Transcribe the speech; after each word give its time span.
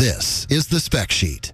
This 0.00 0.46
is 0.48 0.66
the 0.68 0.80
spec 0.80 1.12
sheet. 1.12 1.52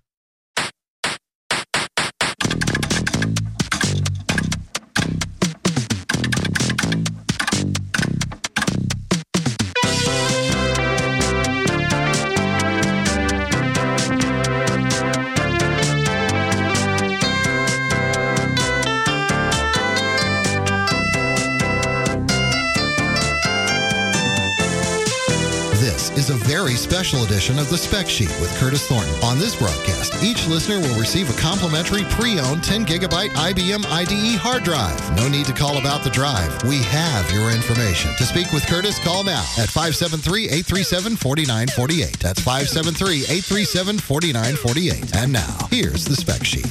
Special 26.76 27.24
edition 27.24 27.58
of 27.58 27.70
the 27.70 27.78
Spec 27.78 28.08
Sheet 28.08 28.28
with 28.40 28.56
Curtis 28.58 28.86
Thornton. 28.86 29.14
On 29.22 29.38
this 29.38 29.56
broadcast, 29.56 30.22
each 30.22 30.46
listener 30.46 30.78
will 30.78 30.98
receive 30.98 31.30
a 31.30 31.40
complimentary 31.40 32.04
pre-owned 32.10 32.62
10 32.62 32.84
gigabyte 32.86 33.30
IBM 33.30 33.84
IDE 33.86 34.36
hard 34.38 34.62
drive. 34.64 35.16
No 35.16 35.28
need 35.28 35.46
to 35.46 35.52
call 35.52 35.78
about 35.78 36.02
the 36.02 36.10
drive. 36.10 36.62
We 36.64 36.82
have 36.82 37.30
your 37.32 37.50
information. 37.50 38.14
To 38.16 38.24
speak 38.24 38.52
with 38.52 38.66
Curtis, 38.66 38.98
call 38.98 39.22
now 39.24 39.44
at 39.58 39.68
573-837-4948. 39.68 42.18
That's 42.18 42.40
573-837-4948. 42.40 45.16
And 45.16 45.32
now, 45.32 45.68
here's 45.70 46.04
the 46.04 46.16
Spec 46.16 46.44
Sheet. 46.44 46.66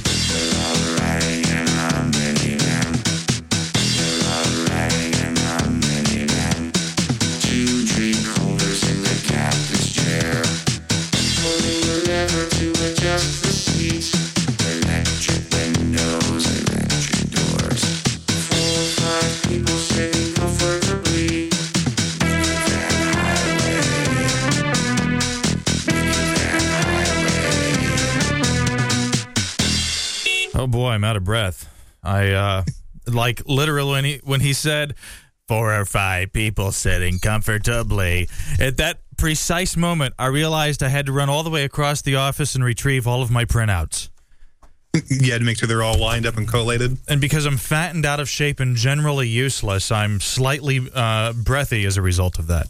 Breath. 31.26 31.68
I 32.02 32.30
uh 32.30 32.64
like 33.06 33.42
literally 33.46 33.92
when 33.92 34.04
he 34.04 34.20
when 34.24 34.40
he 34.40 34.54
said 34.54 34.94
four 35.48 35.78
or 35.78 35.84
five 35.84 36.32
people 36.32 36.72
sitting 36.72 37.18
comfortably. 37.18 38.28
At 38.58 38.78
that 38.78 39.00
precise 39.16 39.76
moment, 39.76 40.14
I 40.18 40.26
realized 40.26 40.82
I 40.82 40.88
had 40.88 41.06
to 41.06 41.12
run 41.12 41.28
all 41.28 41.42
the 41.42 41.50
way 41.50 41.64
across 41.64 42.02
the 42.02 42.16
office 42.16 42.54
and 42.54 42.64
retrieve 42.64 43.06
all 43.06 43.22
of 43.22 43.30
my 43.30 43.44
printouts. 43.44 44.08
You 45.08 45.32
had 45.32 45.38
to 45.38 45.44
make 45.44 45.58
sure 45.58 45.68
they're 45.68 45.82
all 45.82 45.98
lined 45.98 46.26
up 46.26 46.36
and 46.38 46.48
collated. 46.48 46.96
And 47.06 47.20
because 47.20 47.44
I'm 47.44 47.58
fattened 47.58 48.06
out 48.06 48.18
of 48.18 48.30
shape 48.30 48.60
and 48.60 48.74
generally 48.76 49.28
useless, 49.28 49.92
I'm 49.92 50.20
slightly 50.20 50.80
uh, 50.94 51.34
breathy 51.34 51.84
as 51.84 51.98
a 51.98 52.02
result 52.02 52.38
of 52.38 52.46
that. 52.46 52.68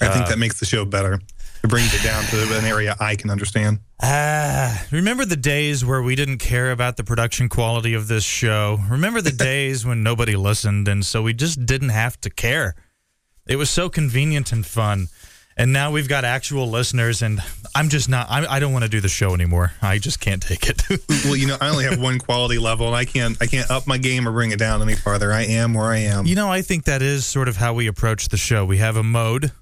I 0.00 0.08
think 0.08 0.26
that 0.26 0.38
makes 0.38 0.60
the 0.60 0.66
show 0.66 0.84
better. 0.84 1.20
It 1.64 1.70
brings 1.70 1.94
it 1.94 2.02
down 2.02 2.22
to 2.24 2.58
an 2.58 2.66
area 2.66 2.94
I 3.00 3.16
can 3.16 3.30
understand. 3.30 3.78
Ah, 4.02 4.86
remember 4.90 5.24
the 5.24 5.34
days 5.34 5.82
where 5.82 6.02
we 6.02 6.14
didn't 6.14 6.36
care 6.36 6.70
about 6.70 6.98
the 6.98 7.04
production 7.04 7.48
quality 7.48 7.94
of 7.94 8.06
this 8.06 8.22
show? 8.22 8.80
Remember 8.90 9.22
the 9.22 9.32
days 9.50 9.86
when 9.86 10.02
nobody 10.02 10.36
listened 10.36 10.88
and 10.88 11.06
so 11.06 11.22
we 11.22 11.32
just 11.32 11.64
didn't 11.64 11.88
have 11.88 12.20
to 12.20 12.28
care? 12.28 12.74
It 13.46 13.56
was 13.56 13.70
so 13.70 13.88
convenient 13.88 14.52
and 14.52 14.66
fun. 14.66 15.08
And 15.56 15.72
now 15.72 15.90
we've 15.90 16.08
got 16.08 16.26
actual 16.26 16.68
listeners 16.68 17.22
and 17.22 17.40
I'm 17.74 17.88
just 17.88 18.10
not 18.10 18.30
I, 18.30 18.44
I 18.44 18.60
don't 18.60 18.74
want 18.74 18.82
to 18.84 18.90
do 18.90 19.00
the 19.00 19.08
show 19.08 19.32
anymore. 19.32 19.72
I 19.80 19.98
just 19.98 20.20
can't 20.20 20.42
take 20.42 20.68
it. 20.68 20.82
Well, 21.24 21.36
you 21.36 21.46
know, 21.46 21.56
I 21.62 21.70
only 21.70 21.84
have 21.84 21.98
one 21.98 22.18
quality 22.18 22.58
level, 22.58 22.86
and 22.86 22.94
I 22.94 23.06
can't 23.06 23.40
I 23.40 23.46
can't 23.46 23.70
up 23.70 23.86
my 23.86 23.96
game 23.96 24.28
or 24.28 24.32
bring 24.32 24.50
it 24.50 24.58
down 24.58 24.82
any 24.82 24.94
farther. 24.94 25.32
I 25.32 25.44
am 25.44 25.72
where 25.72 25.86
I 25.86 25.98
am. 26.00 26.26
you 26.26 26.34
know, 26.34 26.52
I 26.52 26.60
think 26.60 26.84
that 26.84 27.00
is 27.00 27.24
sort 27.24 27.48
of 27.48 27.56
how 27.56 27.72
we 27.72 27.86
approach 27.86 28.28
the 28.28 28.36
show. 28.36 28.66
We 28.66 28.76
have 28.76 28.96
a 28.96 29.02
mode 29.02 29.52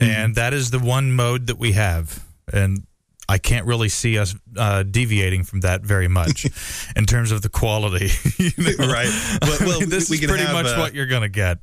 and 0.00 0.34
that 0.34 0.52
is 0.54 0.70
the 0.70 0.78
one 0.78 1.12
mode 1.12 1.46
that 1.46 1.58
we 1.58 1.72
have. 1.72 2.24
And 2.52 2.86
I 3.28 3.38
can't 3.38 3.66
really 3.66 3.88
see 3.88 4.18
us 4.18 4.34
uh, 4.56 4.82
deviating 4.82 5.44
from 5.44 5.60
that 5.60 5.82
very 5.82 6.08
much 6.08 6.46
in 6.96 7.06
terms 7.06 7.32
of 7.32 7.42
the 7.42 7.48
quality. 7.48 8.10
you 8.38 8.50
know? 8.58 8.92
right. 8.92 9.38
Well, 9.42 9.58
well, 9.60 9.80
this 9.86 10.10
we 10.10 10.16
is 10.16 10.20
can 10.20 10.28
pretty 10.28 10.52
much 10.52 10.66
uh, 10.66 10.76
what 10.76 10.94
you're 10.94 11.06
going 11.06 11.22
to 11.22 11.28
get. 11.28 11.58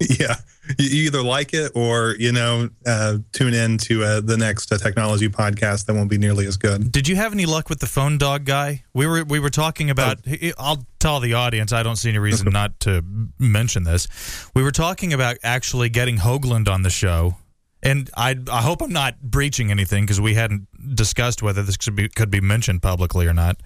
Yeah, 0.00 0.36
you 0.78 1.06
either 1.06 1.24
like 1.24 1.52
it 1.54 1.72
or 1.74 2.14
you 2.20 2.30
know 2.30 2.70
uh, 2.86 3.18
tune 3.32 3.52
in 3.52 3.78
to 3.78 4.04
uh, 4.04 4.20
the 4.20 4.36
next 4.36 4.70
uh, 4.70 4.78
technology 4.78 5.28
podcast 5.28 5.86
that 5.86 5.94
won't 5.94 6.08
be 6.08 6.18
nearly 6.18 6.46
as 6.46 6.56
good. 6.56 6.92
Did 6.92 7.08
you 7.08 7.16
have 7.16 7.32
any 7.32 7.46
luck 7.46 7.68
with 7.68 7.80
the 7.80 7.86
phone 7.86 8.16
dog 8.16 8.44
guy? 8.44 8.84
We 8.94 9.08
were 9.08 9.24
we 9.24 9.40
were 9.40 9.50
talking 9.50 9.90
about. 9.90 10.18
I'll 10.56 10.86
tell 11.00 11.18
the 11.18 11.34
audience. 11.34 11.72
I 11.72 11.82
don't 11.82 11.96
see 11.96 12.10
any 12.10 12.20
reason 12.20 12.48
not 12.52 12.78
to 12.80 13.04
mention 13.40 13.82
this. 13.82 14.06
We 14.54 14.62
were 14.62 14.70
talking 14.70 15.12
about 15.12 15.38
actually 15.42 15.88
getting 15.88 16.18
Hoagland 16.18 16.68
on 16.68 16.82
the 16.82 16.90
show, 16.90 17.34
and 17.82 18.10
I 18.16 18.36
I 18.50 18.62
hope 18.62 18.82
I'm 18.82 18.92
not 18.92 19.20
breaching 19.20 19.70
anything 19.70 20.04
because 20.04 20.20
we 20.20 20.34
hadn't 20.34 20.66
discussed 20.94 21.42
whether 21.42 21.62
this 21.62 21.76
could 21.76 21.94
be 21.96 22.08
could 22.08 22.30
be 22.30 22.40
mentioned 22.40 22.82
publicly 22.82 23.26
or 23.26 23.34
not. 23.34 23.56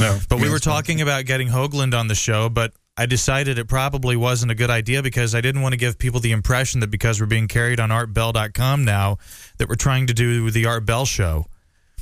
No, 0.00 0.18
But 0.28 0.40
we 0.40 0.50
were 0.50 0.58
talking 0.58 1.00
about 1.00 1.24
getting 1.24 1.48
Hoagland 1.48 1.98
on 1.98 2.08
the 2.08 2.14
show, 2.14 2.48
but 2.48 2.72
I 2.96 3.06
decided 3.06 3.58
it 3.58 3.68
probably 3.68 4.16
wasn't 4.16 4.52
a 4.52 4.54
good 4.54 4.68
idea 4.68 5.02
because 5.02 5.34
I 5.34 5.40
didn't 5.40 5.62
want 5.62 5.72
to 5.72 5.78
give 5.78 5.98
people 5.98 6.20
the 6.20 6.32
impression 6.32 6.80
that 6.80 6.90
because 6.90 7.20
we're 7.20 7.26
being 7.26 7.48
carried 7.48 7.80
on 7.80 7.88
artbell.com 7.88 8.84
now 8.84 9.16
that 9.56 9.68
we're 9.68 9.76
trying 9.76 10.06
to 10.08 10.14
do 10.14 10.50
the 10.50 10.66
Art 10.66 10.84
Bell 10.84 11.06
show 11.06 11.46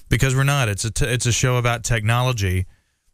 because 0.09 0.35
we're 0.35 0.43
not. 0.45 0.69
It's 0.69 0.85
a 0.85 0.91
t- 0.91 1.07
it's 1.07 1.27
a 1.27 1.33
show 1.33 1.57
about 1.57 1.85
technology, 1.85 2.67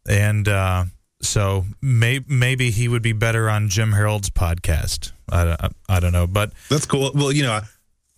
and 0.09 0.47
uh, 0.47 0.85
so 1.21 1.65
may- 1.81 2.25
maybe 2.27 2.71
he 2.71 2.87
would 2.87 3.03
be 3.03 3.13
better 3.13 3.47
on 3.49 3.69
Jim 3.69 3.91
Harold's 3.91 4.31
podcast. 4.31 5.11
I, 5.31 5.55
I, 5.59 5.69
I 5.87 5.99
don't 5.99 6.13
know, 6.13 6.25
but 6.25 6.53
That's 6.69 6.85
cool. 6.87 7.11
Well, 7.13 7.31
you 7.31 7.43
know, 7.43 7.59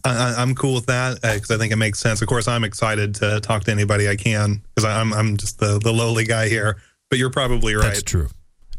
I, 0.05 0.09
I, 0.33 0.41
I'm 0.41 0.55
cool 0.55 0.75
with 0.75 0.85
that 0.87 1.21
because 1.21 1.51
I 1.51 1.57
think 1.57 1.73
it 1.73 1.77
makes 1.77 1.99
sense. 1.99 2.21
Of 2.21 2.27
course, 2.27 2.47
I'm 2.47 2.63
excited 2.63 3.15
to 3.15 3.39
talk 3.41 3.63
to 3.65 3.71
anybody 3.71 4.07
I 4.07 4.15
can 4.15 4.61
because 4.75 4.85
I'm 4.85 5.13
I'm 5.13 5.37
just 5.37 5.59
the 5.59 5.79
the 5.79 5.91
lowly 5.91 6.25
guy 6.25 6.47
here. 6.49 6.77
But 7.09 7.19
you're 7.19 7.31
probably 7.31 7.73
right. 7.75 7.83
that's 7.85 8.03
true. 8.03 8.29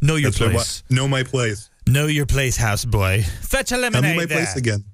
Know 0.01 0.17
your 0.17 0.31
That's 0.31 0.41
what- 0.41 0.53
place. 0.53 0.83
know 0.89 1.07
my 1.09 1.23
place. 1.25 1.69
Know 1.87 2.07
your 2.07 2.27
place, 2.27 2.57
houseboy. 2.57 3.25
Fetch 3.25 3.73
a 3.73 3.75
Tell 3.75 3.81
lemonade 3.81 4.13
me 4.13 4.17
my 4.19 4.25
there. 4.27 4.39
place 4.39 4.57
again. 4.57 4.85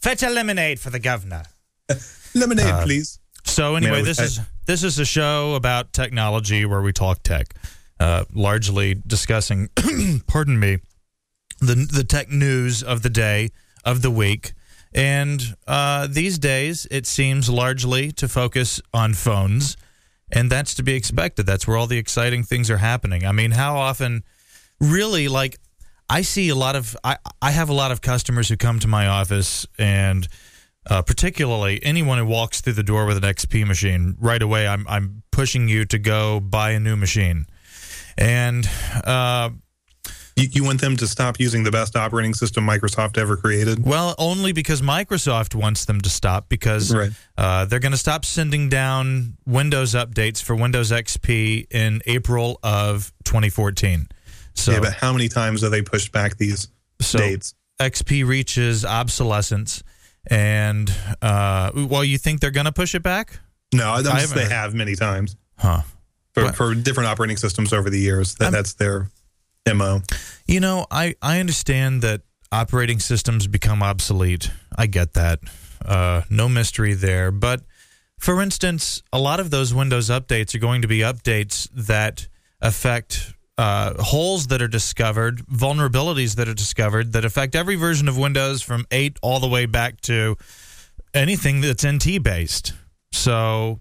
Fetch 0.00 0.22
a 0.22 0.30
lemonade 0.30 0.80
for 0.80 0.90
the 0.90 0.98
governor. 0.98 1.42
Lemonade, 2.34 2.66
Uh, 2.66 2.82
please. 2.84 3.18
So 3.44 3.76
anyway, 3.76 3.98
Yeah, 3.98 4.04
this 4.04 4.18
I- 4.20 4.24
is 4.24 4.40
this 4.66 4.82
is 4.84 4.98
a 4.98 5.04
show 5.04 5.54
about 5.54 5.92
technology 5.92 6.64
where 6.64 6.80
we 6.82 6.92
talk 6.92 7.22
tech, 7.22 7.54
uh, 8.00 8.24
largely 8.34 8.94
discussing, 9.06 9.68
pardon 10.26 10.58
me, 10.58 10.78
the 11.60 11.74
the 11.90 12.04
tech 12.04 12.30
news 12.30 12.82
of 12.82 13.02
the 13.02 13.10
day 13.10 13.50
of 13.84 14.02
the 14.02 14.10
week, 14.10 14.52
and 14.94 15.56
uh, 15.66 16.06
these 16.10 16.38
days 16.38 16.86
it 16.90 17.06
seems 17.06 17.48
largely 17.48 18.12
to 18.12 18.28
focus 18.28 18.80
on 18.92 19.14
phones, 19.14 19.76
and 20.30 20.50
that's 20.50 20.74
to 20.74 20.82
be 20.82 20.94
expected. 20.94 21.46
That's 21.46 21.66
where 21.66 21.76
all 21.76 21.86
the 21.86 21.98
exciting 21.98 22.42
things 22.42 22.70
are 22.70 22.78
happening. 22.78 23.26
I 23.26 23.32
mean, 23.32 23.52
how 23.52 23.76
often, 23.76 24.24
really, 24.80 25.28
like 25.28 25.58
I 26.08 26.22
see 26.22 26.48
a 26.48 26.54
lot 26.54 26.76
of 26.76 26.96
I 27.04 27.16
I 27.42 27.50
have 27.50 27.68
a 27.68 27.74
lot 27.74 27.92
of 27.92 28.00
customers 28.00 28.48
who 28.48 28.56
come 28.56 28.78
to 28.80 28.88
my 28.88 29.06
office 29.06 29.66
and 29.78 30.26
uh, 30.88 31.02
particularly 31.02 31.80
anyone 31.84 32.18
who 32.18 32.24
walks 32.24 32.60
through 32.60 32.72
the 32.72 32.82
door 32.82 33.04
with 33.04 33.18
an 33.18 33.22
XP 33.22 33.66
machine, 33.66 34.16
right 34.18 34.40
away 34.40 34.66
I'm 34.66 34.86
I'm 34.88 35.22
pushing 35.30 35.68
you 35.68 35.84
to 35.86 35.98
go 35.98 36.40
buy 36.40 36.70
a 36.70 36.80
new 36.80 36.96
machine, 36.96 37.46
and 38.16 38.68
uh, 39.04 39.50
You, 40.38 40.48
you 40.52 40.64
want 40.64 40.80
them 40.80 40.96
to 40.98 41.06
stop 41.06 41.40
using 41.40 41.64
the 41.64 41.70
best 41.70 41.96
operating 41.96 42.32
system 42.34 42.64
Microsoft 42.66 43.18
ever 43.18 43.36
created? 43.36 43.84
well, 43.84 44.14
only 44.18 44.52
because 44.52 44.80
Microsoft 44.82 45.54
wants 45.54 45.84
them 45.84 46.00
to 46.02 46.08
stop 46.10 46.48
because 46.48 46.94
Right. 46.94 47.10
uh, 47.36 47.64
they're 47.64 47.80
going 47.80 47.92
to 47.92 47.98
stop 47.98 48.24
sending 48.24 48.68
down 48.68 49.36
Windows 49.46 49.94
updates 49.94 50.42
for 50.42 50.54
Windows 50.54 50.90
XP 50.92 51.66
in 51.70 52.00
April 52.06 52.58
of 52.62 53.12
2014. 53.24 54.08
So, 54.54 54.72
yeah, 54.72 54.80
but 54.80 54.92
how 54.94 55.12
many 55.12 55.28
times 55.28 55.62
have 55.62 55.70
they 55.70 55.82
pushed 55.82 56.12
back 56.12 56.36
these 56.36 56.68
so 57.00 57.18
dates? 57.18 57.54
XP 57.80 58.26
reaches 58.26 58.84
obsolescence, 58.84 59.82
and 60.28 60.92
uh, 61.22 61.70
well, 61.74 62.02
you 62.04 62.18
think 62.18 62.40
they're 62.40 62.50
going 62.50 62.66
to 62.66 62.72
push 62.72 62.94
it 62.94 63.02
back? 63.02 63.38
No, 63.72 63.92
haven't 64.02 64.34
they 64.34 64.42
heard. 64.42 64.52
have 64.52 64.74
many 64.74 64.94
times 64.96 65.36
Huh. 65.58 65.82
for, 66.32 66.52
for 66.52 66.74
different 66.74 67.08
operating 67.08 67.36
systems 67.36 67.72
over 67.72 67.88
the 67.90 67.98
years. 68.00 68.34
That, 68.36 68.50
that's 68.52 68.74
their 68.74 69.08
mo. 69.74 70.02
You 70.46 70.60
know, 70.60 70.86
I, 70.90 71.14
I 71.22 71.40
understand 71.40 72.02
that 72.02 72.22
operating 72.50 72.98
systems 72.98 73.46
become 73.46 73.82
obsolete. 73.82 74.50
I 74.76 74.86
get 74.86 75.14
that. 75.14 75.40
Uh, 75.84 76.22
no 76.30 76.48
mystery 76.48 76.94
there. 76.94 77.30
But 77.30 77.62
for 78.18 78.42
instance, 78.42 79.02
a 79.12 79.18
lot 79.18 79.40
of 79.40 79.50
those 79.50 79.72
Windows 79.72 80.08
updates 80.10 80.54
are 80.54 80.58
going 80.58 80.82
to 80.82 80.88
be 80.88 81.00
updates 81.00 81.68
that 81.72 82.28
affect 82.60 83.34
uh, 83.56 84.00
holes 84.02 84.48
that 84.48 84.62
are 84.62 84.68
discovered, 84.68 85.44
vulnerabilities 85.46 86.36
that 86.36 86.48
are 86.48 86.54
discovered 86.54 87.12
that 87.12 87.24
affect 87.24 87.54
every 87.54 87.76
version 87.76 88.08
of 88.08 88.16
Windows 88.16 88.62
from 88.62 88.86
8 88.90 89.18
all 89.22 89.40
the 89.40 89.48
way 89.48 89.66
back 89.66 90.00
to 90.02 90.36
anything 91.12 91.60
that's 91.60 91.86
NT 91.86 92.22
based. 92.22 92.72
So 93.12 93.80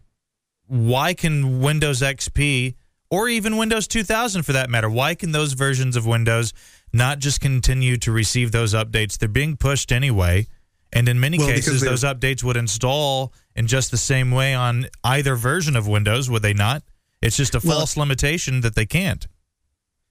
why 0.65 1.13
can 1.13 1.59
Windows 1.59 2.01
XP 2.01 2.75
or 3.09 3.29
even 3.29 3.57
Windows 3.57 3.87
2000 3.87 4.43
for 4.43 4.53
that 4.53 4.69
matter, 4.69 4.89
why 4.89 5.15
can 5.15 5.31
those 5.31 5.53
versions 5.53 5.95
of 5.95 6.05
Windows 6.05 6.53
not 6.93 7.19
just 7.19 7.41
continue 7.41 7.97
to 7.97 8.11
receive 8.11 8.51
those 8.51 8.73
updates? 8.73 9.17
They're 9.17 9.29
being 9.29 9.57
pushed 9.57 9.91
anyway. 9.91 10.47
And 10.93 11.09
in 11.09 11.19
many 11.19 11.37
Well, 11.37 11.47
cases, 11.47 11.81
those 11.81 12.03
updates 12.03 12.43
would 12.43 12.55
install 12.57 13.33
in 13.55 13.67
just 13.67 13.91
the 13.91 13.97
same 13.97 14.31
way 14.31 14.53
on 14.53 14.87
either 15.03 15.35
version 15.35 15.75
of 15.75 15.87
Windows, 15.87 16.29
would 16.29 16.41
they 16.41 16.53
not? 16.53 16.83
It's 17.21 17.35
just 17.35 17.55
a 17.55 17.61
Well- 17.63 17.79
false 17.79 17.97
limitation 17.97 18.61
that 18.61 18.75
they 18.75 18.85
can't. 18.85 19.27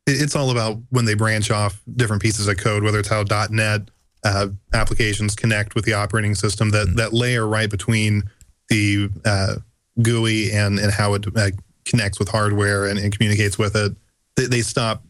It's 0.07 0.37
all 0.37 0.51
about 0.51 0.81
when 0.91 1.05
they 1.05 1.15
branch 1.15 1.51
off 1.51 1.83
different 1.97 2.23
pieces 2.23 2.47
of 2.47 2.59
code, 2.59 2.83
whether 2.85 3.01
it's 3.01 3.09
how 3.09 3.25
.NET 3.51 3.91
uh, 4.23 4.49
applications 4.73 5.35
connect 5.35 5.75
with 5.75 5.85
the 5.85 5.95
operating 5.95 6.35
system, 6.35 6.71
that, 6.71 6.95
that 6.97 7.13
layer 7.13 7.47
right 7.47 7.69
between 7.71 8.23
the 8.69 9.09
uh, 9.25 9.57
GUI 10.03 10.53
and, 10.53 10.79
and 10.79 10.93
how 10.93 11.15
it 11.15 11.27
uh, 11.37 11.51
connects 11.87 12.19
with 12.19 12.29
hardware 12.29 12.85
and, 12.85 12.99
and 12.99 13.17
communicates 13.17 13.57
with 13.59 13.75
it, 13.77 13.93
they, 14.37 14.47
they 14.47 14.61
stop 14.61 15.03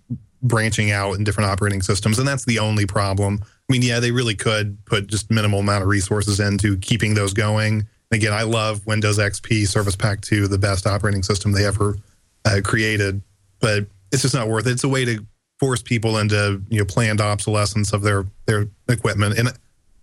branching 0.42 0.90
out 0.90 1.14
in 1.14 1.24
different 1.24 1.50
operating 1.50 1.82
systems. 1.82 2.18
And 2.18 2.28
that's 2.28 2.44
the 2.44 2.58
only 2.58 2.86
problem. 2.86 3.40
I 3.42 3.72
mean, 3.72 3.82
yeah, 3.82 3.98
they 3.98 4.12
really 4.12 4.34
could 4.34 4.84
put 4.84 5.08
just 5.08 5.30
minimal 5.30 5.60
amount 5.60 5.82
of 5.82 5.88
resources 5.88 6.38
into 6.38 6.76
keeping 6.78 7.14
those 7.14 7.32
going. 7.32 7.86
Again, 8.12 8.32
I 8.32 8.42
love 8.42 8.86
Windows 8.86 9.18
XP 9.18 9.66
Service 9.66 9.96
Pack 9.96 10.20
2, 10.20 10.46
the 10.46 10.58
best 10.58 10.86
operating 10.86 11.24
system 11.24 11.50
they 11.50 11.66
ever 11.66 11.96
uh, 12.44 12.60
created, 12.62 13.20
but 13.60 13.86
it's 14.12 14.22
just 14.22 14.34
not 14.34 14.46
worth 14.46 14.66
it. 14.66 14.72
It's 14.72 14.84
a 14.84 14.88
way 14.88 15.04
to 15.04 15.26
force 15.58 15.82
people 15.82 16.18
into 16.18 16.62
you 16.68 16.78
know 16.78 16.84
planned 16.84 17.20
obsolescence 17.20 17.92
of 17.92 18.02
their 18.02 18.26
their 18.46 18.68
equipment. 18.88 19.38
And 19.38 19.48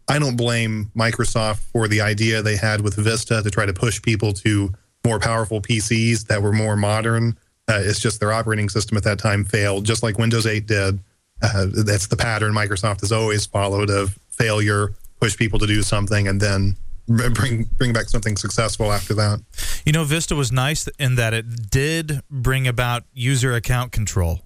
I 0.10 0.20
don't 0.20 0.36
blame 0.36 0.92
Microsoft 0.96 1.60
for 1.60 1.88
the 1.88 2.02
idea 2.02 2.42
they 2.42 2.58
had 2.58 2.82
with 2.82 2.96
Vista 2.96 3.42
to 3.42 3.50
try 3.50 3.66
to 3.66 3.74
push 3.74 4.02
people 4.02 4.34
to 4.34 4.74
more 5.06 5.20
powerful 5.20 5.62
PCs 5.62 6.28
that 6.28 6.42
were 6.42 6.54
more 6.54 6.76
modern. 6.76 7.38
Uh, 7.68 7.80
it's 7.82 8.00
just 8.00 8.20
their 8.20 8.34
operating 8.34 8.70
system 8.70 8.98
at 8.98 9.04
that 9.04 9.20
time 9.20 9.44
failed, 9.44 9.86
just 9.86 10.04
like 10.04 10.18
Windows 10.18 10.46
8 10.46 10.66
did. 10.66 11.00
Uh, 11.42 11.68
that's 11.86 12.08
the 12.08 12.16
pattern 12.18 12.54
Microsoft 12.54 13.02
has 13.02 13.12
always 13.12 13.46
followed 13.46 13.90
of 13.90 14.18
failure, 14.30 14.94
push 15.20 15.38
people 15.38 15.60
to 15.60 15.68
do 15.68 15.82
something, 15.82 16.28
and 16.28 16.40
then 16.40 16.76
bring 17.08 17.70
bring 17.78 17.92
back 17.92 18.08
something 18.08 18.38
successful 18.38 18.92
after 18.92 19.14
that. 19.14 19.42
You 19.86 19.92
know, 19.92 20.04
Vista 20.06 20.36
was 20.36 20.52
nice 20.52 20.88
in 21.00 21.16
that 21.16 21.34
it 21.34 21.70
did 21.70 22.22
bring 22.30 22.68
about 22.68 23.04
user 23.14 23.54
account 23.54 23.92
control, 23.92 24.42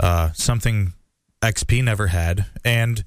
uh, 0.00 0.32
something 0.32 0.92
XP 1.42 1.82
never 1.82 2.08
had. 2.08 2.46
And, 2.64 3.04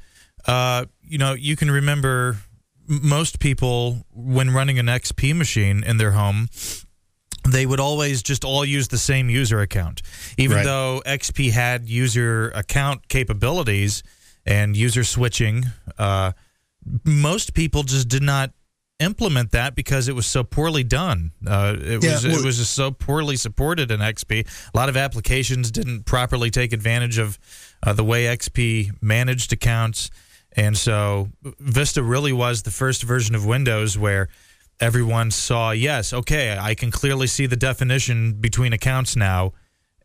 uh, 0.48 0.86
you 1.04 1.18
know, 1.18 1.34
you 1.34 1.56
can 1.56 1.70
remember 1.70 2.38
most 2.92 3.40
people, 3.40 4.06
when 4.12 4.50
running 4.52 4.78
an 4.78 4.88
XP 4.88 5.34
machine 5.36 5.84
in 5.84 5.98
their 5.98 6.12
home, 6.12 6.50
they 7.48 7.66
would 7.66 7.80
always 7.80 8.22
just 8.22 8.44
all 8.44 8.66
use 8.66 8.90
the 8.90 8.98
same 8.98 9.30
user 9.30 9.62
account. 9.62 10.02
Even 10.38 10.58
Right. 10.58 10.64
though 10.66 11.02
XP 11.06 11.52
had 11.52 11.90
user 11.90 12.50
account 12.52 13.08
capabilities 13.08 14.04
and 14.46 14.76
user 14.76 15.04
switching, 15.04 15.66
uh, 15.98 16.34
most 17.06 17.54
people 17.54 17.84
just 17.84 18.08
did 18.10 18.24
not 18.24 18.52
implement 19.00 19.52
that 19.52 19.74
because 19.76 20.08
it 20.08 20.16
was 20.16 20.28
so 20.28 20.44
poorly 20.44 20.84
done. 20.84 21.32
Uh, 21.48 21.76
it 21.80 22.04
Yeah, 22.04 22.14
was 22.14 22.26
it 22.26 22.44
was 22.44 22.58
just 22.58 22.74
so 22.74 22.92
poorly 22.92 23.36
supported 23.38 23.90
in 23.90 24.00
XP. 24.02 24.46
A 24.74 24.78
lot 24.78 24.90
of 24.90 24.98
applications 24.98 25.72
didn't 25.72 26.04
properly 26.06 26.52
take 26.52 26.74
advantage 26.74 27.18
of 27.18 27.40
uh, 27.82 27.94
the 27.94 28.04
way 28.04 28.26
XP 28.26 28.92
managed 29.02 29.52
accounts, 29.54 30.12
and 30.54 30.78
so 30.78 31.30
Vista 31.44 32.04
really 32.04 32.34
was 32.34 32.64
the 32.64 32.72
first 32.72 33.04
version 33.04 33.36
of 33.36 33.46
Windows 33.46 33.98
where 33.98 34.28
everyone 34.80 35.32
saw, 35.32 35.72
yes, 35.72 36.12
okay, 36.12 36.58
I 36.60 36.76
can 36.76 36.92
clearly 36.92 37.28
see 37.28 37.46
the 37.46 37.56
definition 37.56 38.34
between 38.34 38.74
accounts 38.74 39.16
now. 39.16 39.54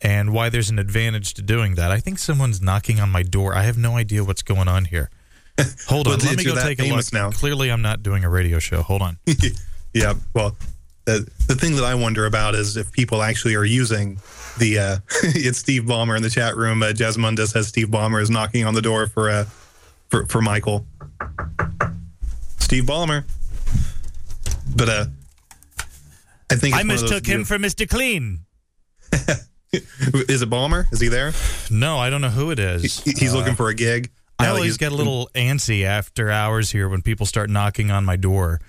And 0.02 0.34
why 0.34 0.50
there's 0.50 0.69
an 0.69 0.78
advantage 0.78 1.32
to 1.34 1.43
doing 1.43 1.76
that. 1.76 1.90
I 1.90 2.00
think 2.00 2.19
someone's 2.19 2.60
knocking 2.60 3.00
on 3.00 3.08
my 3.08 3.22
door. 3.22 3.54
I 3.54 3.62
have 3.62 3.78
no 3.78 3.96
idea 3.96 4.22
what's 4.22 4.43
going 4.43 4.69
on 4.69 4.84
here. 4.84 5.08
Hold 5.88 6.06
on, 6.06 6.19
let 6.19 6.37
me 6.37 6.44
go 6.44 6.54
take 6.54 6.78
a 6.81 6.84
look. 6.84 7.10
now. 7.14 7.31
Clearly, 7.31 7.72
I'm 7.72 7.81
not 7.81 8.02
doing 8.02 8.22
a 8.22 8.28
radio 8.28 8.58
show. 8.58 8.82
Hold 8.82 9.00
on. 9.00 9.19
yeah. 9.94 10.12
Well, 10.34 10.54
the 11.06 11.26
the 11.46 11.54
thing 11.54 11.76
that 11.76 11.84
I 11.84 11.94
wonder 11.94 12.26
about 12.26 12.54
is 12.54 12.76
if 12.76 12.92
people 12.92 13.22
actually 13.22 13.54
are 13.54 13.64
using 13.64 14.20
the. 14.58 14.78
Uh, 14.78 14.96
it's 15.22 15.58
Steve 15.58 15.84
Ballmer 15.84 16.14
in 16.14 16.22
the 16.22 16.28
chat 16.28 16.56
room. 16.56 16.82
Uh, 16.82 16.88
Jasmunda 16.88 17.46
says 17.46 17.69
Steve 17.69 17.88
Ballmer 17.88 18.20
is 18.20 18.28
knocking 18.28 18.66
on 18.66 18.75
the 18.75 18.82
door 18.82 19.06
for 19.06 19.31
uh, 19.31 19.46
for 20.08 20.26
for 20.26 20.41
Michael. 20.43 20.87
Steve 22.58 22.85
Ballmer. 22.85 23.25
But 24.75 24.88
uh, 24.88 25.05
I 26.50 26.56
think 26.56 26.75
I 26.75 26.81
it's 26.81 26.87
one 26.87 26.91
of 26.91 27.00
those 27.00 27.03
mistook 27.11 27.26
him 27.26 27.44
for 27.44 27.58
Mr. 27.58 27.88
Clean. 27.88 28.41
Is 29.73 30.43
it 30.43 30.50
Ballmer? 30.50 30.91
Is 30.93 31.00
he 31.00 31.08
there? 31.08 31.32
No, 31.70 31.99
I 31.99 32.11
don't 32.11 32.20
know 32.20 32.29
who 32.31 32.50
it 32.50 32.58
is. 32.58 33.00
He- 33.00 33.12
He's 33.12 33.35
looking 33.35 33.55
for 33.55 33.69
a 33.69 33.75
gig. 33.75 34.11
I 34.38 34.49
always 34.49 34.76
get 34.76 34.93
a 34.93 34.94
little 34.94 35.31
antsy 35.35 35.85
after 35.85 36.31
hours 36.31 36.70
here 36.70 36.88
when 36.88 37.00
people 37.02 37.25
start 37.26 37.49
knocking 37.50 37.91
on 37.91 38.05
my 38.05 38.17
door. 38.17 38.61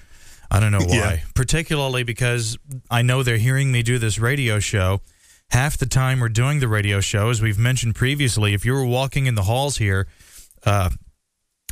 I 0.49 0.59
don't 0.61 0.71
know 0.71 0.79
why. 0.85 0.95
Yeah. 0.95 1.19
Particularly 1.35 2.03
because 2.03 2.57
I 2.89 3.01
know 3.01 3.21
they're 3.23 3.37
hearing 3.37 3.71
me 3.71 3.83
do 3.83 3.97
this 3.99 4.17
radio 4.17 4.59
show. 4.59 5.01
Half 5.51 5.77
the 5.77 5.85
time 5.85 6.19
we're 6.19 6.29
doing 6.29 6.59
the 6.59 6.67
radio 6.67 6.99
show, 7.01 7.29
as 7.29 7.41
we've 7.41 7.59
mentioned 7.59 7.95
previously, 7.95 8.53
if 8.53 8.65
you 8.65 8.73
were 8.73 8.85
walking 8.85 9.25
in 9.27 9.35
the 9.35 9.43
halls 9.43 9.77
here 9.77 10.07
uh, 10.65 10.89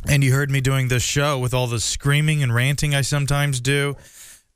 and 0.08 0.22
you 0.22 0.32
heard 0.32 0.50
me 0.50 0.60
doing 0.60 0.88
this 0.88 1.02
show 1.02 1.38
with 1.38 1.54
all 1.54 1.66
the 1.66 1.80
screaming 1.80 2.42
and 2.42 2.54
ranting 2.54 2.94
I 2.94 3.00
sometimes 3.00 3.60
do, 3.60 3.96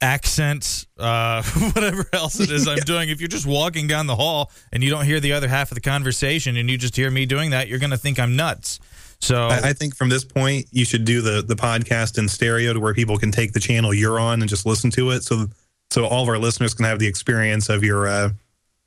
accents, 0.01 0.87
uh, 0.99 1.43
whatever 1.75 2.07
else 2.13 2.41
it 2.41 2.51
is 2.51 2.69
I'm 2.69 2.79
doing, 2.79 3.09
if 3.09 3.21
you're 3.21 3.29
just 3.29 3.47
walking 3.47 3.87
down 3.87 4.07
the 4.07 4.17
hall 4.17 4.51
and 4.73 4.83
you 4.83 4.91
don't 4.91 5.05
hear 5.05 5.21
the 5.21 5.33
other 5.33 5.49
half 5.49 5.71
of 5.71 5.75
the 5.75 5.81
conversation 5.81 6.57
and 6.57 6.71
you 6.71 6.79
just 6.79 6.97
hear 6.97 7.11
me 7.11 7.27
doing 7.27 7.51
that, 7.51 7.69
you're 7.69 7.79
going 7.79 7.91
to 7.91 7.99
think 7.99 8.19
I'm 8.19 8.37
nuts. 8.37 8.79
So 9.21 9.49
I, 9.49 9.71
I 9.71 9.73
think 9.73 9.95
from 9.95 10.09
this 10.09 10.25
point 10.25 10.67
you 10.71 10.85
should 10.85 11.05
do 11.05 11.21
the 11.21 11.43
the 11.43 11.55
podcast 11.55 12.17
in 12.17 12.27
stereo 12.27 12.73
to 12.73 12.81
where 12.81 12.95
people 12.95 13.19
can 13.19 13.31
take 13.31 13.53
the 13.53 13.61
channel 13.61 13.93
you're 13.93 14.19
on 14.19 14.41
and 14.41 14.49
just 14.49 14.65
listen 14.65 14.91
to 14.93 15.11
it. 15.11 15.25
So 15.25 15.47
so 15.91 16.07
all 16.07 16.23
of 16.23 16.29
our 16.29 16.39
listeners 16.39 16.73
can 16.73 16.87
have 16.87 16.99
the 16.99 17.07
experience 17.07 17.69
of 17.69 17.85
your 17.85 18.09
uh, 18.09 18.31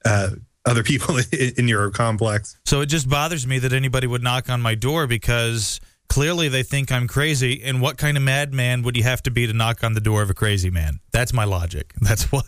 uh, 0.06 0.30
other 0.66 0.84
people 0.84 1.18
in, 1.18 1.26
in 1.58 1.68
your 1.68 1.92
complex. 1.92 2.58
So 2.66 2.82
it 2.82 2.88
just 2.88 3.08
bothers 3.08 3.46
me 3.46 3.60
that 3.60 3.74
anybody 3.74 4.08
would 4.08 4.24
knock 4.24 4.50
on 4.50 4.62
my 4.62 4.74
door 4.74 5.06
because 5.06 5.80
clearly 6.10 6.48
they 6.50 6.64
think 6.64 6.92
I'm 6.92 7.08
crazy. 7.08 7.62
And 7.64 7.82
what 7.82 7.98
kind 7.98 8.18
of 8.18 8.24
madman 8.24 8.84
would 8.84 8.96
you 8.96 9.04
have 9.04 9.24
to 9.24 9.32
be 9.32 9.48
to 9.48 9.54
knock 9.54 9.84
on 9.84 9.94
the 9.94 10.02
door 10.02 10.22
of 10.22 10.30
a 10.30 10.34
crazy 10.34 10.70
man? 10.70 11.00
That's 11.12 11.34
my 11.34 11.44
logic. 11.46 11.94
That's 12.02 12.32
why. 12.32 12.42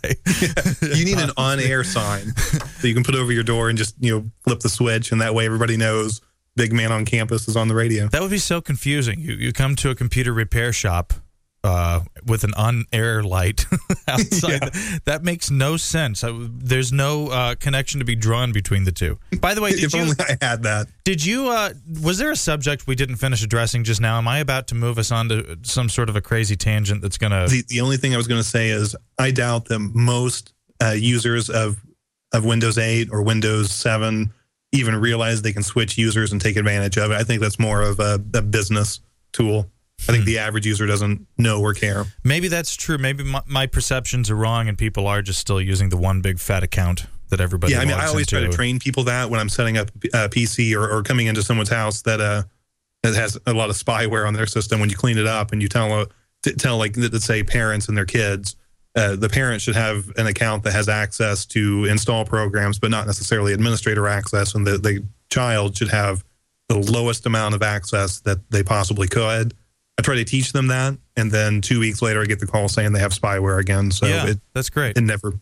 You 0.81 1.05
need 1.05 1.17
an 1.17 1.31
on-air 1.37 1.83
sign 1.83 2.25
that 2.35 2.83
you 2.83 2.93
can 2.93 3.03
put 3.03 3.15
over 3.15 3.31
your 3.31 3.43
door 3.43 3.69
and 3.69 3.77
just 3.77 3.95
you 3.99 4.11
know 4.11 4.31
flip 4.43 4.59
the 4.59 4.69
switch, 4.69 5.11
and 5.11 5.21
that 5.21 5.33
way 5.33 5.45
everybody 5.45 5.77
knows 5.77 6.21
big 6.55 6.71
man 6.71 6.91
on 6.91 7.03
campus 7.05 7.47
is 7.49 7.57
on 7.57 7.67
the 7.67 7.75
radio. 7.75 8.07
that 8.07 8.21
would 8.21 8.31
be 8.31 8.37
so 8.37 8.61
confusing. 8.61 9.19
You 9.19 9.33
you 9.33 9.51
come 9.51 9.75
to 9.77 9.89
a 9.89 9.95
computer 9.95 10.31
repair 10.33 10.71
shop 10.71 11.13
uh, 11.65 12.01
with 12.25 12.43
an 12.43 12.53
on-air 12.53 13.23
light 13.23 13.65
outside. 14.07 14.71
That 15.05 15.23
makes 15.23 15.49
no 15.49 15.77
sense. 15.77 16.23
I, 16.23 16.31
there's 16.31 16.91
no 16.91 17.29
uh, 17.29 17.55
connection 17.55 17.99
to 17.99 18.05
be 18.05 18.15
drawn 18.15 18.51
between 18.51 18.83
the 18.83 18.91
two. 18.91 19.17
By 19.39 19.55
the 19.55 19.61
way, 19.61 19.71
did 19.75 19.83
if 19.85 19.93
you 19.93 20.01
only 20.01 20.15
I 20.19 20.37
had 20.45 20.63
that. 20.63 20.87
did 21.03 21.25
you 21.25 21.49
uh, 21.49 21.71
was 22.01 22.19
there 22.19 22.31
a 22.31 22.35
subject 22.35 22.85
we 22.85 22.95
didn't 22.95 23.15
finish 23.15 23.43
addressing 23.43 23.83
just 23.83 23.99
now? 23.99 24.17
Am 24.17 24.27
I 24.27 24.39
about 24.39 24.67
to 24.67 24.75
move 24.75 24.99
us 24.99 25.11
on 25.11 25.27
to 25.29 25.57
some 25.63 25.89
sort 25.89 26.07
of 26.07 26.15
a 26.15 26.21
crazy 26.21 26.55
tangent 26.55 27.01
that's 27.01 27.17
going 27.17 27.31
to 27.31 27.51
The, 27.51 27.63
the 27.67 27.81
only 27.81 27.97
thing 27.97 28.13
I 28.13 28.17
was 28.17 28.27
going 28.27 28.41
to 28.41 28.47
say 28.47 28.69
is 28.69 28.95
I 29.17 29.31
doubt 29.31 29.65
that 29.65 29.79
most 29.79 30.53
uh, 30.81 30.91
users 30.91 31.49
of 31.49 31.77
of 32.33 32.45
Windows 32.45 32.77
8 32.77 33.09
or 33.11 33.21
Windows 33.21 33.71
7 33.71 34.31
even 34.71 34.95
realize 34.95 35.41
they 35.41 35.53
can 35.53 35.63
switch 35.63 35.97
users 35.97 36.31
and 36.31 36.41
take 36.41 36.57
advantage 36.57 36.97
of 36.97 37.11
it. 37.11 37.15
I 37.15 37.23
think 37.23 37.41
that's 37.41 37.57
more 37.57 37.81
of 37.81 37.99
a, 37.99 38.21
a 38.33 38.41
business 38.41 38.99
tool. 39.31 39.71
I 40.07 40.11
think 40.11 40.25
the 40.25 40.37
average 40.37 40.67
user 40.67 40.85
doesn't 40.85 41.25
know 41.37 41.61
or 41.61 41.73
care. 41.73 42.05
Maybe 42.23 42.47
that's 42.47 42.75
true. 42.75 42.97
Maybe 42.97 43.23
my, 43.23 43.41
my 43.47 43.65
perceptions 43.65 44.29
are 44.29 44.35
wrong, 44.35 44.67
and 44.67 44.77
people 44.77 45.07
are 45.07 45.21
just 45.21 45.39
still 45.39 45.59
using 45.59 45.89
the 45.89 45.97
one 45.97 46.21
big 46.21 46.39
fat 46.39 46.63
account 46.63 47.05
that 47.29 47.41
everybody. 47.41 47.73
yeah, 47.73 47.79
I 47.79 47.85
mean, 47.85 47.95
I 47.95 48.05
always 48.07 48.27
try 48.27 48.41
to 48.41 48.49
train 48.49 48.77
people 48.79 49.03
that 49.05 49.29
when 49.29 49.39
I'm 49.39 49.49
setting 49.49 49.77
up 49.77 49.89
a 50.13 50.29
PC 50.29 50.75
or, 50.75 50.87
or 50.89 51.01
coming 51.01 51.27
into 51.27 51.41
someone's 51.41 51.69
house 51.69 52.03
that 52.03 52.21
uh 52.21 52.43
that 53.03 53.15
has 53.15 53.37
a 53.45 53.53
lot 53.53 53.69
of 53.69 53.75
spyware 53.75 54.27
on 54.27 54.33
their 54.33 54.45
system. 54.45 54.79
When 54.79 54.89
you 54.89 54.95
clean 54.95 55.17
it 55.17 55.27
up 55.27 55.51
and 55.51 55.61
you 55.61 55.67
tell 55.67 55.91
uh, 55.91 56.05
t- 56.43 56.53
tell 56.53 56.77
like 56.77 56.95
let's 56.97 57.25
say 57.25 57.43
parents 57.43 57.87
and 57.87 57.97
their 57.97 58.05
kids, 58.05 58.55
uh, 58.95 59.15
the 59.15 59.29
parents 59.29 59.63
should 59.63 59.75
have 59.75 60.11
an 60.17 60.27
account 60.27 60.63
that 60.63 60.73
has 60.73 60.87
access 60.89 61.45
to 61.47 61.85
install 61.85 62.25
programs, 62.25 62.79
but 62.79 62.91
not 62.91 63.07
necessarily 63.07 63.53
administrator 63.53 64.07
access, 64.07 64.55
and 64.55 64.65
the 64.65 64.77
the 64.77 65.03
child 65.29 65.75
should 65.75 65.89
have 65.89 66.23
the 66.69 66.77
lowest 66.77 67.25
amount 67.25 67.53
of 67.53 67.61
access 67.61 68.19
that 68.21 68.49
they 68.49 68.63
possibly 68.63 69.07
could. 69.07 69.53
I 69.97 70.01
try 70.01 70.15
to 70.15 70.25
teach 70.25 70.51
them 70.51 70.67
that, 70.67 70.97
and 71.15 71.31
then 71.31 71.61
two 71.61 71.79
weeks 71.79 72.01
later, 72.01 72.21
I 72.21 72.25
get 72.25 72.39
the 72.39 72.47
call 72.47 72.67
saying 72.67 72.91
they 72.93 72.99
have 72.99 73.13
spyware 73.13 73.59
again. 73.59 73.91
So 73.91 74.05
yeah, 74.07 74.27
it, 74.27 74.39
that's 74.53 74.69
great. 74.69 74.97
it 74.97 75.01
never 75.01 75.33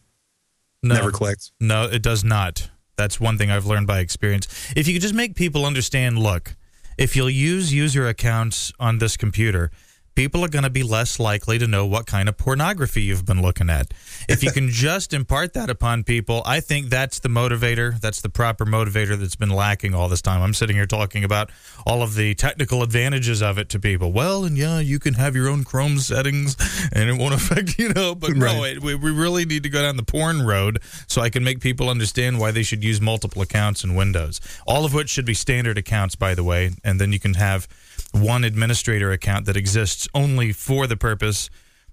No, 0.83 0.95
never 0.95 1.11
clicks. 1.11 1.51
no, 1.59 1.85
it 1.85 2.01
does 2.03 2.23
not. 2.23 2.69
That's 2.95 3.19
one 3.19 3.37
thing 3.39 3.49
I've 3.49 3.65
learned 3.65 3.87
by 3.87 3.99
experience. 3.99 4.47
If 4.75 4.87
you 4.87 4.93
could 4.93 5.01
just 5.01 5.15
make 5.15 5.35
people 5.35 5.65
understand, 5.65 6.19
look, 6.19 6.55
if 6.97 7.15
you'll 7.15 7.29
use 7.31 7.73
user 7.73 8.07
accounts 8.07 8.71
on 8.79 8.99
this 8.99 9.17
computer, 9.17 9.71
people 10.15 10.43
are 10.43 10.47
going 10.47 10.63
to 10.63 10.69
be 10.69 10.83
less 10.83 11.19
likely 11.19 11.57
to 11.57 11.67
know 11.67 11.85
what 11.85 12.05
kind 12.05 12.29
of 12.29 12.37
pornography 12.37 13.01
you've 13.01 13.25
been 13.25 13.41
looking 13.41 13.69
at. 13.69 13.93
If 14.29 14.43
you 14.43 14.51
can 14.51 14.69
just 14.71 15.13
impart 15.13 15.53
that 15.53 15.69
upon 15.69 16.03
people, 16.03 16.43
I 16.45 16.59
think 16.59 16.89
that's 16.89 17.19
the 17.19 17.29
motivator. 17.29 17.99
That's 17.99 18.21
the 18.21 18.29
proper 18.29 18.65
motivator 18.65 19.17
that's 19.17 19.35
been 19.35 19.49
lacking 19.49 19.93
all 19.93 20.09
this 20.09 20.21
time. 20.21 20.41
I'm 20.41 20.53
sitting 20.53 20.75
here 20.75 20.85
talking 20.85 21.23
about 21.23 21.49
all 21.85 22.01
of 22.01 22.15
the 22.15 22.35
technical 22.35 22.83
advantages 22.83 23.41
of 23.41 23.57
it 23.57 23.69
to 23.69 23.79
people. 23.79 24.11
Well, 24.11 24.45
and 24.45 24.57
yeah, 24.57 24.79
you 24.79 24.99
can 24.99 25.15
have 25.15 25.35
your 25.35 25.49
own 25.49 25.63
Chrome 25.63 25.99
settings 25.99 26.55
and 26.93 27.09
it 27.09 27.17
won't 27.17 27.33
affect, 27.51 27.79
you 27.79 27.89
know, 27.89 28.15
but 28.15 28.35
no, 28.35 28.63
it, 28.63 28.81
we, 28.81 28.95
we 28.95 29.11
really 29.11 29.45
need 29.45 29.63
to 29.63 29.69
go 29.69 29.81
down 29.81 29.97
the 29.97 30.03
porn 30.03 30.41
road 30.43 30.79
so 31.07 31.21
I 31.21 31.29
can 31.29 31.43
make 31.43 31.59
people 31.59 31.89
understand 31.89 32.39
why 32.39 32.51
they 32.51 32.63
should 32.63 32.83
use 32.83 33.01
multiple 33.01 33.41
accounts 33.41 33.83
in 33.83 33.95
Windows. 33.95 34.39
All 34.67 34.85
of 34.85 34.93
which 34.93 35.09
should 35.09 35.25
be 35.25 35.33
standard 35.33 35.77
accounts, 35.77 36.15
by 36.15 36.35
the 36.35 36.43
way, 36.43 36.71
and 36.83 36.99
then 36.99 37.11
you 37.11 37.19
can 37.19 37.33
have 37.35 37.67
one 38.13 38.43
administrator 38.43 39.11
account 39.11 39.45
that 39.47 39.57
exists 39.57 40.07
only 40.13 40.51
for 40.51 40.87
the 40.87 40.95
purpose 40.95 41.49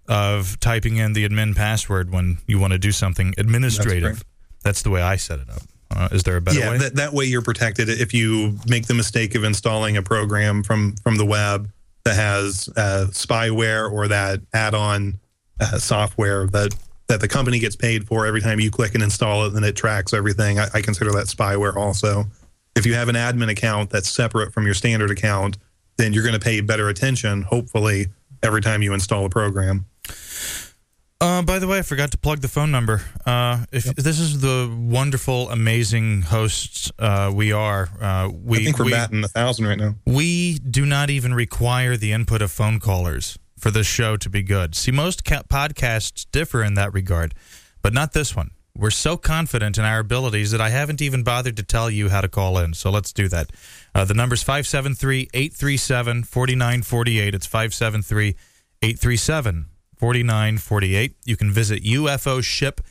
of 0.08 0.58
typing 0.60 0.96
in 0.96 1.12
the 1.12 1.26
admin 1.28 1.54
password 1.56 2.10
when 2.12 2.38
you 2.46 2.58
want 2.58 2.72
to 2.72 2.78
do 2.78 2.92
something 2.92 3.34
administrative. 3.38 4.02
great. 4.02 4.24
That's, 4.62 4.82
the 4.82 4.90
way 4.90 5.00
I 5.00 5.16
set 5.16 5.40
it 5.40 5.48
up. 5.48 5.62
Uh, 5.90 6.08
is 6.12 6.22
there 6.22 6.36
a 6.36 6.40
better 6.40 6.58
yeah, 6.58 6.70
way? 6.70 6.78
that, 6.78 6.96
that 6.96 7.12
way 7.12 7.24
you're 7.24 7.42
protected. 7.42 7.88
If 7.88 8.12
you 8.12 8.58
make 8.68 8.86
the 8.86 8.94
mistake 8.94 9.34
of 9.34 9.44
installing 9.44 9.96
a 9.96 10.02
program 10.02 10.62
from 10.62 10.94
from 10.96 11.16
the 11.16 11.26
web 11.26 11.68
that 12.04 12.14
has 12.14 12.68
uh, 12.76 13.06
spyware 13.10 13.90
or 13.90 14.06
that 14.08 14.40
add-on 14.52 15.18
uh, 15.60 15.78
software 15.78 16.46
that 16.48 16.74
that 17.08 17.20
the 17.20 17.26
company 17.26 17.58
gets 17.58 17.74
paid 17.74 18.06
for 18.06 18.24
every 18.24 18.40
time 18.40 18.60
you 18.60 18.70
click 18.70 18.94
and 18.94 19.02
install 19.02 19.44
it, 19.46 19.50
then 19.50 19.64
it 19.64 19.74
tracks 19.74 20.12
everything. 20.12 20.60
I, 20.60 20.68
I 20.74 20.80
consider 20.80 21.10
that 21.12 21.26
spyware 21.26 21.74
also. 21.74 22.26
If 22.76 22.86
you 22.86 22.94
have 22.94 23.08
an 23.08 23.16
admin 23.16 23.50
account 23.50 23.90
that's 23.90 24.08
separate 24.08 24.52
from 24.52 24.64
your 24.64 24.74
standard 24.74 25.10
account, 25.10 25.58
then 26.00 26.12
you're 26.12 26.22
going 26.22 26.38
to 26.38 26.40
pay 26.40 26.60
better 26.60 26.88
attention, 26.88 27.42
hopefully, 27.42 28.06
every 28.42 28.62
time 28.62 28.82
you 28.82 28.94
install 28.94 29.26
a 29.26 29.30
program. 29.30 29.84
Uh, 31.20 31.42
by 31.42 31.58
the 31.58 31.66
way, 31.66 31.78
I 31.78 31.82
forgot 31.82 32.10
to 32.12 32.18
plug 32.18 32.40
the 32.40 32.48
phone 32.48 32.70
number. 32.70 33.02
Uh, 33.26 33.66
if 33.72 33.84
this 33.84 34.18
is 34.18 34.40
the 34.40 34.74
wonderful, 34.74 35.50
amazing 35.50 36.22
hosts 36.22 36.90
uh, 36.98 37.30
we 37.34 37.52
are, 37.52 37.90
uh, 38.00 38.30
we 38.32 38.58
I 38.58 38.64
think 38.64 38.78
we're 38.78 38.86
we, 38.86 38.92
batting 38.92 39.22
a 39.22 39.28
thousand 39.28 39.66
right 39.66 39.76
now. 39.76 39.96
we 40.06 40.58
do 40.58 40.86
not 40.86 41.10
even 41.10 41.34
require 41.34 41.98
the 41.98 42.12
input 42.12 42.40
of 42.40 42.50
phone 42.50 42.80
callers 42.80 43.38
for 43.58 43.70
this 43.70 43.86
show 43.86 44.16
to 44.16 44.30
be 44.30 44.42
good. 44.42 44.74
See, 44.74 44.92
most 44.92 45.22
ca- 45.26 45.42
podcasts 45.42 46.24
differ 46.32 46.62
in 46.64 46.72
that 46.74 46.94
regard, 46.94 47.34
but 47.82 47.92
not 47.92 48.14
this 48.14 48.34
one. 48.34 48.52
We're 48.76 48.90
so 48.90 49.16
confident 49.16 49.78
in 49.78 49.84
our 49.84 49.98
abilities 49.98 50.52
that 50.52 50.60
I 50.60 50.70
haven't 50.70 51.02
even 51.02 51.22
bothered 51.22 51.56
to 51.56 51.62
tell 51.62 51.90
you 51.90 52.08
how 52.08 52.20
to 52.20 52.28
call 52.28 52.58
in. 52.58 52.74
So 52.74 52.90
let's 52.90 53.12
do 53.12 53.28
that. 53.28 53.50
Uh, 53.94 54.04
the 54.04 54.14
number's 54.14 54.42
573 54.42 55.28
837 55.34 56.24
4948. 56.24 57.34
It's 57.34 57.46
573 57.46 58.36
837 58.82 59.66
4948. 59.96 61.16
You 61.24 61.36
can 61.36 61.50
visit 61.50 61.82
ufoship.com. 61.84 62.84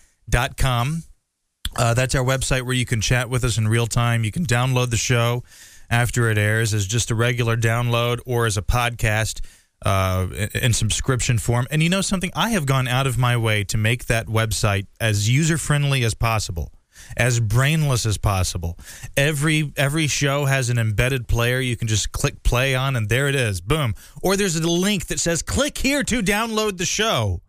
Uh, 1.75 1.93
that's 1.93 2.15
our 2.15 2.23
website 2.23 2.63
where 2.63 2.73
you 2.73 2.85
can 2.85 3.01
chat 3.01 3.29
with 3.29 3.43
us 3.43 3.57
in 3.57 3.67
real 3.67 3.87
time. 3.87 4.23
You 4.23 4.31
can 4.31 4.45
download 4.45 4.89
the 4.89 4.97
show 4.97 5.43
after 5.89 6.29
it 6.29 6.37
airs 6.37 6.73
as 6.73 6.85
just 6.85 7.09
a 7.09 7.15
regular 7.15 7.57
download 7.57 8.19
or 8.25 8.45
as 8.45 8.57
a 8.57 8.61
podcast 8.61 9.41
uh, 9.85 10.27
in- 10.53 10.73
subscription 10.73 11.37
form. 11.37 11.67
And 11.71 11.81
you 11.81 11.89
know 11.89 12.01
something? 12.01 12.31
I 12.35 12.49
have 12.51 12.65
gone 12.65 12.87
out 12.87 13.07
of 13.07 13.17
my 13.17 13.37
way 13.37 13.63
to 13.65 13.77
make 13.77 14.05
that 14.05 14.27
website 14.27 14.87
as 14.99 15.29
user 15.29 15.57
friendly 15.57 16.03
as 16.03 16.13
possible. 16.13 16.71
As 17.15 17.39
brainless 17.39 18.05
as 18.05 18.17
possible. 18.17 18.77
Every 19.15 19.71
every 19.77 20.07
show 20.07 20.43
has 20.45 20.69
an 20.69 20.77
embedded 20.77 21.29
player 21.29 21.61
you 21.61 21.77
can 21.77 21.87
just 21.87 22.11
click 22.11 22.43
play 22.43 22.75
on, 22.75 22.97
and 22.97 23.07
there 23.07 23.29
it 23.29 23.35
is. 23.35 23.61
Boom. 23.61 23.95
Or 24.21 24.35
there's 24.35 24.57
a 24.57 24.69
link 24.69 25.07
that 25.07 25.19
says 25.19 25.41
click 25.41 25.77
here 25.77 26.03
to 26.03 26.21
download 26.21 26.77
the 26.77 26.85
show. 26.85 27.41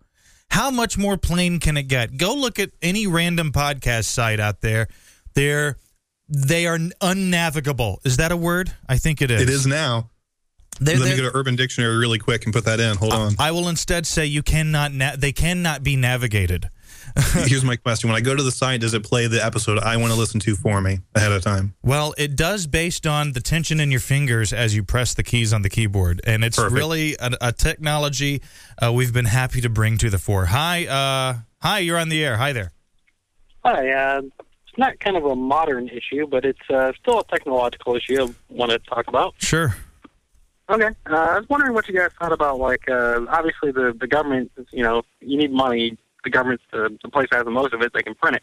How 0.53 0.71
much 0.71 0.97
more 0.97 1.17
plain 1.17 1.59
can 1.59 1.77
it 1.77 1.85
get? 1.85 2.17
Go 2.17 2.35
look 2.35 2.61
at 2.61 2.71
any 2.81 3.09
random 3.09 3.51
podcast 3.51 4.05
site 4.05 4.39
out 4.39 4.61
there. 4.61 4.87
They're 5.35 5.77
they 6.29 6.67
are 6.67 6.79
unnavigable. 7.01 7.99
Is 8.05 8.19
that 8.19 8.31
a 8.31 8.37
word? 8.37 8.73
I 8.89 8.99
think 8.99 9.21
it 9.21 9.33
is. 9.33 9.43
It 9.43 9.49
is 9.49 9.67
now. 9.67 10.11
They're- 10.81 10.97
Let 10.97 11.05
me 11.05 11.09
they're- 11.15 11.25
go 11.27 11.31
to 11.31 11.37
Urban 11.37 11.57
Dictionary 11.57 11.97
really 11.99 12.19
quick 12.19 12.45
and 12.45 12.55
put 12.55 12.65
that 12.65 12.81
in. 12.81 12.97
Hold 12.97 13.13
on. 13.13 13.35
I 13.39 13.51
will 13.53 13.69
instead 13.69 14.07
say 14.07 14.27
you 14.27 14.43
cannot. 14.43 14.93
Na- 14.93 15.17
they 15.17 15.33
cannot 15.33 15.83
be 15.83 15.95
navigated. 15.97 16.71
Here's 17.35 17.65
my 17.65 17.75
question. 17.77 18.09
When 18.09 18.17
I 18.17 18.21
go 18.21 18.37
to 18.37 18.43
the 18.43 18.53
site, 18.53 18.81
does 18.83 18.95
it 18.95 19.03
play 19.03 19.27
the 19.27 19.45
episode 19.45 19.79
I 19.81 19.97
want 19.97 20.13
to 20.13 20.19
listen 20.19 20.39
to 20.41 20.55
for 20.55 20.81
me 20.81 21.01
ahead 21.15 21.33
of 21.33 21.43
time? 21.43 21.75
Well, 21.83 22.15
it 22.17 22.37
does 22.37 22.67
based 22.69 23.05
on 23.07 23.33
the 23.33 23.41
tension 23.41 23.81
in 23.81 23.91
your 23.91 24.01
fingers 24.01 24.53
as 24.53 24.77
you 24.77 24.85
press 24.85 25.13
the 25.15 25.25
keys 25.25 25.53
on 25.53 25.63
the 25.63 25.69
keyboard, 25.71 26.21
and 26.25 26.45
it's 26.45 26.57
Perfect. 26.57 26.75
really 26.77 27.17
a, 27.21 27.31
a 27.41 27.53
technology 27.53 28.43
uh, 28.81 28.93
we've 28.93 29.13
been 29.13 29.25
happy 29.25 29.61
to 29.61 29.69
bring 29.69 29.99
to 29.99 30.09
the 30.09 30.19
fore. 30.19 30.47
Hi, 30.47 30.87
uh, 30.87 31.39
hi, 31.61 31.81
you're 31.81 31.99
on 31.99 32.11
the 32.11 32.25
air. 32.25 32.37
Hi 32.37 32.53
there. 32.53 32.71
Hi, 33.65 33.91
uh, 33.91 34.23
it's 34.23 34.79
not 34.79 34.99
kind 35.01 35.17
of 35.17 35.25
a 35.25 35.35
modern 35.35 35.89
issue, 35.89 36.27
but 36.29 36.45
it's 36.45 36.71
uh, 36.73 36.93
still 37.01 37.19
a 37.21 37.25
technological 37.25 37.97
issue 37.97 38.23
I 38.23 38.33
want 38.49 38.71
to 38.71 38.79
talk 38.79 39.09
about. 39.09 39.35
Sure. 39.39 39.75
Okay. 40.71 40.91
Uh, 41.11 41.15
I 41.17 41.39
was 41.39 41.49
wondering 41.49 41.75
what 41.75 41.89
you 41.89 41.95
guys 41.97 42.11
thought 42.19 42.33
about, 42.33 42.61
like, 42.61 42.89
uh, 42.89 43.27
obviously 43.29 43.73
the, 43.73 43.93
the 43.99 44.07
government, 44.07 44.53
you 44.71 44.85
know, 44.85 45.03
you 45.21 45.37
need 45.37 45.53
money. 45.53 45.99
The 46.23 46.31
government's 46.31 46.63
the, 46.71 46.97
the 47.03 47.09
place 47.09 47.27
that 47.33 47.39
has 47.39 47.45
the 47.45 47.51
most 47.51 47.75
of 47.75 47.83
it. 47.83 47.93
They 47.93 48.03
can 48.03 48.15
print 48.15 48.37
it. 48.37 48.43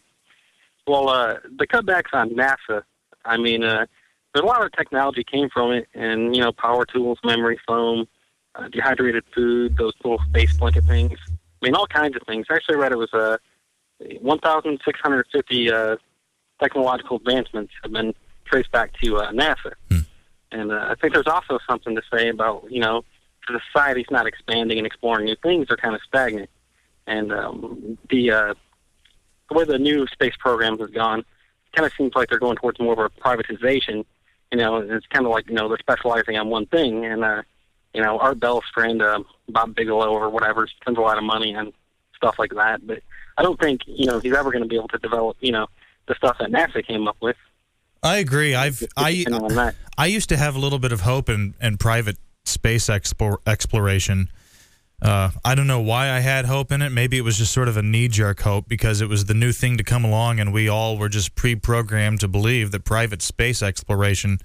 Well, 0.86 1.08
uh, 1.08 1.36
the 1.58 1.66
cutbacks 1.66 2.12
on 2.12 2.30
NASA, 2.30 2.82
I 3.24 3.38
mean, 3.38 3.64
uh, 3.64 3.86
there's 4.34 4.42
a 4.42 4.46
lot 4.46 4.62
of 4.62 4.72
technology 4.72 5.24
came 5.24 5.48
from 5.48 5.72
it, 5.72 5.88
and, 5.94 6.36
you 6.36 6.42
know, 6.42 6.52
power 6.52 6.84
tools, 6.84 7.18
memory 7.24 7.58
foam, 7.66 8.06
uh, 8.56 8.68
dehydrated 8.68 9.24
food, 9.34 9.78
those 9.78 9.94
little 10.04 10.22
space 10.28 10.54
blanket 10.58 10.84
things. 10.84 11.18
I 11.30 11.66
mean, 11.66 11.74
all 11.74 11.86
kinds 11.86 12.14
of 12.14 12.22
things. 12.26 12.46
Actually, 12.50 12.76
I 12.76 12.78
read 12.78 12.92
it 12.92 12.98
was 12.98 13.12
uh, 13.14 13.38
1,650 14.20 15.72
uh, 15.72 15.96
technological 16.60 17.16
advancements 17.16 17.72
have 17.82 17.92
been 17.92 18.14
traced 18.44 18.70
back 18.70 18.92
to 19.02 19.16
uh, 19.16 19.32
NASA. 19.32 19.72
And 20.50 20.72
uh, 20.72 20.86
I 20.88 20.94
think 20.94 21.14
there's 21.14 21.26
also 21.26 21.58
something 21.68 21.94
to 21.94 22.02
say 22.12 22.28
about, 22.28 22.66
you 22.70 22.80
know, 22.80 23.04
society's 23.46 24.10
not 24.10 24.26
expanding 24.26 24.78
and 24.78 24.86
exploring 24.86 25.26
new 25.26 25.36
things; 25.42 25.68
they're 25.68 25.76
kind 25.76 25.94
of 25.94 26.00
stagnant. 26.06 26.50
And 27.06 27.32
um, 27.32 27.98
the 28.10 28.30
uh, 28.30 28.54
the 29.48 29.54
way 29.54 29.64
the 29.64 29.78
new 29.78 30.06
space 30.06 30.34
programs 30.38 30.80
has 30.80 30.90
gone, 30.90 31.24
kind 31.74 31.86
of 31.86 31.92
seems 31.96 32.14
like 32.14 32.28
they're 32.28 32.38
going 32.38 32.56
towards 32.56 32.78
more 32.80 32.92
of 32.92 32.98
a 32.98 33.20
privatization. 33.20 34.04
You 34.52 34.58
know, 34.58 34.76
it's 34.76 35.06
kind 35.06 35.26
of 35.26 35.32
like 35.32 35.48
you 35.48 35.54
know 35.54 35.68
they're 35.68 35.78
specializing 35.78 36.36
on 36.36 36.48
one 36.48 36.66
thing. 36.66 37.04
And 37.04 37.24
uh, 37.24 37.42
you 37.94 38.02
know, 38.02 38.18
Art 38.18 38.40
Bell's 38.40 38.64
friend 38.72 39.00
uh, 39.02 39.22
Bob 39.48 39.74
Bigelow 39.74 40.10
or 40.10 40.28
whatever 40.28 40.66
spends 40.66 40.98
a 40.98 41.02
lot 41.02 41.18
of 41.18 41.24
money 41.24 41.54
on 41.54 41.72
stuff 42.14 42.36
like 42.38 42.52
that. 42.54 42.86
But 42.86 43.02
I 43.36 43.42
don't 43.42 43.58
think 43.58 43.82
you 43.86 44.06
know 44.06 44.18
he's 44.18 44.34
ever 44.34 44.50
going 44.50 44.62
to 44.62 44.68
be 44.68 44.76
able 44.76 44.88
to 44.88 44.98
develop 44.98 45.36
you 45.40 45.52
know 45.52 45.66
the 46.06 46.14
stuff 46.14 46.36
that 46.40 46.50
NASA 46.50 46.86
came 46.86 47.08
up 47.08 47.16
with. 47.20 47.36
I 48.02 48.18
agree. 48.18 48.54
I've 48.54 48.82
I 48.96 49.14
depending 49.14 49.44
on 49.44 49.54
that. 49.54 49.74
I 49.96 50.06
used 50.06 50.28
to 50.28 50.36
have 50.36 50.54
a 50.54 50.58
little 50.58 50.78
bit 50.78 50.92
of 50.92 51.00
hope 51.00 51.28
in, 51.28 51.54
in 51.60 51.76
private 51.78 52.16
space 52.44 52.86
explor- 52.86 53.38
exploration. 53.46 54.30
Uh, 55.00 55.30
I 55.44 55.54
don't 55.54 55.68
know 55.68 55.80
why 55.80 56.10
I 56.10 56.20
had 56.20 56.44
hope 56.44 56.72
in 56.72 56.82
it. 56.82 56.90
Maybe 56.90 57.18
it 57.18 57.22
was 57.22 57.38
just 57.38 57.52
sort 57.52 57.68
of 57.68 57.76
a 57.76 57.82
knee 57.82 58.08
jerk 58.08 58.40
hope 58.40 58.68
because 58.68 59.00
it 59.00 59.08
was 59.08 59.26
the 59.26 59.34
new 59.34 59.52
thing 59.52 59.76
to 59.76 59.84
come 59.84 60.04
along, 60.04 60.40
and 60.40 60.52
we 60.52 60.68
all 60.68 60.98
were 60.98 61.08
just 61.08 61.34
pre 61.34 61.54
programmed 61.54 62.20
to 62.20 62.28
believe 62.28 62.72
that 62.72 62.84
private 62.84 63.22
space 63.22 63.62
exploration 63.62 64.38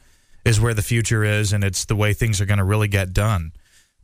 is 0.45 0.59
where 0.59 0.73
the 0.73 0.81
future 0.81 1.23
is, 1.23 1.53
and 1.53 1.63
it's 1.63 1.85
the 1.85 1.95
way 1.95 2.13
things 2.13 2.39
are 2.39 2.45
going 2.45 2.59
to 2.59 2.63
really 2.63 2.87
get 2.87 3.13
done. 3.13 3.51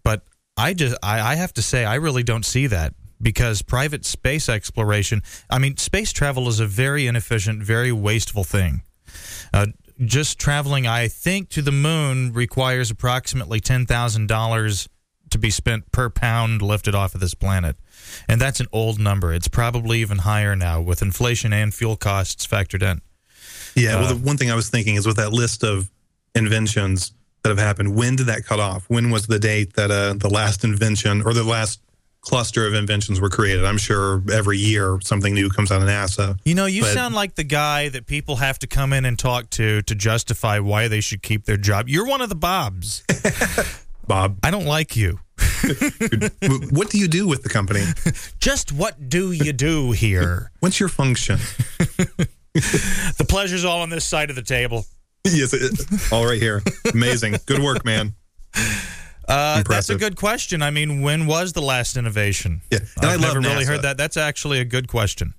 But 0.04 0.24
I 0.58 0.74
just 0.74 0.98
I, 1.04 1.34
I 1.34 1.36
have 1.36 1.54
to 1.54 1.62
say 1.62 1.86
I 1.86 1.96
really 1.96 2.24
don't 2.24 2.46
see 2.46 2.66
that 2.68 2.94
because 3.22 3.62
private 3.62 4.06
space 4.06 4.50
exploration. 4.50 5.22
I 5.50 5.60
mean, 5.60 5.78
space 5.78 6.12
travel 6.12 6.48
is 6.48 6.60
a 6.60 6.66
very 6.66 7.06
inefficient, 7.06 7.62
very 7.62 7.92
wasteful 7.92 8.44
thing. 8.44 8.82
Uh, 9.54 9.68
just 10.06 10.40
traveling, 10.40 10.88
I 10.88 11.08
think, 11.08 11.50
to 11.50 11.62
the 11.62 11.72
moon 11.72 12.32
requires 12.34 12.90
approximately 12.90 13.60
ten 13.60 13.86
thousand 13.86 14.28
dollars 14.28 14.88
to 15.30 15.38
be 15.38 15.50
spent 15.50 15.92
per 15.92 16.10
pound 16.10 16.62
lifted 16.62 16.96
off 16.96 17.14
of 17.14 17.22
this 17.22 17.34
planet, 17.34 17.76
and 18.28 18.40
that's 18.40 18.60
an 18.60 18.68
old 18.72 19.00
number. 19.00 19.34
It's 19.34 19.48
probably 19.48 20.00
even 20.00 20.20
higher 20.20 20.56
now 20.56 20.82
with 20.82 21.02
inflation 21.02 21.54
and 21.54 21.74
fuel 21.74 21.96
costs 21.98 22.48
factored 22.48 22.82
in. 22.82 23.02
Yeah. 23.76 23.96
Uh, 23.96 24.00
well, 24.00 24.16
the 24.16 24.26
one 24.26 24.38
thing 24.38 24.50
I 24.50 24.56
was 24.56 24.70
thinking 24.70 24.96
is 24.96 25.06
with 25.06 25.18
that 25.18 25.34
list 25.34 25.64
of 25.64 25.92
inventions 26.36 27.14
that 27.44 27.50
have 27.50 27.60
happened, 27.60 27.96
when 27.96 28.16
did 28.16 28.28
that 28.28 28.46
cut 28.46 28.60
off? 28.60 28.86
When 28.90 29.12
was 29.12 29.28
the 29.28 29.40
date 29.40 29.74
that 29.74 29.92
uh, 29.92 30.14
the 30.14 30.30
last 30.30 30.64
invention 30.64 31.22
or 31.26 31.34
the 31.34 31.44
last 31.44 31.80
cluster 32.22 32.66
of 32.68 32.74
inventions 32.74 33.20
were 33.22 33.30
created? 33.30 33.66
I'm 33.66 33.78
sure 33.78 34.22
every 34.32 34.58
year 34.58 35.00
something 35.02 35.34
new 35.34 35.50
comes 35.50 35.72
out 35.72 35.82
of 35.82 35.88
NASA. 35.88 36.38
You 36.46 36.56
know, 36.56 36.66
you 36.66 36.82
But- 36.84 36.94
sound 36.94 37.16
like 37.16 37.36
the 37.36 37.44
guy 37.44 37.90
that 37.90 38.06
people 38.08 38.38
have 38.38 38.60
to 38.60 38.68
come 38.68 38.94
in 38.94 39.06
and 39.06 39.18
talk 39.18 39.50
to 39.52 39.82
to 39.84 39.96
justify 39.96 40.60
why 40.60 40.88
they 40.88 41.02
should 41.02 41.22
keep 41.22 41.46
their 41.46 41.58
job. 41.58 41.88
You're 41.90 42.06
one 42.06 42.22
of 42.22 42.30
the 42.30 42.36
Bobs. 42.36 43.04
Bob, 44.08 44.38
I 44.44 44.52
don't 44.52 44.66
like 44.66 44.96
you. 44.96 45.20
what 46.72 46.90
do 46.90 46.98
you 46.98 47.08
do 47.08 47.28
with 47.28 47.44
the 47.44 47.50
company? 47.50 47.84
Just 48.40 48.72
what 48.72 49.10
do 49.10 49.32
you 49.32 49.54
do 49.54 49.92
here? 49.92 50.52
What's 50.60 50.80
your 50.80 50.90
function? 50.90 51.38
the 52.54 53.26
pleasure's 53.28 53.64
all 53.66 53.82
on 53.82 53.90
this 53.90 54.06
side 54.06 54.30
of 54.30 54.36
the 54.36 54.42
table. 54.42 54.86
yes, 55.26 55.54
it, 55.54 56.12
all 56.12 56.26
right 56.26 56.42
here. 56.42 56.64
Amazing. 56.94 57.36
Good 57.46 57.62
work, 57.62 57.86
man. 57.86 58.16
Uh, 59.30 59.64
that's 59.64 59.90
a 59.90 59.96
good 59.96 60.16
question. 60.16 60.62
I 60.64 60.72
mean, 60.72 61.02
when 61.02 61.28
was 61.28 61.54
the 61.54 61.62
last 61.62 61.98
innovation? 61.98 62.62
Yeah, 62.72 62.80
and 62.98 63.06
I 63.06 63.14
I've 63.14 63.22
love 63.22 63.36
never 63.36 63.48
really 63.48 63.66
heard 63.66 63.84
that. 63.84 63.96
That's 63.98 64.18
actually 64.18 64.60
a 64.60 64.66
good 64.66 64.88
question. 64.88 65.36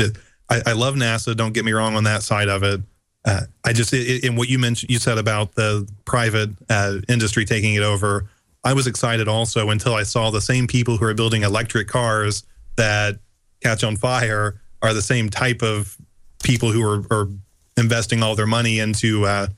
I, 0.00 0.62
I 0.66 0.72
love 0.72 0.94
NASA. 0.94 1.36
Don't 1.36 1.52
get 1.52 1.64
me 1.64 1.72
wrong 1.72 1.94
on 1.94 2.04
that 2.04 2.22
side 2.22 2.48
of 2.48 2.62
it. 2.62 2.80
Uh, 3.24 3.42
I 3.64 3.72
just 3.72 3.92
in 3.92 4.36
what 4.36 4.48
you 4.48 4.58
mentioned, 4.58 4.90
you 4.90 4.98
said 4.98 5.18
about 5.18 5.54
the 5.54 5.86
private 6.06 6.50
uh, 6.70 6.98
industry 7.08 7.44
taking 7.44 7.74
it 7.74 7.82
over. 7.82 8.28
I 8.64 8.72
was 8.72 8.86
excited 8.86 9.28
also 9.28 9.70
until 9.70 9.94
I 9.94 10.04
saw 10.04 10.30
the 10.30 10.40
same 10.40 10.66
people 10.66 10.96
who 10.96 11.04
are 11.04 11.14
building 11.14 11.42
electric 11.42 11.88
cars 11.88 12.44
that 12.76 13.18
catch 13.62 13.84
on 13.84 13.96
fire 13.96 14.60
are 14.82 14.94
the 14.94 15.02
same 15.02 15.28
type 15.28 15.62
of 15.62 15.96
people 16.42 16.72
who 16.72 16.82
are, 16.82 17.04
are 17.10 17.28
investing 17.76 18.22
all 18.22 18.34
their 18.34 18.46
money 18.46 18.78
into 18.78 19.26
uh, 19.26 19.48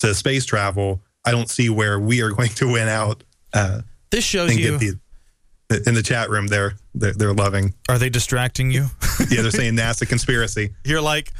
to 0.00 0.14
space 0.14 0.44
travel. 0.44 1.00
I 1.24 1.30
don't 1.30 1.48
see 1.48 1.70
where 1.70 1.98
we 1.98 2.20
are 2.22 2.30
going 2.30 2.50
to 2.50 2.70
win 2.72 2.88
out 2.88 3.22
uh, 3.52 3.80
This 4.10 4.24
shows 4.24 4.50
and 4.50 4.60
you. 4.60 4.78
the 4.78 5.82
in 5.86 5.94
the 5.94 6.02
chat 6.02 6.28
room. 6.30 6.46
They're 6.48 6.74
they're, 6.94 7.12
they're 7.14 7.32
loving. 7.34 7.74
Are 7.88 7.98
they 7.98 8.10
distracting 8.10 8.70
you? 8.70 8.86
Yeah, 9.30 9.42
they're 9.42 9.50
saying 9.52 9.74
NASA 9.74 10.08
conspiracy. 10.08 10.74
You're 10.84 11.00
like, 11.00 11.32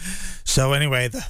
so 0.44 0.72
anyway, 0.72 1.08
the. 1.08 1.24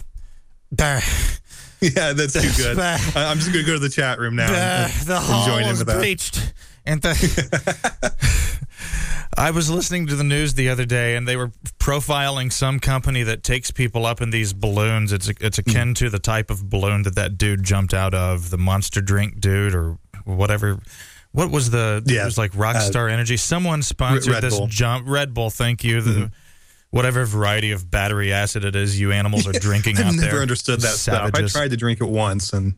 the 0.73 1.03
Yeah, 1.81 2.13
that's 2.15 2.33
too 2.35 2.63
good. 2.63 2.79
I'm 2.79 3.39
just 3.39 3.53
gonna 3.53 3.65
go 3.67 3.75
to 3.75 3.79
the 3.79 3.89
chat 3.91 4.19
room 4.19 4.37
now. 4.37 4.51
the, 4.51 4.57
and- 4.59 4.93
the 5.07 5.17
and 5.17 5.25
hull 5.25 5.47
join 5.47 5.63
was 5.69 5.81
into 5.81 5.85
that. 5.93 5.99
breached, 5.99 6.53
and 6.87 7.03
the. 7.03 8.15
I 9.37 9.51
was 9.51 9.69
listening 9.69 10.07
to 10.09 10.17
the 10.17 10.25
news 10.25 10.55
the 10.55 10.69
other 10.69 10.85
day, 10.85 11.17
and 11.17 11.27
they 11.27 11.37
were 11.37 11.49
profiling 11.79 12.53
some 12.53 12.79
company 12.79 13.25
that 13.25 13.43
takes 13.43 13.71
people 13.73 14.07
up 14.07 14.21
in 14.21 14.31
these 14.31 14.53
balloons. 14.53 15.13
It's 15.13 15.29
it's 15.41 15.59
hmm. 15.59 15.71
akin 15.71 15.95
to 15.95 16.11
the 16.11 16.19
type 16.19 16.51
of 16.51 16.69
balloon 16.69 17.03
that 17.03 17.17
that 17.17 17.37
dude 17.37 17.65
jumped 17.65 17.95
out 17.95 18.15
of, 18.15 18.51
the 18.51 18.59
Monster 18.59 19.01
Drink 19.01 19.41
dude, 19.41 19.75
or 19.75 19.99
whatever. 20.25 20.79
What 21.33 21.51
was 21.51 21.71
the? 21.71 22.03
Yeah. 22.07 22.23
it 22.23 22.27
was 22.27 22.39
like 22.39 22.53
Rockstar 22.53 23.11
uh, 23.11 23.13
Energy. 23.13 23.37
Someone 23.37 23.83
sponsored 23.83 24.35
Red 24.35 24.43
this 24.43 24.57
Bull. 24.57 24.69
jump. 24.69 25.09
Red 25.09 25.35
Bull, 25.35 25.51
thank 25.51 25.83
you. 25.83 26.01
The, 26.01 26.11
mm-hmm. 26.11 26.27
Whatever 26.91 27.25
variety 27.25 27.73
of 27.73 27.91
battery 27.91 28.33
acid 28.33 28.65
it 28.65 28.77
is, 28.77 29.01
you 29.01 29.11
animals 29.11 29.49
are 29.49 29.53
drinking 29.59 29.99
I've 29.99 30.07
out 30.07 30.15
never 30.15 30.41
understood 30.41 30.81
that 30.83 30.95
stuff. 30.95 31.33
I 31.35 31.43
tried 31.49 31.73
to 31.73 31.77
drink 31.77 32.01
it 32.01 32.09
once, 32.09 32.53
and 32.53 32.77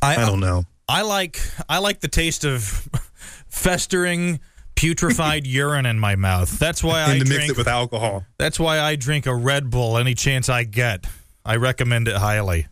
I, 0.00 0.14
I 0.14 0.24
don't 0.24 0.38
know. 0.38 0.62
I 0.88 1.02
like 1.02 1.40
I 1.68 1.78
like 1.78 1.98
the 1.98 2.06
taste 2.06 2.44
of 2.44 2.88
festering 3.48 4.40
putrefied 4.74 5.42
urine 5.44 5.86
in 5.86 5.98
my 5.98 6.16
mouth. 6.16 6.58
That's 6.58 6.82
why 6.84 7.00
I 7.02 7.10
And 7.12 7.20
to 7.20 7.24
drink. 7.26 7.40
mix 7.42 7.50
it 7.52 7.56
with 7.56 7.68
alcohol. 7.68 8.24
that's 8.38 8.58
why 8.60 8.78
I 8.80 8.96
drink 8.96 9.26
a 9.26 9.34
Red 9.34 9.70
Bull 9.70 9.96
any 9.98 10.14
chance 10.14 10.48
I 10.48 10.64
get. 10.64 11.06
I 11.44 11.56
recommend 11.56 12.08
it 12.08 12.16
highly. 12.16 12.66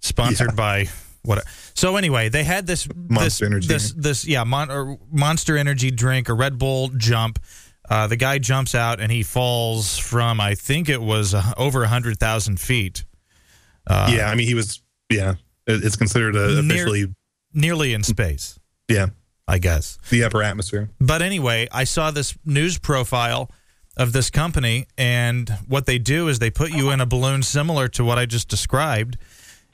Sponsored 0.00 0.50
Yeah. 0.52 0.54
by 0.56 0.88
what? 1.22 1.44
So 1.74 1.96
anyway, 1.96 2.28
they 2.28 2.44
had 2.44 2.66
this 2.66 2.88
Monster 2.94 3.24
this, 3.24 3.42
Energy. 3.42 3.68
This 3.68 3.92
this 3.92 4.24
yeah, 4.26 4.44
mon, 4.44 4.70
or 4.70 4.98
Monster 5.10 5.56
Energy 5.56 5.90
drink, 5.90 6.28
a 6.28 6.34
Red 6.34 6.58
Bull 6.58 6.88
jump. 6.96 7.38
Uh, 7.88 8.06
the 8.06 8.16
guy 8.16 8.38
jumps 8.38 8.74
out 8.74 9.00
and 9.00 9.10
he 9.12 9.22
falls 9.22 9.96
from 9.98 10.40
I 10.40 10.54
think 10.54 10.88
it 10.88 11.00
was 11.02 11.34
uh, 11.34 11.42
over 11.56 11.82
a 11.84 11.88
hundred 11.88 12.18
thousand 12.18 12.60
feet. 12.60 13.04
Uh, 13.86 14.10
yeah, 14.12 14.28
I 14.30 14.34
mean, 14.34 14.46
he 14.46 14.54
was. 14.54 14.82
Yeah, 15.10 15.34
it- 15.66 15.84
it's 15.84 15.96
considered 15.96 16.34
a, 16.36 16.62
Near- 16.62 16.74
officially. 16.86 17.14
nearly 17.54 17.92
in 17.94 18.02
space, 18.02 18.58
Yeah, 18.88 19.06
I 19.48 19.58
guess. 19.58 19.98
the 20.10 20.24
upper 20.24 20.42
atmosphere. 20.42 20.90
But 21.00 21.22
anyway, 21.22 21.68
I 21.70 21.84
saw 21.84 22.10
this 22.10 22.36
news 22.44 22.78
profile 22.78 23.50
of 23.96 24.12
this 24.12 24.28
company, 24.28 24.86
and 24.98 25.48
what 25.68 25.86
they 25.86 25.98
do 25.98 26.28
is 26.28 26.38
they 26.38 26.50
put 26.50 26.70
you 26.70 26.90
in 26.90 27.00
a 27.00 27.06
balloon 27.06 27.42
similar 27.42 27.88
to 27.88 28.04
what 28.04 28.18
I 28.18 28.26
just 28.26 28.48
described, 28.48 29.16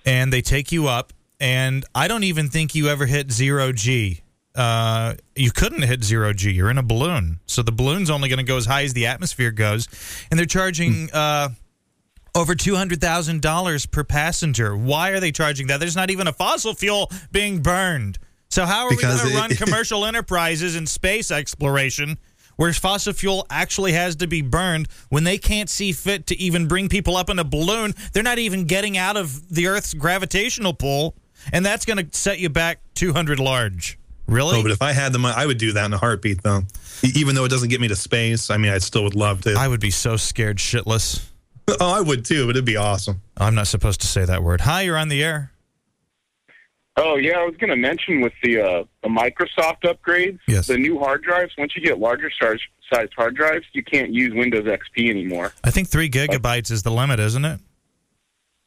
and 0.05 0.33
they 0.33 0.43
take 0.43 0.73
you 0.73 0.89
up. 0.89 1.13
And 1.41 1.85
I 1.95 2.07
don't 2.07 2.23
even 2.25 2.49
think 2.49 2.75
you 2.75 2.89
ever 2.89 3.07
hit 3.07 3.33
zero 3.33 3.73
G. 3.73 4.21
Uh, 4.55 5.15
you 5.35 5.51
couldn't 5.51 5.83
hit 5.83 6.05
zero 6.05 6.33
G. 6.33 6.53
You're 6.53 6.71
in 6.71 6.79
a 6.79 6.83
balloon, 6.85 7.41
so 7.47 7.63
the 7.63 7.73
balloon's 7.73 8.11
only 8.11 8.29
going 8.29 8.39
to 8.39 8.45
go 8.45 8.57
as 8.59 8.67
high 8.67 8.85
as 8.85 8.93
the 8.93 9.07
atmosphere 9.07 9.51
goes, 9.51 9.89
and 10.31 10.39
they're 10.39 10.47
charging. 10.47 11.11
Uh, 11.13 11.49
over 12.35 12.55
two 12.55 12.77
hundred 12.77 12.99
thousand 12.99 13.43
dollars 13.43 13.85
per 13.85 14.05
passenger. 14.05 14.75
Why 14.75 15.11
are 15.11 15.21
they 15.21 15.33
charging 15.33 15.67
that? 15.67 15.81
There's 15.81 15.97
not 15.97 16.11
even 16.11 16.27
a 16.27 16.33
fossil 16.33 16.73
fuel 16.73 17.11
being 17.31 17.61
burned. 17.61 18.19
So 18.53 18.67
how 18.67 18.85
are 18.85 18.91
Because 18.91 19.25
we 19.25 19.31
going 19.31 19.49
to 19.49 19.55
run 19.55 19.67
commercial 19.67 20.05
enterprises 20.05 20.77
in 20.77 20.87
space 20.87 21.31
exploration 21.31 22.19
where 22.57 22.71
fossil 22.75 23.15
fuel 23.15 23.47
actually 23.49 23.93
has 23.93 24.17
to 24.17 24.27
be 24.27 24.43
burned 24.43 24.89
when 25.09 25.25
they 25.25 25.39
can't 25.39 25.71
see 25.71 25.93
fit 25.93 26.27
to 26.27 26.39
even 26.39 26.69
bring 26.69 26.91
people 26.91 27.17
up 27.17 27.31
in 27.31 27.39
a 27.39 27.45
balloon? 27.45 27.95
They're 28.13 28.23
not 28.23 28.39
even 28.39 28.65
getting 28.65 28.99
out 28.99 29.17
of 29.17 29.49
the 29.49 29.69
Earth's 29.69 29.95
gravitational 29.95 30.75
pull, 30.75 31.17
and 31.51 31.65
that's 31.65 31.87
going 31.87 31.97
to 32.07 32.15
set 32.15 32.41
you 32.41 32.51
back 32.51 32.81
two 32.95 33.15
hundred 33.15 33.41
large. 33.41 33.99
Really? 34.27 34.59
Oh, 34.59 34.63
but 34.63 34.71
if 34.71 34.83
I 34.83 34.93
had 34.93 35.15
the 35.15 35.19
money, 35.19 35.35
I 35.35 35.47
would 35.47 35.57
do 35.57 35.73
that 35.73 35.87
in 35.87 35.95
a 35.95 35.99
heartbeat, 35.99 36.43
though. 36.43 36.61
Even 37.03 37.35
though 37.35 37.47
it 37.47 37.51
doesn't 37.51 37.71
get 37.71 37.81
me 37.81 37.89
to 37.89 37.97
space, 37.97 38.51
I 38.51 38.59
mean, 38.59 38.71
I 38.71 38.79
still 38.79 39.05
would 39.05 39.15
love 39.15 39.41
to. 39.43 39.55
I 39.55 39.67
would 39.67 39.81
be 39.81 39.91
so 39.91 40.19
scared 40.19 40.59
shitless. 40.59 41.27
oh, 41.81 41.91
I 41.91 42.03
would 42.03 42.27
too, 42.27 42.45
but 42.45 42.51
it'd 42.51 42.67
be 42.67 42.77
awesome. 42.77 43.23
I'm 43.35 43.55
not 43.55 43.67
supposed 43.67 44.03
to 44.03 44.07
say 44.07 44.27
that 44.27 44.43
word. 44.43 44.61
Hi, 44.61 44.83
you're 44.83 44.99
on 44.99 45.09
the 45.09 45.25
air. 45.25 45.53
Oh 46.97 47.17
yeah, 47.17 47.39
I 47.39 47.45
was 47.45 47.57
going 47.57 47.71
to 47.71 47.77
mention 47.77 48.21
with 48.21 48.35
the 48.43 48.61
uh, 48.61 48.85
the 49.03 49.09
Microsoft 49.09 49.83
upgrades, 49.85 50.39
Yes. 50.47 50.67
the 50.67 50.77
new 50.77 50.99
hard 50.99 51.23
drives. 51.23 51.53
Once 51.57 51.73
you 51.75 51.83
get 51.83 51.99
larger 51.99 52.31
size 52.41 52.59
sized 52.93 53.13
hard 53.17 53.35
drives, 53.35 53.65
you 53.73 53.83
can't 53.83 54.13
use 54.13 54.33
Windows 54.35 54.65
XP 54.67 55.09
anymore. 55.09 55.53
I 55.65 55.71
think 55.71 55.89
three 55.89 56.11
gigabytes 56.11 56.71
is 56.71 56.83
the 56.83 56.91
limit, 56.91 57.19
isn't 57.19 57.45
it? 57.45 57.61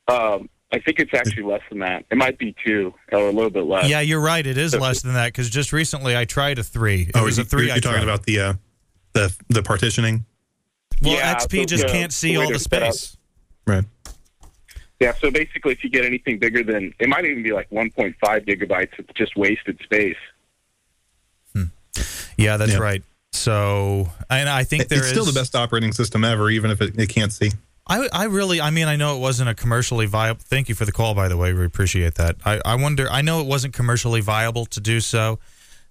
Um, 0.08 0.50
I 0.74 0.80
think 0.80 1.00
it's 1.00 1.14
actually 1.14 1.44
less 1.44 1.62
than 1.70 1.80
that. 1.80 2.06
It 2.10 2.18
might 2.18 2.38
be 2.40 2.56
two 2.66 2.94
or 3.12 3.20
a 3.20 3.32
little 3.32 3.52
bit 3.52 3.64
less. 3.66 3.88
Yeah, 3.88 4.02
you're 4.02 4.20
right. 4.20 4.46
It 4.46 4.58
is 4.58 4.74
less 4.76 5.02
than 5.04 5.14
that 5.14 5.28
because 5.28 5.50
just 5.50 5.72
recently 5.72 6.18
I 6.18 6.26
tried 6.26 6.58
a 6.60 6.64
three. 6.64 7.10
It 7.14 7.22
was 7.24 7.38
you, 7.38 7.44
a 7.44 7.46
3 7.46 7.60
You're, 7.62 7.68
you're 7.76 7.82
talking 7.82 7.98
tried. 8.00 8.04
about 8.04 8.24
the 8.26 8.40
uh, 8.40 8.54
the 9.14 9.36
the 9.50 9.62
partitioning, 9.64 10.26
Well, 11.02 11.14
Yeah, 11.14 11.36
XP 11.36 11.60
so 11.60 11.66
just 11.66 11.86
the- 11.86 11.92
can't 11.94 12.12
see 12.12 12.34
the 12.34 12.38
all 12.38 12.44
the 12.48 12.50
they're 12.54 12.60
set 12.60 12.84
up. 12.84 12.94
space. 12.94 13.18
right? 13.68 13.86
Yeah. 15.00 15.14
So 15.20 15.30
basically, 15.32 15.74
if 15.74 15.84
you 15.84 15.90
get 15.90 16.06
anything 16.06 16.40
bigger 16.40 16.64
than 16.64 16.94
it 17.00 17.10
might 17.10 17.26
even 17.26 17.44
be 17.44 17.52
like 17.52 17.70
1.5 17.70 18.16
gigabytes, 18.24 18.90
it's 18.98 19.12
just 19.16 19.36
wasted 19.36 19.80
space. 19.84 20.16
Hmm. 21.54 21.64
Yeah, 22.38 22.58
that's 22.58 22.74
Yeah. 22.74 22.78
right. 22.80 23.04
So, 23.32 24.10
and 24.30 24.48
I 24.48 24.64
think 24.64 24.88
there 24.88 25.00
it's 25.00 25.08
is 25.08 25.12
still 25.12 25.26
the 25.26 25.38
best 25.38 25.56
operating 25.56 25.92
system 25.92 26.24
ever, 26.24 26.50
even 26.50 26.72
if 26.72 26.82
it, 26.82 26.98
it 26.98 27.10
can't 27.10 27.34
see. 27.34 27.52
I, 27.88 28.08
I 28.14 28.24
really, 28.26 28.62
I 28.62 28.72
mean, 28.72 28.88
I 28.88 28.96
know 28.96 29.16
it 29.18 29.20
wasn't 29.20 29.50
a 29.50 29.54
commercially 29.54 30.06
viable. 30.06 30.40
Thank 30.44 30.70
you 30.70 30.76
for 30.76 30.86
the 30.86 30.92
call, 30.94 31.14
by 31.14 31.28
the 31.28 31.38
way. 31.38 31.54
We 31.54 31.66
appreciate 31.66 32.16
that. 32.16 32.38
I, 32.46 32.62
I 32.66 32.76
wonder. 32.76 33.08
I 33.12 33.22
know 33.22 33.42
it 33.42 33.46
wasn't 33.48 33.74
commercially 33.74 34.22
viable 34.22 34.66
to 34.68 34.80
do 34.80 35.02
so, 35.02 35.40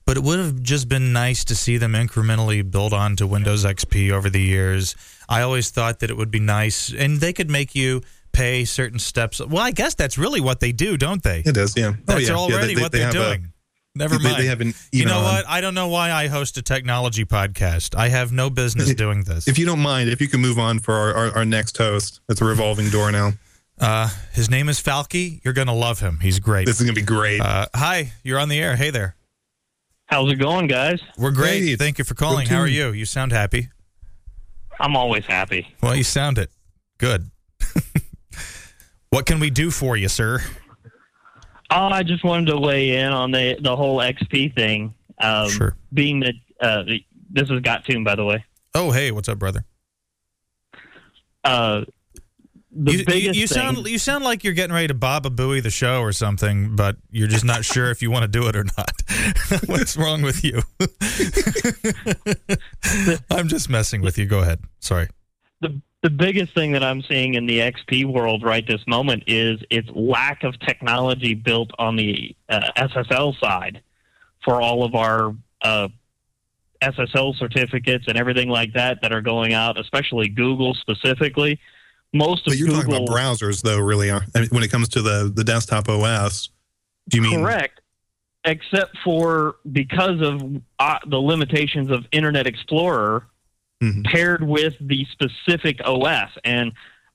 but 0.07 0.17
it 0.17 0.23
would 0.25 0.39
have 0.41 0.61
just 0.63 0.89
been 0.89 1.13
nice 1.13 1.45
to 1.45 1.55
see 1.55 1.77
them 1.77 1.93
incrementally 1.93 2.69
build 2.69 2.93
on 2.95 3.15
to 3.17 3.27
Windows 3.27 3.65
XP 3.65 4.11
over 4.11 4.29
the 4.31 4.41
years. 4.41 4.97
I 5.29 5.43
always 5.43 5.71
thought 5.71 6.01
that 6.01 6.11
it 6.11 6.17
would 6.17 6.31
be 6.31 6.41
nice, 6.41 6.93
and 6.93 7.21
they 7.21 7.33
could 7.33 7.51
make 7.51 7.75
you 7.75 8.03
pay 8.35 8.65
certain 8.65 8.99
steps. 8.99 9.41
Well, 9.41 9.63
I 9.63 9.71
guess 9.71 9.95
that's 9.95 10.19
really 10.19 10.41
what 10.41 10.61
they 10.61 10.73
do, 10.73 10.97
don't 10.97 11.23
they? 11.23 11.43
It 11.45 11.57
is, 11.57 11.75
yeah. 11.77 11.95
That's 12.05 12.29
oh, 12.29 12.33
yeah. 12.33 12.39
already 12.39 12.73
yeah, 12.73 12.75
they, 12.77 12.83
what 12.83 12.93
they 12.93 12.99
they're 12.99 13.07
have 13.07 13.17
a- 13.17 13.37
doing. 13.37 13.51
Never 13.97 14.19
mind. 14.19 14.39
they 14.39 14.47
have 14.47 14.61
an 14.61 14.75
you 14.91 15.05
know 15.05 15.19
on. 15.19 15.23
what? 15.23 15.49
I 15.49 15.61
don't 15.61 15.75
know 15.75 15.87
why 15.87 16.11
I 16.11 16.27
host 16.27 16.57
a 16.59 16.63
technology 16.63 17.25
podcast. 17.25 17.95
I 17.95 18.09
have 18.09 18.33
no 18.33 18.51
business 18.51 18.93
doing 18.95 19.23
this. 19.23 19.47
If 19.47 19.57
you 19.57 19.67
don't 19.67 19.79
mind, 19.79 20.11
if 20.11 20.21
you 20.21 20.27
can 20.27 20.41
move 20.41 20.59
on 20.59 20.81
for 20.81 20.95
our, 20.95 21.15
our, 21.15 21.37
our 21.37 21.45
next 21.45 21.79
host, 21.79 22.21
it's 22.29 22.41
a 22.41 22.45
revolving 22.45 22.91
door 22.91 23.13
now. 23.13 23.35
Uh, 23.79 24.09
his 24.33 24.51
name 24.51 24.69
is 24.69 24.83
Falky. 24.83 25.41
You're 25.45 25.55
gonna 25.55 25.75
love 25.75 26.01
him. 26.01 26.19
He's 26.21 26.41
great. 26.41 26.67
This 26.67 26.81
is 26.81 26.87
gonna 26.87 26.95
be 26.95 27.03
great. 27.03 27.41
Uh, 27.41 27.67
hi, 27.73 28.13
you're 28.25 28.41
on 28.41 28.49
the 28.49 28.61
air. 28.61 28.75
Hey 28.75 28.91
there. 28.91 29.15
How's 30.07 30.31
it 30.31 30.37
going, 30.37 30.67
guys? 30.67 31.01
We're 31.17 31.31
great. 31.31 31.61
Great. 31.61 31.79
Thank 31.79 31.99
you 31.99 32.05
for 32.05 32.15
calling. 32.15 32.49
How 32.49 32.59
are 32.59 32.67
you? 32.67 32.91
You 32.91 33.05
sound 33.05 33.31
happy. 33.31 33.69
I'm 34.81 34.97
always 34.97 35.25
happy. 35.25 35.73
Well, 35.81 35.95
you 35.95 36.05
sound 36.05 36.39
it. 36.39 36.51
Good. 36.99 37.31
What 39.15 39.27
can 39.27 39.39
we 39.39 39.49
do 39.49 39.71
for 39.71 39.97
you, 39.97 40.09
sir? 40.09 40.41
Oh, 41.71 41.87
I 41.87 42.03
just 42.03 42.25
wanted 42.25 42.47
to 42.49 42.59
weigh 42.59 42.97
in 42.97 43.13
on 43.13 43.31
the 43.31 43.57
the 43.61 43.75
whole 43.75 43.99
XP 43.99 44.55
thing. 44.55 44.95
Um, 45.19 45.49
Sure. 45.49 45.77
Being 45.93 46.21
that 46.21 46.35
uh, 46.61 46.83
this 47.31 47.49
is 47.49 47.61
Got 47.61 47.85
Tune, 47.85 48.05
by 48.05 48.17
the 48.17 48.25
way. 48.25 48.45
Oh, 48.75 48.91
hey, 48.91 49.13
what's 49.13 49.29
up, 49.29 49.39
brother? 49.39 49.65
Uh, 51.45 51.85
the 52.73 52.93
You, 52.93 52.99
you, 52.99 53.05
biggest 53.05 53.39
you 53.39 53.47
sound 53.47 53.87
you 53.87 53.99
sound 53.99 54.25
like 54.25 54.43
you're 54.43 54.53
getting 54.53 54.75
ready 54.75 54.89
to 54.89 54.95
Baba 54.95 55.31
Booey 55.31 55.63
the 55.63 55.71
show 55.71 56.01
or 56.01 56.13
something, 56.13 56.75
but 56.75 56.97
you're 57.11 57.29
just 57.29 57.45
not 57.45 57.65
sure 57.65 57.91
if 57.91 58.03
you 58.03 58.11
want 58.11 58.23
to 58.23 58.29
do 58.29 58.49
it 58.49 58.57
or 58.57 58.65
not. 58.77 58.91
What's 59.67 59.97
wrong 59.97 60.23
with 60.23 60.45
you? 60.45 60.61
I'm 63.31 63.49
just 63.49 63.69
messing 63.69 64.03
with 64.03 64.19
you. 64.19 64.27
Go 64.27 64.41
ahead. 64.41 64.61
Sorry. 64.81 65.09
the 65.61 65.81
the 66.05 66.11
biggest 66.11 66.53
thing 66.53 66.73
that 66.73 66.85
I'm 66.85 67.01
seeing 67.01 67.33
in 67.33 67.47
the 67.47 67.61
XP 67.61 68.05
world 68.05 68.43
right 68.43 68.67
this 68.67 68.87
moment 68.87 69.25
is 69.27 69.59
its 69.71 69.89
lack 69.95 70.45
of 70.45 70.61
technology 70.61 71.33
built 71.33 71.71
on 71.79 71.97
the 71.97 72.37
uh, 72.51 72.61
SSL 72.77 73.41
side 73.41 73.81
for 74.45 74.61
all 74.61 74.85
of 74.85 74.95
our 74.95 75.35
uh, 75.63 75.89
SSL 76.83 77.35
certificates 77.39 78.05
and 78.07 78.19
everything 78.19 78.51
like 78.51 78.75
that 78.75 79.01
that 79.01 79.15
are 79.15 79.23
going 79.23 79.55
out, 79.55 79.81
especially 79.81 80.29
Google 80.29 80.75
specifically. 80.75 81.59
Most 82.13 82.47
of 82.47 82.51
but 82.51 82.59
you're 82.59 82.69
Google, 82.69 82.83
talking 82.83 82.97
about 82.97 83.09
browsers, 83.09 83.63
though, 83.63 83.79
really. 83.79 84.11
Are, 84.11 84.27
I 84.35 84.41
mean, 84.41 84.49
when 84.51 84.63
it 84.63 84.71
comes 84.71 84.91
to 84.91 85.01
the 85.01 85.33
the 85.35 85.43
desktop 85.43 85.89
OS, 85.89 86.51
do 87.09 87.17
you 87.17 87.23
mean 87.23 87.41
correct. 87.41 87.81
except 88.45 88.99
for 89.03 89.57
because 89.73 90.21
of 90.21 90.61
uh, 90.79 90.99
the 91.07 91.19
limitations 91.19 91.91
of 91.91 92.05
Internet 92.13 92.47
Explorer 92.47 93.27
Mhm. 93.83 94.05
paired 94.05 94.43
with 94.43 94.75
the 94.81 95.05
specific 95.13 95.81
OS. 95.85 96.31
And 96.45 96.73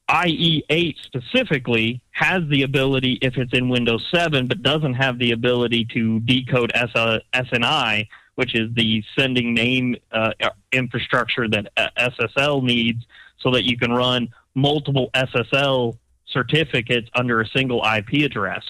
IE8 0.09 0.95
specifically 1.03 2.01
has 2.11 2.41
the 2.49 2.63
ability, 2.63 3.19
if 3.21 3.37
it's 3.37 3.53
in 3.53 3.69
Windows 3.69 4.05
7, 4.11 4.47
but 4.47 4.61
doesn't 4.63 4.95
have 4.95 5.19
the 5.19 5.31
ability 5.31 5.85
to 5.93 6.19
decode 6.21 6.71
S- 6.73 6.89
uh, 6.95 7.19
SNI, 7.33 8.07
which 8.35 8.55
is 8.55 8.73
the 8.73 9.03
sending 9.17 9.53
name 9.53 9.95
uh, 10.11 10.31
infrastructure 10.71 11.47
that 11.47 11.71
uh, 11.77 11.87
SSL 11.97 12.63
needs 12.63 13.05
so 13.37 13.51
that 13.51 13.65
you 13.65 13.77
can 13.77 13.91
run 13.91 14.29
multiple 14.55 15.09
SSL 15.13 15.97
certificates 16.27 17.09
under 17.15 17.41
a 17.41 17.47
single 17.47 17.83
IP 17.85 18.23
address. 18.25 18.63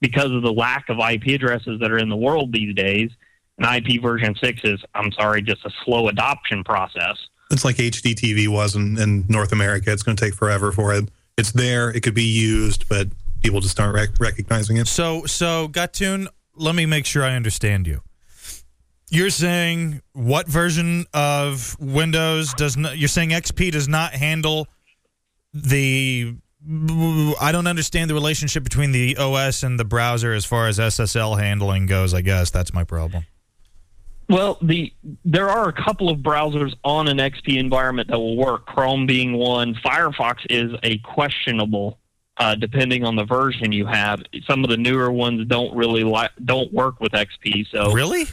Because 0.00 0.30
of 0.30 0.42
the 0.42 0.52
lack 0.52 0.88
of 0.88 0.98
IP 1.00 1.34
addresses 1.34 1.80
that 1.80 1.90
are 1.90 1.98
in 1.98 2.08
the 2.08 2.16
world 2.16 2.52
these 2.52 2.72
days, 2.74 3.10
an 3.58 3.74
IP 3.76 4.00
version 4.00 4.34
6 4.34 4.60
is, 4.64 4.80
I'm 4.94 5.12
sorry, 5.12 5.42
just 5.42 5.64
a 5.64 5.70
slow 5.84 6.08
adoption 6.08 6.64
process. 6.64 7.16
It's 7.50 7.64
like 7.64 7.76
HDTV 7.76 8.48
was 8.48 8.76
in, 8.76 8.98
in 8.98 9.24
North 9.28 9.52
America. 9.52 9.92
It's 9.92 10.02
going 10.02 10.16
to 10.16 10.24
take 10.24 10.34
forever 10.34 10.70
for 10.70 10.94
it. 10.94 11.08
It's 11.36 11.52
there. 11.52 11.90
It 11.90 12.02
could 12.02 12.14
be 12.14 12.24
used, 12.24 12.88
but 12.88 13.08
people 13.42 13.60
just 13.60 13.78
aren't 13.80 13.94
rec- 13.94 14.20
recognizing 14.20 14.76
it. 14.76 14.86
So, 14.88 15.24
so 15.26 15.68
Guttoon, 15.68 16.26
let 16.56 16.74
me 16.74 16.86
make 16.86 17.06
sure 17.06 17.24
I 17.24 17.34
understand 17.34 17.86
you. 17.86 18.02
You're 19.10 19.30
saying 19.30 20.02
what 20.12 20.46
version 20.46 21.06
of 21.14 21.76
Windows 21.80 22.52
does 22.54 22.76
not? 22.76 22.98
You're 22.98 23.08
saying 23.08 23.30
XP 23.30 23.72
does 23.72 23.88
not 23.88 24.12
handle 24.12 24.68
the. 25.54 26.36
I 27.40 27.50
don't 27.52 27.66
understand 27.66 28.10
the 28.10 28.14
relationship 28.14 28.64
between 28.64 28.92
the 28.92 29.16
OS 29.16 29.62
and 29.62 29.80
the 29.80 29.84
browser 29.84 30.34
as 30.34 30.44
far 30.44 30.66
as 30.66 30.78
SSL 30.78 31.40
handling 31.40 31.86
goes. 31.86 32.12
I 32.12 32.20
guess 32.20 32.50
that's 32.50 32.74
my 32.74 32.84
problem. 32.84 33.24
Well, 34.28 34.58
the 34.60 34.92
there 35.24 35.48
are 35.48 35.68
a 35.68 35.72
couple 35.72 36.10
of 36.10 36.18
browsers 36.18 36.74
on 36.84 37.08
an 37.08 37.16
XP 37.16 37.56
environment 37.58 38.08
that 38.08 38.18
will 38.18 38.36
work. 38.36 38.66
Chrome 38.66 39.06
being 39.06 39.32
one. 39.34 39.74
Firefox 39.76 40.40
is 40.50 40.72
a 40.82 40.98
questionable, 40.98 41.98
uh, 42.36 42.54
depending 42.54 43.04
on 43.04 43.16
the 43.16 43.24
version 43.24 43.72
you 43.72 43.86
have. 43.86 44.22
Some 44.46 44.64
of 44.64 44.70
the 44.70 44.76
newer 44.76 45.10
ones 45.10 45.46
don't 45.46 45.74
really 45.74 46.04
li- 46.04 46.28
don't 46.44 46.70
work 46.74 47.00
with 47.00 47.12
XP. 47.12 47.66
So 47.70 47.92
Really? 47.92 48.26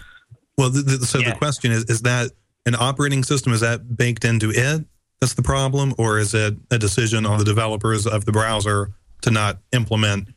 Well, 0.57 0.69
th 0.71 0.85
th 0.85 0.99
so 1.01 1.19
Yeah. 1.19 1.29
the 1.31 1.35
question 1.37 1.71
is: 1.71 1.85
Is 1.85 2.01
that 2.01 2.31
an 2.65 2.75
operating 2.75 3.23
system? 3.23 3.53
Is 3.53 3.61
that 3.61 3.95
baked 3.95 4.25
into 4.25 4.51
it? 4.51 4.85
That's 5.21 5.33
the 5.33 5.43
problem, 5.43 5.95
or 5.97 6.19
is 6.19 6.33
it 6.33 6.55
a 6.71 6.77
decision 6.77 7.25
on 7.25 7.39
the 7.39 7.45
developers 7.45 8.05
of 8.05 8.25
the 8.25 8.33
browser 8.33 8.91
to 9.21 9.31
not 9.31 9.59
implement 9.71 10.27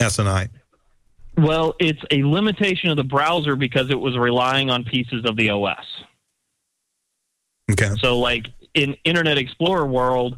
SNI? 0.00 0.48
Well, 1.36 1.74
it's 1.80 2.00
a 2.10 2.22
limitation 2.22 2.90
of 2.90 2.96
the 2.96 3.04
browser 3.04 3.56
because 3.56 3.90
it 3.90 3.98
was 3.98 4.16
relying 4.16 4.70
on 4.70 4.84
pieces 4.84 5.24
of 5.24 5.36
the 5.36 5.50
OS. 5.50 5.84
Okay. 7.72 7.90
So, 8.00 8.18
like 8.18 8.46
in 8.74 8.94
Internet 9.04 9.38
Explorer 9.38 9.86
world, 9.86 10.36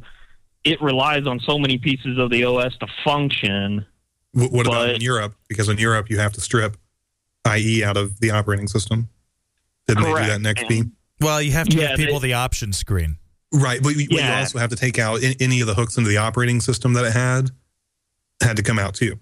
it 0.64 0.80
relies 0.80 1.26
on 1.26 1.40
so 1.40 1.58
many 1.58 1.78
pieces 1.78 2.18
of 2.18 2.30
the 2.30 2.44
OS 2.44 2.76
to 2.78 2.86
function. 3.04 3.84
W- 4.34 4.52
what 4.56 4.66
about 4.66 4.90
in 4.90 5.00
Europe? 5.00 5.34
Because 5.48 5.68
in 5.68 5.78
Europe, 5.78 6.08
you 6.08 6.18
have 6.18 6.32
to 6.32 6.40
strip 6.40 6.76
IE 7.46 7.84
out 7.84 7.96
of 7.96 8.18
the 8.20 8.30
operating 8.30 8.68
system. 8.68 9.08
Didn't 9.86 10.02
they 10.04 10.08
do 10.10 10.14
that 10.16 10.36
in 10.36 10.42
Correct. 10.42 10.60
XP? 10.70 10.90
Well, 11.20 11.40
you 11.42 11.52
have 11.52 11.68
to 11.68 11.76
Yeah, 11.76 11.88
give 11.88 11.96
people 11.98 12.20
they- 12.20 12.28
the 12.28 12.34
option 12.34 12.72
screen. 12.72 13.18
Right, 13.52 13.80
but 13.82 13.90
you, 13.96 14.08
but 14.08 14.18
you 14.18 14.24
also 14.32 14.58
have 14.58 14.70
to 14.70 14.76
take 14.76 14.98
out 14.98 15.22
any, 15.22 15.36
any 15.40 15.60
of 15.60 15.66
the 15.68 15.74
hooks 15.74 15.96
into 15.96 16.10
the 16.10 16.16
operating 16.16 16.60
system 16.60 16.92
that 16.94 17.04
it 17.04 17.12
had. 17.12 17.50
Had 18.42 18.56
to 18.56 18.62
come 18.62 18.78
out 18.78 18.94
too. 18.94 19.18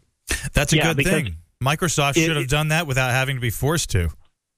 That's 0.54 0.72
a 0.72 0.76
Yeah, 0.76 0.94
good 0.94 1.04
thing. 1.04 1.36
Microsoft 1.64 2.16
it- 2.16 2.26
should 2.26 2.36
have 2.36 2.48
done 2.48 2.68
that 2.68 2.86
without 2.86 3.10
having 3.10 3.36
to 3.36 3.40
be 3.40 3.50
forced 3.50 3.90
to. 3.90 4.10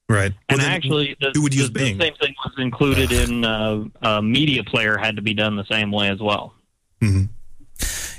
Right. 0.09 0.33
And 0.49 0.59
Well, 0.59 0.59
then 0.59 0.71
actually, 0.71 1.17
the, 1.21 1.33
who 1.35 1.43
would 1.43 1.55
use 1.55 1.71
the, 1.73 1.81
the 1.81 1.87
same 1.87 1.99
thing 1.99 2.13
was 2.45 2.53
included 2.59 3.11
in 3.11 3.45
uh, 3.45 3.85
uh, 4.03 4.21
Media 4.23 4.63
Player 4.63 4.97
had 4.97 5.17
to 5.17 5.23
be 5.23 5.35
done 5.35 5.57
the 5.57 5.65
same 5.71 5.91
way 5.91 6.09
as 6.09 6.21
well. 6.21 6.55
Mhm. 7.03 7.29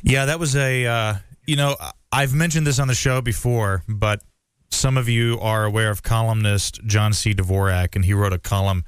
Yeah, 0.04 0.26
that 0.26 0.40
was 0.40 0.56
a. 0.56 0.86
Uh, 0.86 1.14
you 1.46 1.56
know, 1.56 1.78
I've 2.12 2.34
mentioned 2.34 2.68
this 2.68 2.78
on 2.80 2.88
the 2.90 2.94
show 2.94 3.22
before, 3.22 3.84
but 3.88 4.22
some 4.70 4.98
of 4.98 5.08
you 5.08 5.40
are 5.40 5.64
aware 5.64 5.90
of 5.90 6.04
columnist 6.04 6.82
John 6.86 7.14
C. 7.14 7.34
Dvorak, 7.34 7.96
and 7.96 8.04
he 8.04 8.14
wrote 8.14 8.34
a 8.34 8.38
column 8.38 8.84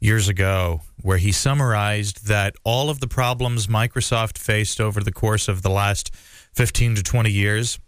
years 0.00 0.28
ago 0.28 0.80
where 1.02 1.18
he 1.18 1.30
summarized 1.30 2.26
that 2.26 2.56
all 2.64 2.90
of 2.90 2.98
the 2.98 3.06
problems 3.06 3.68
Microsoft 3.68 4.38
faced 4.38 4.80
over 4.80 5.00
the 5.00 5.12
course 5.12 5.46
of 5.46 5.62
the 5.62 5.70
last 5.70 6.12
15 6.54 6.96
to 6.96 7.02
20 7.02 7.30
years, 7.30 7.78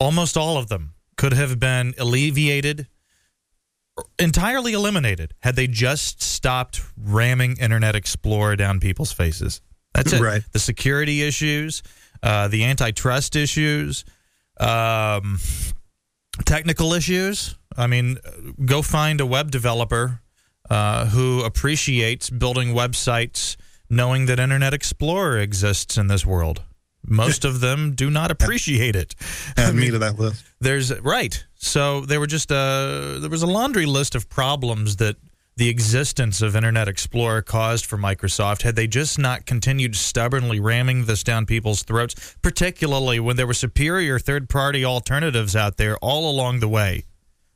almost 0.00 0.36
all 0.36 0.56
of 0.58 0.68
them 0.68 0.94
could 1.16 1.32
have 1.32 1.58
been 1.58 1.94
alleviated, 1.98 2.86
entirely 4.18 4.72
eliminated, 4.72 5.34
had 5.40 5.56
they 5.56 5.66
just 5.66 6.22
stopped 6.22 6.82
ramming 6.96 7.56
Internet 7.58 7.94
Explorer 7.94 8.56
down 8.56 8.80
people's 8.80 9.12
faces. 9.12 9.60
That's 9.94 10.12
it. 10.12 10.20
Right. 10.20 10.42
The 10.52 10.58
security 10.58 11.22
issues, 11.22 11.82
uh, 12.22 12.48
the 12.48 12.64
antitrust 12.64 13.36
issues, 13.36 14.04
um, 14.58 15.38
technical 16.44 16.92
issues. 16.94 17.56
I 17.76 17.86
mean, 17.86 18.18
go 18.64 18.82
find 18.82 19.20
a 19.20 19.26
web 19.26 19.50
developer 19.50 20.20
uh, 20.68 21.06
who 21.06 21.42
appreciates 21.42 22.30
building 22.30 22.68
websites 22.68 23.56
knowing 23.88 24.26
that 24.26 24.38
Internet 24.38 24.72
Explorer 24.72 25.38
exists 25.38 25.98
in 25.98 26.06
this 26.06 26.24
world. 26.24 26.62
Most 27.06 27.44
of 27.44 27.60
them 27.60 27.92
do 27.94 28.10
not 28.10 28.30
appreciate 28.30 28.94
it. 28.96 29.14
Add 29.56 29.74
me 29.74 29.90
to 29.90 29.98
that 29.98 30.18
list. 30.18 30.44
There's 30.60 30.98
right. 31.00 31.44
So 31.56 32.02
there 32.02 32.20
were 32.20 32.26
just 32.26 32.50
a 32.50 33.18
there 33.20 33.30
was 33.30 33.42
a 33.42 33.46
laundry 33.46 33.86
list 33.86 34.14
of 34.14 34.28
problems 34.28 34.96
that 34.96 35.16
the 35.56 35.68
existence 35.68 36.40
of 36.40 36.56
Internet 36.56 36.88
Explorer 36.88 37.42
caused 37.42 37.84
for 37.84 37.98
Microsoft 37.98 38.62
had 38.62 38.76
they 38.76 38.86
just 38.86 39.18
not 39.18 39.44
continued 39.44 39.94
stubbornly 39.94 40.58
ramming 40.60 41.04
this 41.04 41.22
down 41.22 41.44
people's 41.44 41.82
throats, 41.82 42.36
particularly 42.40 43.20
when 43.20 43.36
there 43.36 43.46
were 43.46 43.52
superior 43.52 44.18
third-party 44.18 44.84
alternatives 44.86 45.54
out 45.54 45.76
there 45.76 45.98
all 45.98 46.30
along 46.30 46.60
the 46.60 46.68
way. 46.68 47.04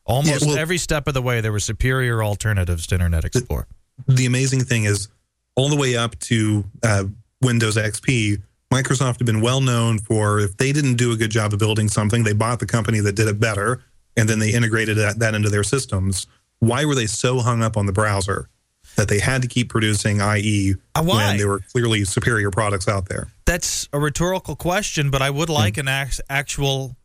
Almost 0.04 0.42
Yeah, 0.42 0.48
well- 0.48 0.59
every 0.59 0.76
step 0.76 1.07
of 1.09 1.14
the 1.14 1.22
way 1.22 1.40
there 1.40 1.52
were 1.52 1.61
superior 1.61 2.22
alternatives 2.22 2.87
to 2.88 2.96
Internet 2.96 3.24
Explorer. 3.24 3.66
the 4.07 4.26
amazing 4.26 4.61
thing 4.64 4.85
is 4.85 5.09
all 5.54 5.70
the 5.70 5.76
way 5.76 5.96
up 5.96 6.18
to 6.18 6.64
uh, 6.83 7.04
Windows 7.40 7.76
XP, 7.76 8.42
Microsoft 8.75 9.19
had 9.19 9.27
been 9.27 9.41
well 9.41 9.61
known 9.61 10.01
for 10.01 10.41
if 10.41 10.57
they 10.57 10.73
didn't 10.73 10.97
do 10.97 11.13
a 11.13 11.17
good 11.17 11.31
job 11.31 11.53
of 11.53 11.61
building 11.61 11.87
something, 11.89 12.25
they 12.25 12.33
bought 12.33 12.59
the 12.59 12.67
company 12.67 12.99
that 12.99 13.15
did 13.15 13.29
it 13.29 13.39
better, 13.39 13.85
and 14.17 14.29
then 14.29 14.41
they 14.41 14.53
integrated 14.53 14.97
that, 14.97 15.21
that 15.21 15.33
into 15.35 15.49
their 15.49 15.63
systems. 15.63 16.27
Why 16.59 16.85
were 16.85 16.97
they 16.97 17.07
so 17.07 17.39
hung 17.39 17.63
up 17.63 17.77
on 17.77 17.87
the 17.87 17.93
browser 17.93 18.49
that 18.97 19.09
they 19.09 19.21
had 19.21 19.43
to 19.43 19.49
keep 19.49 19.69
producing 19.69 20.21
IE 20.21 20.75
Uh, 20.95 21.03
why? 21.05 21.29
when 21.29 21.37
there 21.37 21.49
were 21.49 21.61
clearly 21.61 22.05
superior 22.05 22.51
products 22.51 22.89
out 22.89 23.09
there? 23.09 23.29
That's 23.45 23.89
a 23.93 23.99
rhetorical 24.01 24.57
question, 24.57 25.11
but 25.11 25.23
I 25.23 25.31
would 25.31 25.49
like 25.49 25.77
an 25.77 25.87
actual 25.89 26.97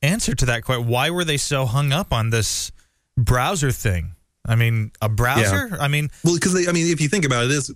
answer 0.00 0.34
to 0.34 0.46
that 0.46 0.64
question. 0.64 0.86
Why 0.88 1.10
were 1.10 1.24
they 1.24 1.36
so 1.36 1.66
hung 1.66 1.92
up 1.92 2.10
on 2.12 2.30
this 2.30 2.72
browser 3.18 3.70
thing? 3.70 4.12
I 4.48 4.56
mean, 4.56 4.90
a 5.02 5.08
browser? 5.08 5.76
I 5.80 5.88
mean, 5.88 6.10
Well, 6.24 6.34
because 6.34 6.54
I 6.66 6.72
mean, 6.72 6.90
if 6.90 7.00
you 7.00 7.08
think 7.08 7.24
about 7.24 7.44
it, 7.44 7.50
is 7.50 7.72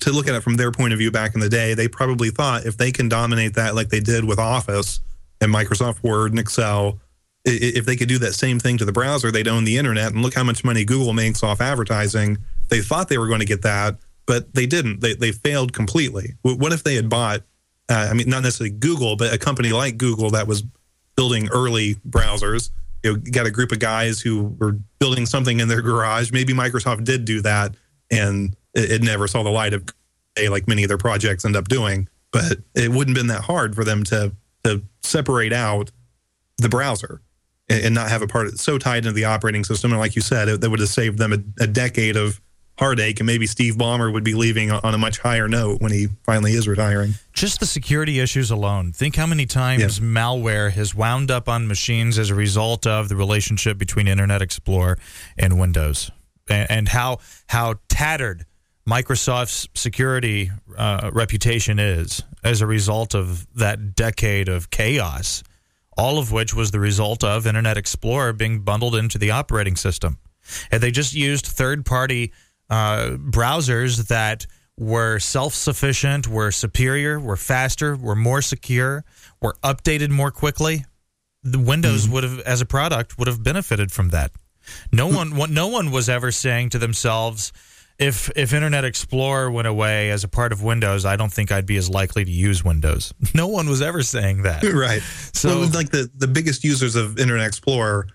to 0.00 0.12
look 0.12 0.26
at 0.28 0.34
it 0.34 0.42
from 0.42 0.56
their 0.56 0.72
point 0.72 0.92
of 0.92 0.98
view 0.98 1.10
back 1.10 1.34
in 1.34 1.40
the 1.40 1.48
day, 1.48 1.74
they 1.74 1.88
probably 1.88 2.30
thought 2.30 2.64
if 2.64 2.76
they 2.76 2.90
can 2.90 3.08
dominate 3.08 3.54
that 3.54 3.74
like 3.74 3.90
they 3.90 4.00
did 4.00 4.24
with 4.24 4.38
Office 4.38 5.00
and 5.40 5.52
Microsoft 5.52 6.02
Word 6.02 6.32
and 6.32 6.40
Excel, 6.40 6.98
if 7.44 7.84
they 7.86 7.96
could 7.96 8.08
do 8.08 8.18
that 8.18 8.32
same 8.32 8.58
thing 8.58 8.78
to 8.78 8.84
the 8.84 8.92
browser, 8.92 9.30
they'd 9.30 9.46
own 9.46 9.64
the 9.64 9.78
internet. 9.78 10.12
And 10.12 10.22
look 10.22 10.34
how 10.34 10.42
much 10.42 10.64
money 10.64 10.84
Google 10.84 11.12
makes 11.12 11.42
off 11.42 11.60
advertising. 11.60 12.38
They 12.70 12.80
thought 12.80 13.08
they 13.08 13.18
were 13.18 13.28
going 13.28 13.40
to 13.40 13.46
get 13.46 13.62
that, 13.62 13.96
but 14.26 14.54
they 14.54 14.66
didn't. 14.66 15.00
They 15.00 15.14
they 15.14 15.32
failed 15.32 15.72
completely. 15.72 16.34
What 16.42 16.72
if 16.72 16.82
they 16.82 16.94
had 16.94 17.08
bought? 17.08 17.42
Uh, 17.88 18.08
I 18.10 18.14
mean, 18.14 18.28
not 18.28 18.42
necessarily 18.42 18.74
Google, 18.76 19.16
but 19.16 19.32
a 19.32 19.38
company 19.38 19.70
like 19.70 19.96
Google 19.96 20.30
that 20.30 20.48
was 20.48 20.64
building 21.14 21.48
early 21.52 21.94
browsers. 22.08 22.70
You 23.06 23.12
know, 23.12 23.22
got 23.30 23.46
a 23.46 23.50
group 23.50 23.70
of 23.70 23.78
guys 23.78 24.20
who 24.20 24.56
were 24.58 24.72
building 24.98 25.26
something 25.26 25.60
in 25.60 25.68
their 25.68 25.82
garage. 25.82 26.32
Maybe 26.32 26.52
Microsoft 26.52 27.04
did 27.04 27.24
do 27.24 27.40
that, 27.42 27.76
and 28.10 28.56
it, 28.74 28.90
it 28.90 29.02
never 29.02 29.28
saw 29.28 29.42
the 29.42 29.50
light 29.50 29.74
of 29.74 29.84
day, 30.34 30.48
like 30.48 30.66
many 30.66 30.82
of 30.82 30.88
their 30.88 30.98
projects 30.98 31.44
end 31.44 31.54
up 31.54 31.68
doing. 31.68 32.08
But 32.32 32.58
it 32.74 32.90
wouldn't 32.90 33.16
have 33.16 33.26
been 33.26 33.34
that 33.34 33.44
hard 33.44 33.74
for 33.74 33.84
them 33.84 34.02
to 34.04 34.32
to 34.64 34.82
separate 35.02 35.52
out 35.52 35.92
the 36.58 36.68
browser 36.68 37.20
and, 37.68 37.86
and 37.86 37.94
not 37.94 38.08
have 38.08 38.22
a 38.22 38.26
part 38.26 38.58
so 38.58 38.78
tied 38.78 39.06
into 39.06 39.12
the 39.12 39.24
operating 39.24 39.62
system. 39.62 39.92
And 39.92 40.00
like 40.00 40.16
you 40.16 40.22
said, 40.22 40.60
that 40.60 40.68
would 40.68 40.80
have 40.80 40.88
saved 40.88 41.18
them 41.18 41.32
a, 41.32 41.62
a 41.62 41.66
decade 41.66 42.16
of 42.16 42.40
heartache, 42.78 43.20
and 43.20 43.26
maybe 43.26 43.46
Steve 43.46 43.74
Ballmer 43.76 44.12
would 44.12 44.24
be 44.24 44.34
leaving 44.34 44.70
on 44.70 44.94
a 44.94 44.98
much 44.98 45.18
higher 45.18 45.48
note 45.48 45.80
when 45.80 45.92
he 45.92 46.08
finally 46.24 46.52
is 46.52 46.68
retiring. 46.68 47.14
just 47.32 47.60
the 47.60 47.66
security 47.66 48.20
issues 48.20 48.50
alone. 48.50 48.92
Think 48.92 49.16
how 49.16 49.26
many 49.26 49.46
times 49.46 50.00
malware 50.00 50.70
has 50.72 50.94
wound 50.94 51.30
up 51.30 51.48
on 51.48 51.66
machines 51.66 52.18
as 52.18 52.30
a 52.30 52.34
result 52.34 52.86
of 52.86 53.08
the 53.08 53.16
relationship 53.16 53.78
between 53.78 54.08
Internet 54.08 54.42
Explorer 54.42 54.98
and 55.38 55.58
Windows, 55.58 56.10
and, 56.48 56.70
and 56.70 56.88
how 56.88 57.18
how 57.48 57.76
tattered 57.88 58.44
Microsoft's 58.88 59.68
security 59.74 60.50
uh, 60.76 61.10
reputation 61.12 61.78
is 61.78 62.22
as 62.44 62.60
a 62.60 62.66
result 62.66 63.14
of 63.14 63.46
that 63.54 63.94
decade 63.94 64.48
of 64.48 64.70
chaos 64.70 65.42
all 65.96 66.18
of 66.18 66.30
which 66.30 66.54
was 66.54 66.70
the 66.70 66.80
result 66.80 67.24
of 67.24 67.46
Internet 67.46 67.76
Explorer 67.76 68.32
being 68.32 68.60
bundled 68.60 68.94
into 68.94 69.18
the 69.18 69.30
operating 69.30 69.76
system. 69.76 70.18
And 70.70 70.82
they 70.82 70.90
just 70.90 71.14
used 71.14 71.46
third 71.46 71.84
party 71.84 72.32
uh, 72.70 73.10
browsers 73.18 74.08
that 74.08 74.46
were 74.78 75.18
self 75.18 75.54
sufficient, 75.54 76.28
were 76.28 76.50
superior, 76.52 77.18
were 77.18 77.36
faster, 77.36 77.96
were 77.96 78.16
more 78.16 78.42
secure, 78.42 79.04
were 79.40 79.56
updated 79.62 80.10
more 80.10 80.30
quickly. 80.30 80.84
The 81.42 81.58
Windows 81.58 82.04
Mm-hmm. 82.04 82.12
would 82.12 82.24
have, 82.24 82.38
as 82.40 82.60
a 82.60 82.66
product, 82.66 83.18
would 83.18 83.28
have 83.28 83.42
benefited 83.42 83.92
from 83.92 84.08
that. 84.10 84.32
No 84.92 85.06
one, 85.06 85.30
no 85.54 85.68
one 85.68 85.92
was 85.92 86.08
ever 86.08 86.32
saying 86.32 86.70
to 86.70 86.78
themselves, 86.78 87.52
if 87.98 88.30
if 88.36 88.52
Internet 88.52 88.84
Explorer 88.84 89.50
went 89.50 89.66
away 89.68 90.10
as 90.10 90.24
a 90.24 90.28
part 90.28 90.52
of 90.52 90.62
Windows, 90.62 91.06
I 91.06 91.14
don't 91.16 91.32
think 91.32 91.50
I'd 91.52 91.64
be 91.64 91.76
as 91.76 91.88
likely 91.88 92.24
to 92.24 92.30
use 92.30 92.62
Windows. 92.64 93.14
No 93.34 93.46
one 93.46 93.68
was 93.68 93.80
ever 93.80 94.02
saying 94.02 94.42
that. 94.42 94.62
right. 94.64 95.00
So- 95.32 95.64
So, 95.64 95.78
like 95.78 95.90
the 95.90 96.10
the 96.14 96.26
biggest 96.26 96.64
users 96.64 96.96
of 96.96 97.18
Internet 97.18 97.46
Explorer 97.46 98.08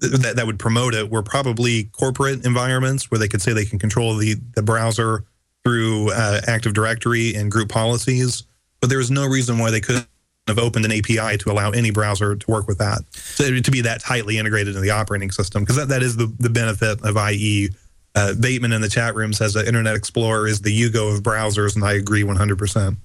that 0.00 0.36
that 0.36 0.46
would 0.46 0.58
promote 0.58 0.94
it 0.94 1.10
were 1.10 1.22
probably 1.22 1.84
corporate 1.84 2.44
environments 2.44 3.10
where 3.10 3.18
they 3.18 3.28
could 3.28 3.42
say 3.42 3.52
they 3.52 3.64
can 3.64 3.78
control 3.78 4.16
the 4.16 4.36
the 4.54 4.62
browser 4.62 5.24
through 5.64 6.10
uh, 6.12 6.40
Active 6.46 6.72
Directory 6.72 7.34
and 7.34 7.50
group 7.50 7.68
policies. 7.68 8.44
But 8.80 8.88
there 8.88 8.98
was 8.98 9.10
no 9.10 9.26
reason 9.26 9.58
why 9.58 9.70
they 9.70 9.80
couldn't 9.80 10.06
have 10.48 10.58
opened 10.58 10.84
an 10.84 10.92
API 10.92 11.36
to 11.38 11.50
allow 11.50 11.70
any 11.70 11.90
browser 11.90 12.34
to 12.34 12.50
work 12.50 12.66
with 12.66 12.78
that. 12.78 13.00
So 13.14 13.60
to 13.60 13.70
be 13.70 13.82
that 13.82 14.00
tightly 14.00 14.38
integrated 14.38 14.74
in 14.74 14.82
the 14.82 14.90
operating 14.90 15.30
system, 15.30 15.62
because 15.62 15.76
that, 15.76 15.88
that 15.88 16.02
is 16.02 16.16
the, 16.16 16.32
the 16.38 16.50
benefit 16.50 17.02
of 17.02 17.16
IE. 17.16 17.70
Uh, 18.12 18.34
Bateman 18.34 18.72
in 18.72 18.80
the 18.80 18.88
chat 18.88 19.14
room 19.14 19.32
says 19.32 19.54
that 19.54 19.68
Internet 19.68 19.94
Explorer 19.94 20.48
is 20.48 20.60
the 20.62 20.76
Yugo 20.76 21.14
of 21.14 21.22
browsers, 21.22 21.76
and 21.76 21.84
I 21.84 21.92
agree 21.92 22.24
100%. 22.24 22.96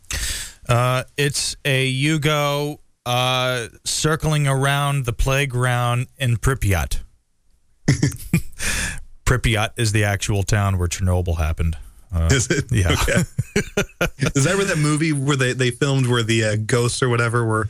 Uh, 0.68 1.04
it's 1.16 1.56
a 1.64 1.94
Yugo 1.94 2.80
uh, 3.06 3.68
circling 3.84 4.48
around 4.48 5.06
the 5.06 5.14
playground 5.14 6.08
in 6.18 6.38
Pripyat. 6.38 7.00
Pripyat 9.26 9.72
is 9.78 9.92
the 9.92 10.04
actual 10.04 10.44
town 10.44 10.78
where 10.78 10.88
Chernobyl 10.88 11.38
happened. 11.38 11.78
Uh, 12.14 12.30
Is 12.32 12.48
it? 12.50 12.66
Yeah. 12.72 12.94
Okay. 12.94 13.24
is 14.36 14.46
that 14.46 14.56
where 14.56 14.66
that 14.66 14.78
movie 14.78 15.12
where 15.12 15.36
they, 15.36 15.52
they 15.54 15.72
filmed 15.72 16.08
where 16.08 16.24
the 16.24 16.44
uh, 16.46 16.56
ghosts 16.66 17.04
or 17.04 17.10
whatever 17.10 17.44
were 17.44 17.68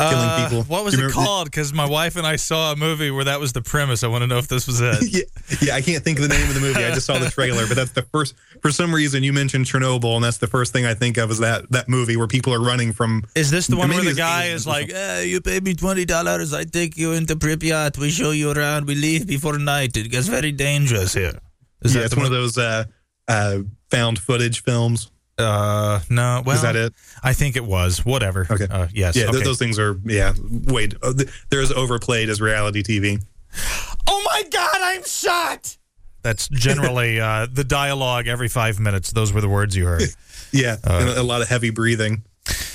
killing 0.00 0.28
Uh, 0.28 0.48
people? 0.48 0.62
What 0.64 0.84
was 0.84 0.98
it 0.98 1.10
called? 1.12 1.46
Because 1.46 1.72
my 1.72 1.86
wife 1.86 2.16
and 2.16 2.26
I 2.26 2.36
saw 2.36 2.72
a 2.72 2.76
movie 2.76 3.10
where 3.10 3.24
that 3.24 3.38
was 3.40 3.52
the 3.52 3.62
premise. 3.62 4.02
I 4.02 4.08
want 4.08 4.22
to 4.22 4.26
know 4.26 4.38
if 4.38 4.48
this 4.48 4.66
was 4.66 4.80
it. 4.80 4.96
Yeah, 5.10 5.22
yeah, 5.60 5.74
I 5.74 5.82
can't 5.82 6.02
think 6.04 6.18
of 6.20 6.28
the 6.28 6.34
name 6.34 6.48
of 6.48 6.54
the 6.54 6.60
movie. 6.60 6.84
I 6.84 6.90
just 6.94 7.06
saw 7.06 7.18
the 7.18 7.30
trailer, 7.30 7.66
but 7.66 7.76
that's 7.76 7.92
the 7.92 8.02
first. 8.02 8.34
For 8.62 8.70
some 8.70 8.94
reason, 8.94 9.22
you 9.22 9.32
mentioned 9.32 9.66
Chernobyl, 9.66 10.14
and 10.14 10.24
that's 10.24 10.38
the 10.38 10.46
first 10.46 10.72
thing 10.72 10.86
I 10.86 10.94
think 10.94 11.16
of 11.16 11.30
is 11.30 11.38
that 11.38 11.70
that 11.70 11.88
movie 11.88 12.16
where 12.16 12.26
people 12.28 12.52
are 12.54 12.60
running 12.62 12.92
from. 12.92 13.24
Is 13.34 13.50
this 13.50 13.66
the 13.66 13.76
one 13.76 13.88
where 13.90 14.04
the 14.04 14.14
guy 14.14 14.46
is 14.46 14.66
like, 14.66 14.88
you 15.24 15.40
pay 15.40 15.60
me 15.60 15.74
twenty 15.74 16.04
dollars, 16.04 16.52
I 16.54 16.64
take 16.64 16.96
you 16.96 17.12
into 17.12 17.34
Pripyat, 17.36 17.98
we 17.98 18.10
show 18.10 18.30
you 18.30 18.50
around, 18.52 18.86
we 18.86 18.94
leave 18.94 19.26
before 19.26 19.58
night. 19.58 19.96
It 19.96 20.10
gets 20.10 20.28
very 20.28 20.52
dangerous 20.52 21.14
here. 21.14 21.40
Is 21.82 21.94
yeah, 21.94 22.00
that 22.02 22.06
it's 22.06 22.16
one 22.16 22.26
of 22.26 22.32
those 22.32 22.56
uh, 22.58 22.84
uh, 23.26 23.58
found 23.90 24.18
footage 24.18 24.62
films. 24.62 25.10
Uh, 25.42 26.00
no. 26.10 26.42
Well, 26.44 26.56
is 26.56 26.62
that 26.62 26.76
it? 26.76 26.92
I 27.22 27.32
think 27.32 27.56
it 27.56 27.64
was. 27.64 28.04
Whatever. 28.04 28.46
Okay. 28.50 28.66
Uh, 28.70 28.86
yes. 28.92 29.16
Yeah, 29.16 29.30
th- 29.30 29.44
those 29.44 29.58
things 29.58 29.78
are. 29.78 29.98
Yeah, 30.04 30.32
wait, 30.66 30.94
uh, 31.02 31.12
th- 31.14 31.28
they're 31.50 31.62
as 31.62 31.72
overplayed 31.72 32.28
as 32.28 32.40
reality 32.40 32.82
TV. 32.82 33.22
Oh 34.12 34.22
my 34.24 34.42
God, 34.50 34.76
I'm 34.82 35.04
shot. 35.04 35.76
That's 36.22 36.48
generally 36.48 37.20
uh, 37.20 37.46
the 37.52 37.62
dialogue 37.64 38.26
every 38.26 38.48
five 38.48 38.80
minutes. 38.80 39.12
Those 39.12 39.32
were 39.32 39.40
the 39.40 39.48
words 39.48 39.76
you 39.76 39.86
heard. 39.86 40.02
Yeah, 40.52 40.76
Uh, 40.84 40.98
and 41.00 41.08
a 41.10 41.22
lot 41.22 41.42
of 41.42 41.48
heavy 41.48 41.70
breathing 41.70 42.24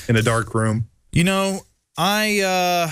in 0.07 0.15
a 0.15 0.21
dark 0.21 0.55
room. 0.55 0.87
You 1.11 1.25
know, 1.25 1.59
I 1.97 2.39
uh, 2.39 2.89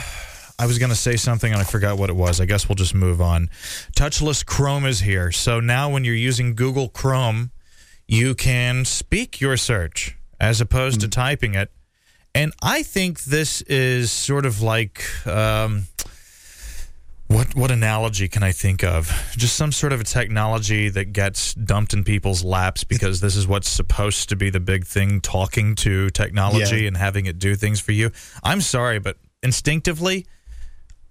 I 0.60 0.66
was 0.66 0.78
going 0.78 0.90
to 0.90 0.96
say 0.96 1.16
something 1.16 1.50
and 1.54 1.62
I 1.62 1.64
forgot 1.64 1.98
what 1.98 2.10
it 2.10 2.18
was. 2.18 2.42
I 2.42 2.46
guess 2.46 2.68
we'll 2.68 2.76
just 2.76 2.94
move 2.94 3.22
on. 3.22 3.50
Touchless 3.96 4.46
Chrome 4.46 4.86
is 4.86 5.00
here. 5.00 5.32
So 5.32 5.62
now 5.62 5.90
when 5.90 6.04
you're 6.04 6.16
using 6.16 6.54
Google 6.54 6.90
Chrome, 6.90 7.52
you 8.08 8.36
can 8.36 8.86
speak 8.86 9.40
your 9.42 9.58
search 9.58 10.18
as 10.40 10.60
opposed 10.62 11.02
to 11.02 11.08
typing 11.08 11.56
it. 11.56 11.72
And 12.36 12.52
I 12.62 12.84
think 12.84 13.22
this 13.24 13.62
is 13.64 14.12
sort 14.12 14.46
of 14.46 14.62
like 14.62 15.04
um, 15.28 15.84
what 17.28 17.56
what 17.56 17.72
analogy 17.72 18.28
can 18.28 18.44
I 18.44 18.52
think 18.52 18.84
of? 18.84 19.12
Just 19.38 19.56
some 19.56 19.72
sort 19.72 19.94
of 19.94 20.02
a 20.02 20.04
technology 20.04 20.90
that 20.90 21.14
gets 21.14 21.54
dumped 21.54 21.94
in 21.94 22.04
people's 22.04 22.44
laps 22.44 22.84
because 22.94 23.22
this 23.22 23.36
is 23.36 23.48
what's 23.48 23.70
supposed 23.70 24.30
to 24.30 24.36
be 24.36 24.50
the 24.50 24.60
big 24.60 24.86
thing 24.86 25.22
talking 25.22 25.76
to 25.76 26.10
technology 26.10 26.82
Yeah. 26.82 26.88
and 26.88 26.98
having 26.98 27.26
it 27.28 27.40
do 27.40 27.56
things 27.56 27.80
for 27.80 27.92
you. 27.92 28.12
I'm 28.44 28.62
sorry, 28.62 29.00
but 29.00 29.18
instinctively 29.42 30.26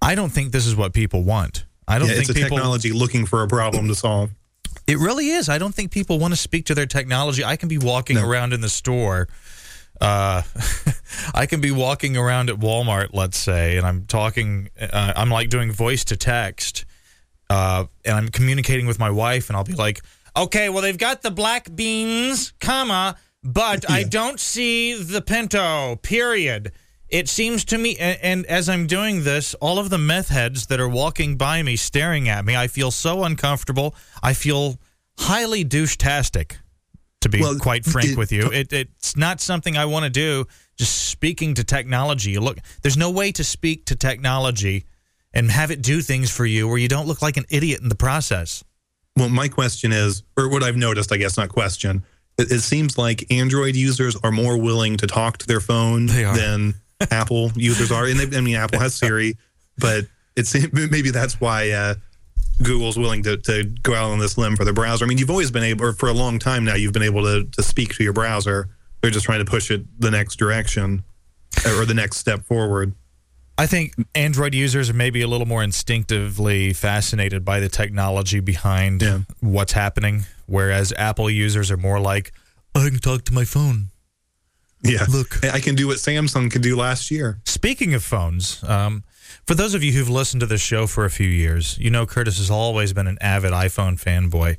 I 0.01 0.15
don't 0.17 0.31
think 0.31 0.51
this 0.53 0.67
is 0.67 0.75
what 0.75 0.93
people 0.93 1.23
want. 1.23 1.65
I 1.87 1.99
don't 1.99 2.09
Yeah, 2.09 2.15
think 2.15 2.31
it's 2.31 2.39
a 2.39 2.43
people 2.43 2.57
technology 2.59 2.93
looking 2.93 3.27
for 3.27 3.43
a 3.43 3.49
problem 3.49 3.87
to 3.89 3.95
solve. 3.95 4.31
It 4.93 4.99
really 4.99 5.29
is. 5.31 5.49
I 5.49 5.59
don't 5.59 5.75
think 5.75 5.91
people 5.91 6.19
want 6.19 6.33
to 6.33 6.37
speak 6.39 6.67
to 6.67 6.75
their 6.75 6.87
technology. 6.87 7.45
I 7.45 7.57
can 7.57 7.69
be 7.69 7.79
walking 7.79 8.17
No. 8.17 8.27
around 8.29 8.53
in 8.53 8.61
the 8.61 8.69
store. 8.69 9.29
Uh, 10.01 10.43
I 11.35 11.47
can 11.47 11.61
be 11.61 11.71
walking 11.71 12.17
around 12.17 12.51
at 12.51 12.57
Walmart, 12.57 13.09
let's 13.13 13.39
say, 13.39 13.77
and 13.77 13.87
I'm 13.87 14.05
talking. 14.07 14.69
Uh, 14.81 15.13
I'm 15.17 15.31
like 15.31 15.49
doing 15.49 15.73
voice 15.73 16.05
to 16.07 16.17
text, 16.17 16.85
uh, 17.51 17.85
and 18.05 18.17
I'm 18.17 18.29
communicating 18.29 18.87
with 18.87 18.99
my 18.99 19.11
wife, 19.11 19.49
and 19.49 19.57
I'll 19.57 19.65
be 19.65 19.75
like, 19.75 20.01
"Okay, 20.37 20.69
well, 20.69 20.83
they've 20.83 20.99
got 20.99 21.23
the 21.23 21.31
black 21.31 21.75
beans, 21.75 22.53
comma, 22.61 23.17
but 23.45 23.89
I 23.91 24.03
don't 24.19 24.41
see 24.41 24.95
the 25.03 25.23
pinto. 25.23 25.97
Period." 25.97 26.73
It 27.13 27.29
seems 27.29 27.67
to 27.67 27.77
me, 27.77 27.97
and, 27.99 28.19
and 28.23 28.47
as 28.47 28.71
I'm 28.71 28.87
doing 28.87 29.23
this, 29.23 29.53
all 29.61 29.79
of 29.79 29.91
the 29.91 29.99
meth 29.99 30.29
heads 30.31 30.69
that 30.69 30.81
are 30.81 30.89
walking 30.89 31.37
by 31.37 31.63
me, 31.63 31.77
staring 31.77 32.31
at 32.31 32.43
me, 32.45 32.57
I 32.57 32.69
feel 32.69 32.91
so 32.91 33.25
uncomfortable. 33.25 33.95
I 34.23 34.33
feel 34.33 34.79
highly 35.19 35.63
douche-tastic, 35.63 36.57
to 37.21 37.29
be 37.29 37.41
Well, 37.41 37.59
quite 37.59 37.85
frank 37.85 38.13
it- 38.13 38.17
with 38.19 38.33
you. 38.33 38.51
It, 38.51 38.73
it's 38.73 39.15
not 39.15 39.43
something 39.43 39.77
I 39.77 39.85
want 39.85 40.05
to 40.05 40.11
do. 40.11 40.47
Just 40.79 41.09
speaking 41.11 41.53
to 41.55 41.65
technology, 41.65 42.31
you 42.31 42.41
look. 42.41 42.59
There's 42.81 42.97
no 42.97 43.11
way 43.11 43.31
to 43.33 43.45
speak 43.45 43.85
to 43.87 43.95
technology 43.95 44.87
and 45.35 45.51
have 45.51 45.71
it 45.71 45.83
do 45.83 46.01
things 46.01 46.31
for 46.31 46.47
you 46.47 46.67
where 46.67 46.79
you 46.79 46.89
don't 46.89 47.07
look 47.07 47.21
like 47.21 47.37
an 47.37 47.45
idiot 47.51 47.83
in 47.83 47.91
the 47.91 47.95
process. 47.95 48.65
Well, 49.19 49.29
my 49.29 49.49
question 49.49 49.93
is, 49.93 50.23
or 50.39 50.49
what 50.49 50.63
I've 50.63 50.79
noticed, 50.79 51.13
I 51.13 51.19
guess, 51.19 51.37
not 51.37 51.51
question. 51.51 52.05
It, 52.39 52.51
it 52.51 52.61
seems 52.61 52.97
like 52.97 53.31
Android 53.31 53.77
users 53.77 54.17
are 54.17 54.33
more 54.33 54.57
willing 54.57 54.97
to 54.97 55.07
talk 55.07 55.37
to 55.39 55.47
their 55.47 55.61
phone 55.61 56.07
than 56.07 56.75
Apple 57.11 57.51
users 57.55 57.91
are. 57.93 58.07
And 58.07 58.19
they, 58.19 58.37
I 58.37 58.41
mean, 58.41 58.57
Apple 58.57 58.79
has 58.81 58.95
Siri, 58.95 59.37
but 59.79 60.05
it's 60.37 60.55
maybe 60.73 61.11
that's 61.11 61.41
why 61.41 61.71
uh, 61.71 61.95
Google's 62.63 62.99
willing 62.99 63.23
to, 63.25 63.37
to 63.39 63.65
go 63.83 63.95
out 63.95 64.11
on 64.11 64.19
this 64.19 64.39
limb 64.39 64.57
for 64.57 64.65
the 64.65 64.73
browser. 64.73 65.05
I 65.05 65.09
mean, 65.09 65.19
you've 65.19 65.31
always 65.31 65.51
been 65.51 65.65
able, 65.65 65.85
or 65.87 65.93
for 65.93 66.09
a 66.09 66.13
long 66.15 66.39
time 66.39 66.65
now, 66.65 66.75
you've 66.75 66.93
been 66.93 67.03
able 67.03 67.23
to, 67.25 67.45
to 67.45 67.63
speak 67.63 67.95
to 67.97 68.05
your 68.05 68.13
browser. 68.13 68.69
They're 69.01 69.11
just 69.11 69.25
trying 69.27 69.45
to 69.45 69.51
push 69.51 69.71
it 69.71 69.83
the 70.01 70.11
next 70.11 70.37
direction 70.37 71.03
or 71.67 71.85
the 71.85 71.95
next 71.95 72.19
step 72.19 72.45
forward. 72.45 72.95
I 73.59 73.67
think 73.67 73.95
Android 74.15 74.55
users 74.55 74.89
are 74.89 74.95
maybe 74.95 75.21
a 75.23 75.29
little 75.29 75.47
more 75.47 75.63
instinctively 75.63 76.73
fascinated 76.73 77.45
by 77.45 77.61
the 77.61 77.69
technology 77.69 78.41
behind 78.41 79.03
Yeah. 79.03 79.21
what's 79.41 79.73
happening, 79.73 80.25
whereas 80.47 80.93
Apple 80.97 81.29
users 81.29 81.71
are 81.71 81.77
more 81.77 82.01
like, 82.01 82.33
I 82.75 82.89
can 82.89 82.99
talk 82.99 83.25
to 83.27 83.35
my 83.35 83.45
phone. 83.45 83.91
Yeah. 84.85 85.07
Look. 85.11 85.45
I 85.45 85.61
can 85.61 85.75
do 85.75 85.87
what 85.87 85.99
Samsung 85.99 86.51
could 86.51 86.63
do 86.63 86.77
last 86.77 87.11
year. 87.11 87.39
Speaking 87.45 87.95
of 87.95 88.03
phones, 88.03 88.63
um, 88.65 89.05
for 89.47 89.55
those 89.55 89.75
of 89.75 89.83
you 89.85 89.93
who've 89.93 90.09
listened 90.11 90.41
to 90.41 90.47
this 90.47 90.61
show 90.61 90.87
for 90.87 91.05
a 91.05 91.11
few 91.11 91.29
years, 91.29 91.79
you 91.79 91.91
know 91.91 92.05
Curtis 92.07 92.39
has 92.39 92.51
always 92.51 92.93
been 92.93 93.07
an 93.07 93.19
avid 93.21 93.53
iPhone 93.53 94.01
fanboy. 94.03 94.57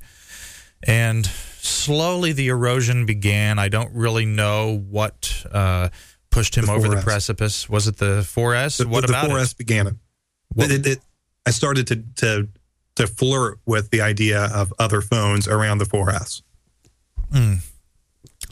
And 0.85 1.25
slowly 1.25 2.33
the 2.33 2.47
erosion 2.49 3.05
began. 3.05 3.57
I 3.59 3.69
don't 3.69 3.93
really 3.93 4.25
know 4.25 4.77
what 4.89 5.45
uh, 5.51 5.89
pushed 6.29 6.55
him 6.57 6.65
The 6.65 6.71
over 6.73 6.89
the 6.89 7.01
precipice. 7.01 7.69
Was 7.69 7.87
it 7.87 7.97
the 7.97 8.21
4S? 8.21 8.77
The, 8.79 8.87
what 8.87 9.05
the 9.07 9.13
about 9.13 9.29
4S 9.29 9.51
it? 9.53 9.57
began 9.57 9.87
it. 9.87 9.95
It, 10.57 10.85
it- 10.87 10.99
I 11.45 11.51
started 11.51 11.87
to, 11.87 11.95
to 12.17 12.47
to 12.95 13.07
flirt 13.07 13.59
with 13.65 13.89
the 13.89 13.99
idea 14.01 14.45
of 14.53 14.71
other 14.79 15.01
phones 15.01 15.47
around 15.47 15.79
the 15.79 15.85
4S. 15.85 16.41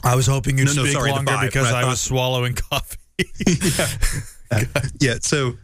I 0.04 0.14
was 0.16 0.26
hoping 0.26 0.58
you'd 0.58 0.66
No, 0.66 0.72
no, 0.74 0.82
speak 0.84 0.94
sorry, 0.94 1.10
longer 1.12 1.36
because 1.42 1.72
I 1.72 1.82
I 1.82 1.84
was 1.84 2.00
swallowing 2.00 2.54
coffee. 2.54 2.98
Yeah. 5.00 5.14
So 5.22 5.54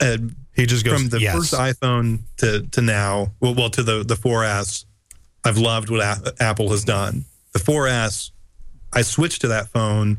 uh, 0.00 0.18
he 0.54 0.66
just 0.66 0.84
goes, 0.84 1.00
from 1.00 1.08
the 1.08 1.20
yes. 1.20 1.34
first 1.34 1.52
iPhone 1.54 2.20
to 2.38 2.62
to 2.72 2.80
now, 2.82 3.32
well, 3.40 3.54
well 3.54 3.70
to 3.70 3.82
the 3.82 4.04
the 4.04 4.14
4S, 4.14 4.84
I've 5.44 5.58
loved 5.58 5.90
what 5.90 6.00
a- 6.00 6.34
Apple 6.40 6.70
has 6.70 6.84
done. 6.84 7.24
The 7.52 7.58
4S, 7.60 8.30
I 8.92 9.02
switched 9.02 9.40
to 9.42 9.48
that 9.48 9.68
phone, 9.68 10.18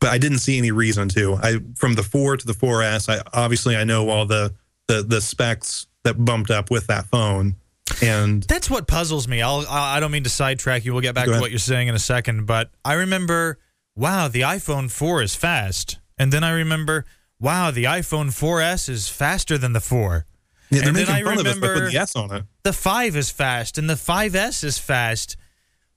but 0.00 0.10
I 0.10 0.18
didn't 0.18 0.38
see 0.38 0.58
any 0.58 0.70
reason 0.70 1.08
to. 1.10 1.34
I 1.42 1.58
from 1.76 1.94
the 1.94 2.02
4 2.02 2.38
to 2.38 2.46
the 2.46 2.52
4S, 2.52 3.08
I 3.08 3.22
obviously 3.32 3.76
I 3.76 3.84
know 3.84 4.08
all 4.08 4.26
the 4.26 4.54
the 4.88 5.02
the 5.02 5.20
specs 5.20 5.86
that 6.04 6.24
bumped 6.24 6.50
up 6.50 6.70
with 6.70 6.86
that 6.88 7.06
phone, 7.06 7.56
and 8.02 8.42
That's 8.44 8.68
what 8.70 8.86
puzzles 8.86 9.26
me. 9.28 9.42
I'll, 9.42 9.64
I 9.68 9.96
I 9.96 10.00
don't 10.00 10.10
mean 10.10 10.24
to 10.24 10.30
sidetrack 10.30 10.84
you. 10.84 10.92
We'll 10.92 11.02
get 11.02 11.14
back 11.14 11.26
to 11.26 11.40
what 11.40 11.50
you're 11.50 11.58
saying 11.58 11.88
in 11.88 11.94
a 11.94 11.98
second. 12.00 12.46
But 12.46 12.70
I 12.84 12.94
remember, 12.94 13.58
wow, 13.96 14.28
the 14.28 14.42
iPhone 14.42 14.90
4 14.90 15.22
is 15.22 15.34
fast. 15.34 15.98
And 16.18 16.32
then 16.32 16.44
I 16.44 16.50
remember, 16.50 17.04
wow, 17.38 17.70
the 17.70 17.84
iPhone 17.84 18.26
4S 18.28 18.88
is 18.88 19.08
faster 19.08 19.56
than 19.58 19.72
the 19.72 19.80
4. 19.80 20.26
Yeah, 20.70 20.80
they're 20.80 20.88
And 20.88 20.96
then 20.96 21.06
making 21.06 21.14
I 21.14 21.22
fun 21.24 21.38
of 21.40 21.46
us 21.46 21.58
by 21.58 21.66
putting 21.68 21.90
the 21.90 21.96
S 21.96 22.14
on 22.16 22.34
it. 22.34 22.44
The 22.62 22.72
5 22.72 23.16
is 23.16 23.30
fast 23.30 23.78
and 23.78 23.88
the 23.90 23.94
5S 23.94 24.62
is 24.62 24.78
fast. 24.78 25.36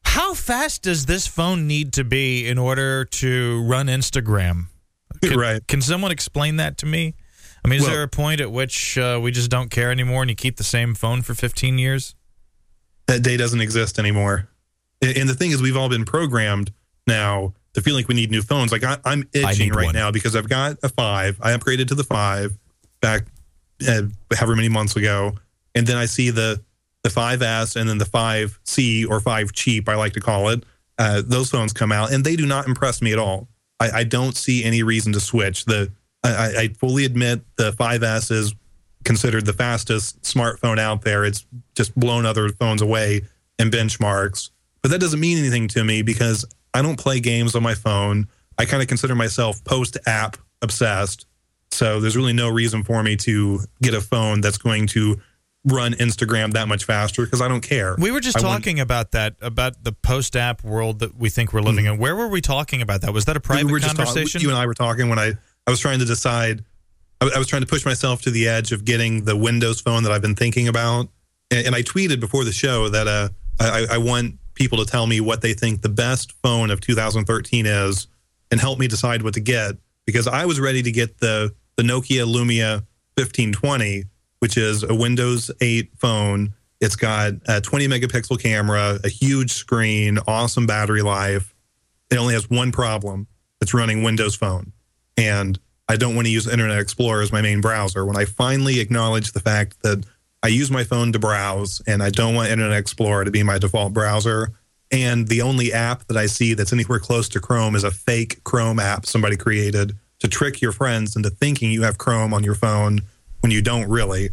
How 0.06 0.34
fast 0.34 0.84
does 0.84 1.06
this 1.06 1.28
phone 1.28 1.68
need 1.68 1.94
to 1.94 2.04
be 2.04 2.48
in 2.48 2.58
order 2.58 3.06
to 3.06 3.64
run 3.64 3.88
Instagram? 3.88 4.66
Can, 5.24 5.38
Right. 5.38 5.66
Can 5.68 5.82
someone 5.82 6.12
explain 6.12 6.58
that 6.58 6.78
to 6.80 6.86
me? 6.86 7.16
I 7.64 7.70
mean, 7.70 7.78
is 7.80 7.84
Well- 7.84 7.92
there 7.94 8.04
a 8.04 8.08
point 8.08 8.42
at 8.42 8.52
which 8.52 8.98
uh, 8.98 9.20
we 9.22 9.32
just 9.32 9.50
don't 9.50 9.70
care 9.72 9.92
anymore 9.92 10.22
and 10.22 10.30
you 10.30 10.36
keep 10.36 10.58
the 10.58 10.64
same 10.64 10.96
phone 10.96 11.22
for 11.22 11.34
15 11.34 11.78
years? 11.78 12.16
That 13.08 13.22
day 13.22 13.38
doesn't 13.38 13.62
exist 13.62 14.00
anymore. 14.00 14.50
And 15.02 15.28
the 15.28 15.34
thing 15.36 15.52
is, 15.52 15.62
we've 15.62 15.76
all 15.76 15.90
been 15.90 16.06
programmed 16.06 16.72
now 17.06 17.54
to 17.74 17.82
feel 17.82 17.96
like 17.96 18.08
we 18.08 18.16
need 18.16 18.32
new 18.32 18.42
phones. 18.42 18.72
Like 18.72 18.84
I, 18.84 18.98
I'm 19.04 19.28
itching 19.34 19.74
right 19.74 19.86
one. 19.88 19.96
now 19.96 20.12
because 20.12 20.36
I've 20.36 20.48
got 20.48 20.78
a 20.84 20.90
five. 20.90 21.38
I 21.42 21.52
upgraded 21.52 21.88
to 21.90 21.96
the 21.96 22.06
five 22.06 22.58
back 23.02 23.24
uh, 23.88 24.04
however 24.34 24.56
many 24.56 24.70
months 24.70 24.96
ago, 24.96 25.34
and 25.76 25.86
then 25.86 25.98
I 25.98 26.06
see 26.06 26.30
the 26.30 26.62
the 27.04 27.10
5S 27.10 27.76
and 27.76 27.90
then 27.90 27.98
the 27.98 28.06
5C 28.06 29.10
or 29.10 29.20
5 29.20 29.52
cheap, 29.52 29.90
I 29.90 29.96
like 29.96 30.14
to 30.14 30.22
call 30.22 30.48
it. 30.50 30.64
Uh, 30.98 31.22
those 31.26 31.50
phones 31.50 31.74
come 31.74 31.92
out 31.92 32.14
and 32.14 32.24
they 32.24 32.38
do 32.38 32.46
not 32.46 32.66
impress 32.66 33.02
me 33.02 33.12
at 33.12 33.20
all. 33.20 33.50
I, 33.80 33.92
I 33.92 34.04
don't 34.06 34.38
see 34.38 34.64
any 34.64 34.84
reason 34.84 35.12
to 35.12 35.20
switch. 35.20 35.66
The 35.66 35.92
I, 36.24 36.54
I- 36.58 36.68
fully 36.70 37.06
admit 37.06 37.42
the 37.58 37.72
5S 37.72 38.32
is 38.32 38.56
considered 39.04 39.46
the 39.46 39.54
fastest 39.54 40.22
smartphone 40.22 40.80
out 40.80 41.02
there. 41.02 41.26
It's 41.26 41.46
just 41.76 41.98
blown 41.98 42.26
other 42.26 42.50
phones 42.50 42.82
away 42.82 43.22
in 43.60 43.70
benchmarks. 43.70 44.50
But 44.82 44.92
that 44.92 45.00
doesn't 45.00 45.20
mean 45.20 45.38
anything 45.38 45.68
to 45.70 45.84
me 45.84 46.02
because 46.02 46.46
I 46.74 46.82
don't 46.82 46.98
play 46.98 47.20
games 47.20 47.56
on 47.56 47.64
my 47.64 47.74
phone. 47.74 48.28
I 48.58 48.66
kind 48.66 48.82
of 48.82 48.88
consider 48.88 49.16
myself 49.16 49.64
post 49.64 49.98
app 50.06 50.38
obsessed. 50.62 51.26
So 51.72 52.00
there's 52.00 52.16
really 52.16 52.34
no 52.34 52.50
reason 52.50 52.84
for 52.84 53.02
me 53.02 53.16
to 53.18 53.62
get 53.82 53.94
a 53.94 54.02
phone 54.02 54.42
that's 54.42 54.58
going 54.58 54.88
to 54.88 55.20
run 55.66 55.94
Instagram 55.94 56.54
that 56.54 56.68
much 56.68 56.84
faster 56.84 57.24
because 57.24 57.42
I 57.42 57.48
don't 57.48 57.62
care. 57.62 57.96
We 57.98 58.12
were 58.12 58.20
just 58.20 58.38
I 58.38 58.42
talking 58.42 58.80
about 58.80 59.12
that, 59.12 59.36
about 59.42 59.84
the 59.84 59.94
post 59.94 60.36
app 60.36 60.64
world 60.64 61.00
that 61.00 61.16
we 61.16 61.30
think 61.30 61.54
we're 61.54 61.62
living 61.62 61.86
mm-hmm. 61.86 61.96
in. 61.96 62.00
Where 62.00 62.16
were 62.16 62.28
we 62.28 62.42
talking 62.42 62.82
about 62.82 63.02
that? 63.02 63.14
Was 63.14 63.26
that 63.26 63.38
a 63.38 63.40
private 63.40 63.68
we 63.68 63.72
were 63.72 63.80
just 63.80 63.96
talking- 63.96 64.06
conversation? 64.06 64.42
you 64.42 64.50
and 64.50 64.58
I 64.58 64.66
were 64.66 64.74
talking 64.74 65.10
when 65.10 65.20
I 65.20 65.34
I 65.68 65.72
was 65.72 65.80
trying 65.80 66.00
to 66.00 66.06
decide. 66.06 66.64
I, 67.22 67.30
I 67.36 67.38
was 67.38 67.48
trying 67.48 67.62
to 67.62 67.68
push 67.68 67.86
myself 67.86 68.22
to 68.24 68.32
the 68.32 68.48
edge 68.48 68.72
of 68.72 68.86
getting 68.86 69.26
the 69.26 69.36
Windows 69.36 69.82
phone 69.82 70.04
that 70.04 70.12
I've 70.12 70.22
been 70.22 70.36
thinking 70.36 70.68
about, 70.68 71.10
and, 71.52 71.68
and 71.68 71.76
I 71.76 71.82
tweeted 71.82 72.20
before 72.20 72.44
the 72.44 72.52
show 72.52 72.90
that 72.90 73.08
uh 73.08 73.30
I, 73.60 73.86
I 73.92 73.98
want 73.98 74.36
people 74.56 74.78
to 74.80 74.86
tell 74.86 75.08
me 75.08 75.20
what 75.22 75.42
they 75.42 75.54
think 75.54 75.82
the 75.82 75.90
best 75.90 76.32
phone 76.44 76.70
of 76.70 76.82
2013 76.82 77.66
is, 77.66 78.08
and 78.52 78.60
help 78.60 78.80
me 78.80 78.88
decide 78.88 79.22
what 79.22 79.34
to 79.36 79.40
get 79.40 79.76
because 80.06 80.28
I 80.28 80.46
was 80.46 80.60
ready 80.60 80.84
to 80.84 80.92
get 80.92 81.20
the 81.20 81.54
the 81.76 81.84
Nokia 81.84 82.26
Lumia 82.26 82.86
1520, 83.16 84.04
which 84.40 84.58
is 84.58 84.84
a 84.84 84.94
Windows 84.94 85.50
8 85.62 85.92
phone. 85.98 86.54
It's 86.82 86.96
got 86.96 87.34
a 87.48 87.62
20 87.62 87.88
megapixel 87.88 88.42
camera, 88.42 89.00
a 89.04 89.10
huge 89.10 89.54
screen, 89.54 90.20
awesome 90.28 90.68
battery 90.68 91.02
life. 91.02 91.56
It 92.12 92.18
only 92.18 92.34
has 92.34 92.50
one 92.50 92.72
problem. 92.72 93.28
It's 93.62 93.74
running 93.74 94.04
Windows 94.04 94.36
Phone. 94.36 94.74
And 95.18 95.60
I 95.88 95.96
don't 95.96 96.16
want 96.16 96.28
to 96.28 96.32
use 96.32 96.48
Internet 96.48 96.80
Explorer 96.80 97.22
as 97.22 97.32
my 97.32 97.42
main 97.42 97.62
browser. 97.62 98.06
When 98.06 98.18
I 98.18 98.26
finally 98.26 98.80
acknowledge 98.80 99.32
the 99.32 99.40
fact 99.40 99.82
that 99.84 100.06
I 100.42 100.48
use 100.48 100.72
my 100.72 100.84
phone 100.84 101.12
to 101.14 101.20
browse 101.20 101.82
and 101.88 102.02
I 102.02 102.10
don't 102.10 102.36
want 102.36 102.50
Internet 102.50 102.78
Explorer 102.78 103.26
to 103.26 103.32
be 103.32 103.44
my 103.44 103.58
default 103.58 103.94
browser, 103.94 104.54
and 104.92 105.28
the 105.28 105.42
only 105.42 105.74
app 105.74 106.06
that 106.08 106.18
I 106.18 106.28
see 106.28 106.54
that's 106.54 106.72
anywhere 106.72 107.00
close 107.00 107.28
to 107.30 107.40
Chrome 107.40 107.76
is 107.76 107.84
a 107.84 107.92
fake 107.92 108.44
Chrome 108.44 108.80
app 108.80 109.06
somebody 109.06 109.36
created 109.36 109.98
to 110.20 110.28
trick 110.28 110.62
your 110.62 110.72
friends 110.72 111.16
into 111.16 111.30
thinking 111.30 111.72
you 111.72 111.82
have 111.84 111.98
Chrome 111.98 112.34
on 112.34 112.44
your 112.44 112.56
phone 112.56 113.02
when 113.42 113.52
you 113.52 113.62
don't 113.62 113.90
really. 113.90 114.30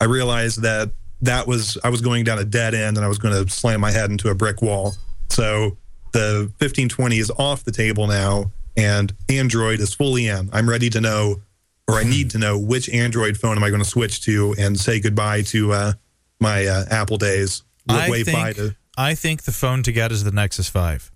I 0.00 0.04
realized 0.04 0.62
that 0.62 0.90
that 1.22 1.46
was 1.46 1.78
I 1.82 1.90
was 1.90 2.00
going 2.00 2.24
down 2.24 2.38
a 2.38 2.44
dead 2.44 2.74
end 2.74 2.96
and 2.96 3.04
I 3.04 3.08
was 3.08 3.18
going 3.18 3.44
to 3.44 3.50
slam 3.50 3.80
my 3.80 3.90
head 3.90 4.10
into 4.10 4.30
a 4.30 4.34
brick 4.34 4.62
wall. 4.62 4.94
So 5.30 5.76
the 6.12 6.50
1520 6.58 7.18
is 7.18 7.30
off 7.38 7.64
the 7.64 7.72
table 7.72 8.06
now 8.06 8.52
and 8.76 9.14
Android 9.28 9.80
is 9.80 9.94
fully 9.94 10.26
in. 10.28 10.50
I'm 10.52 10.68
ready 10.68 10.90
to 10.90 11.00
know 11.00 11.42
or 11.86 11.96
I 11.96 12.04
need 12.04 12.30
to 12.30 12.38
know 12.38 12.58
which 12.58 12.88
Android 12.88 13.36
phone 13.36 13.56
am 13.58 13.62
I 13.64 13.68
going 13.68 13.82
to 13.82 13.88
switch 13.88 14.22
to 14.22 14.54
and 14.58 14.78
say 14.80 15.00
goodbye 15.00 15.42
to 15.42 15.72
uh, 15.72 15.92
my 16.40 16.66
uh, 16.66 16.84
Apple 16.90 17.18
days. 17.18 17.62
I 17.88 18.22
think, 18.22 18.56
to, 18.56 18.74
I 18.96 19.14
think 19.14 19.42
the 19.42 19.52
phone 19.52 19.82
to 19.82 19.92
get 19.92 20.10
is 20.10 20.24
the 20.24 20.30
Nexus 20.32 20.66
5. 20.70 21.10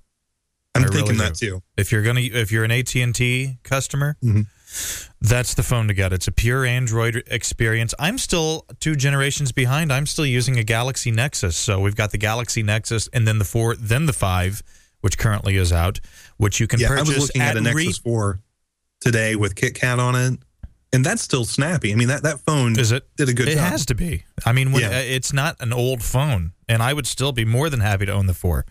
I'm 0.75 0.83
I 0.83 0.85
really 0.85 0.97
thinking 0.99 1.15
do. 1.17 1.23
that 1.23 1.35
too. 1.37 1.63
If 1.79 1.91
you're 1.91 2.03
gonna, 2.03 2.21
if 2.21 2.53
you're 2.53 2.65
an 2.65 2.71
AT 2.71 2.95
and 2.97 3.15
T 3.15 3.57
customer, 3.63 4.17
Mhm. 4.23 4.47
that's 5.23 5.55
the 5.55 5.63
phone 5.63 5.89
to 5.89 5.95
get. 5.95 6.13
It's 6.13 6.29
a 6.29 6.33
pure 6.33 6.67
Android 6.67 7.23
experience. 7.29 7.95
I'm 7.99 8.19
still 8.19 8.67
two 8.79 8.95
generations 8.95 9.51
behind. 9.53 9.91
I'm 9.91 10.05
still 10.05 10.27
using 10.27 10.59
a 10.59 10.63
Galaxy 10.65 11.11
Nexus. 11.11 11.57
So 11.57 11.81
we've 11.81 11.97
got 11.97 12.11
the 12.13 12.19
Galaxy 12.19 12.63
Nexus, 12.63 13.09
and 13.15 13.27
then 13.27 13.39
the 13.39 13.47
four, 13.47 13.75
then 13.75 14.05
the 14.05 14.13
five, 14.13 14.63
which 15.01 15.17
currently 15.17 15.57
is 15.57 15.73
out, 15.73 15.99
which 16.39 16.59
you 16.61 16.67
can 16.67 16.81
Yeah, 16.81 16.87
I 16.87 16.91
purchase 16.97 17.09
was 17.09 17.19
looking 17.29 17.43
at, 17.43 17.57
a 17.57 17.61
re- 17.61 17.73
Nexus 17.85 17.99
4 17.99 18.41
today 19.01 19.37
with 19.37 19.55
KitKat 19.55 19.99
on 19.99 20.15
it, 20.17 20.39
and 20.93 21.05
that's 21.05 21.21
still 21.23 21.45
snappy. 21.45 21.93
I 21.93 21.97
mean, 21.97 22.09
that, 22.09 22.23
that 22.23 22.41
phone 22.41 22.79
Is 22.79 22.91
it? 22.93 23.07
did 23.17 23.29
a 23.29 23.35
good 23.35 23.49
it 23.49 23.57
job. 23.57 23.67
It 23.67 23.71
has 23.71 23.87
to 23.87 23.95
be. 23.95 24.25
I 24.47 24.53
mean, 24.53 24.73
when, 24.73 24.83
Yeah. 24.83 24.97
uh, 24.97 25.03
it's 25.03 25.33
not 25.33 25.57
an 25.61 25.73
old 25.73 26.03
phone, 26.03 26.53
and 26.69 26.83
I 26.83 26.93
would 26.95 27.07
still 27.07 27.33
be 27.33 27.45
more 27.45 27.69
than 27.71 27.81
happy 27.81 28.07
to 28.07 28.13
own 28.13 28.27
the 28.27 28.35
four. 28.35 28.65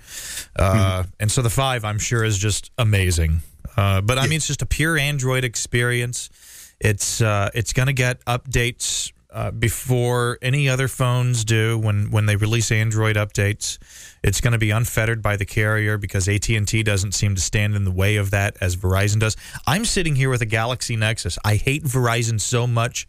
Uh, 0.56 0.74
Mm-hmm. 1.04 1.10
And 1.20 1.32
so 1.32 1.42
the 1.42 1.50
five, 1.50 1.86
I'm 1.86 2.00
sure, 2.00 2.24
is 2.24 2.38
just 2.38 2.72
amazing. 2.78 3.42
Uh, 3.76 4.02
but 4.02 4.18
I 4.18 4.24
mean, 4.24 4.38
it's 4.38 4.48
just 4.48 4.62
a 4.64 4.66
pure 4.66 4.98
Android 4.98 5.44
experience. 5.44 6.30
It's 6.80 7.22
uh, 7.22 7.50
it's 7.54 7.74
going 7.74 7.88
to 7.88 7.94
get 7.94 8.24
updates 8.26 9.12
uh, 9.38 9.52
before 9.52 10.40
any 10.42 10.68
other 10.68 10.88
phones 10.88 11.46
do 11.46 11.78
when 11.78 12.10
when 12.10 12.26
they 12.26 12.36
release 12.36 12.72
Android 12.72 13.16
updates. 13.16 13.78
It's 14.24 14.42
going 14.42 14.54
to 14.54 14.58
be 14.58 14.72
unfettered 14.72 15.22
by 15.22 15.36
the 15.36 15.46
carrier 15.46 16.00
because 16.00 16.28
AT 16.28 16.50
and 16.50 16.68
T 16.68 16.82
doesn't 16.82 17.12
seem 17.12 17.36
to 17.36 17.42
stand 17.42 17.76
in 17.76 17.84
the 17.84 17.92
way 17.92 18.16
of 18.16 18.32
that 18.32 18.58
as 18.62 18.76
Verizon 18.76 19.20
does. 19.20 19.38
I'm 19.68 19.86
sitting 19.86 20.16
here 20.16 20.32
with 20.32 20.42
a 20.42 20.48
Galaxy 20.48 20.96
Nexus. 20.96 21.38
I 21.46 21.54
hate 21.54 21.84
Verizon 21.84 22.42
so 22.42 22.66
much. 22.66 23.06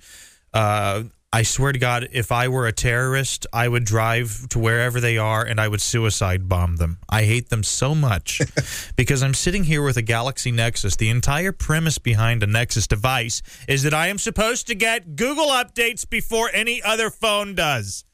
Uh, 0.52 1.04
I 1.30 1.42
swear 1.42 1.72
to 1.72 1.78
God, 1.78 2.08
if 2.10 2.32
I 2.32 2.48
were 2.48 2.66
a 2.66 2.72
terrorist, 2.72 3.46
I 3.52 3.68
would 3.68 3.84
drive 3.84 4.48
to 4.48 4.58
wherever 4.58 4.98
they 4.98 5.18
are 5.18 5.44
and 5.44 5.60
I 5.60 5.68
would 5.68 5.82
suicide 5.82 6.48
bomb 6.48 6.76
them. 6.76 7.00
I 7.08 7.24
hate 7.24 7.50
them 7.50 7.62
so 7.62 7.94
much 7.94 8.40
because 8.96 9.22
I'm 9.22 9.34
sitting 9.34 9.64
here 9.64 9.82
with 9.82 9.98
a 9.98 10.02
Galaxy 10.02 10.50
Nexus. 10.50 10.96
The 10.96 11.10
entire 11.10 11.52
premise 11.52 11.98
behind 11.98 12.42
a 12.42 12.46
Nexus 12.46 12.86
device 12.86 13.42
is 13.68 13.82
that 13.82 13.92
I 13.92 14.06
am 14.08 14.16
supposed 14.18 14.68
to 14.68 14.74
get 14.74 15.16
Google 15.16 15.48
updates 15.48 16.08
before 16.08 16.50
any 16.54 16.82
other 16.82 17.10
phone 17.10 17.54
does. 17.54 18.04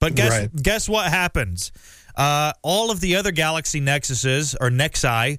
But 0.00 0.14
guess 0.14 0.30
Right. 0.30 0.62
guess 0.62 0.88
what 0.88 1.10
happens? 1.10 1.72
Uh, 2.16 2.52
all 2.62 2.90
of 2.90 3.00
the 3.00 3.16
other 3.16 3.32
Galaxy 3.32 3.82
Nexuses 3.82 4.56
or 4.60 4.70
Nexi 4.70 5.38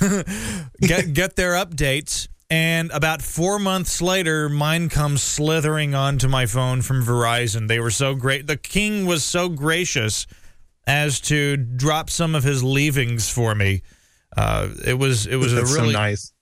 get 0.80 1.12
get 1.12 1.36
their 1.36 1.52
updates 1.52 2.28
and 2.52 2.90
about 2.92 3.22
four 3.22 3.58
months 3.58 4.02
later 4.02 4.48
mine 4.48 4.88
comes 4.88 5.22
slithering 5.22 5.94
onto 5.94 6.28
my 6.28 6.44
phone 6.44 6.82
from 6.82 7.02
verizon 7.02 7.66
they 7.66 7.80
were 7.80 7.90
so 7.90 8.14
great 8.14 8.46
the 8.46 8.56
king 8.56 9.06
was 9.06 9.24
so 9.24 9.48
gracious 9.48 10.26
as 10.86 11.20
to 11.20 11.56
drop 11.56 12.10
some 12.10 12.34
of 12.34 12.44
his 12.44 12.62
leavings 12.62 13.30
for 13.30 13.54
me 13.54 13.82
uh, 14.36 14.68
it 14.84 14.94
was 14.94 15.26
it 15.26 15.36
was 15.36 15.52
a 15.52 15.62
really 15.62 15.92
so 15.92 15.98
nice. 15.98 16.32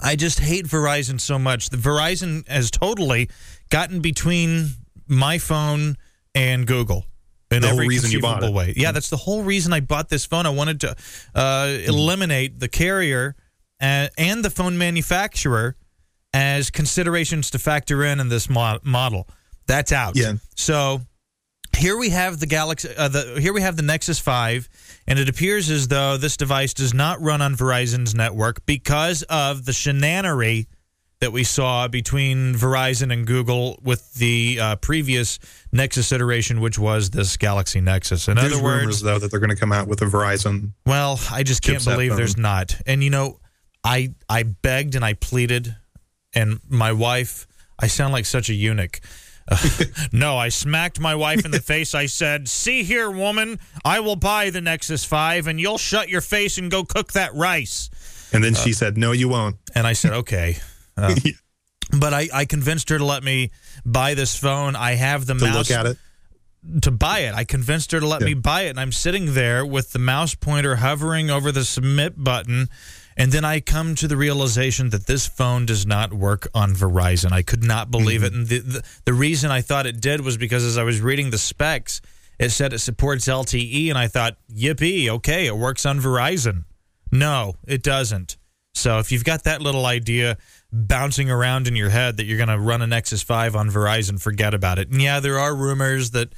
I 0.00 0.16
just 0.16 0.38
hate 0.38 0.66
Verizon 0.66 1.20
so 1.20 1.38
much. 1.38 1.70
The 1.70 1.76
Verizon 1.76 2.46
has 2.48 2.70
totally 2.70 3.28
gotten 3.68 4.00
between 4.00 4.70
my 5.06 5.38
phone 5.38 5.96
and 6.34 6.66
Google 6.66 7.04
in 7.50 7.62
The 7.62 7.68
every 7.68 7.88
reason 7.88 8.10
you 8.10 8.20
bought 8.20 8.40
conceivable 8.40 8.60
it. 8.60 8.66
way. 8.68 8.74
Yeah, 8.76 8.92
that's 8.92 9.10
the 9.10 9.16
whole 9.16 9.42
reason 9.42 9.72
I 9.72 9.80
bought 9.80 10.08
this 10.08 10.24
phone. 10.24 10.46
I 10.46 10.50
wanted 10.50 10.80
to 10.80 10.96
uh, 11.34 11.76
eliminate 11.84 12.58
the 12.58 12.68
carrier 12.68 13.36
and, 13.82 14.10
and 14.16 14.42
the 14.42 14.48
phone 14.50 14.78
manufacturer 14.78 15.76
as 16.32 16.70
considerations 16.70 17.50
to 17.50 17.58
factor 17.58 18.04
in 18.04 18.20
in 18.20 18.30
this 18.30 18.48
mo- 18.48 18.78
model. 18.82 19.28
That's 19.66 19.92
out. 19.92 20.16
Yeah. 20.16 20.34
So 20.56 21.02
here 21.76 21.98
we 21.98 22.10
have 22.10 22.40
the 22.40 22.46
Galaxy. 22.46 22.88
Uh, 22.96 23.08
the 23.08 23.38
here 23.40 23.52
we 23.52 23.60
have 23.60 23.76
the 23.76 23.82
Nexus 23.82 24.18
Five, 24.18 24.68
and 25.06 25.18
it 25.18 25.28
appears 25.28 25.70
as 25.70 25.88
though 25.88 26.16
this 26.16 26.36
device 26.36 26.72
does 26.74 26.94
not 26.94 27.20
run 27.20 27.42
on 27.42 27.54
Verizon's 27.54 28.14
network 28.14 28.64
because 28.66 29.22
of 29.24 29.64
the 29.64 29.72
shenanery 29.72 30.66
that 31.20 31.32
we 31.32 31.44
saw 31.44 31.86
between 31.86 32.52
Verizon 32.54 33.12
and 33.12 33.26
Google 33.26 33.78
with 33.82 34.12
the 34.14 34.58
uh, 34.60 34.76
previous 34.76 35.38
Nexus 35.70 36.10
iteration, 36.10 36.60
which 36.60 36.80
was 36.80 37.10
this 37.10 37.36
Galaxy 37.36 37.80
Nexus. 37.80 38.26
In 38.26 38.34
There's 38.34 38.52
other 38.52 38.62
words, 38.62 38.80
rumors 38.80 39.00
though 39.02 39.18
that 39.20 39.30
they're 39.30 39.38
going 39.40 39.50
to 39.50 39.56
come 39.56 39.72
out 39.72 39.86
with 39.86 40.02
a 40.02 40.06
Verizon. 40.06 40.72
well, 40.84 41.20
I 41.30 41.44
just 41.44 41.62
can't 41.62 41.84
believe 41.84 42.10
phone. 42.10 42.18
there's 42.18 42.36
not. 42.36 42.76
And 42.86 43.04
you 43.04 43.10
know, 43.10 43.38
I 43.84 44.14
I 44.28 44.42
begged 44.44 44.94
and 44.94 45.04
I 45.04 45.14
pleaded, 45.14 45.74
and 46.34 46.60
my 46.68 46.92
wife. 46.92 47.46
I 47.78 47.88
sound 47.88 48.12
like 48.12 48.26
such 48.26 48.48
a 48.48 48.54
eunuch. 48.54 49.00
Uh, 49.50 49.56
no, 50.12 50.38
I 50.38 50.50
smacked 50.50 51.00
my 51.00 51.14
wife 51.16 51.44
in 51.44 51.50
the 51.50 51.60
face. 51.72 51.94
I 51.94 52.06
said, 52.06 52.48
"See 52.48 52.84
here, 52.84 53.10
woman, 53.10 53.58
I 53.84 54.00
will 54.00 54.16
buy 54.16 54.50
the 54.50 54.60
Nexus 54.60 55.04
Five, 55.04 55.46
and 55.48 55.60
you'll 55.60 55.78
shut 55.78 56.08
your 56.08 56.20
face 56.20 56.58
and 56.58 56.70
go 56.70 56.84
cook 56.84 57.12
that 57.14 57.34
rice." 57.34 57.90
And 58.32 58.42
then 58.44 58.54
Uh, 58.54 58.58
she 58.60 58.72
said, 58.72 58.96
"No, 58.96 59.12
you 59.12 59.28
won't." 59.28 59.56
And 59.74 59.86
I 59.86 59.92
said, 59.94 60.12
"Okay." 60.12 60.58
Uh, 60.96 61.14
But 61.90 62.12
I, 62.14 62.28
I 62.34 62.44
convinced 62.44 62.90
her 62.90 62.98
to 62.98 63.04
let 63.04 63.22
me 63.24 63.50
buy 63.84 64.12
this 64.14 64.36
phone. 64.36 64.76
I 64.76 64.92
have 64.92 65.24
the 65.26 65.32
To 65.34 65.44
mouse 65.44 65.70
look 65.70 65.70
at 65.78 65.86
it. 65.86 65.98
to 66.82 66.90
buy 66.90 67.20
it. 67.20 67.34
I 67.34 67.44
convinced 67.44 67.92
her 67.92 68.00
to 68.00 68.06
let 68.06 68.20
Yeah. 68.20 68.26
me 68.28 68.34
buy 68.34 68.62
it, 68.62 68.70
and 68.70 68.78
I'm 68.80 68.92
sitting 68.92 69.32
there 69.34 69.64
with 69.64 69.92
the 69.92 69.98
mouse 69.98 70.34
pointer 70.34 70.76
hovering 70.76 71.30
over 71.30 71.50
the 71.50 71.64
submit 71.64 72.22
button. 72.22 72.68
And 73.16 73.32
then 73.32 73.44
I 73.44 73.60
come 73.60 73.94
to 73.96 74.08
the 74.08 74.16
realization 74.16 74.90
that 74.90 75.06
this 75.06 75.26
phone 75.26 75.66
does 75.66 75.86
not 75.86 76.12
work 76.12 76.48
on 76.54 76.72
Verizon. 76.74 77.32
I 77.32 77.42
could 77.42 77.62
not 77.62 77.90
believe 77.90 78.22
it. 78.22 78.32
And 78.32 78.46
the, 78.46 78.58
the, 78.58 78.82
the 79.04 79.12
reason 79.12 79.50
I 79.50 79.60
thought 79.60 79.86
it 79.86 80.00
did 80.00 80.22
was 80.22 80.36
because 80.36 80.64
as 80.64 80.78
I 80.78 80.82
was 80.82 81.00
reading 81.00 81.30
the 81.30 81.38
specs, 81.38 82.00
it 82.38 82.50
said 82.50 82.72
it 82.72 82.78
supports 82.78 83.26
LTE. 83.26 83.88
And 83.88 83.98
I 83.98 84.08
thought, 84.08 84.36
yippee, 84.52 85.08
okay, 85.08 85.46
it 85.46 85.56
works 85.56 85.84
on 85.84 86.00
Verizon. 86.00 86.64
No, 87.10 87.56
it 87.66 87.82
doesn't. 87.82 88.36
So 88.74 88.98
if 88.98 89.12
you've 89.12 89.24
got 89.24 89.44
that 89.44 89.60
little 89.60 89.84
idea 89.84 90.38
bouncing 90.72 91.30
around 91.30 91.68
in 91.68 91.76
your 91.76 91.90
head 91.90 92.16
that 92.16 92.24
you're 92.24 92.38
going 92.38 92.48
to 92.48 92.58
run 92.58 92.80
a 92.80 92.86
Nexus 92.86 93.22
5 93.22 93.54
on 93.54 93.68
Verizon, 93.68 94.20
forget 94.20 94.54
about 94.54 94.78
it. 94.78 94.90
And 94.90 95.00
yeah, 95.00 95.20
there 95.20 95.38
are 95.38 95.54
rumors 95.54 96.12
that 96.12 96.32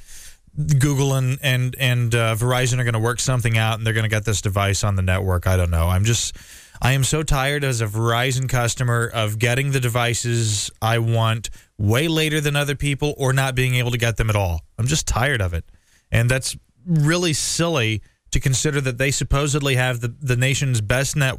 Google 0.79 1.15
and 1.15 1.37
and 1.41 1.75
and 1.79 2.15
uh, 2.15 2.35
Verizon 2.35 2.79
are 2.79 2.83
going 2.83 2.93
to 2.93 2.99
work 2.99 3.19
something 3.19 3.57
out, 3.57 3.77
and 3.77 3.85
they're 3.85 3.93
going 3.93 4.03
to 4.03 4.09
get 4.09 4.23
this 4.23 4.41
device 4.41 4.83
on 4.83 4.95
the 4.95 5.01
network. 5.01 5.47
I 5.47 5.57
don't 5.57 5.69
know. 5.69 5.89
I'm 5.89 6.05
just, 6.05 6.37
I 6.81 6.91
am 6.93 7.03
so 7.03 7.23
tired 7.23 7.63
as 7.63 7.81
a 7.81 7.87
Verizon 7.87 8.49
customer 8.49 9.09
of 9.13 9.39
getting 9.39 9.71
the 9.71 9.79
devices 9.79 10.69
I 10.81 10.99
want 10.99 11.49
way 11.77 12.07
later 12.07 12.41
than 12.41 12.55
other 12.55 12.75
people, 12.75 13.13
or 13.17 13.33
not 13.33 13.55
being 13.55 13.75
able 13.75 13.91
to 13.91 13.97
get 13.97 14.17
them 14.17 14.29
at 14.29 14.35
all. 14.35 14.61
I'm 14.77 14.87
just 14.87 15.07
tired 15.07 15.41
of 15.41 15.53
it, 15.53 15.65
and 16.11 16.29
that's 16.29 16.55
really 16.85 17.33
silly 17.33 18.01
to 18.31 18.39
consider 18.39 18.81
that 18.81 18.97
they 18.97 19.11
supposedly 19.11 19.75
have 19.75 20.01
the 20.01 20.13
the 20.21 20.35
nation's 20.35 20.81
best 20.81 21.15
net 21.15 21.37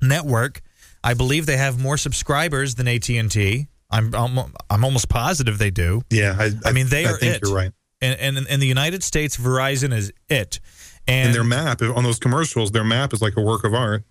network. 0.00 0.60
I 1.02 1.14
believe 1.14 1.46
they 1.46 1.56
have 1.56 1.80
more 1.80 1.96
subscribers 1.96 2.74
than 2.76 2.88
AT 2.88 3.08
and 3.10 3.30
T. 3.30 3.68
I'm 3.90 4.14
I'm 4.14 4.38
I'm 4.70 4.84
almost 4.84 5.08
positive 5.08 5.58
they 5.58 5.70
do. 5.70 6.02
Yeah, 6.10 6.36
I, 6.38 6.50
I 6.64 6.72
mean, 6.72 6.88
they 6.88 7.06
I 7.06 7.12
are 7.12 7.16
think 7.16 7.36
it. 7.36 7.42
you're 7.42 7.54
right. 7.54 7.72
And, 8.00 8.20
and 8.20 8.46
in 8.46 8.60
the 8.60 8.66
United 8.66 9.02
States, 9.02 9.36
Verizon 9.36 9.92
is 9.92 10.12
it. 10.28 10.60
And, 11.08 11.28
And 11.28 11.34
their 11.34 11.42
map 11.42 11.82
on 11.82 12.04
those 12.04 12.20
commercials, 12.20 12.70
their 12.70 12.84
map 12.84 13.12
is 13.12 13.20
like 13.20 13.36
a 13.36 13.40
work 13.40 13.64
of 13.64 13.74
art. 13.74 14.04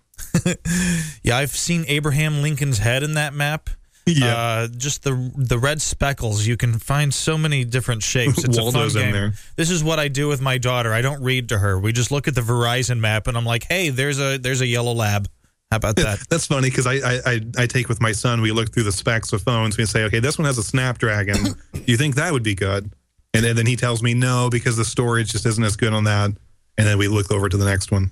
yeah, 1.22 1.36
I've 1.36 1.50
seen 1.50 1.84
Abraham 1.88 2.42
Lincoln's 2.42 2.78
head 2.78 3.02
in 3.02 3.14
that 3.14 3.34
map. 3.34 3.70
Yeah. 4.06 4.36
Uh, 4.36 4.68
just 4.68 5.02
the 5.02 5.32
the 5.36 5.58
red 5.58 5.82
speckles. 5.82 6.46
You 6.46 6.56
can 6.56 6.78
find 6.78 7.12
so 7.12 7.36
many 7.36 7.64
different 7.64 8.02
shapes. 8.14 8.42
It's 8.42 8.56
a 8.56 8.72
fun 8.72 8.88
game. 8.90 9.12
there. 9.12 9.32
This 9.56 9.70
is 9.70 9.84
what 9.84 9.98
I 9.98 10.08
do 10.08 10.28
with 10.28 10.40
my 10.40 10.58
daughter. 10.58 10.92
I 10.92 11.02
don't 11.02 11.22
read 11.22 11.50
to 11.50 11.58
her. 11.58 11.78
We 11.78 11.92
just 11.92 12.10
look 12.10 12.26
at 12.28 12.34
the 12.34 12.40
Verizon 12.40 13.00
map, 13.00 13.26
and 13.26 13.36
I'm 13.36 13.44
like, 13.44 13.64
"Hey, 13.64 13.90
there's 13.90 14.18
a 14.18 14.38
there's 14.38 14.60
a 14.60 14.66
yellow 14.66 14.92
lab. 14.92 15.28
How 15.70 15.76
about 15.76 15.96
that?" 15.96 16.20
That's 16.30 16.46
funny 16.46 16.70
because 16.70 16.86
I, 16.86 16.94
I 17.26 17.40
I 17.58 17.66
take 17.66 17.88
with 17.88 18.00
my 18.00 18.12
son. 18.12 18.40
We 18.40 18.52
look 18.52 18.72
through 18.72 18.84
the 18.84 18.92
specs 18.92 19.32
of 19.34 19.42
phones. 19.42 19.76
We 19.76 19.84
say, 19.84 20.04
okay, 20.04 20.20
this 20.20 20.38
one 20.38 20.46
has 20.46 20.56
a 20.56 20.62
Snapdragon. 20.62 21.44
Do 21.44 21.82
you 21.86 21.98
think 21.98 22.14
that 22.14 22.32
would 22.32 22.42
be 22.42 22.54
good? 22.54 22.90
And 23.34 23.44
then, 23.44 23.56
then 23.56 23.66
he 23.66 23.76
tells 23.76 24.02
me 24.02 24.14
no 24.14 24.48
because 24.50 24.78
the 24.78 24.84
storage 24.84 25.32
just 25.32 25.44
isn't 25.44 25.62
as 25.62 25.76
good 25.76 25.92
on 25.92 26.04
that. 26.04 26.30
And 26.78 26.86
then 26.86 26.96
we 26.96 27.08
look 27.08 27.30
over 27.30 27.48
to 27.48 27.56
the 27.56 27.66
next 27.66 27.90
one. 27.90 28.10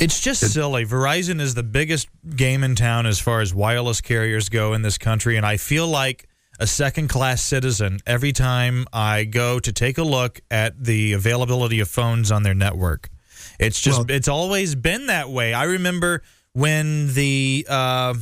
It's 0.00 0.18
just 0.18 0.52
silly. 0.52 0.86
Verizon 0.86 1.40
is 1.40 1.54
the 1.54 1.62
biggest 1.62 2.08
game 2.34 2.64
in 2.64 2.74
town 2.74 3.04
as 3.04 3.20
far 3.20 3.40
as 3.42 3.52
wireless 3.54 4.00
carriers 4.00 4.48
go 4.48 4.72
in 4.72 4.80
this 4.80 4.96
country, 4.96 5.36
and 5.36 5.44
I 5.44 5.58
feel 5.58 5.86
like 5.86 6.26
a 6.58 6.66
second 6.66 7.08
class 7.08 7.42
citizen 7.42 8.00
every 8.06 8.32
time 8.32 8.86
I 8.92 9.24
go 9.24 9.58
to 9.60 9.72
take 9.72 9.98
a 9.98 10.02
look 10.02 10.40
at 10.50 10.82
the 10.82 11.12
availability 11.12 11.80
of 11.80 11.88
phones 11.88 12.30
on 12.32 12.42
their 12.44 12.54
network. 12.54 13.10
It's 13.58 13.78
just 13.80 13.98
Well- 13.98 14.10
it's 14.16 14.28
always 14.28 14.74
been 14.74 15.06
that 15.06 15.28
way. 15.30 15.52
I 15.52 15.64
remember 15.64 16.22
when 16.54 17.12
the 17.14 17.66
uh, 17.68 18.14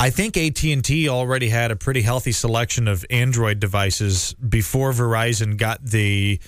I 0.00 0.10
think 0.10 0.36
AT 0.36 0.62
and 0.72 0.84
T 0.84 1.08
already 1.08 1.48
had 1.48 1.72
a 1.72 1.76
pretty 1.76 2.02
healthy 2.02 2.30
selection 2.32 2.86
of 2.86 3.04
Android 3.10 3.58
devices 3.58 4.32
before 4.34 4.92
Verizon 4.92 5.56
got 5.56 5.84
the 5.84 6.38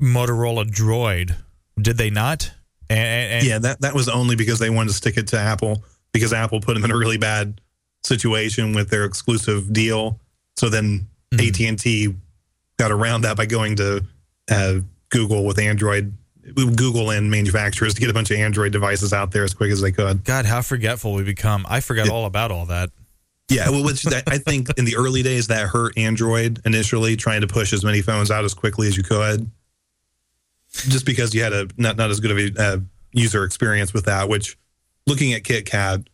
Motorola 0.00 0.64
Droid. 0.70 1.34
Did 1.80 1.96
they 1.98 2.10
not? 2.10 2.52
And, 2.92 3.32
and, 3.32 3.46
Yeah, 3.46 3.58
that 3.58 3.80
that 3.80 3.94
was 3.94 4.08
only 4.08 4.36
because 4.36 4.58
they 4.58 4.70
wanted 4.70 4.88
to 4.88 4.94
stick 4.94 5.16
it 5.16 5.28
to 5.28 5.38
Apple 5.38 5.84
because 6.12 6.32
Apple 6.32 6.60
put 6.60 6.74
them 6.74 6.84
in 6.84 6.90
a 6.90 6.96
really 6.96 7.18
bad 7.18 7.60
situation 8.04 8.74
with 8.74 8.90
their 8.90 9.04
exclusive 9.04 9.72
deal. 9.72 10.20
So 10.56 10.68
then 10.68 11.08
Mm-hmm. 11.32 11.48
AT 11.48 11.68
and 11.68 11.78
T 11.78 12.14
got 12.78 12.92
around 12.92 13.22
that 13.22 13.36
by 13.36 13.46
going 13.46 13.76
to 13.76 14.04
uh, 14.50 14.74
Google 15.10 15.44
with 15.44 15.58
Android, 15.58 16.12
Google 16.54 17.10
and 17.10 17.30
manufacturers 17.30 17.94
to 17.94 18.00
get 18.00 18.10
a 18.10 18.12
bunch 18.12 18.30
of 18.30 18.38
Android 18.38 18.72
devices 18.72 19.12
out 19.12 19.30
there 19.30 19.44
as 19.44 19.54
quick 19.54 19.70
as 19.70 19.80
they 19.80 19.92
could. 19.92 20.24
God, 20.24 20.44
how 20.44 20.60
forgetful 20.60 21.14
we 21.14 21.22
become. 21.22 21.64
I 21.68 21.80
forgot 21.80 22.10
all 22.10 22.26
about 22.26 22.50
all 22.50 22.66
that. 22.66 22.90
Yeah, 23.48 23.70
well, 23.70 23.84
which 23.84 24.02
that, 24.04 24.24
I 24.26 24.38
think 24.38 24.68
in 24.78 24.84
the 24.84 24.96
early 24.96 25.22
days 25.22 25.48
that 25.48 25.68
hurt 25.68 25.96
Android 25.98 26.60
initially, 26.64 27.16
trying 27.16 27.42
to 27.42 27.46
push 27.46 27.72
as 27.72 27.84
many 27.84 28.00
phones 28.00 28.30
out 28.30 28.44
as 28.44 28.54
quickly 28.54 28.88
as 28.88 28.96
you 28.96 29.02
could, 29.02 29.50
just 30.72 31.06
because 31.06 31.34
you 31.34 31.42
had 31.42 31.52
a 31.52 31.68
not 31.76 31.96
not 31.96 32.10
as 32.10 32.20
good 32.20 32.30
of 32.30 32.38
a 32.38 32.62
uh, 32.62 32.78
user 33.12 33.44
experience 33.44 33.92
with 33.92 34.06
that. 34.06 34.28
Which, 34.28 34.56
looking 35.06 35.32
at 35.34 35.42
KitKat, 35.42 36.06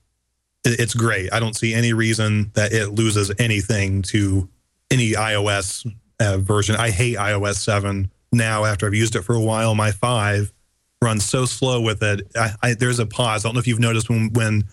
it, 0.64 0.80
it's 0.80 0.94
great. 0.94 1.32
I 1.32 1.40
don't 1.40 1.56
see 1.56 1.74
any 1.74 1.92
reason 1.92 2.50
that 2.54 2.72
it 2.72 2.88
loses 2.90 3.32
anything 3.38 4.02
to 4.02 4.48
any 4.90 5.12
iOS 5.12 5.90
uh, 6.20 6.38
version. 6.38 6.76
I 6.76 6.90
hate 6.90 7.16
iOS 7.16 7.56
seven 7.56 8.10
now. 8.32 8.64
After 8.64 8.86
I've 8.86 8.94
used 8.94 9.16
it 9.16 9.22
for 9.22 9.34
a 9.34 9.40
while, 9.40 9.74
my 9.74 9.92
five 9.92 10.52
runs 11.00 11.24
so 11.24 11.44
slow 11.44 11.80
with 11.80 12.02
it. 12.02 12.22
I, 12.36 12.50
I, 12.62 12.74
there's 12.74 12.98
a 12.98 13.06
pause. 13.06 13.44
I 13.44 13.48
don't 13.48 13.54
know 13.54 13.60
if 13.60 13.66
you've 13.66 13.80
noticed 13.80 14.10
when 14.10 14.32
when 14.32 14.64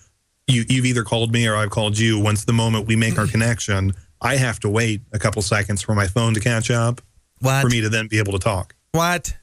you 0.47 0.63
you've 0.67 0.85
either 0.85 1.03
called 1.03 1.31
me 1.31 1.47
or 1.47 1.55
I've 1.55 1.69
called 1.69 1.97
you. 1.97 2.19
Once 2.19 2.45
the 2.45 2.53
moment 2.53 2.87
we 2.87 2.95
make 2.95 3.17
our 3.17 3.27
connection, 3.35 3.93
I 4.21 4.37
have 4.37 4.59
to 4.61 4.69
wait 4.69 5.01
a 5.13 5.19
couple 5.19 5.41
seconds 5.41 5.81
for 5.81 5.93
my 5.93 6.07
phone 6.07 6.33
to 6.33 6.39
catch 6.39 6.71
up 6.71 7.01
What? 7.41 7.61
for 7.61 7.69
me 7.69 7.81
to 7.81 7.89
then 7.89 8.07
be 8.07 8.17
able 8.17 8.33
to 8.33 8.39
talk. 8.39 8.73
What? 8.91 9.35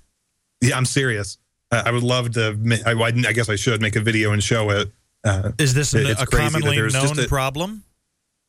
Yeah, 0.62 0.76
I'm 0.76 0.84
serious. 0.86 1.38
I, 1.70 1.82
I 1.86 1.90
would 1.90 2.02
love 2.02 2.30
to. 2.32 2.56
I, 2.86 2.92
I 2.92 3.32
guess 3.32 3.48
I 3.48 3.56
should 3.56 3.82
make 3.82 3.96
a 3.96 4.00
video 4.00 4.32
and 4.32 4.42
show 4.42 4.70
it. 4.70 4.90
Uh, 5.24 5.52
Is 5.58 5.74
this 5.74 5.92
an, 5.94 6.06
It's 6.06 6.22
a 6.22 6.26
commonly 6.26 6.76
known 6.88 7.18
a- 7.18 7.28
problem? 7.28 7.84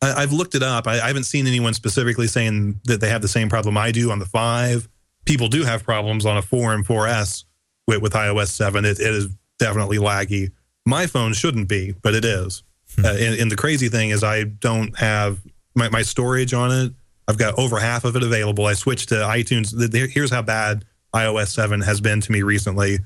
I, 0.02 0.22
I've 0.22 0.32
looked 0.32 0.54
it 0.54 0.62
up. 0.62 0.86
I, 0.86 0.94
I 1.00 1.06
haven't 1.06 1.24
seen 1.24 1.46
anyone 1.46 1.74
specifically 1.74 2.26
saying 2.26 2.80
that 2.84 3.00
they 3.00 3.08
have 3.08 3.22
the 3.22 3.28
same 3.28 3.48
problem 3.48 3.76
I 3.76 3.92
do 3.92 4.10
on 4.10 4.18
the 4.18 4.26
five. 4.26 4.88
People 5.24 5.48
do 5.48 5.64
have 5.64 5.84
problems 5.84 6.26
on 6.26 6.36
a 6.36 6.42
four 6.42 6.74
and 6.74 6.84
4S 6.86 7.44
with, 7.86 8.02
with 8.02 8.12
iOS 8.12 8.48
seven. 8.48 8.84
It, 8.84 9.00
it 9.00 9.14
is 9.14 9.28
definitely 9.58 9.98
laggy. 9.98 10.50
My 10.84 11.06
phone 11.06 11.32
shouldn't 11.32 11.68
be, 11.68 11.94
but 12.02 12.14
it 12.14 12.24
is. 12.24 12.62
Uh, 13.02 13.08
and, 13.18 13.40
and 13.40 13.50
the 13.50 13.56
crazy 13.56 13.88
thing 13.88 14.10
is, 14.10 14.22
I 14.22 14.44
don't 14.44 14.96
have 14.98 15.40
my, 15.74 15.88
my 15.88 16.02
storage 16.02 16.52
on 16.52 16.70
it. 16.70 16.92
I've 17.26 17.38
got 17.38 17.58
over 17.58 17.78
half 17.80 18.04
of 18.04 18.16
it 18.16 18.22
available. 18.22 18.66
I 18.66 18.74
switched 18.74 19.08
to 19.08 19.14
iTunes. 19.14 19.72
Here's 20.12 20.30
how 20.30 20.42
bad 20.42 20.84
iOS 21.14 21.48
7 21.48 21.80
has 21.82 22.00
been 22.00 22.20
to 22.20 22.32
me 22.32 22.42
recently. 22.42 22.98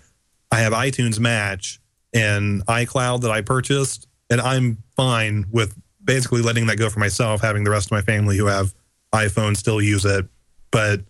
I 0.51 0.61
have 0.61 0.73
iTunes 0.73 1.21
Match 1.21 1.81
and 2.15 2.65
iCloud 2.67 3.21
that 3.21 3.31
I 3.31 3.43
purchased, 3.43 4.09
and 4.31 4.41
I'm 4.41 4.79
fine 4.97 5.47
with 5.51 5.75
basically 6.03 6.41
letting 6.41 6.67
that 6.67 6.79
go 6.79 6.89
for 6.89 7.01
myself, 7.01 7.43
having 7.43 7.65
the 7.65 7.71
rest 7.71 7.89
of 7.89 7.93
my 7.93 8.01
family 8.01 8.37
who 8.39 8.47
have 8.47 8.75
iPhones 9.13 9.59
still 9.59 9.81
use 9.81 10.05
it. 10.05 10.27
But 10.71 11.01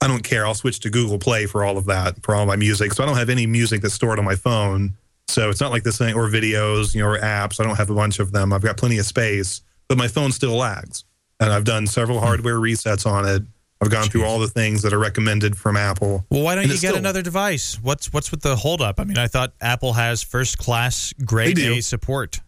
I 0.00 0.08
don't 0.08 0.24
care. 0.24 0.46
I'll 0.46 0.54
switch 0.54 0.80
to 0.80 0.90
Google 0.90 1.18
Play 1.18 1.46
for 1.46 1.64
all 1.64 1.76
of 1.76 1.84
that, 1.86 2.22
for 2.22 2.34
all 2.34 2.46
my 2.46 2.56
music. 2.56 2.92
So 2.92 3.02
I 3.02 3.06
don't 3.06 3.16
have 3.16 3.30
any 3.30 3.46
music 3.46 3.82
that's 3.82 3.94
stored 3.94 4.18
on 4.18 4.24
my 4.24 4.34
phone. 4.34 4.94
So 5.28 5.50
it's 5.50 5.60
not 5.60 5.72
like 5.72 5.82
this 5.82 5.98
thing, 5.98 6.14
or 6.14 6.28
videos, 6.28 6.94
you 6.94 7.02
know, 7.02 7.08
or 7.08 7.18
apps. 7.18 7.60
I 7.60 7.64
don't 7.64 7.76
have 7.76 7.90
a 7.90 7.94
bunch 7.94 8.18
of 8.18 8.32
them. 8.32 8.52
I've 8.52 8.62
got 8.62 8.76
plenty 8.76 8.98
of 8.98 9.06
space, 9.06 9.62
but 9.88 9.98
my 9.98 10.08
phone 10.08 10.32
still 10.32 10.56
lags. 10.56 11.04
And 11.40 11.52
I've 11.52 11.64
done 11.64 11.86
several 11.86 12.20
hardware 12.20 12.56
resets 12.56 13.06
on 13.06 13.26
it. 13.26 13.42
I've 13.84 13.90
gone 13.90 14.08
through 14.08 14.24
all 14.24 14.38
the 14.38 14.48
things 14.48 14.82
that 14.82 14.92
are 14.92 14.98
recommended 14.98 15.56
from 15.56 15.76
Apple. 15.76 16.24
Well, 16.30 16.42
why 16.42 16.54
don't 16.54 16.64
you 16.64 16.70
get 16.70 16.78
still- 16.78 16.96
another 16.96 17.22
device? 17.22 17.78
What's 17.82 18.12
what's 18.12 18.30
with 18.30 18.40
the 18.42 18.56
holdup? 18.56 18.98
I 19.00 19.04
mean, 19.04 19.18
I 19.18 19.26
thought 19.28 19.52
Apple 19.60 19.92
has 19.92 20.22
first 20.22 20.58
class 20.58 21.12
grade 21.24 21.58
A 21.58 21.80
support. 21.80 22.40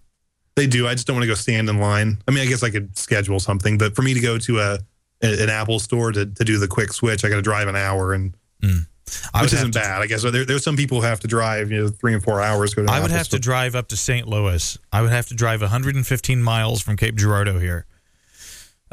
They 0.57 0.67
do. 0.67 0.89
I 0.89 0.95
just 0.95 1.07
don't 1.07 1.17
want 1.17 1.25
to 1.25 1.29
go 1.29 1.35
stand 1.35 1.69
in 1.69 1.79
line. 1.79 2.23
I 2.27 2.31
mean, 2.31 2.43
I 2.43 2.47
guess 2.47 2.63
I 2.63 2.71
could 2.71 2.97
schedule 2.97 3.39
something, 3.41 3.77
but 3.77 3.95
for 3.95 4.03
me 4.03 4.15
to 4.15 4.21
go 4.21 4.39
to 4.39 4.61
a 4.61 4.79
an 5.23 5.49
Apple 5.51 5.79
store 5.79 6.13
to, 6.13 6.27
to 6.27 6.45
do 6.45 6.59
the 6.59 6.69
quick 6.69 6.93
switch, 6.93 7.25
I 7.25 7.29
got 7.29 7.37
to 7.37 7.43
drive 7.43 7.69
an 7.69 7.77
hour, 7.77 8.13
and 8.15 8.35
I 9.35 9.43
which 9.43 9.53
isn't 9.53 9.73
to, 9.73 9.79
bad. 9.79 10.03
I 10.03 10.07
guess 10.07 10.23
there, 10.23 10.45
there's 10.45 10.65
some 10.65 10.77
people 10.77 11.01
who 11.01 11.07
have 11.07 11.21
to 11.21 11.29
drive 11.29 11.71
you 11.71 11.83
know 11.83 11.89
three 11.89 12.13
and 12.15 12.23
four 12.23 12.41
hours. 12.41 12.75
Go 12.75 12.85
to 12.85 12.91
I 12.91 12.99
would 13.01 13.07
Apple 13.07 13.17
have 13.19 13.27
store. 13.27 13.39
to 13.39 13.43
drive 13.43 13.75
up 13.75 13.89
to 13.89 13.97
St. 13.97 14.27
Louis. 14.27 14.79
I 14.93 15.03
would 15.03 15.13
have 15.13 15.27
to 15.29 15.35
drive 15.35 15.61
115 15.61 16.43
miles 16.43 16.83
from 16.83 16.97
Cape 16.97 17.17
Girardeau 17.17 17.59
here. 17.59 17.87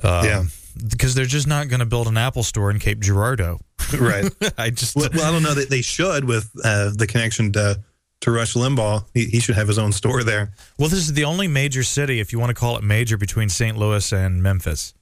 Um, 0.04 0.26
Yeah. 0.26 0.44
Because 0.76 1.16
they're 1.16 1.26
just 1.26 1.48
not 1.48 1.68
going 1.68 1.80
to 1.80 1.86
build 1.86 2.08
an 2.08 2.18
Apple 2.18 2.44
store 2.44 2.72
in 2.72 2.80
Cape 2.80 3.00
Girardeau. 3.00 3.60
right. 4.00 4.26
I 4.58 4.70
just 4.70 4.96
well, 4.96 5.10
well, 5.14 5.26
I 5.26 5.32
don't 5.32 5.44
know 5.44 5.54
that 5.54 5.70
they 5.70 5.82
should 5.82 6.26
with 6.26 6.50
uh, 6.64 6.92
the 6.96 7.08
connection 7.08 7.52
to 7.54 7.82
to 8.22 8.32
Rush 8.32 8.54
Limbaugh. 8.54 9.06
He, 9.14 9.26
he 9.26 9.40
should 9.40 9.56
have 9.56 9.68
his 9.68 9.78
own 9.78 9.92
store 9.92 10.24
there. 10.24 10.54
Well, 10.80 10.90
this 10.90 11.00
is 11.00 11.14
the 11.14 11.26
only 11.26 11.48
major 11.48 11.84
city, 11.84 12.20
if 12.20 12.32
you 12.32 12.40
want 12.40 12.50
to 12.52 12.54
call 12.54 12.78
it 12.78 12.84
major, 12.84 13.18
between 13.18 13.50
St. 13.50 13.78
Louis 13.78 14.14
and 14.14 14.42
Memphis. 14.42 14.94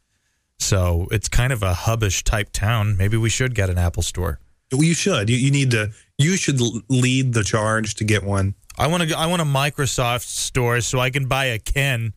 So 0.57 1.07
it's 1.11 1.29
kind 1.29 1.53
of 1.53 1.63
a 1.63 1.73
hubbish 1.73 2.23
type 2.23 2.51
town. 2.51 2.97
Maybe 2.97 3.17
we 3.17 3.29
should 3.29 3.55
get 3.55 3.69
an 3.69 3.77
Apple 3.77 4.03
store. 4.03 4.39
Well, 4.71 4.83
you 4.83 4.93
should. 4.93 5.29
You, 5.29 5.37
you 5.37 5.51
need 5.51 5.71
to. 5.71 5.91
You 6.17 6.37
should 6.37 6.59
lead 6.89 7.33
the 7.33 7.43
charge 7.43 7.95
to 7.95 8.03
get 8.03 8.23
one. 8.23 8.55
I 8.77 8.87
want 8.87 9.09
to. 9.09 9.17
I 9.17 9.27
want 9.27 9.41
a 9.41 9.45
Microsoft 9.45 10.23
store 10.23 10.81
so 10.81 10.99
I 10.99 11.09
can 11.09 11.27
buy 11.27 11.45
a 11.45 11.59
Kin. 11.59 12.13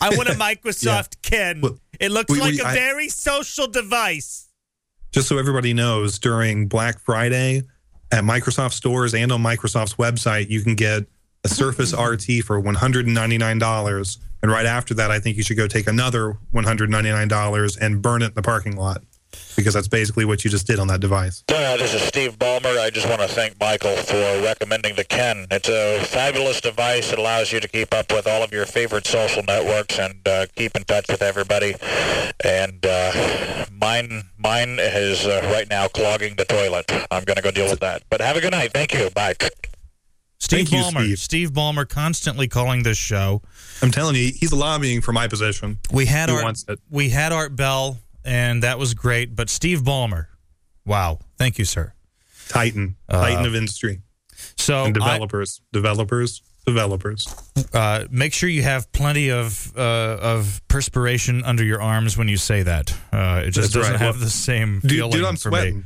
I 0.00 0.10
want 0.16 0.28
a 0.28 0.32
Microsoft 0.34 1.22
Kin. 1.22 1.60
Well, 1.60 1.78
it 1.98 2.10
looks 2.10 2.30
we- 2.32 2.40
like 2.40 2.54
we- 2.54 2.60
a 2.60 2.64
I- 2.66 2.74
very 2.74 3.08
social 3.08 3.66
device. 3.66 4.48
Just 5.12 5.26
so 5.28 5.38
everybody 5.38 5.74
knows, 5.74 6.18
during 6.20 6.68
Black 6.68 7.00
Friday 7.00 7.62
at 8.12 8.22
Microsoft 8.24 8.72
stores 8.74 9.12
and 9.14 9.32
on 9.32 9.42
Microsoft's 9.42 9.94
website, 9.94 10.48
you 10.50 10.62
can 10.62 10.74
get 10.76 11.04
a 11.44 11.48
Surface 11.48 11.92
RT 11.98 12.44
for 12.44 12.62
$199. 12.62 14.18
And 14.42 14.50
right 14.50 14.66
after 14.66 14.94
that, 14.94 15.10
I 15.10 15.18
think 15.18 15.36
you 15.36 15.42
should 15.42 15.56
go 15.56 15.66
take 15.66 15.86
another 15.86 16.38
$199 16.54 17.78
and 17.80 18.00
burn 18.02 18.22
it 18.22 18.26
in 18.26 18.34
the 18.34 18.42
parking 18.42 18.76
lot 18.76 19.02
because 19.56 19.74
that's 19.74 19.88
basically 19.88 20.24
what 20.24 20.44
you 20.44 20.50
just 20.50 20.66
did 20.66 20.78
on 20.78 20.88
that 20.88 21.00
device. 21.00 21.44
Uh, 21.48 21.76
this 21.76 21.94
is 21.94 22.02
Steve 22.02 22.38
Ballmer. 22.38 22.78
I 22.78 22.90
just 22.90 23.08
want 23.08 23.20
to 23.20 23.28
thank 23.28 23.58
Michael 23.60 23.96
for 23.96 24.16
recommending 24.42 24.96
the 24.96 25.04
Kin. 25.04 25.46
It's 25.50 25.68
a 25.68 26.00
fabulous 26.04 26.60
device. 26.60 27.12
It 27.12 27.18
allows 27.18 27.52
you 27.52 27.60
to 27.60 27.68
keep 27.68 27.92
up 27.94 28.10
with 28.12 28.26
all 28.26 28.42
of 28.42 28.52
your 28.52 28.66
favorite 28.66 29.06
social 29.06 29.42
networks 29.42 29.98
and 29.98 30.26
uh, 30.26 30.46
keep 30.56 30.76
in 30.76 30.84
touch 30.84 31.06
with 31.08 31.22
everybody. 31.22 31.74
And 32.44 32.84
uh, 32.86 33.66
mine, 33.70 34.24
mine 34.38 34.78
is 34.80 35.26
uh, 35.26 35.40
right 35.52 35.68
now 35.68 35.88
clogging 35.88 36.36
the 36.36 36.44
toilet. 36.44 36.90
I'm 37.10 37.24
going 37.24 37.36
to 37.36 37.42
go 37.42 37.50
deal 37.50 37.68
with 37.70 37.80
that. 37.80 38.02
But 38.10 38.20
have 38.20 38.36
a 38.36 38.40
good 38.40 38.52
night. 38.52 38.72
Thank 38.72 38.94
you. 38.94 39.10
Bye. 39.10 39.34
Steve 40.38 40.68
Thank 40.68 40.72
you, 40.72 40.82
Steve. 40.82 41.18
Steve 41.18 41.50
Ballmer 41.52 41.86
constantly 41.86 42.48
calling 42.48 42.82
this 42.82 42.96
show. 42.96 43.42
I'm 43.82 43.90
telling 43.90 44.16
you, 44.16 44.32
he's 44.34 44.52
lobbying 44.52 45.00
for 45.02 45.12
my 45.12 45.28
position. 45.28 45.78
We 45.92 46.06
had 46.06 46.28
He 46.30 46.34
Art, 46.34 46.44
wants 46.44 46.64
it. 46.66 46.80
we 46.90 47.10
had 47.10 47.30
Art 47.32 47.54
Bell, 47.56 47.98
and 48.24 48.62
that 48.62 48.78
was 48.78 48.94
great. 48.94 49.34
But 49.36 49.48
Steve 49.50 49.80
Ballmer, 49.82 50.26
wow, 50.84 51.18
thank 51.38 51.58
you, 51.58 51.64
sir. 51.64 51.92
Titan, 52.48 52.96
Titan 53.08 53.46
of 53.46 53.54
industry. 53.54 54.00
So 54.56 54.84
and 54.84 54.96
Oh, 54.98 55.02
I- 55.04 55.08
developers, 55.12 55.60
developers, 55.72 56.42
developers. 56.66 57.26
uh, 57.72 58.04
make 58.10 58.32
sure 58.32 58.48
you 58.48 58.62
have 58.62 58.90
plenty 58.92 59.30
of 59.30 59.72
uh, 59.76 59.80
of 60.20 60.60
perspiration 60.68 61.44
under 61.44 61.64
your 61.64 61.80
arms 61.80 62.16
when 62.16 62.28
you 62.28 62.36
say 62.36 62.62
that. 62.62 62.92
Uh, 63.12 63.42
it 63.44 63.50
just 63.52 63.72
That's 63.72 63.74
doesn't 63.74 63.92
right. 63.92 64.00
have 64.00 64.16
Well, 64.16 64.24
the 64.24 64.30
same 64.30 64.80
Dude, 64.80 64.90
feeling 64.90 65.10
dude 65.12 65.24
I'm 65.24 65.36
for 65.36 65.50
me. 65.50 65.56
sweating. 65.58 65.84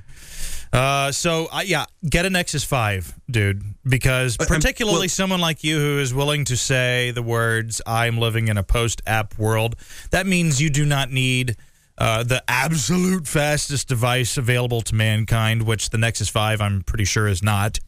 Uh, 0.73 1.13
so 1.13 1.47
uh, 1.53 1.63
yeah, 1.65 1.85
get 2.09 2.27
a 2.27 2.31
Nexus 2.31 2.65
Five, 2.65 3.15
dude, 3.31 3.63
because 3.85 4.37
I'm- 4.41 4.49
particularly 4.49 5.01
well- 5.01 5.09
someone 5.09 5.41
like 5.41 5.63
you 5.63 5.79
who 5.79 5.99
is 6.01 6.13
willing 6.15 6.45
to 6.47 6.57
say 6.57 7.11
the 7.13 7.23
words 7.23 7.81
"I'm 7.87 8.19
living 8.19 8.49
in 8.49 8.57
a 8.59 8.63
post-app 8.65 9.39
world." 9.39 9.77
That 10.11 10.27
means 10.27 10.61
you 10.61 10.71
do 10.71 10.85
not 10.85 11.11
need. 11.13 11.57
Uh, 11.97 12.25
the 12.25 12.43
absolute 12.49 13.27
fastest 13.29 13.89
device 13.89 14.37
available 14.37 14.81
to 14.83 14.95
mankind, 14.95 15.63
which 15.63 15.91
the 15.91 15.99
Nexus 15.99 16.29
Five, 16.29 16.61
I'm 16.61 16.83
pretty 16.83 17.05
sure, 17.05 17.29
is 17.29 17.43
not. 17.43 17.79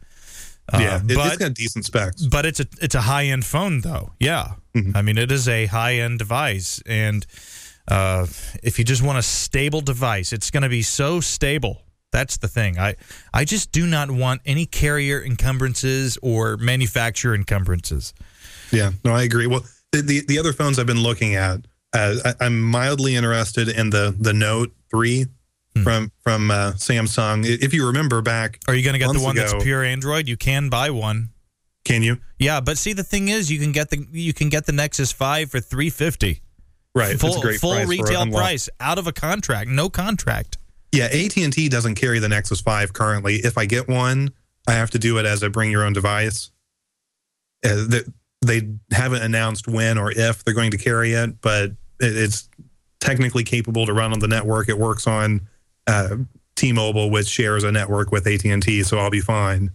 Uh, 0.72 0.78
yeah, 0.80 0.96
it, 0.96 1.14
but 1.14 1.26
it's 1.26 1.36
got 1.36 1.54
decent 1.54 1.84
specs. 1.84 2.22
but 2.22 2.44
it's 2.46 2.61
a 2.61 2.66
it's 2.80 2.94
a 2.94 3.00
high 3.02 3.24
end 3.26 3.44
phone 3.44 3.80
though. 3.82 4.12
Yeah, 4.18 4.54
I 4.94 5.02
mean 5.02 5.16
it 5.16 5.30
is 5.30 5.48
a 5.48 5.66
high 5.66 5.94
end 5.94 6.18
device, 6.18 6.82
and 6.86 7.24
uh, 7.88 8.26
if 8.62 8.78
you 8.78 8.84
just 8.84 9.02
want 9.02 9.18
a 9.18 9.22
stable 9.22 9.80
device, 9.80 10.32
it's 10.32 10.50
going 10.50 10.64
to 10.64 10.68
be 10.68 10.82
so 10.82 11.20
stable. 11.20 11.82
That's 12.12 12.36
the 12.38 12.48
thing. 12.48 12.78
I 12.78 12.96
I 13.32 13.44
just 13.44 13.72
do 13.72 13.86
not 13.86 14.11
want 14.11 14.40
any 14.46 14.66
carrier 14.66 15.22
encumbrances 15.22 16.18
or 16.22 16.57
manufacturer 16.57 17.34
encumbrances. 17.34 18.14
Yeah, 18.72 18.92
no, 19.04 19.14
I 19.14 19.22
agree. 19.22 19.46
Well, 19.46 19.64
the 19.92 20.02
the, 20.02 20.24
the 20.26 20.38
other 20.38 20.52
phones 20.52 20.78
I've 20.78 20.86
been 20.86 21.02
looking 21.02 21.34
at, 21.36 21.61
uh, 21.97 22.14
I, 22.24 22.44
I'm 22.44 22.61
mildly 22.61 23.16
interested 23.16 23.68
in 23.68 23.90
the 23.90 24.14
the 24.18 24.32
Note 24.32 24.72
Three 24.90 25.26
from 25.82 26.12
from 26.22 26.51
uh, 26.51 26.72
Samsung. 26.72 27.44
If 27.44 27.74
you 27.74 27.86
remember 27.86 28.22
back, 28.22 28.61
Are 28.68 28.74
you 28.74 28.82
going 28.82 28.94
to 28.94 28.99
get 28.99 29.12
the 29.12 29.20
one 29.20 29.36
that's 29.36 29.55
pure 29.62 29.82
Android? 29.84 30.28
You 30.28 30.36
can 30.36 30.68
buy 30.68 30.90
one. 30.90 31.30
can 31.84 32.03
you? 32.03 32.18
Yeah, 32.38 32.61
but 32.61 32.78
see 32.78 32.92
the 32.92 33.05
thing 33.05 33.28
is, 33.28 33.51
you 33.51 33.59
can 33.59 33.72
get 33.72 33.90
the 33.90 34.07
you 34.12 34.32
can 34.32 34.49
get 34.49 34.66
the 34.66 34.72
Nexus 34.72 35.12
Five 35.12 35.51
for 35.51 35.61
three 35.61 35.90
fifty. 35.90 36.40
Right, 36.94 37.18
full 37.20 37.28
it's 37.30 37.38
a 37.38 37.40
great 37.40 37.61
full 37.61 37.74
price 37.74 37.88
retail 37.88 38.26
price 38.30 38.68
out 38.80 38.99
of 38.99 39.07
a 39.07 39.12
contract, 39.12 39.68
no 39.68 39.90
contract. 39.90 40.57
Yeah, 40.92 41.07
AT 41.07 41.36
and 41.36 41.53
T 41.53 41.68
doesn't 41.68 41.97
carry 41.97 42.20
the 42.20 42.28
Nexus 42.28 42.61
Five 42.61 42.92
currently. 42.94 43.36
If 43.36 43.59
I 43.59 43.66
get 43.66 43.86
one, 43.86 44.30
I 44.66 44.72
have 44.72 44.90
to 44.92 44.99
do 44.99 45.18
it 45.18 45.26
as 45.26 45.42
a 45.42 45.51
bring 45.51 45.70
your 45.70 45.84
own 45.84 45.92
device. 45.92 46.51
Uh, 47.64 47.84
they, 47.86 48.01
they 48.40 48.68
haven't 48.92 49.22
announced 49.22 49.68
when 49.68 49.99
or 49.99 50.11
if 50.11 50.42
they're 50.44 50.55
going 50.55 50.70
to 50.70 50.78
carry 50.78 51.12
it, 51.12 51.40
but 51.42 51.72
it's 52.01 52.49
technically 53.01 53.44
capable 53.44 53.86
to 53.86 53.92
run 53.92 54.12
on 54.12 54.18
the 54.18 54.28
network. 54.28 54.68
It 54.68 54.78
works 54.78 55.07
on 55.07 55.42
uh, 55.86 56.16
T-Mobile, 56.57 57.11
which 57.11 57.26
shares 57.26 57.64
a 57.64 57.72
network 57.72 58.12
with 58.12 58.26
AT 58.26 58.44
and 58.44 58.62
T, 58.62 58.82
so 58.82 58.99
I'll 58.99 59.11
be 59.11 59.20
fine. 59.20 59.70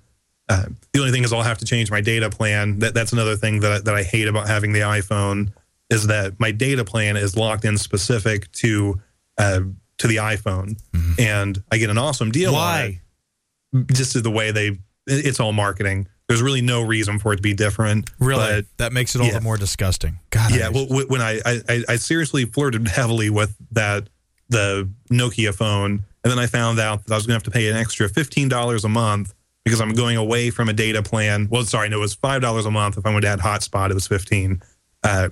Uh, 0.49 0.65
the 0.91 0.99
only 0.99 1.11
thing 1.11 1.24
is 1.24 1.32
I'll 1.32 1.43
have 1.43 1.59
to 1.59 1.65
change 1.65 1.89
my 1.89 2.01
data 2.01 2.30
plan. 2.30 2.80
That 2.80 2.93
that's 2.93 3.13
another 3.13 3.36
thing 3.36 3.61
that 3.61 3.72
I, 3.72 3.80
that 3.80 3.95
I 3.95 4.03
hate 4.03 4.28
about 4.28 4.47
having 4.47 4.74
the 4.74 4.82
iPhone 4.82 5.53
is 5.89 6.07
that 6.07 6.39
my 6.39 6.51
data 6.51 6.84
plan 6.84 7.15
is 7.17 7.38
locked 7.38 7.63
in 7.63 7.78
specific 7.78 8.51
to 8.53 8.99
uh, 9.38 9.61
to 9.99 10.07
the 10.07 10.17
iPhone, 10.17 10.82
and 11.19 11.63
I 11.72 11.78
get 11.78 11.89
an 11.89 11.97
awesome 11.97 12.32
deal. 12.32 12.53
Why? 12.53 13.01
just 13.93 14.22
the 14.22 14.32
way 14.32 14.51
they, 14.51 14.78
it's 15.07 15.39
all 15.39 15.53
marketing. 15.53 16.07
There's 16.32 16.41
really 16.41 16.61
no 16.61 16.82
reason 16.82 17.19
for 17.19 17.34
it 17.34 17.38
to 17.38 17.41
be 17.41 17.53
different. 17.53 18.09
Really, 18.19 18.43
but 18.45 18.65
that 18.77 18.93
makes 18.93 19.15
it 19.15 19.21
all 19.21 19.27
yeah. 19.27 19.34
the 19.34 19.41
more 19.41 19.57
disgusting. 19.57 20.19
God, 20.29 20.55
yeah, 20.55 20.67
I- 20.67 20.69
well, 20.69 20.86
wh- 20.86 21.09
when 21.09 21.21
I, 21.21 21.39
I 21.45 21.84
I 21.89 21.95
seriously 21.97 22.45
flirted 22.45 22.88
heavily 22.88 23.29
with 23.29 23.55
that 23.71 24.07
the 24.49 24.89
Nokia 25.09 25.53
phone, 25.53 26.05
and 26.23 26.32
then 26.32 26.39
I 26.39 26.47
found 26.47 26.79
out 26.79 27.05
that 27.05 27.13
I 27.13 27.17
was 27.17 27.25
going 27.25 27.39
to 27.39 27.43
have 27.45 27.51
to 27.51 27.51
pay 27.51 27.69
an 27.69 27.75
extra 27.75 28.07
fifteen 28.07 28.47
dollars 28.49 28.86
a 28.86 28.89
month 28.89 29.34
because 29.63 29.82
I'm 29.82 29.93
going 29.93 30.17
away 30.17 30.49
from 30.49 30.69
a 30.69 30.73
data 30.73 31.03
plan. 31.03 31.47
Well, 31.51 31.63
sorry, 31.65 31.89
no, 31.89 31.97
it 31.97 32.01
was 32.01 32.13
five 32.13 32.41
dollars 32.41 32.65
a 32.65 32.71
month. 32.71 32.97
If 32.97 33.05
I 33.05 33.09
went 33.09 33.23
to 33.23 33.29
add 33.29 33.39
hotspot, 33.39 33.91
it 33.91 33.93
was 33.93 34.07
fifteen. 34.07 34.61
Uh, 35.03 35.29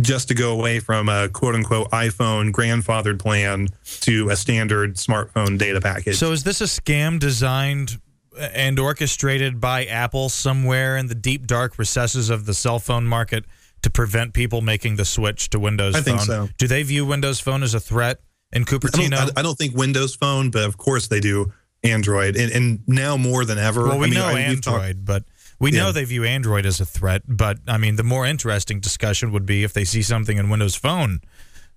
just 0.00 0.28
to 0.28 0.34
go 0.34 0.52
away 0.52 0.80
from 0.80 1.08
a 1.08 1.28
quote 1.28 1.54
unquote 1.54 1.90
iPhone 1.90 2.50
grandfathered 2.50 3.18
plan 3.18 3.68
to 4.00 4.28
a 4.30 4.36
standard 4.36 4.96
smartphone 4.96 5.58
data 5.58 5.80
package. 5.80 6.16
So 6.16 6.32
is 6.32 6.42
this 6.42 6.60
a 6.60 6.64
scam 6.64 7.18
designed 7.18 8.00
and 8.38 8.78
orchestrated 8.78 9.60
by 9.60 9.84
Apple 9.84 10.28
somewhere 10.28 10.96
in 10.96 11.06
the 11.08 11.14
deep 11.14 11.46
dark 11.46 11.78
recesses 11.78 12.30
of 12.30 12.46
the 12.46 12.54
cell 12.54 12.78
phone 12.78 13.06
market 13.06 13.44
to 13.82 13.90
prevent 13.90 14.32
people 14.32 14.60
making 14.60 14.96
the 14.96 15.04
switch 15.04 15.50
to 15.50 15.58
Windows 15.58 15.94
I 15.94 15.98
Phone? 16.00 16.04
think 16.04 16.20
so. 16.20 16.48
Do 16.58 16.66
they 16.66 16.82
view 16.82 17.04
Windows 17.06 17.40
Phone 17.40 17.62
as 17.62 17.74
a 17.74 17.80
threat 17.80 18.20
in 18.52 18.62
I 18.62 18.64
don't, 18.64 18.80
Cupertino? 18.80 19.30
I, 19.36 19.42
don't 19.42 19.56
think 19.58 19.74
Windows 19.76 20.14
Phone, 20.14 20.50
but 20.50 20.64
of 20.64 20.76
course 20.78 21.08
they 21.08 21.20
do 21.20 21.52
Android, 21.82 22.36
and, 22.36 22.50
and 22.52 22.80
now 22.86 23.16
more 23.16 23.44
than 23.44 23.58
ever. 23.58 23.86
well, 23.86 23.98
we 23.98 24.06
I 24.06 24.10
mean, 24.10 24.14
know 24.18 24.26
I- 24.26 24.40
Android, 24.40 25.04
but 25.04 25.24
we 25.60 25.70
know 25.70 25.86
Yeah. 25.86 25.92
they 25.92 26.04
view 26.04 26.24
Android 26.24 26.64
as 26.66 26.80
a 26.80 26.84
threat. 26.86 27.22
But 27.28 27.58
I 27.68 27.76
mean, 27.78 27.96
the 27.96 28.02
more 28.02 28.24
interesting 28.26 28.80
discussion 28.80 29.32
would 29.32 29.44
be 29.46 29.64
if 29.64 29.72
they 29.74 29.84
see 29.84 30.02
something 30.02 30.38
in 30.38 30.48
Windows 30.48 30.74
Phone. 30.74 31.20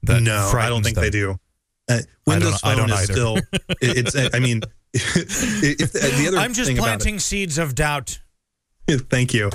That 0.03 0.21
no, 0.21 0.51
I 0.55 0.69
don't 0.69 0.83
think 0.83 0.95
them. 0.95 1.03
they 1.03 1.09
do. 1.09 1.39
Uh, 1.89 1.99
Windows 2.25 2.59
Phone 2.61 2.89
is 2.89 2.95
either. 2.95 3.13
still. 3.13 3.37
it- 3.37 4.15
It's. 4.15 4.15
I 4.35 4.39
mean, 4.39 4.61
if 4.93 5.91
the, 5.91 6.15
the 6.17 6.27
other 6.27 6.37
I'm 6.37 6.53
just 6.53 6.75
planting 6.75 7.19
seeds 7.19 7.57
of 7.57 7.75
doubt. 7.75 8.19
thank 8.89 9.33
you. 9.33 9.49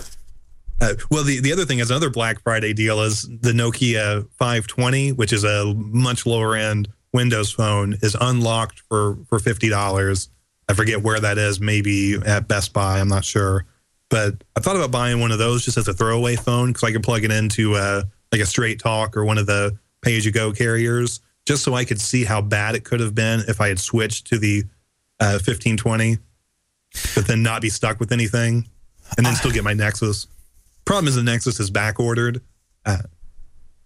Uh, 0.80 0.94
well, 1.10 1.22
the, 1.22 1.40
the 1.40 1.52
other 1.52 1.64
thing 1.64 1.78
is 1.78 1.90
another 1.90 2.10
Black 2.10 2.42
Friday 2.42 2.72
deal 2.72 3.02
is 3.02 3.22
the 3.22 3.52
Nokia 3.52 4.28
520, 4.32 5.12
which 5.12 5.32
is 5.32 5.44
a 5.44 5.72
much 5.74 6.26
lower 6.26 6.56
end 6.56 6.88
Windows 7.12 7.52
phone, 7.52 7.94
is 8.02 8.16
unlocked 8.20 8.80
for 8.88 9.18
for 9.28 9.38
fifty 9.38 9.68
dollars. 9.68 10.28
I 10.68 10.74
forget 10.74 11.02
where 11.02 11.20
that 11.20 11.38
is, 11.38 11.60
maybe 11.60 12.16
at 12.26 12.48
Best 12.48 12.72
Buy. 12.72 12.98
I'm 12.98 13.08
not 13.08 13.24
sure, 13.24 13.66
but 14.08 14.42
I 14.56 14.60
thought 14.60 14.76
about 14.76 14.90
buying 14.90 15.20
one 15.20 15.30
of 15.30 15.38
those 15.38 15.64
just 15.64 15.76
as 15.76 15.88
a 15.88 15.92
throwaway 15.92 16.36
phone 16.36 16.68
because 16.68 16.84
I 16.84 16.92
could 16.92 17.02
plug 17.02 17.24
it 17.24 17.30
into 17.30 17.74
uh, 17.74 18.02
like 18.32 18.40
a 18.40 18.46
Straight 18.46 18.80
Talk 18.80 19.16
or 19.16 19.24
one 19.24 19.38
of 19.38 19.46
the 19.46 19.78
pay 20.02 20.16
as 20.16 20.24
you 20.24 20.32
go 20.32 20.52
carriers, 20.52 21.20
just 21.46 21.62
so 21.62 21.74
I 21.74 21.84
could 21.84 22.00
see 22.00 22.24
how 22.24 22.40
bad 22.40 22.74
it 22.74 22.84
could 22.84 23.00
have 23.00 23.14
been 23.14 23.40
if 23.46 23.60
I 23.60 23.68
had 23.68 23.78
switched 23.78 24.26
to 24.28 24.38
the 24.38 24.64
uh, 25.22 25.38
1520, 25.38 26.18
but 27.14 27.26
then 27.26 27.42
not 27.42 27.62
be 27.62 27.68
stuck 27.68 28.00
with 28.00 28.12
anything, 28.12 28.66
and 29.16 29.24
then 29.24 29.34
still 29.36 29.50
get 29.52 29.64
my 29.64 29.72
Nexus. 29.74 30.26
Problem 30.84 31.06
is 31.08 31.14
the 31.14 31.22
Nexus 31.22 31.60
is 31.60 31.70
back 31.70 32.00
ordered, 32.00 32.42
uh, 32.84 32.98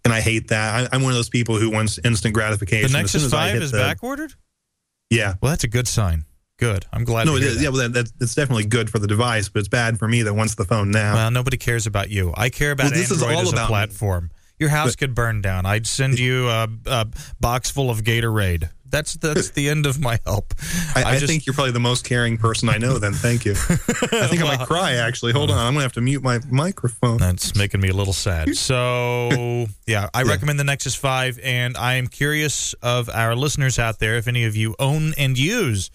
and 0.05 0.13
I 0.15 0.21
hate 0.21 0.49
that. 0.49 0.91
I, 0.93 0.97
I'm 0.97 1.03
one 1.03 1.13
of 1.13 1.17
those 1.17 1.29
people 1.29 1.59
who 1.59 1.71
wants 1.71 1.99
instant 2.05 2.33
gratification. 2.35 2.91
The 2.93 2.99
Nexus 2.99 3.31
Five 3.31 3.57
is 3.57 3.71
the- 3.71 3.79
back 3.79 4.03
ordered. 4.03 4.33
Yeah, 5.11 5.35
Well, 5.41 5.51
that's 5.51 5.63
a 5.65 5.69
good 5.69 5.87
sign. 5.87 6.25
Good. 6.59 6.87
I'm 6.93 7.05
glad. 7.05 7.27
no, 7.27 7.37
it 7.37 7.43
is. 7.43 7.57
that. 7.59 7.63
Yeah, 7.63 7.69
well, 7.69 7.89
that, 7.91 8.11
that's, 8.19 8.35
definitely 8.35 8.65
good 8.65 8.89
for 8.91 8.99
the 8.99 9.07
device, 9.07 9.49
but 9.51 9.61
it's 9.61 9.69
bad 9.69 9.99
for 9.99 10.09
me 10.09 10.23
that 10.23 10.33
wants 10.35 10.55
the 10.55 10.65
phone 10.65 10.91
now. 10.91 11.15
Well, 11.15 11.31
nobody 11.31 11.59
cares 11.59 11.87
about 11.87 12.09
you. 12.09 12.33
I 12.35 12.49
care 12.49 12.71
about 12.73 12.85
Well, 12.85 12.95
this 12.95 13.11
is 13.11 13.23
Android 13.23 13.37
all 13.37 13.43
as 13.43 13.49
a 13.51 13.53
about 13.57 13.63
me. 13.65 13.69
platform. 13.69 14.31
Your 14.59 14.71
house 14.71 14.97
could 14.97 15.15
burn 15.15 15.43
down. 15.43 15.67
I'd 15.67 15.87
send 15.87 16.19
you 16.19 16.49
a, 16.49 16.67
a 16.87 17.07
box 17.39 17.71
full 17.71 17.91
of 17.91 18.03
Gatorade. 18.05 18.71
That's 18.91 19.15
that's 19.15 19.51
the 19.51 19.69
end 19.69 19.87
of 19.87 20.01
my 20.01 20.19
help. 20.25 20.55
I, 20.95 21.03
I, 21.05 21.19
just- 21.19 21.27
think 21.27 21.47
you're 21.47 21.55
probably 21.55 21.73
the 21.73 21.81
most 21.81 22.05
caring 22.05 22.39
person 22.39 22.69
I 22.69 22.79
know. 22.79 22.99
Then, 22.99 23.13
thank 23.13 23.45
you. 23.45 23.53
I 23.69 24.27
think 24.29 24.43
I 24.43 24.57
might 24.57 24.67
cry. 24.67 24.95
Actually, 24.95 25.33
hold 25.33 25.51
on. 25.51 25.59
I'm 25.59 25.75
gonna 25.75 25.83
have 25.83 25.93
to 25.95 26.01
mute 26.01 26.23
my 26.23 26.41
microphone. 26.51 27.19
that's 27.19 27.55
making 27.57 27.81
me 27.81 27.89
a 27.89 27.95
little 27.95 28.13
sad. 28.13 28.57
So, 28.57 29.67
yeah, 29.87 30.09
I 30.15 30.23
recommend 30.23 30.59
the 30.59 30.65
Nexus 30.65 30.95
5, 30.95 31.41
and 31.43 31.77
I 31.77 31.95
am 31.95 32.07
curious 32.07 32.75
of 32.83 33.09
our 33.11 33.35
listeners 33.35 33.79
out 33.79 33.99
there 33.99 34.17
if 34.17 34.29
any 34.29 34.45
of 34.45 34.57
you 34.57 34.75
own 34.79 35.13
and 35.19 35.37
use 35.39 35.91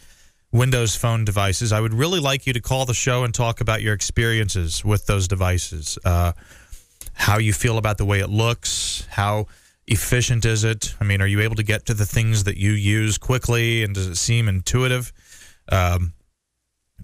Windows 0.52 0.96
phone 0.96 1.24
devices. 1.24 1.72
I 1.72 1.80
would 1.80 1.94
really 1.94 2.20
like 2.20 2.46
you 2.46 2.54
to 2.54 2.62
call 2.62 2.86
the 2.86 2.94
show 2.94 3.24
and 3.24 3.34
talk 3.34 3.62
about 3.62 3.82
your 3.82 3.94
experiences 3.94 4.84
with 4.84 5.06
those 5.06 5.28
devices. 5.28 5.98
Uh, 6.04 6.34
how 7.14 7.38
you 7.38 7.54
feel 7.54 7.78
about 7.78 7.98
the 7.98 8.06
way 8.06 8.20
it 8.20 8.30
looks, 8.30 9.06
how 9.10 9.48
efficient 9.92 10.46
is 10.46 10.64
it? 10.64 10.96
I 11.00 11.04
mean, 11.04 11.22
are 11.22 11.28
you 11.28 11.42
able 11.42 11.56
to 11.56 11.64
get 11.64 11.86
to 11.88 11.94
the 11.94 12.06
things 12.06 12.46
that 12.46 12.58
you 12.58 12.72
use 12.72 13.18
quickly, 13.18 13.84
and 13.84 13.94
does 13.94 14.08
it 14.08 14.16
seem 14.16 14.48
intuitive? 14.48 15.12
Um, 15.70 16.14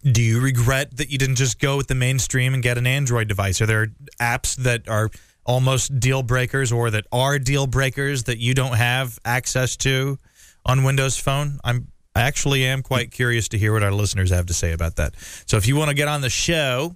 do 0.04 0.22
you 0.22 0.40
regret 0.40 0.96
that 0.98 1.12
you 1.12 1.18
didn't 1.18 1.36
just 1.36 1.60
go 1.60 1.76
with 1.76 1.88
the 1.88 1.96
mainstream 1.96 2.54
and 2.54 2.64
get 2.64 2.78
an 2.78 2.88
Android 2.88 3.28
device? 3.28 3.62
Are 3.62 3.66
there 3.66 3.88
apps 4.22 4.56
that 4.58 4.88
are 4.88 5.10
almost 5.46 6.00
deal 6.00 6.24
breakers 6.24 6.72
or 6.72 6.90
that 6.92 7.06
are 7.12 7.40
deal 7.40 7.68
breakers 7.68 8.24
that 8.24 8.38
you 8.38 8.54
don't 8.54 8.76
have 8.76 9.20
access 9.26 9.76
to 9.78 10.18
on 10.66 10.84
Windows 10.84 11.18
Phone? 11.18 11.60
I'm 11.64 11.88
I 12.16 12.22
actually 12.22 12.66
am 12.66 12.82
quite 12.82 13.12
curious 13.12 13.48
to 13.50 13.60
hear 13.60 13.74
what 13.74 13.84
our 13.84 13.92
listeners 13.92 14.32
have 14.32 14.48
to 14.48 14.54
say 14.54 14.72
about 14.72 14.96
that. 14.96 15.14
So 15.46 15.58
if 15.58 15.68
you 15.68 15.76
want 15.76 15.90
to 15.90 15.96
get 15.96 16.08
on 16.08 16.22
the 16.22 16.32
show 16.32 16.96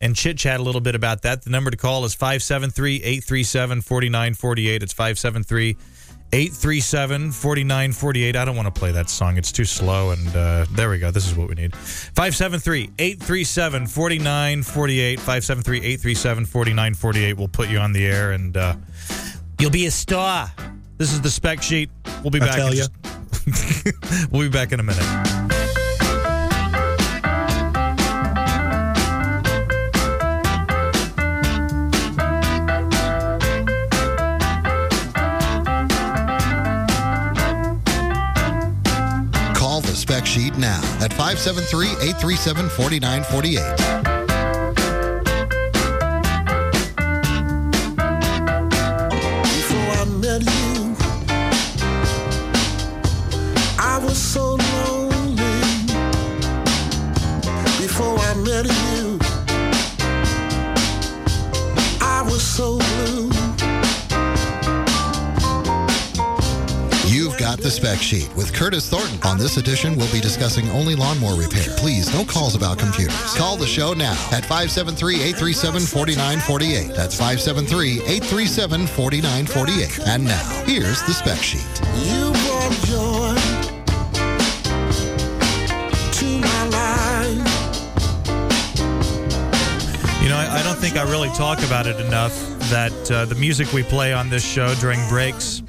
and 0.00 0.16
chit 0.16 0.38
chat 0.38 0.60
a 0.60 0.62
little 0.62 0.80
bit 0.80 0.94
about 0.94 1.22
that, 1.22 1.42
the 1.42 1.50
number 1.50 1.70
to 1.70 1.76
call 1.76 2.04
is 2.04 2.14
573 2.14 2.96
837 2.96 3.82
4948. 3.82 4.82
It's 4.82 4.92
573 4.92 5.76
837 6.32 7.32
4948. 7.32 8.36
I 8.36 8.44
don't 8.44 8.56
want 8.56 8.72
to 8.72 8.78
play 8.78 8.92
that 8.92 9.10
song. 9.10 9.36
It's 9.36 9.52
too 9.52 9.64
slow. 9.64 10.10
And 10.12 10.34
uh, 10.34 10.64
there 10.72 10.88
we 10.88 10.98
go. 10.98 11.10
This 11.10 11.26
is 11.26 11.34
what 11.36 11.48
we 11.48 11.54
need. 11.56 11.74
573 11.76 12.90
837 12.98 13.86
4948. 13.88 15.18
573 15.18 15.78
837 15.78 16.44
4948 16.46 17.36
will 17.36 17.48
put 17.48 17.68
you 17.68 17.78
on 17.78 17.92
the 17.92 18.06
air 18.06 18.32
and 18.32 18.56
uh, 18.56 18.74
you'll 19.58 19.70
be 19.70 19.86
a 19.86 19.90
star. 19.90 20.50
This 20.98 21.12
is 21.12 21.20
the 21.20 21.30
spec 21.30 21.62
sheet. 21.62 21.90
We'll 22.22 22.30
be 22.30 22.40
I 22.40 22.46
back. 22.46 22.56
tell 22.56 22.68
in 22.68 22.76
ya. 22.76 22.84
just- 22.86 22.92
we'll 24.32 24.42
be 24.42 24.48
back 24.48 24.72
in 24.72 24.80
a 24.80 24.82
minute. 24.82 25.59
Sheet 40.30 40.56
now 40.58 40.80
at 41.00 41.12
573 41.14 41.88
837 41.88 42.68
4948. 42.68 44.19
You've 67.70 67.82
the 67.82 67.86
spec 67.86 68.02
sheet 68.02 68.36
with 68.36 68.52
Curtis 68.52 68.90
Thornton. 68.90 69.22
On 69.22 69.38
this 69.38 69.56
edition, 69.56 69.94
we'll 69.96 70.10
be 70.10 70.20
discussing 70.20 70.68
only 70.70 70.96
lawnmower 70.96 71.36
repair. 71.36 71.72
Please, 71.76 72.12
no 72.12 72.24
calls 72.24 72.56
about 72.56 72.80
computers. 72.80 73.14
Call 73.36 73.56
the 73.56 73.66
show 73.66 73.92
now 73.92 74.10
at 74.32 74.44
573 74.44 75.14
837 75.22 75.82
4948. 75.82 76.96
That's 76.96 77.14
573 77.14 78.00
837 78.02 78.86
4948. 78.88 80.08
And 80.08 80.24
now, 80.24 80.64
here's 80.66 81.00
the 81.02 81.12
spec 81.12 81.38
sheet. 81.38 81.62
You 82.02 82.32
brought 82.42 82.74
joy 82.90 83.38
to 86.10 86.26
my 86.40 86.62
life. 86.74 87.38
You 90.20 90.28
know, 90.28 90.36
I, 90.36 90.58
I 90.58 90.62
don't 90.64 90.78
think 90.78 90.96
I 90.96 91.08
really 91.08 91.30
talk 91.36 91.62
about 91.62 91.86
it 91.86 92.00
enough 92.00 92.34
that 92.70 93.10
uh, 93.12 93.26
the 93.26 93.36
music 93.36 93.72
we 93.72 93.84
play 93.84 94.12
on 94.12 94.28
this 94.28 94.44
show 94.44 94.74
during 94.76 94.98
breaks, 95.08 95.62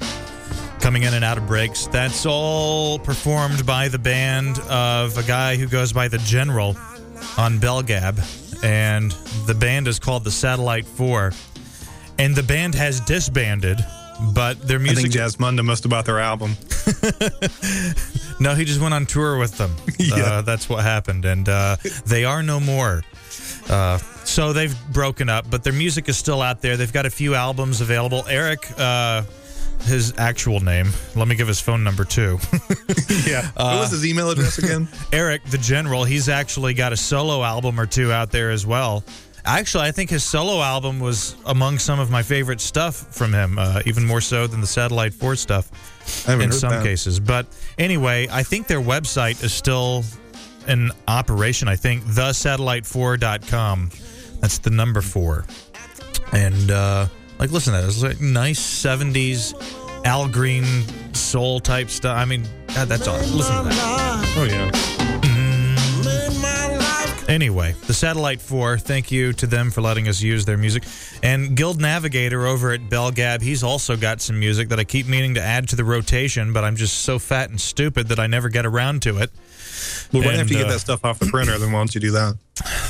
coming 0.82 1.04
in 1.04 1.14
and 1.14 1.24
out 1.24 1.38
of 1.38 1.46
breaks, 1.46 1.86
that's 1.86 2.26
all 2.26 2.98
performed 2.98 3.64
by 3.64 3.86
the 3.88 3.98
band 3.98 4.58
of 4.68 5.16
a 5.16 5.22
guy 5.22 5.56
who 5.56 5.68
goes 5.68 5.92
by 5.92 6.08
the 6.08 6.18
General 6.18 6.76
on 7.38 7.58
Belgab. 7.58 8.18
And 8.64 9.12
the 9.46 9.54
band 9.54 9.86
is 9.88 9.98
called 9.98 10.24
the 10.24 10.30
Satellite 10.30 10.84
Four. 10.84 11.32
And 12.18 12.34
the 12.34 12.42
band 12.42 12.74
has 12.74 13.00
disbanded, 13.00 13.78
but 14.34 14.60
their 14.66 14.78
music. 14.78 14.98
I 14.98 15.02
think 15.02 15.14
Jasmunda 15.14 15.64
must 15.64 15.84
have 15.84 15.90
bought 15.90 16.04
their 16.04 16.20
album. 16.20 16.56
No, 18.40 18.56
he 18.56 18.64
just 18.64 18.80
went 18.80 18.92
on 18.92 19.06
tour 19.06 19.38
with 19.38 19.56
them. 19.56 19.76
Yeah. 19.98 20.16
uh, 20.16 20.42
that's 20.42 20.68
what 20.68 20.82
happened, 20.82 21.24
and 21.24 21.48
uh, 21.48 21.76
they 22.06 22.24
are 22.24 22.42
no 22.42 22.58
more. 22.58 23.04
Uh, 23.68 23.98
so 24.24 24.52
they've 24.52 24.74
broken 24.92 25.28
up, 25.28 25.48
but 25.48 25.62
their 25.62 25.72
music 25.72 26.08
is 26.08 26.16
still 26.16 26.42
out 26.42 26.60
there. 26.60 26.76
They've 26.76 26.92
got 26.92 27.06
a 27.06 27.10
few 27.10 27.36
albums 27.36 27.80
available. 27.80 28.24
Eric, 28.28 28.68
uh, 28.76 29.22
his 29.84 30.14
actual 30.18 30.60
name. 30.60 30.88
Let 31.14 31.28
me 31.28 31.34
give 31.34 31.48
his 31.48 31.60
phone 31.60 31.82
number 31.84 32.04
too. 32.04 32.38
Yeah. 33.26 33.46
what 33.56 33.78
was 33.80 33.90
his 33.90 34.06
email 34.06 34.30
address 34.30 34.58
again? 34.58 34.88
Eric, 35.12 35.44
the 35.44 35.58
General. 35.58 36.04
He's 36.04 36.28
actually 36.28 36.74
got 36.74 36.92
a 36.92 36.96
solo 36.96 37.42
album 37.42 37.78
or 37.78 37.86
two 37.86 38.10
out 38.10 38.30
there 38.32 38.50
as 38.50 38.66
well. 38.66 39.04
Actually, 39.44 39.84
I 39.84 39.92
think 39.92 40.08
his 40.10 40.24
solo 40.24 40.60
album 40.62 40.98
was 40.98 41.36
among 41.46 41.78
some 41.78 42.00
of 42.00 42.10
my 42.10 42.22
favorite 42.22 42.60
stuff 42.60 43.14
from 43.14 43.32
him, 43.32 43.58
uh, 43.58 43.80
even 43.86 44.04
more 44.04 44.20
so 44.20 44.46
than 44.46 44.60
the 44.60 44.66
Satellite 44.66 45.12
4 45.14 45.36
stuff 45.36 46.24
I 46.26 46.32
haven't 46.32 46.46
in 46.46 46.52
some 46.52 46.70
that. 46.70 46.82
cases. 46.84 47.20
But 47.20 47.46
anyway, 47.78 48.28
I 48.30 48.42
think 48.44 48.66
their 48.66 48.80
website 48.80 49.42
is 49.44 49.52
still 49.52 50.04
in 50.68 50.90
operation. 51.06 51.68
I 51.68 51.76
think 51.76 52.02
thesatellite4.com. 52.04 53.90
That's 54.40 54.58
the 54.58 54.70
number 54.70 55.00
four. 55.02 55.44
And 56.32 56.70
uh, 56.70 57.06
like, 57.38 57.50
listen 57.50 57.74
to 57.74 57.80
that. 57.80 57.86
It's 57.86 58.02
like 58.02 58.20
nice 58.20 58.60
70s 58.60 59.54
Al 60.04 60.28
Green 60.28 60.64
soul 61.14 61.60
type 61.60 61.90
stuff. 61.90 62.16
I 62.16 62.24
mean, 62.24 62.44
God, 62.74 62.88
that's 62.88 63.06
awesome. 63.06 63.36
Listen 63.36 63.56
to 63.56 63.68
that. 63.70 64.34
Oh, 64.36 64.44
yeah. 64.44 64.70
Made 66.42 67.32
Anyway, 67.32 67.74
the 67.86 67.94
Satellite 67.94 68.42
4, 68.42 68.76
thank 68.78 69.10
you 69.10 69.32
to 69.34 69.46
them 69.46 69.70
for 69.70 69.80
letting 69.80 70.06
us 70.06 70.20
use 70.20 70.44
their 70.44 70.58
music. 70.58 70.84
And 71.22 71.56
Guild 71.56 71.80
Navigator 71.80 72.46
over 72.46 72.72
at 72.72 72.90
Belgab, 72.90 73.40
he's 73.40 73.62
also 73.62 73.96
got 73.96 74.20
some 74.20 74.38
music 74.38 74.68
that 74.68 74.78
I 74.78 74.84
keep 74.84 75.06
meaning 75.06 75.34
to 75.34 75.40
add 75.40 75.66
to 75.70 75.76
the 75.76 75.84
rotation, 75.84 76.52
but 76.52 76.62
I'm 76.62 76.76
just 76.76 76.98
so 76.98 77.18
fat 77.18 77.48
and 77.48 77.58
stupid 77.58 78.08
that 78.08 78.18
I 78.18 78.26
never 78.26 78.50
get 78.50 78.66
around 78.66 79.00
to 79.02 79.16
it. 79.18 79.30
Well, 80.12 80.22
right 80.22 80.32
And, 80.32 80.40
after 80.42 80.54
you 80.54 80.60
uh, 80.60 80.64
get 80.64 80.70
that 80.70 80.80
stuff 80.80 81.04
off 81.04 81.18
the 81.18 81.26
printer, 81.26 81.58
then 81.58 81.72
why 81.72 81.80
don't 81.80 81.94
you 81.94 82.00
do 82.00 82.10
that? 82.12 82.38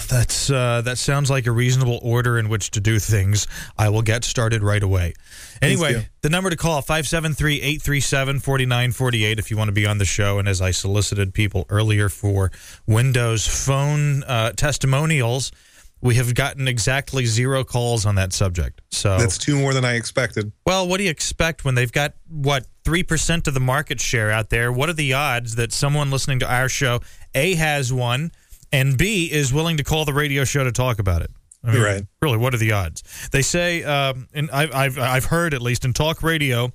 That's 0.08 0.50
uh, 0.50 0.82
that 0.82 0.98
sounds 0.98 1.30
like 1.30 1.46
a 1.46 1.52
reasonable 1.52 1.98
order 2.02 2.38
in 2.38 2.48
which 2.48 2.70
to 2.72 2.80
do 2.80 2.98
things. 2.98 3.46
I 3.78 3.88
will 3.88 4.02
get 4.02 4.24
started 4.24 4.62
right 4.62 4.82
away. 4.82 5.14
Anyway, 5.62 6.08
the 6.22 6.28
number 6.28 6.50
to 6.50 6.56
call 6.56 6.82
573-837-4948 6.82 9.38
if 9.38 9.50
you 9.50 9.56
want 9.56 9.68
to 9.68 9.72
be 9.72 9.86
on 9.86 9.98
the 9.98 10.04
show 10.04 10.38
and 10.38 10.48
as 10.48 10.60
I 10.60 10.72
solicited 10.72 11.32
people 11.32 11.64
earlier 11.68 12.08
for 12.08 12.50
Windows 12.86 13.46
Phone 13.46 14.24
uh, 14.24 14.52
testimonials, 14.52 15.52
we 16.00 16.16
have 16.16 16.34
gotten 16.34 16.66
exactly 16.66 17.26
zero 17.26 17.62
calls 17.64 18.04
on 18.04 18.16
that 18.16 18.32
subject. 18.32 18.80
So 18.90 19.18
That's 19.18 19.38
two 19.38 19.56
more 19.56 19.72
than 19.72 19.84
I 19.84 19.94
expected. 19.94 20.50
well, 20.66 20.88
what 20.88 20.98
do 20.98 21.04
you 21.04 21.10
expect 21.10 21.64
when 21.64 21.76
they've 21.76 21.92
got 21.92 22.14
what 22.28 22.66
three 22.84 23.02
percent 23.02 23.46
of 23.48 23.54
the 23.54 23.60
market 23.60 24.00
share 24.00 24.30
out 24.30 24.50
there? 24.50 24.72
What 24.72 24.88
are 24.88 24.94
the 24.94 25.12
odds 25.12 25.56
that 25.56 25.72
someone 25.72 26.10
listening 26.10 26.38
to 26.40 26.52
our 26.52 26.68
show 26.68 27.00
A 27.34 27.54
has 27.54 27.92
one 27.92 28.32
and 28.72 28.96
B 28.96 29.30
is 29.30 29.52
willing 29.52 29.76
to 29.76 29.84
call 29.84 30.04
the 30.04 30.14
radio 30.14 30.44
show 30.44 30.64
to 30.64 30.72
talk 30.72 30.98
about 30.98 31.22
it? 31.22 31.30
I 31.64 31.72
You're 31.74 31.84
right. 31.84 32.02
Really, 32.20 32.38
what 32.38 32.54
are 32.54 32.58
the 32.58 32.72
odds? 32.72 33.28
They 33.30 33.42
say, 33.42 33.84
um, 33.84 34.28
and 34.34 34.50
I've, 34.50 34.74
I've 34.74 34.98
I've 34.98 35.24
heard 35.26 35.54
at 35.54 35.62
least 35.62 35.84
in 35.84 35.92
talk 35.92 36.22
radio. 36.22 36.72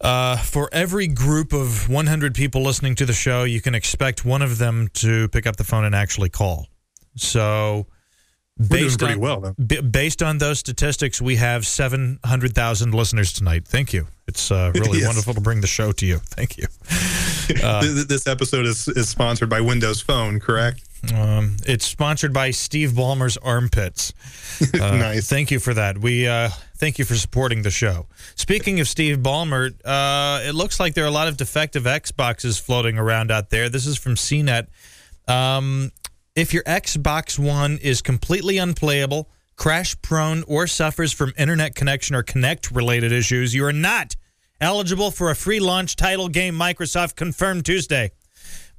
Uh, 0.00 0.36
for 0.36 0.68
every 0.70 1.08
group 1.08 1.52
of 1.52 1.88
100 1.88 2.32
people 2.32 2.62
listening 2.62 2.94
to 2.94 3.04
the 3.04 3.12
show, 3.12 3.42
you 3.42 3.60
can 3.60 3.74
expect 3.74 4.24
one 4.24 4.42
of 4.42 4.58
them 4.58 4.88
to 4.94 5.28
pick 5.30 5.44
up 5.44 5.56
the 5.56 5.64
phone 5.64 5.84
and 5.84 5.92
actually 5.92 6.28
call. 6.28 6.68
So, 7.16 7.88
based 8.58 8.98
pretty 8.98 9.14
on, 9.14 9.20
well. 9.20 9.54
B- 9.64 9.80
based 9.80 10.22
on 10.22 10.38
those 10.38 10.58
statistics, 10.58 11.20
we 11.20 11.36
have 11.36 11.66
700,000 11.66 12.92
listeners 12.94 13.32
tonight. 13.32 13.66
Thank 13.66 13.92
you. 13.92 14.06
It's 14.26 14.50
uh, 14.50 14.72
really 14.74 14.98
Yes. 14.98 15.06
wonderful 15.06 15.34
to 15.34 15.40
bring 15.40 15.60
the 15.60 15.66
show 15.66 15.92
to 15.92 16.06
you. 16.06 16.18
Thank 16.18 16.56
you. 16.58 16.66
Uh, 17.64 17.80
Th- 17.80 17.94
th- 17.94 18.06
this 18.08 18.26
episode 18.26 18.66
is, 18.66 18.86
is 18.88 19.08
sponsored 19.08 19.48
by 19.48 19.62
Windows 19.62 20.02
Phone, 20.02 20.38
correct? 20.38 20.82
Um, 21.14 21.56
it's 21.66 21.86
sponsored 21.86 22.34
by 22.34 22.50
Steve 22.50 22.90
Ballmer's 22.90 23.38
Armpits. 23.38 24.12
Uh, 24.74 24.96
Nice. 24.96 25.30
Thank 25.30 25.50
you 25.50 25.58
for 25.58 25.72
that. 25.72 25.96
We 25.96 26.26
uh, 26.28 26.50
thank 26.76 26.98
you 26.98 27.06
for 27.06 27.14
supporting 27.14 27.62
the 27.62 27.70
show. 27.70 28.06
Speaking 28.34 28.80
of 28.80 28.88
Steve 28.88 29.18
Ballmer, 29.20 29.72
uh, 29.82 30.42
it 30.46 30.54
looks 30.54 30.78
like 30.78 30.92
there 30.92 31.04
are 31.04 31.08
a 31.08 31.10
lot 31.12 31.26
of 31.28 31.38
defective 31.38 31.84
Xboxes 31.84 32.60
floating 32.60 32.98
around 32.98 33.30
out 33.30 33.48
there. 33.48 33.70
This 33.70 33.86
is 33.86 33.96
from 33.96 34.16
CNET. 34.16 34.66
Um, 35.26 35.90
if 36.38 36.54
your 36.54 36.62
Xbox 36.62 37.36
One 37.36 37.78
is 37.78 38.00
completely 38.00 38.58
unplayable, 38.58 39.28
crash 39.56 40.00
prone, 40.02 40.44
or 40.46 40.68
suffers 40.68 41.12
from 41.12 41.32
internet 41.36 41.74
connection 41.74 42.14
or 42.14 42.22
Kinect 42.22 42.74
related 42.74 43.10
issues, 43.10 43.52
you 43.52 43.64
are 43.64 43.72
not 43.72 44.14
eligible 44.60 45.10
for 45.10 45.32
a 45.32 45.34
free 45.34 45.58
launch 45.58 45.96
title 45.96 46.28
game 46.28 46.54
Microsoft 46.54 47.16
confirmed 47.16 47.66
Tuesday. 47.66 48.12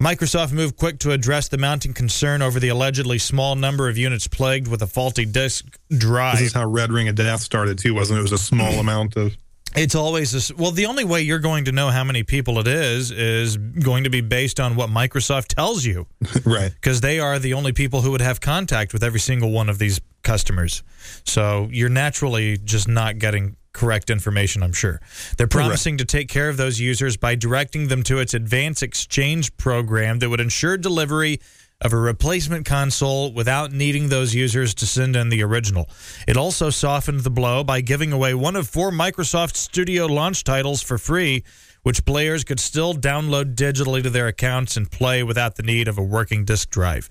Microsoft 0.01 0.53
moved 0.53 0.77
quick 0.77 0.99
to 0.99 1.11
address 1.11 1.49
the 1.49 1.57
mounting 1.57 1.93
concern 1.93 2.41
over 2.41 2.61
the 2.61 2.69
allegedly 2.69 3.17
small 3.17 3.55
number 3.55 3.89
of 3.89 3.97
units 3.97 4.25
plagued 4.25 4.69
with 4.69 4.81
a 4.81 4.87
faulty 4.87 5.25
disk 5.25 5.77
drive. 5.91 6.37
This 6.37 6.47
is 6.47 6.53
how 6.53 6.65
Red 6.65 6.93
Ring 6.93 7.09
of 7.09 7.15
Death 7.15 7.41
started 7.41 7.77
too, 7.77 7.93
wasn't 7.93 8.17
it? 8.17 8.19
It 8.19 8.23
was 8.23 8.31
a 8.31 8.37
small 8.37 8.71
amount 8.79 9.17
of. 9.17 9.35
It's 9.75 9.95
always 9.95 10.31
this. 10.31 10.53
Well, 10.53 10.71
the 10.71 10.85
only 10.85 11.03
way 11.03 11.21
you're 11.21 11.39
going 11.39 11.65
to 11.65 11.71
know 11.71 11.89
how 11.89 12.03
many 12.03 12.23
people 12.23 12.59
it 12.59 12.67
is 12.67 13.11
is 13.11 13.57
going 13.57 14.03
to 14.05 14.09
be 14.09 14.21
based 14.21 14.59
on 14.59 14.75
what 14.75 14.89
Microsoft 14.89 15.47
tells 15.47 15.85
you, 15.85 16.07
right? 16.45 16.71
Because 16.73 17.01
they 17.01 17.19
are 17.19 17.39
the 17.39 17.53
only 17.53 17.71
people 17.71 18.01
who 18.01 18.11
would 18.11 18.21
have 18.21 18.41
contact 18.41 18.93
with 18.93 19.03
every 19.03 19.19
single 19.19 19.51
one 19.51 19.69
of 19.69 19.77
these 19.77 20.01
customers. 20.23 20.83
So 21.25 21.69
you're 21.71 21.89
naturally 21.89 22.57
just 22.57 22.87
not 22.87 23.19
getting 23.19 23.55
correct 23.71 24.09
information, 24.09 24.63
I'm 24.63 24.73
sure. 24.73 24.99
They're 25.37 25.47
promising 25.47 25.97
to 25.97 26.05
take 26.05 26.27
care 26.27 26.49
of 26.49 26.57
those 26.57 26.79
users 26.79 27.17
by 27.17 27.35
directing 27.35 27.87
them 27.87 28.03
to 28.03 28.19
its 28.19 28.33
advanced 28.33 28.83
exchange 28.83 29.55
program 29.57 30.19
that 30.19 30.29
would 30.29 30.39
ensure 30.39 30.75
delivery 30.77 31.39
of 31.81 31.93
a 31.93 31.97
replacement 31.97 32.65
console 32.65 33.31
without 33.31 33.71
needing 33.71 34.09
those 34.09 34.35
users 34.35 34.73
to 34.75 34.85
send 34.85 35.15
in 35.15 35.29
the 35.29 35.41
original. 35.43 35.89
It 36.27 36.35
also 36.35 36.69
softened 36.69 37.21
the 37.21 37.29
blow 37.29 37.63
by 37.63 37.81
giving 37.81 38.11
away 38.11 38.33
one 38.33 38.55
of 38.55 38.67
four 38.67 38.91
Microsoft 38.91 39.55
Studio 39.55 40.05
launch 40.05 40.43
titles 40.43 40.81
for 40.81 40.97
free, 40.97 41.43
which 41.83 42.05
players 42.05 42.43
could 42.43 42.59
still 42.59 42.93
download 42.93 43.55
digitally 43.55 44.03
to 44.03 44.09
their 44.09 44.27
accounts 44.27 44.75
and 44.75 44.91
play 44.91 45.23
without 45.23 45.55
the 45.55 45.63
need 45.63 45.87
of 45.87 45.97
a 45.97 46.03
working 46.03 46.43
disk 46.43 46.69
drive. 46.69 47.09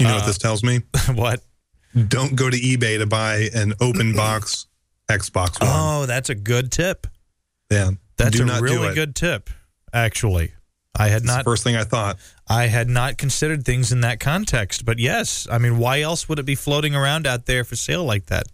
You 0.00 0.06
know 0.06 0.14
uh, 0.14 0.18
what 0.18 0.26
this 0.26 0.38
tells 0.38 0.64
me? 0.64 0.80
what? 1.14 1.42
Don't 2.08 2.34
go 2.36 2.48
to 2.48 2.56
eBay 2.56 2.98
to 2.98 3.06
buy 3.06 3.48
an 3.54 3.74
open 3.80 4.12
box 4.16 4.66
Xbox 5.10 5.60
One. 5.60 5.70
Oh, 5.72 6.06
that's 6.06 6.30
a 6.30 6.34
good 6.34 6.72
tip. 6.72 7.06
Yeah. 7.70 7.90
That's 8.16 8.38
a 8.38 8.44
really 8.62 8.94
good 8.94 9.14
tip, 9.14 9.50
actually. 9.92 10.52
I 10.98 11.08
had 11.08 11.22
That's 11.22 11.36
not 11.36 11.44
first 11.44 11.62
thing 11.62 11.76
I 11.76 11.84
thought. 11.84 12.16
I 12.48 12.66
had 12.66 12.88
not 12.88 13.18
considered 13.18 13.64
things 13.64 13.90
in 13.90 14.02
that 14.02 14.20
context, 14.20 14.84
but 14.84 14.98
yes, 14.98 15.48
I 15.50 15.58
mean, 15.58 15.78
why 15.78 16.00
else 16.00 16.28
would 16.28 16.38
it 16.38 16.46
be 16.46 16.54
floating 16.54 16.94
around 16.94 17.26
out 17.26 17.46
there 17.46 17.64
for 17.64 17.74
sale 17.74 18.04
like 18.04 18.26
that? 18.26 18.46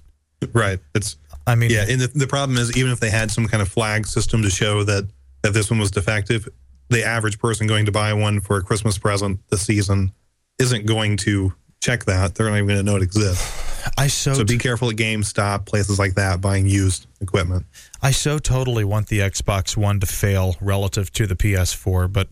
Right. 0.53 0.81
It's. 0.95 1.17
I 1.47 1.57
mean, 1.57 1.71
yeah. 1.71 1.85
And 1.89 2.01
the, 2.01 2.07
the 2.07 2.27
problem 2.27 2.57
is, 2.57 2.77
even 2.77 2.93
if 2.93 3.01
they 3.01 3.11
had 3.11 3.31
some 3.31 3.47
kind 3.49 3.61
of 3.61 3.69
flag 3.69 4.07
system 4.07 4.43
to 4.43 4.51
show 4.51 4.85
that 4.85 5.09
that 5.43 5.53
this 5.53 5.71
one 5.71 5.81
was 5.81 5.91
defective, 5.91 6.49
the 6.89 7.05
average 7.05 7.39
person 7.39 7.67
going 7.67 7.87
to 7.87 7.93
buy 7.93 8.13
one 8.13 8.41
for 8.41 8.57
a 8.57 8.63
Christmas 8.63 8.97
present 8.97 9.41
this 9.51 9.63
season 9.63 10.13
isn't 10.59 10.87
going 10.87 11.17
to 11.19 11.53
check 11.81 12.05
that. 12.05 12.35
They're 12.35 12.49
not 12.49 12.57
even 12.57 12.69
going 12.69 12.79
to 12.79 12.85
know 12.85 12.97
it 12.97 13.03
exists. 13.03 13.73
I 13.99 14.07
so 14.07 14.35
so 14.35 14.45
be 14.45 14.59
careful 14.59 14.89
at 14.91 14.97
GameStop, 14.97 15.67
places 15.67 15.99
like 15.99 16.15
that, 16.15 16.41
buying 16.41 16.67
used 16.67 17.07
equipment. 17.21 17.67
I 18.01 18.13
so 18.13 18.39
totally 18.39 18.85
want 18.85 19.09
the 19.09 19.19
Xbox 19.19 19.77
One 19.77 19.99
to 20.01 20.07
fail 20.07 20.57
relative 20.61 21.13
to 21.15 21.27
the 21.27 21.35
PS4, 21.35 22.13
but 22.13 22.29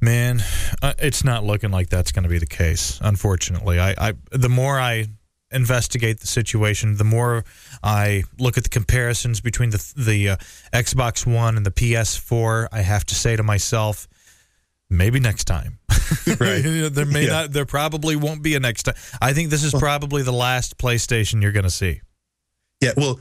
man, 0.00 0.40
uh, 0.82 0.94
it's 0.98 1.24
not 1.24 1.44
looking 1.44 1.70
like 1.70 1.88
that's 1.88 2.12
going 2.12 2.22
to 2.24 2.28
be 2.28 2.38
the 2.38 2.46
case. 2.46 2.98
Unfortunately, 3.02 3.78
I, 3.80 3.94
I 3.98 4.12
the 4.30 4.48
more 4.48 4.78
I 4.78 5.06
investigate 5.50 6.20
the 6.20 6.26
situation, 6.26 6.96
the 6.96 7.04
more 7.04 7.44
I 7.82 8.24
look 8.38 8.58
at 8.58 8.64
the 8.64 8.68
comparisons 8.70 9.40
between 9.40 9.70
the 9.70 9.92
the 9.96 10.28
uh, 10.30 10.36
Xbox 10.72 11.26
One 11.26 11.56
and 11.56 11.64
the 11.64 11.70
PS4. 11.70 12.68
I 12.72 12.80
have 12.82 13.04
to 13.06 13.14
say 13.14 13.36
to 13.36 13.42
myself, 13.42 14.08
maybe 14.90 15.20
next 15.20 15.44
time. 15.44 15.78
Right. 16.40 16.62
there 16.92 17.04
may 17.04 17.24
Yeah. 17.26 17.32
not. 17.32 17.52
There 17.52 17.66
probably 17.66 18.16
won't 18.16 18.42
be 18.42 18.54
a 18.54 18.60
next 18.60 18.84
time. 18.84 18.94
I 19.20 19.34
think 19.34 19.50
this 19.50 19.62
is 19.62 19.74
probably 19.74 20.22
the 20.22 20.32
last 20.32 20.78
PlayStation 20.78 21.42
you're 21.42 21.52
going 21.52 21.64
to 21.64 21.70
see. 21.70 22.00
Yeah, 22.80 22.92
well, 22.96 23.20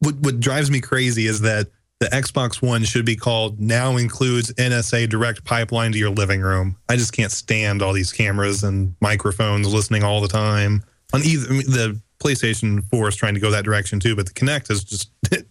what 0.00 0.16
what 0.16 0.40
drives 0.40 0.70
me 0.70 0.80
crazy 0.82 1.26
is 1.26 1.40
that 1.42 1.68
the 1.98 2.06
Xbox 2.06 2.60
One 2.60 2.84
should 2.84 3.06
be 3.06 3.16
called 3.16 3.58
now 3.58 3.96
includes 3.96 4.52
NSA 4.54 5.08
direct 5.08 5.44
pipeline 5.44 5.92
to 5.92 5.98
your 5.98 6.10
living 6.10 6.42
room. 6.42 6.76
I 6.88 6.96
just 6.96 7.12
can't 7.12 7.32
stand 7.32 7.80
all 7.82 7.92
these 7.92 8.12
cameras 8.12 8.64
and 8.64 8.94
microphones 9.00 9.72
listening 9.72 10.02
all 10.02 10.20
the 10.20 10.28
time. 10.28 10.84
On 11.14 11.22
either 11.22 11.46
the 11.46 12.00
PlayStation 12.18 12.86
4 12.90 13.08
is 13.08 13.16
trying 13.16 13.34
to 13.34 13.40
go 13.40 13.50
that 13.50 13.64
direction 13.64 13.98
too, 13.98 14.14
but 14.14 14.26
the 14.26 14.32
Kinect 14.32 14.70
is 14.70 14.84
just 14.84 15.10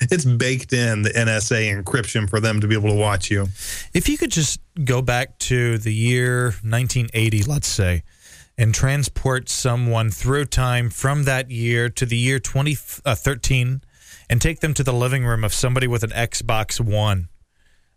it's 0.00 0.24
baked 0.24 0.72
in 0.72 1.02
the 1.02 1.10
NSA 1.10 1.82
encryption 1.82 2.28
for 2.28 2.40
them 2.40 2.60
to 2.60 2.66
be 2.66 2.74
able 2.74 2.90
to 2.90 2.96
watch 2.96 3.30
you. 3.30 3.46
If 3.92 4.08
you 4.08 4.18
could 4.18 4.30
just 4.30 4.60
go 4.84 5.00
back 5.00 5.38
to 5.40 5.78
the 5.78 5.94
year 5.94 6.46
1980, 6.62 7.44
let's 7.44 7.68
say, 7.68 8.02
and 8.58 8.74
transport 8.74 9.48
someone 9.48 10.10
through 10.10 10.46
time 10.46 10.90
from 10.90 11.24
that 11.24 11.50
year 11.50 11.88
to 11.90 12.06
the 12.06 12.16
year 12.16 12.40
2013 12.40 13.82
and 14.30 14.40
take 14.40 14.60
them 14.60 14.74
to 14.74 14.82
the 14.82 14.92
living 14.92 15.24
room 15.24 15.44
of 15.44 15.52
somebody 15.54 15.86
with 15.86 16.02
an 16.02 16.10
Xbox 16.10 16.80
One 16.80 17.28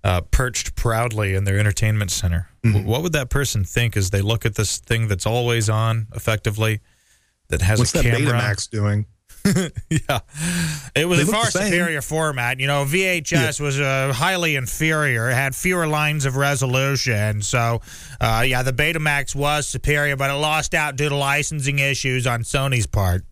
uh, 0.03 0.21
perched 0.21 0.75
proudly 0.75 1.33
in 1.35 1.43
their 1.43 1.59
entertainment 1.59 2.11
center, 2.11 2.49
Mm-hmm. 2.65 2.85
what 2.85 3.01
would 3.01 3.13
that 3.13 3.29
person 3.29 3.63
think 3.63 3.95
as 3.95 4.09
they 4.09 4.21
look 4.21 4.45
at 4.45 4.55
this 4.55 4.79
thing 4.79 5.07
that's 5.07 5.25
always 5.25 5.69
on, 5.69 6.07
effectively, 6.13 6.81
that 7.49 7.61
has 7.61 7.79
What's 7.79 7.95
a 7.95 7.99
that 7.99 8.03
camera? 8.03 8.33
Betamax 8.33 8.69
doing? 8.69 9.05
yeah, 9.89 10.19
it 10.93 11.07
was 11.07 11.19
They 11.19 11.23
a 11.23 11.25
far 11.33 11.45
superior 11.49 12.01
format. 12.01 12.59
You 12.59 12.67
know, 12.67 12.83
VHS 12.83 13.61
was 13.61 13.79
uh, 13.79 14.11
highly 14.13 14.57
inferior. 14.57 15.29
It 15.29 15.35
had 15.35 15.55
fewer 15.55 15.87
lines 15.87 16.25
of 16.25 16.35
resolution. 16.35 17.41
So, 17.41 17.79
uh, 18.19 18.43
yeah, 18.45 18.63
the 18.63 18.73
Betamax 18.73 19.33
was 19.33 19.65
superior, 19.65 20.17
but 20.17 20.29
it 20.29 20.33
lost 20.33 20.73
out 20.73 20.97
due 20.97 21.07
to 21.07 21.15
licensing 21.15 21.79
issues 21.79 22.27
on 22.27 22.41
Sony's 22.41 22.87
part. 22.87 23.23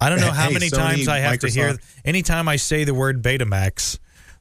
I 0.00 0.08
don't 0.08 0.20
know 0.20 0.30
how 0.32 0.48
Hey, 0.48 0.54
many 0.54 0.66
Sony, 0.68 0.76
times 0.76 1.08
I 1.08 1.18
have 1.18 1.38
to 1.40 1.48
hear. 1.48 1.76
Anytime 2.04 2.48
I 2.48 2.56
say 2.56 2.84
the 2.84 2.94
word 2.94 3.22
Betamax, 3.22 3.98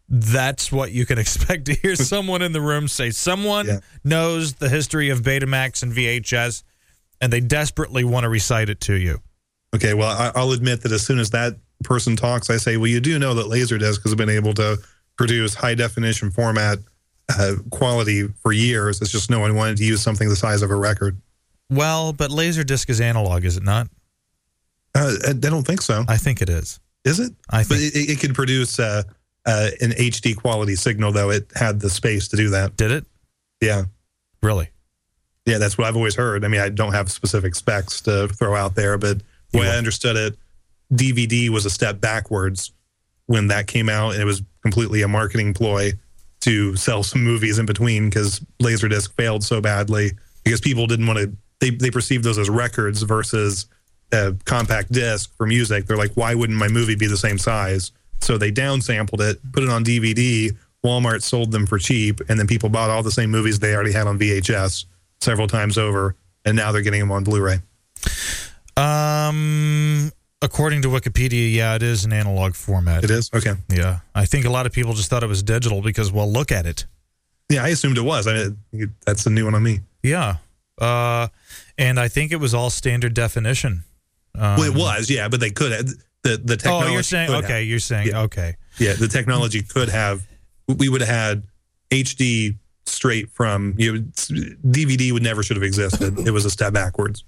that's 0.10 0.72
what 0.72 0.92
you 0.92 1.06
can 1.06 1.18
expect 1.26 1.66
to 1.66 1.74
hear 1.74 1.96
someone 1.96 2.42
in 2.42 2.52
the 2.52 2.62
room 2.62 2.88
say. 2.88 3.12
Someone 3.12 3.68
Yeah. 3.68 3.80
knows 4.04 4.54
the 4.56 4.70
history 4.70 5.10
of 5.10 5.22
Betamax 5.22 5.84
and 5.84 5.94
VHS, 5.94 6.64
and 7.22 7.32
they 7.32 7.40
desperately 7.40 8.04
want 8.04 8.24
to 8.24 8.30
recite 8.30 8.70
it 8.70 8.80
to 8.82 8.94
you. 8.96 9.20
Okay, 9.76 9.94
well, 9.94 10.32
I'll 10.36 10.52
admit 10.52 10.82
that 10.82 10.92
as 10.92 11.06
soon 11.06 11.20
as 11.20 11.30
that 11.30 11.56
person 11.84 12.16
talks, 12.16 12.50
I 12.50 12.58
say, 12.58 12.78
well, 12.78 12.88
you 12.88 13.00
do 13.00 13.20
know 13.20 13.34
that 13.36 13.46
Laserdisc 13.46 14.02
has 14.04 14.16
been 14.16 14.30
able 14.30 14.54
to 14.56 14.78
produce 15.16 15.54
high 15.54 15.76
definition 15.76 16.32
format 16.32 16.80
uh, 17.38 17.54
quality 17.70 18.28
for 18.42 18.52
years. 18.52 19.00
It's 19.02 19.12
just 19.12 19.30
no 19.30 19.40
one 19.40 19.54
wanted 19.56 19.78
to 19.78 19.84
use 19.86 20.02
something 20.02 20.28
the 20.28 20.36
size 20.36 20.64
of 20.64 20.72
a 20.72 20.76
record. 20.76 21.22
Well, 21.70 22.14
but 22.14 22.32
Laserdisc 22.32 22.90
is 22.90 23.00
analog, 23.00 23.46
is 23.46 23.58
it 23.58 23.64
not? 23.64 23.88
Uh, 24.96 25.14
I 25.28 25.34
don't 25.34 25.66
think 25.66 25.82
so. 25.82 26.04
I 26.08 26.18
think 26.18 26.42
it 26.42 26.50
is. 26.50 26.80
Is 27.06 27.20
it? 27.20 27.34
I 27.50 27.60
But 27.64 27.78
think 27.78 27.96
it, 27.96 28.10
it 28.12 28.20
could 28.20 28.36
produce 28.36 28.80
uh, 28.80 29.04
uh, 29.46 29.70
an 29.82 29.92
HD 29.92 30.36
quality 30.36 30.76
signal, 30.76 31.12
though. 31.12 31.30
It 31.30 31.48
had 31.56 31.80
the 31.80 31.90
space 31.90 32.28
to 32.30 32.38
do 32.38 32.50
that. 32.50 32.76
did 32.78 32.92
it 32.92 33.06
Yeah. 33.62 33.84
really. 34.44 34.70
Yeah, 35.46 35.58
that's 35.58 35.78
what 35.78 35.88
I've 35.88 35.96
always 35.96 36.16
heard. 36.16 36.44
I 36.46 36.48
mean, 36.48 36.62
I 36.62 36.70
don't 36.70 36.94
have 36.94 37.12
specific 37.12 37.56
specs 37.56 38.02
to 38.02 38.28
throw 38.28 38.56
out 38.56 38.76
there, 38.76 38.98
but 38.98 39.22
the 39.52 39.60
way 39.60 39.68
I 39.70 39.78
understood 39.78 40.16
it, 40.16 40.38
DVD 40.94 41.50
was 41.50 41.66
a 41.66 41.70
step 41.72 42.00
backwards 42.00 42.72
when 43.26 43.48
that 43.48 43.66
came 43.68 43.90
out, 43.90 44.14
and 44.14 44.22
it 44.22 44.26
was 44.26 44.44
completely 44.62 45.02
a 45.02 45.08
marketing 45.08 45.54
ploy 45.54 45.94
to 46.42 46.76
sell 46.76 47.02
some 47.04 47.24
movies 47.24 47.58
in 47.58 47.66
between 47.66 48.10
because 48.10 48.42
Laserdisc 48.62 49.12
failed 49.16 49.44
so 49.44 49.60
badly 49.60 50.12
because 50.44 50.62
people 50.62 50.86
didn't 50.88 51.08
want 51.08 51.18
to. 51.20 51.32
They 51.60 51.72
they 51.72 51.90
perceived 51.90 52.24
those 52.24 52.38
as 52.38 52.50
records 52.50 53.02
versus 53.02 53.66
a 54.12 54.36
compact 54.46 54.92
disc 54.92 55.36
for 55.36 55.46
music. 55.46 55.86
They're 55.86 55.98
like, 55.98 56.14
why 56.14 56.36
wouldn't 56.36 56.58
my 56.58 56.68
movie 56.68 56.96
be 56.96 57.08
the 57.08 57.18
same 57.18 57.38
size? 57.38 57.92
So 58.22 58.38
they 58.38 58.52
downsampled 58.52 59.22
it, 59.22 59.40
put 59.52 59.64
it 59.64 59.70
on 59.70 59.84
DVD. 59.84 60.56
Walmart 60.84 61.22
sold 61.24 61.52
them 61.52 61.66
for 61.66 61.78
cheap, 61.78 62.22
and 62.30 62.40
then 62.40 62.48
people 62.48 62.70
bought 62.70 62.90
all 62.90 63.04
the 63.04 63.12
same 63.12 63.30
movies 63.30 63.60
they 63.60 63.74
already 63.76 63.92
had 63.92 64.08
on 64.08 64.18
VHS 64.18 64.86
several 65.20 65.48
times 65.48 65.78
over, 65.78 66.16
and 66.46 66.56
now 66.56 66.72
they're 66.72 66.82
getting 66.82 67.02
them 67.02 67.12
on 67.12 67.24
Blu-ray. 67.24 67.60
Um, 68.78 70.12
according 70.42 70.82
to 70.84 70.88
Wikipedia, 70.88 71.54
yeah, 71.54 71.76
it 71.76 71.84
is 71.84 72.06
an 72.06 72.14
analog 72.14 72.56
format. 72.56 73.04
It 73.04 73.12
is 73.12 73.30
okay. 73.34 73.56
Yeah, 73.70 74.00
I 74.16 74.26
think 74.26 74.46
a 74.46 74.50
lot 74.50 74.66
of 74.66 74.72
people 74.72 74.94
just 74.94 75.10
thought 75.10 75.24
it 75.24 75.28
was 75.28 75.44
digital 75.44 75.82
because, 75.82 76.12
well, 76.12 76.32
look 76.32 76.52
at 76.52 76.66
it. 76.66 76.86
Yeah, 77.50 77.64
I 77.64 77.70
assumed 77.70 77.98
it 77.98 78.04
was. 78.04 78.28
I 78.28 78.50
mean, 78.72 78.96
that's 79.06 79.26
a 79.26 79.30
new 79.30 79.46
one 79.46 79.56
on 79.56 79.64
me. 79.64 79.82
Yeah, 80.02 80.38
uh, 80.80 81.28
and 81.78 82.00
I 82.00 82.08
think 82.08 82.32
it 82.32 82.38
was 82.38 82.54
all 82.54 82.70
standard 82.70 83.14
definition. 83.14 83.84
Um, 84.40 84.58
well, 84.58 84.64
it 84.72 84.76
was, 84.76 85.10
yeah, 85.10 85.28
but 85.28 85.40
they 85.40 85.50
could 85.50 85.72
have 85.72 85.88
the 86.24 86.38
the 86.44 86.58
technology. 86.58 86.90
Oh, 86.90 86.94
you're 86.94 87.04
saying 87.04 87.30
okay. 87.30 87.60
have. 87.60 87.66
You're 87.66 87.80
saying 87.80 88.08
Yeah. 88.08 88.22
okay. 88.22 88.56
yeah, 88.78 88.94
the 88.94 89.08
technology 89.08 89.62
could 89.62 89.90
have. 89.90 90.26
We 90.68 90.88
would 90.90 91.02
have 91.02 91.10
had 91.10 91.44
HD 91.92 92.58
straight 92.86 93.30
from 93.32 93.76
you. 93.78 93.94
know, 93.94 94.00
DVD 94.66 95.12
would 95.12 95.24
never 95.24 95.44
should 95.44 95.58
have 95.58 95.64
existed. 95.64 96.20
It 96.26 96.32
was 96.32 96.46
a 96.46 96.50
step 96.50 96.74
backwards. 96.74 97.24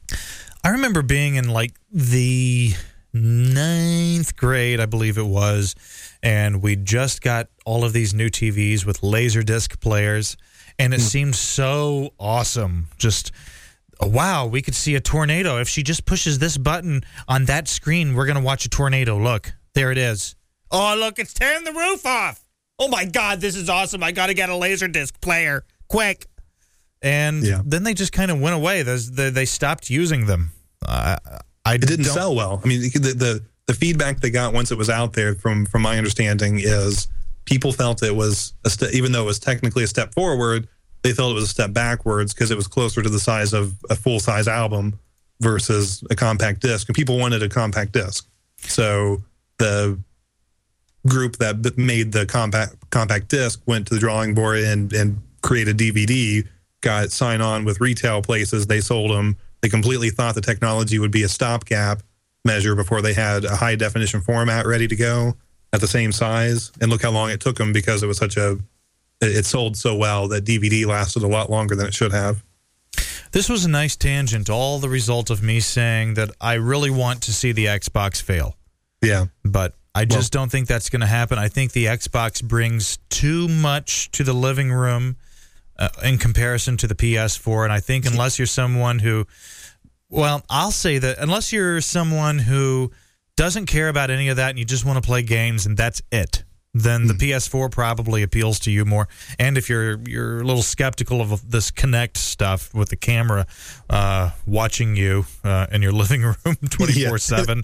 I 0.63 0.69
remember 0.69 1.01
being 1.01 1.35
in 1.35 1.49
like 1.49 1.73
the 1.91 2.73
ninth 3.13 4.35
grade, 4.35 4.79
I 4.79 4.85
believe 4.85 5.17
it 5.17 5.25
was, 5.25 5.75
and 6.23 6.61
we 6.61 6.75
just 6.75 7.21
got 7.21 7.47
all 7.65 7.83
of 7.83 7.93
these 7.93 8.13
new 8.13 8.29
TVs 8.29 8.85
with 8.85 9.03
laser 9.03 9.43
disc 9.43 9.79
players, 9.81 10.37
and 10.79 10.93
it 10.93 11.01
seemed 11.01 11.35
so 11.35 12.13
awesome. 12.19 12.87
Just 12.97 13.31
wow, 14.07 14.45
we 14.47 14.61
could 14.61 14.75
see 14.75 14.95
a 14.95 14.99
tornado 14.99 15.59
if 15.59 15.67
she 15.69 15.83
just 15.83 16.05
pushes 16.05 16.39
this 16.39 16.57
button 16.57 17.03
on 17.27 17.45
that 17.45 17.67
screen. 17.67 18.15
We're 18.15 18.25
gonna 18.25 18.41
watch 18.41 18.65
a 18.65 18.69
tornado. 18.69 19.17
Look, 19.17 19.51
there 19.75 19.91
it 19.91 19.97
is. 19.97 20.35
Oh, 20.71 20.95
look, 20.97 21.19
it's 21.19 21.33
tearing 21.33 21.63
the 21.65 21.73
roof 21.73 22.05
off. 22.05 22.43
Oh 22.79 22.87
my 22.87 23.05
God, 23.05 23.41
this 23.41 23.55
is 23.55 23.69
awesome! 23.69 24.01
I 24.03 24.11
got 24.11 24.27
to 24.27 24.33
get 24.33 24.49
a 24.49 24.53
Laserdisc 24.53 25.19
player 25.21 25.63
quick. 25.87 26.25
and 27.01 27.43
Yeah. 27.43 27.61
then 27.65 27.83
they 27.83 27.93
just 27.93 28.11
kind 28.13 28.31
of 28.31 28.39
went 28.39 28.55
away. 28.55 28.81
They, 28.83 29.29
they 29.29 29.45
stopped 29.45 29.89
using 29.89 30.25
them. 30.25 30.51
Uh, 30.85 31.17
I 31.65 31.75
it 31.75 31.81
didn't 31.81 32.05
sell 32.05 32.33
well. 32.35 32.59
I 32.63 32.67
mean, 32.67 32.81
the, 32.81 33.13
the 33.15 33.43
the 33.67 33.73
feedback 33.75 34.19
they 34.19 34.31
got 34.31 34.53
once 34.53 34.71
it 34.71 34.77
was 34.77 34.89
out 34.89 35.13
there, 35.13 35.35
from 35.35 35.65
from 35.65 35.83
my 35.83 35.97
understanding, 35.97 36.59
is 36.59 37.07
people 37.45 37.71
felt 37.71 38.01
it 38.01 38.15
was 38.15 38.53
a 38.65 38.69
ste- 38.69 38.93
even 38.93 39.11
though 39.11 39.21
it 39.23 39.25
was 39.27 39.39
technically 39.39 39.83
a 39.83 39.87
step 39.87 40.13
forward, 40.13 40.67
they 41.03 41.13
felt 41.13 41.31
it 41.31 41.35
was 41.35 41.45
a 41.45 41.47
step 41.47 41.73
backwards 41.73 42.33
because 42.33 42.51
it 42.51 42.55
was 42.55 42.67
closer 42.67 43.01
to 43.01 43.09
the 43.09 43.19
size 43.19 43.53
of 43.53 43.75
a 43.89 43.95
full 43.95 44.19
size 44.19 44.47
album 44.47 44.99
versus 45.39 46.03
a 46.09 46.15
compact 46.15 46.61
disc, 46.61 46.87
and 46.87 46.95
people 46.95 47.17
wanted 47.17 47.41
a 47.43 47.49
compact 47.49 47.91
disc. 47.93 48.27
So 48.57 49.23
the 49.57 49.99
group 51.07 51.37
that 51.37 51.77
made 51.77 52.11
the 52.11 52.25
compact 52.25 52.75
compact 52.91 53.29
disc 53.29 53.61
went 53.65 53.87
to 53.87 53.95
the 53.95 53.99
drawing 53.99 54.33
board 54.33 54.59
and 54.59 54.93
and 54.93 55.21
created 55.41 55.77
DVD. 55.77 56.47
Got 56.81 57.11
sign 57.11 57.41
on 57.41 57.63
with 57.63 57.79
retail 57.79 58.21
places. 58.21 58.67
They 58.67 58.81
sold 58.81 59.11
them. 59.11 59.37
They 59.61 59.69
completely 59.69 60.09
thought 60.09 60.33
the 60.33 60.41
technology 60.41 60.97
would 60.97 61.11
be 61.11 61.23
a 61.23 61.29
stopgap 61.29 62.01
measure 62.43 62.75
before 62.75 63.03
they 63.03 63.13
had 63.13 63.45
a 63.45 63.55
high 63.55 63.75
definition 63.75 64.21
format 64.21 64.65
ready 64.65 64.87
to 64.87 64.95
go 64.95 65.33
at 65.73 65.81
the 65.81 65.87
same 65.87 66.11
size. 66.11 66.71
And 66.81 66.89
look 66.89 67.03
how 67.03 67.11
long 67.11 67.29
it 67.29 67.39
took 67.39 67.57
them 67.57 67.71
because 67.71 68.01
it 68.01 68.07
was 68.07 68.17
such 68.17 68.35
a 68.37 68.57
it 69.21 69.45
sold 69.45 69.77
so 69.77 69.95
well 69.95 70.27
that 70.29 70.45
DVD 70.45 70.85
lasted 70.85 71.23
a 71.23 71.27
lot 71.27 71.49
longer 71.49 71.75
than 71.75 71.87
it 71.87 71.93
should 71.93 72.11
have. 72.11 72.43
This 73.31 73.47
was 73.47 73.63
a 73.63 73.69
nice 73.69 73.95
tangent, 73.95 74.49
all 74.49 74.79
the 74.79 74.89
result 74.89 75.29
of 75.29 75.41
me 75.41 75.61
saying 75.61 76.15
that 76.15 76.31
I 76.41 76.55
really 76.55 76.89
want 76.89 77.23
to 77.23 77.33
see 77.33 77.53
the 77.53 77.65
Xbox 77.65 78.21
fail. 78.21 78.57
Yeah. 79.01 79.27
But 79.45 79.73
I 79.95 80.05
just 80.05 80.33
don't 80.33 80.51
think 80.51 80.67
that's 80.67 80.89
going 80.89 81.01
to 81.01 81.07
happen. 81.07 81.37
I 81.37 81.47
think 81.47 81.71
the 81.71 81.85
Xbox 81.85 82.43
brings 82.43 82.97
too 83.09 83.47
much 83.47 84.11
to 84.11 84.23
the 84.23 84.33
living 84.33 84.71
room 84.71 85.17
uh, 85.77 85.89
in 86.03 86.17
comparison 86.17 86.77
to 86.77 86.87
the 86.87 86.95
PS4. 86.95 87.63
And 87.63 87.73
I 87.73 87.79
think 87.79 88.05
unless 88.05 88.37
you're 88.37 88.45
someone 88.45 88.99
who, 88.99 89.27
well, 90.09 90.43
I'll 90.49 90.71
say 90.71 90.97
that 90.97 91.17
unless 91.19 91.51
you're 91.51 91.81
someone 91.81 92.39
who 92.39 92.91
doesn't 93.35 93.65
care 93.65 93.89
about 93.89 94.09
any 94.09 94.29
of 94.29 94.37
that 94.37 94.51
and 94.51 94.59
you 94.59 94.65
just 94.65 94.85
want 94.85 95.01
to 95.01 95.05
play 95.05 95.23
games 95.23 95.65
and 95.65 95.75
that's 95.75 96.01
it, 96.11 96.43
then 96.73 97.07
the 97.07 97.13
PS4 97.13 97.69
probably 97.69 98.23
appeals 98.23 98.59
to 98.59 98.71
you 98.71 98.85
more. 98.85 99.07
And 99.37 99.57
if 99.57 99.69
you're 99.69 99.99
you're 100.07 100.39
a 100.39 100.43
little 100.43 100.61
skeptical 100.61 101.21
of 101.21 101.51
this 101.51 101.69
Kinect 101.69 102.17
stuff 102.17 102.73
with 102.73 102.89
the 102.89 102.95
camera 102.95 103.45
uh, 103.89 104.31
watching 104.45 104.95
you 104.95 105.25
uh, 105.43 105.67
in 105.71 105.81
your 105.81 105.91
living 106.01 106.21
room 106.21 106.55
24 106.69 107.17
seven, 107.17 107.63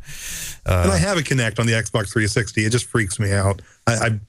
uh, 0.66 0.82
and 0.84 0.92
I 0.92 0.98
have 0.98 1.18
a 1.18 1.22
Kinect 1.22 1.60
on 1.60 1.68
the 1.68 1.74
Xbox 1.74 2.12
360. 2.12 2.66
It 2.66 2.72
just 2.72 2.86
freaks 2.86 3.20
me 3.20 3.32
out. 3.32 3.62
I, 3.86 3.94
I 3.94 4.20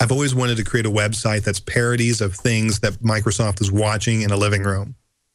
I've 0.00 0.12
always 0.12 0.34
wanted 0.34 0.58
to 0.58 0.64
create 0.64 0.86
a 0.86 0.90
website 0.90 1.42
that's 1.42 1.58
parodies 1.58 2.20
of 2.20 2.34
things 2.34 2.80
that 2.80 2.94
Microsoft 2.94 3.60
is 3.60 3.72
watching 3.72 4.22
in 4.22 4.30
a 4.30 4.36
living 4.36 4.62
room. 4.62 4.94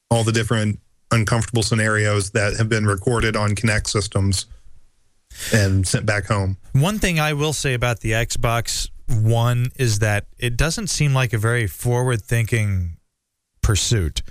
All 0.09 0.23
the 0.23 0.31
different 0.31 0.79
uncomfortable 1.11 1.63
scenarios 1.63 2.31
that 2.31 2.55
have 2.57 2.69
been 2.69 2.85
recorded 2.85 3.35
on 3.35 3.55
Kinect 3.55 3.87
systems 3.87 4.45
and 5.53 5.88
sent 5.88 6.05
back 6.05 6.25
home. 6.25 6.57
One 6.73 6.99
thing 6.99 7.19
I 7.19 7.34
will 7.34 7.53
say 7.53 7.73
about 7.73 7.99
the 7.99 8.11
Xbox 8.11 8.89
One 9.09 9.67
is 9.75 9.99
that 9.99 10.25
it 10.38 10.57
doesn't 10.57 10.88
seem 10.88 11.13
like 11.13 11.34
a 11.34 11.38
very 11.38 11.67
forward 11.67 12.21
thinking 12.21 12.97
pursuit. 13.61 14.21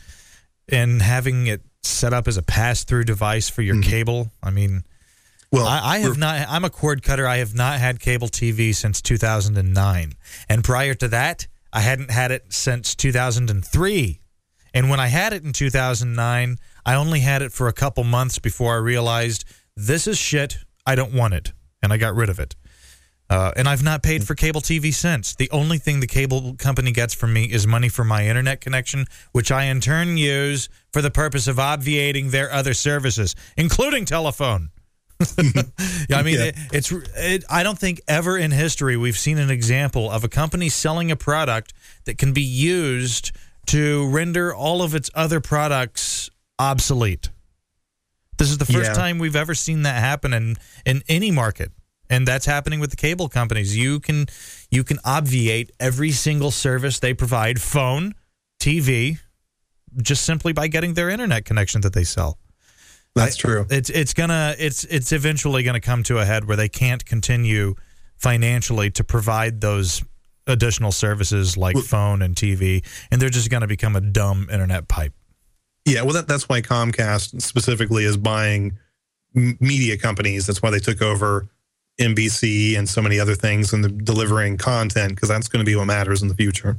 And 0.68 1.02
having 1.02 1.48
it 1.48 1.62
set 1.82 2.12
up 2.12 2.28
as 2.28 2.36
a 2.36 2.42
pass 2.42 2.84
through 2.84 3.04
device 3.04 3.48
for 3.48 3.62
your 3.62 3.74
mm-hmm. 3.74 3.90
cable, 3.90 4.30
I 4.42 4.50
mean, 4.50 4.84
Well, 5.50 5.66
I, 5.66 5.96
I 5.96 5.98
have 5.98 6.16
not, 6.16 6.46
I'm 6.48 6.64
a 6.64 6.70
cord 6.70 7.02
cutter. 7.02 7.26
I 7.26 7.38
have 7.38 7.54
not 7.54 7.80
had 7.80 8.00
cable 8.00 8.28
TV 8.28 8.74
since 8.74 9.02
2009. 9.02 10.14
And 10.48 10.64
prior 10.64 10.94
to 10.94 11.08
that, 11.08 11.48
I 11.72 11.80
hadn't 11.80 12.10
had 12.10 12.30
it 12.30 12.52
since 12.52 12.94
2003. 12.94 14.20
And 14.74 14.88
when 14.88 15.00
I 15.00 15.08
had 15.08 15.32
it 15.32 15.44
in 15.44 15.52
2009, 15.52 16.58
I 16.84 16.94
only 16.94 17.20
had 17.20 17.42
it 17.42 17.52
for 17.52 17.68
a 17.68 17.72
couple 17.72 18.04
months 18.04 18.38
before 18.38 18.74
I 18.74 18.78
realized 18.78 19.44
this 19.76 20.06
is 20.06 20.18
shit. 20.18 20.58
I 20.86 20.94
don't 20.94 21.12
want 21.14 21.34
it. 21.34 21.52
And 21.82 21.92
I 21.92 21.96
got 21.96 22.14
rid 22.14 22.28
of 22.28 22.38
it. 22.38 22.54
Uh, 23.30 23.50
and 23.56 23.66
I've 23.68 23.82
not 23.82 24.02
paid 24.02 24.24
for 24.24 24.34
cable 24.34 24.60
TV 24.60 24.92
since. 24.92 25.34
The 25.34 25.50
only 25.50 25.78
thing 25.78 26.00
the 26.00 26.06
cable 26.06 26.54
company 26.58 26.92
gets 26.92 27.14
from 27.14 27.32
me 27.32 27.44
is 27.44 27.66
money 27.66 27.88
for 27.88 28.04
my 28.04 28.26
internet 28.26 28.60
connection, 28.60 29.06
which 29.32 29.50
I 29.50 29.64
in 29.64 29.80
turn 29.80 30.16
use 30.18 30.68
for 30.92 31.00
the 31.00 31.10
purpose 31.10 31.46
of 31.46 31.58
obviating 31.58 32.30
their 32.30 32.52
other 32.52 32.74
services, 32.74 33.34
including 33.56 34.04
telephone. 34.04 34.70
Yeah, 36.08 36.18
I 36.18 36.22
mean, 36.24 36.34
Yeah. 36.34 36.44
it, 36.46 36.56
it's. 36.72 36.90
It, 36.90 37.44
I 37.48 37.62
don't 37.62 37.78
think 37.78 38.00
ever 38.08 38.36
in 38.36 38.50
history 38.50 38.96
we've 38.96 39.16
seen 39.16 39.38
an 39.38 39.50
example 39.50 40.10
of 40.10 40.24
a 40.24 40.28
company 40.28 40.68
selling 40.68 41.12
a 41.12 41.16
product 41.16 41.72
that 42.06 42.18
can 42.18 42.32
be 42.32 42.42
used 42.42 43.30
to 43.66 44.08
render 44.08 44.52
all 44.52 44.82
of 44.82 44.96
its 44.96 45.10
other 45.14 45.40
products 45.40 46.28
obsolete. 46.58 47.30
This 48.42 48.50
is 48.50 48.58
the 48.58 48.64
first 48.66 48.90
Yeah. 48.90 48.94
time 48.94 49.18
we've 49.20 49.36
ever 49.36 49.54
seen 49.54 49.82
that 49.82 50.00
happen 50.00 50.32
in 50.32 50.56
in 50.84 51.04
any 51.08 51.30
market, 51.30 51.70
and 52.10 52.26
that's 52.26 52.44
happening 52.44 52.80
with 52.80 52.90
the 52.90 52.96
cable 52.96 53.28
companies. 53.28 53.76
You 53.76 54.00
can 54.00 54.26
you 54.68 54.82
can 54.82 54.98
obviate 55.04 55.70
every 55.78 56.10
single 56.10 56.50
service 56.50 56.98
they 56.98 57.14
provide, 57.14 57.62
phone, 57.62 58.14
TV, 58.58 59.18
just 60.02 60.24
simply 60.24 60.52
by 60.52 60.66
getting 60.66 60.94
their 60.94 61.08
internet 61.08 61.44
connection 61.44 61.82
that 61.82 61.92
they 61.92 62.02
sell 62.02 62.36
that's 63.14 63.36
true. 63.36 63.64
it's 63.70 63.90
it's 63.90 64.12
gonna 64.12 64.56
it's 64.58 64.82
it's 64.84 65.12
eventually 65.12 65.62
gonna 65.62 65.80
come 65.80 66.02
to 66.02 66.18
a 66.18 66.24
head 66.24 66.44
where 66.46 66.56
they 66.56 66.68
can't 66.68 67.04
continue 67.04 67.76
financially 68.16 68.90
to 68.90 69.04
provide 69.04 69.60
those 69.60 70.02
additional 70.48 70.90
services 70.90 71.56
like 71.56 71.76
phone 71.78 72.22
and 72.22 72.34
TV, 72.34 72.84
and 73.12 73.22
they're 73.22 73.28
just 73.30 73.50
gonna 73.50 73.68
become 73.68 73.94
a 73.94 74.00
dumb 74.00 74.48
internet 74.50 74.88
pipe. 74.88 75.14
Yeah, 75.84 76.02
well, 76.02 76.12
that, 76.14 76.28
that's 76.28 76.48
why 76.48 76.60
Comcast 76.62 77.42
specifically 77.42 78.04
is 78.04 78.16
buying 78.16 78.78
m- 79.34 79.56
media 79.60 79.98
companies. 79.98 80.46
That's 80.46 80.62
why 80.62 80.70
they 80.70 80.78
took 80.78 81.02
over 81.02 81.48
NBC 82.00 82.78
and 82.78 82.88
so 82.88 83.02
many 83.02 83.18
other 83.18 83.34
things 83.34 83.72
and 83.72 84.04
delivering 84.04 84.56
content 84.58 85.14
because 85.14 85.28
that's 85.28 85.48
going 85.48 85.64
to 85.64 85.68
be 85.68 85.76
what 85.76 85.86
matters 85.86 86.22
in 86.22 86.28
the 86.28 86.34
future. 86.34 86.78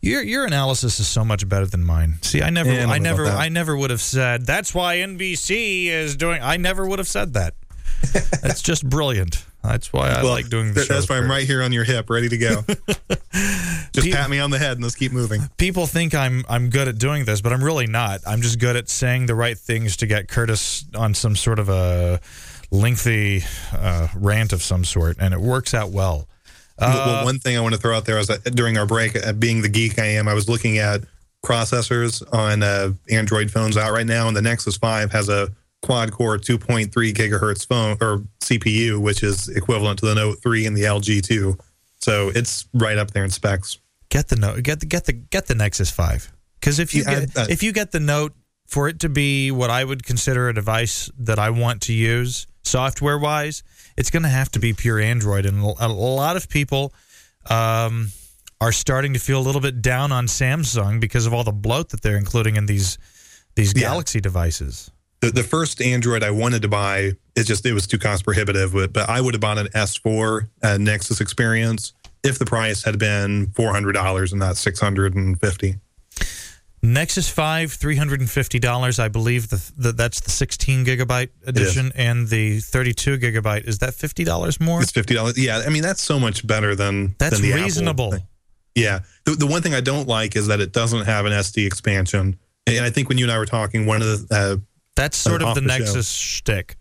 Your 0.00 0.22
your 0.22 0.44
analysis 0.44 0.98
is 0.98 1.06
so 1.06 1.24
much 1.24 1.48
better 1.48 1.66
than 1.66 1.84
mine. 1.84 2.14
See, 2.22 2.42
I 2.42 2.50
never 2.50 2.72
Yeah, 2.72 2.88
I 2.88 2.94
I 2.94 2.98
never. 2.98 3.26
I 3.26 3.48
never 3.48 3.76
would 3.76 3.90
have 3.90 4.00
said 4.00 4.44
that's 4.44 4.74
why 4.74 4.96
NBC 4.96 5.86
is 5.86 6.16
doing. 6.16 6.42
I 6.42 6.56
never 6.56 6.86
would 6.86 6.98
have 6.98 7.06
said 7.08 7.34
that. 7.34 7.54
That's 8.42 8.62
just 8.62 8.88
brilliant. 8.88 9.44
That's 9.62 9.92
why 9.92 10.10
I 10.10 10.22
Well, 10.22 10.32
like 10.32 10.48
doing 10.48 10.68
the 10.68 10.74
th- 10.74 10.86
show. 10.88 10.94
That's 10.94 11.08
why 11.08 11.18
I'm 11.18 11.30
right 11.30 11.46
here 11.46 11.62
on 11.62 11.72
your 11.72 11.84
hip, 11.84 12.10
ready 12.10 12.28
to 12.28 12.36
go. 12.38 12.62
Just 13.92 14.06
Pe- 14.06 14.12
pat 14.12 14.28
me 14.30 14.38
on 14.40 14.50
the 14.50 14.58
head 14.58 14.72
and 14.72 14.82
let's 14.82 14.94
keep 14.94 15.12
moving. 15.12 15.42
people 15.58 15.86
think 15.86 16.14
I'm 16.14 16.44
I'm 16.48 16.70
good 16.70 16.88
at 16.88 16.98
doing 16.98 17.24
this, 17.26 17.40
but 17.40 17.52
I'm 17.52 17.62
really 17.62 17.86
not. 17.86 18.20
I'm 18.26 18.40
just 18.40 18.58
good 18.58 18.74
at 18.74 18.88
saying 18.88 19.26
the 19.26 19.34
right 19.34 19.56
things 19.58 19.98
to 19.98 20.06
get 20.06 20.28
Curtis 20.28 20.84
on 20.94 21.12
some 21.14 21.36
sort 21.36 21.58
of 21.58 21.68
a 21.68 22.20
lengthy 22.70 23.44
uh, 23.72 24.08
rant 24.14 24.52
of 24.54 24.62
some 24.62 24.84
sort, 24.84 25.16
and 25.20 25.34
it 25.34 25.40
works 25.40 25.74
out 25.74 25.90
well. 25.90 26.26
Uh, 26.78 27.02
well, 27.06 27.24
one 27.26 27.38
thing 27.38 27.56
I 27.56 27.60
want 27.60 27.74
to 27.74 27.80
throw 27.80 27.94
out 27.94 28.06
there 28.06 28.18
is 28.18 28.28
that 28.28 28.42
during 28.54 28.78
our 28.78 28.86
break, 28.86 29.14
uh, 29.14 29.32
being 29.34 29.60
the 29.60 29.68
geek 29.68 29.98
I 29.98 30.06
am, 30.06 30.26
I 30.26 30.32
was 30.34 30.48
looking 30.48 30.78
at 30.78 31.02
processors 31.44 32.22
on 32.32 32.62
uh, 32.62 32.92
Android 33.10 33.50
phones 33.50 33.76
out 33.76 33.92
right 33.92 34.06
now, 34.06 34.26
and 34.26 34.36
the 34.36 34.42
Nexus 34.42 34.78
5 34.78 35.12
has 35.12 35.28
a 35.28 35.50
quad 35.82 36.12
core 36.12 36.38
2.3 36.38 36.88
gigahertz 37.12 37.66
phone 37.66 37.96
or 38.00 38.22
CPU, 38.40 38.98
which 38.98 39.22
is 39.22 39.48
equivalent 39.48 39.98
to 40.00 40.06
the 40.06 40.14
Note 40.14 40.40
3 40.42 40.66
and 40.66 40.76
the 40.76 40.82
LG 40.82 41.22
2. 41.22 41.56
So 42.00 42.30
it's 42.34 42.66
right 42.72 42.96
up 42.98 43.10
there 43.12 43.24
in 43.24 43.30
specs. 43.30 43.78
get 44.10 44.28
the 44.28 44.36
note, 44.36 44.62
get 44.62 44.80
the 44.80 44.86
get 44.86 45.04
the 45.06 45.12
get 45.12 45.46
the 45.46 45.54
Nexus 45.54 45.90
Five, 45.90 46.30
because 46.60 46.78
if 46.78 46.94
you 46.94 47.02
Yeah, 47.06 47.20
get, 47.20 47.38
I- 47.38 47.42
I- 47.42 47.46
if 47.50 47.62
you 47.62 47.72
get 47.72 47.92
the 47.92 48.00
Note 48.00 48.34
for 48.66 48.88
it 48.88 49.00
to 49.00 49.08
be 49.08 49.50
what 49.50 49.70
I 49.70 49.84
would 49.84 50.04
consider 50.04 50.48
a 50.48 50.54
device 50.54 51.10
that 51.18 51.38
I 51.38 51.50
want 51.50 51.80
to 51.82 51.92
use 51.92 52.46
software 52.64 53.18
wise, 53.18 53.62
it's 53.96 54.10
going 54.10 54.22
to 54.22 54.28
have 54.28 54.50
to 54.52 54.58
be 54.58 54.72
pure 54.72 54.98
Android, 55.00 55.46
and 55.46 55.60
a 55.62 55.88
lot 55.88 56.36
of 56.36 56.48
people. 56.48 56.92
Um, 57.50 58.12
are 58.60 58.70
starting 58.70 59.12
to 59.12 59.18
feel 59.18 59.40
a 59.40 59.42
little 59.42 59.60
bit 59.60 59.82
down 59.82 60.12
on 60.12 60.26
Samsung 60.28 61.00
because 61.00 61.26
of 61.26 61.34
all 61.34 61.42
the 61.42 61.50
bloat 61.50 61.88
that 61.88 62.00
they're 62.00 62.16
including 62.16 62.54
in 62.54 62.66
these 62.66 62.96
these 63.56 63.72
Yeah. 63.74 63.88
Galaxy 63.88 64.20
devices. 64.20 64.88
The, 65.22 65.30
the 65.30 65.42
first 65.42 65.80
Android 65.80 66.22
I 66.22 66.30
wanted 66.30 66.62
to 66.62 66.68
buy, 66.68 67.12
it 67.36 67.44
just 67.44 67.64
it 67.64 67.72
was 67.72 67.86
too 67.86 67.98
cost 67.98 68.24
prohibitive. 68.24 68.72
But, 68.72 68.92
but 68.92 69.08
I 69.08 69.20
would 69.20 69.34
have 69.34 69.40
bought 69.40 69.56
an 69.56 69.68
S4 69.68 70.48
uh, 70.62 70.78
Nexus 70.78 71.20
experience 71.20 71.92
if 72.24 72.38
the 72.38 72.44
price 72.44 72.82
had 72.82 72.98
been 72.98 73.46
four 73.52 73.70
hundred 73.70 73.92
dollars 73.92 74.32
and 74.32 74.40
not 74.40 74.56
six 74.56 74.80
hundred 74.80 75.14
and 75.14 75.40
fifty. 75.40 75.76
Nexus 76.84 77.28
5, 77.28 77.70
$350. 77.70 78.98
I 78.98 79.06
believe 79.06 79.50
the, 79.50 79.72
the, 79.76 79.92
that's 79.92 80.20
the 80.20 80.32
16 80.32 80.84
gigabyte 80.84 81.28
edition. 81.46 81.92
And 81.94 82.26
the 82.26 82.58
32 82.58 83.18
gigabyte, 83.18 83.68
is 83.68 83.78
that 83.78 83.90
$50 83.90 84.60
more? 84.60 84.82
It's 84.82 84.90
fifty 84.90 85.14
dollars. 85.14 85.38
Yeah, 85.38 85.62
I 85.64 85.70
mean 85.70 85.82
that's 85.82 86.02
so 86.02 86.18
much 86.18 86.44
better 86.44 86.74
than 86.74 87.14
That's 87.18 87.40
than 87.40 87.54
reasonable. 87.54 88.14
Yeah, 88.74 89.00
the, 89.24 89.32
the 89.32 89.46
one 89.46 89.62
thing 89.62 89.74
I 89.74 89.80
don't 89.80 90.08
like 90.08 90.34
is 90.34 90.48
that 90.48 90.60
it 90.60 90.72
doesn't 90.72 91.04
have 91.04 91.24
an 91.24 91.32
SD 91.32 91.66
expansion. 91.66 92.36
And 92.66 92.84
I 92.84 92.90
think 92.90 93.08
when 93.08 93.18
you 93.18 93.26
and 93.26 93.32
I 93.32 93.38
were 93.38 93.46
talking, 93.46 93.86
one 93.86 94.02
of 94.02 94.28
the 94.28 94.34
uh, 94.34 94.56
That's 94.96 95.16
sort 95.16 95.42
of 95.42 95.54
the 95.54 95.60
the. 95.60 95.66
Nexus 95.66 96.08
shtick. 96.10 96.76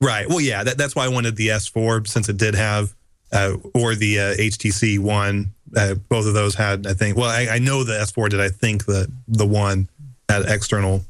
right, 0.00 0.28
well, 0.28 0.40
yeah, 0.40 0.64
that, 0.64 0.76
that's 0.76 0.94
why 0.94 1.04
I 1.04 1.08
wanted 1.08 1.36
the 1.36 1.48
S4 1.48 2.06
since 2.06 2.28
it 2.28 2.36
did 2.36 2.54
have, 2.54 2.94
uh, 3.32 3.56
or 3.74 3.94
the 3.94 4.18
uh, 4.18 4.34
HTC 4.34 4.98
One 4.98 5.54
uh, 5.74 5.94
both 5.94 6.26
of 6.26 6.34
those 6.34 6.54
had, 6.54 6.86
I 6.86 6.94
think. 6.94 7.16
Well, 7.16 7.30
I, 7.30 7.54
I 7.54 7.58
know 7.58 7.82
the 7.84 7.94
S4 7.94 8.30
did. 8.30 8.40
I 8.40 8.48
think 8.48 8.84
the 8.84 9.10
the 9.26 9.46
one 9.46 9.88
had 10.28 10.42
external 10.46 11.02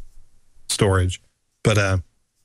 storage, 0.68 1.20
but 1.62 1.78
uh, 1.78 1.99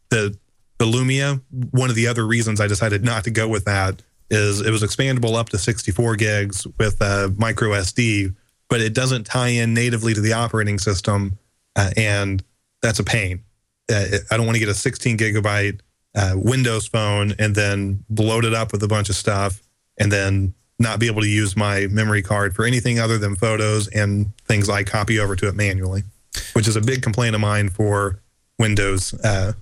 the 0.09 0.37
the 0.77 0.85
Lumia. 0.85 1.41
One 1.71 1.89
of 1.89 1.95
the 1.95 2.07
other 2.07 2.25
reasons 2.25 2.59
I 2.59 2.67
decided 2.67 3.03
not 3.03 3.23
to 3.25 3.31
go 3.31 3.47
with 3.47 3.65
that 3.65 4.01
is 4.29 4.61
it 4.61 4.71
was 4.71 4.81
expandable 4.81 5.35
up 5.35 5.49
to 5.49 5.57
64 5.57 6.15
gigs 6.15 6.65
with 6.77 7.01
uh, 7.01 7.29
micro 7.37 7.69
SD, 7.71 8.33
but 8.69 8.81
it 8.81 8.93
doesn't 8.93 9.25
tie 9.25 9.49
in 9.49 9.73
natively 9.73 10.13
to 10.13 10.21
the 10.21 10.33
operating 10.33 10.79
system, 10.79 11.37
uh, 11.75 11.91
and 11.97 12.43
that's 12.81 12.99
a 12.99 13.03
pain. 13.03 13.43
Uh, 13.91 14.17
I 14.31 14.37
don't 14.37 14.45
want 14.45 14.55
to 14.55 14.59
get 14.59 14.69
a 14.69 14.73
16 14.73 15.17
gigabyte 15.17 15.81
uh, 16.15 16.33
Windows 16.35 16.87
phone 16.87 17.33
and 17.39 17.55
then 17.55 18.03
load 18.09 18.45
it 18.45 18.53
up 18.53 18.71
with 18.71 18.83
a 18.83 18.87
bunch 18.87 19.09
of 19.09 19.15
stuff 19.15 19.61
and 19.99 20.11
then 20.11 20.53
not 20.79 20.99
be 20.99 21.07
able 21.07 21.21
to 21.21 21.27
use 21.27 21.55
my 21.55 21.87
memory 21.87 22.21
card 22.21 22.55
for 22.55 22.65
anything 22.65 22.99
other 22.99 23.17
than 23.17 23.35
photos 23.35 23.87
and 23.89 24.35
things 24.45 24.69
I 24.69 24.83
copy 24.83 25.19
over 25.19 25.35
to 25.35 25.47
it 25.47 25.55
manually, 25.55 26.03
which 26.53 26.67
is 26.67 26.75
a 26.75 26.81
big 26.81 27.01
complaint 27.01 27.35
of 27.35 27.41
mine 27.41 27.69
for 27.69 28.19
Windows 28.57 29.13
uh, 29.23 29.53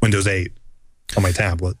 Windows 0.00 0.26
8 0.26 0.52
on 1.16 1.22
my 1.22 1.32
tablet. 1.32 1.76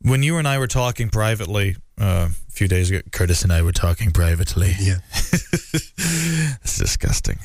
When 0.00 0.22
you 0.22 0.38
and 0.38 0.48
I 0.48 0.58
were 0.58 0.66
talking 0.66 1.08
privately 1.10 1.76
uh, 2.00 2.28
a 2.30 2.50
few 2.50 2.68
days 2.68 2.90
ago, 2.90 3.00
Curtis 3.12 3.42
and 3.42 3.52
I 3.52 3.62
were 3.62 3.72
talking 3.72 4.10
privately. 4.10 4.74
Yeah. 4.78 4.98
it's 5.14 6.78
disgusting. 6.78 7.38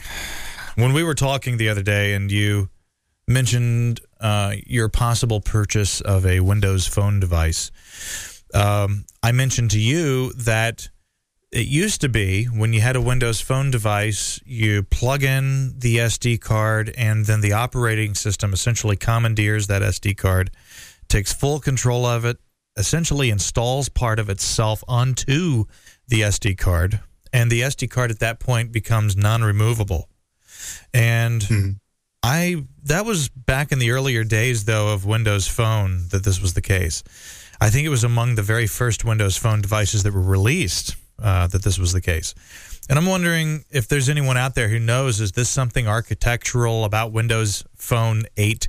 When 0.75 0.93
we 0.93 1.03
were 1.03 1.15
talking 1.15 1.57
the 1.57 1.69
other 1.69 1.83
day, 1.83 2.13
and 2.13 2.31
you 2.31 2.69
mentioned 3.27 3.99
uh, 4.19 4.55
your 4.65 4.89
possible 4.89 5.41
purchase 5.41 6.01
of 6.01 6.25
a 6.25 6.39
Windows 6.39 6.87
phone 6.87 7.19
device, 7.19 7.71
um, 8.53 9.05
I 9.21 9.31
mentioned 9.31 9.71
to 9.71 9.79
you 9.79 10.31
that 10.33 10.89
it 11.51 11.67
used 11.67 12.01
to 12.01 12.09
be 12.09 12.45
when 12.45 12.73
you 12.73 12.81
had 12.81 12.95
a 12.95 13.01
Windows 13.01 13.39
phone 13.39 13.71
device, 13.71 14.39
you 14.45 14.83
plug 14.83 15.23
in 15.23 15.77
the 15.79 15.97
SD 15.97 16.41
card, 16.41 16.93
and 16.97 17.25
then 17.25 17.41
the 17.41 17.53
operating 17.53 18.15
system 18.15 18.53
essentially 18.53 18.95
commandeers 18.95 19.67
that 19.67 19.81
SD 19.81 20.17
card, 20.17 20.51
takes 21.07 21.33
full 21.33 21.59
control 21.59 22.05
of 22.05 22.25
it, 22.25 22.37
essentially 22.75 23.29
installs 23.29 23.89
part 23.89 24.19
of 24.19 24.29
itself 24.29 24.83
onto 24.87 25.65
the 26.07 26.21
SD 26.21 26.57
card, 26.57 26.99
and 27.31 27.49
the 27.49 27.61
SD 27.61 27.89
card 27.89 28.11
at 28.11 28.19
that 28.19 28.39
point 28.39 28.71
becomes 28.71 29.15
non 29.15 29.41
removable. 29.41 30.09
And 30.93 31.41
Mm-hmm. 31.41 31.71
I 32.27 32.65
that 32.83 33.05
was 33.05 33.29
back 33.29 33.71
in 33.71 33.79
the 33.79 33.91
earlier 33.91 34.25
days 34.25 34.65
though 34.65 34.89
of 34.93 35.05
Windows 35.05 35.47
Phone 35.47 36.09
that 36.09 36.25
this 36.25 36.41
was 36.41 36.55
the 36.55 36.61
case. 36.61 37.01
I 37.61 37.69
think 37.69 37.85
it 37.85 37.89
was 37.89 38.03
among 38.03 38.35
the 38.35 38.41
very 38.41 38.67
first 38.67 39.05
Windows 39.05 39.37
Phone 39.37 39.61
devices 39.61 40.03
that 40.03 40.13
were 40.13 40.21
released 40.21 40.97
uh, 41.23 41.47
that 41.47 41.63
this 41.63 41.79
was 41.79 41.93
the 41.93 42.01
case. 42.01 42.35
And 42.89 42.99
I'm 42.99 43.05
wondering 43.05 43.63
if 43.71 43.87
there's 43.87 44.09
anyone 44.09 44.35
out 44.35 44.55
there 44.55 44.67
who 44.67 44.77
knows 44.77 45.21
is 45.21 45.31
this 45.31 45.47
something 45.47 45.87
architectural 45.87 46.83
about 46.83 47.13
Windows 47.13 47.63
Phone 47.77 48.23
8 48.35 48.67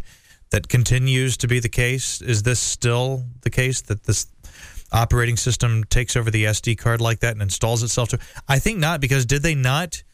that 0.50 0.68
continues 0.68 1.36
to 1.38 1.48
be 1.48 1.58
the 1.58 1.68
case? 1.68 2.22
Is 2.22 2.44
this 2.44 2.60
still 2.60 3.24
the 3.40 3.50
case 3.50 3.80
that 3.82 4.04
this 4.04 4.28
operating 4.92 5.36
system 5.36 5.82
takes 5.82 6.14
over 6.14 6.30
the 6.30 6.44
SD 6.44 6.78
card 6.78 7.00
like 7.00 7.18
that 7.20 7.32
and 7.32 7.42
installs 7.42 7.82
itself 7.82 8.10
to 8.10 8.20
I 8.46 8.60
think 8.60 8.78
not 8.78 9.00
because 9.00 9.26
did 9.26 9.42
they 9.42 9.56
not 9.56 10.04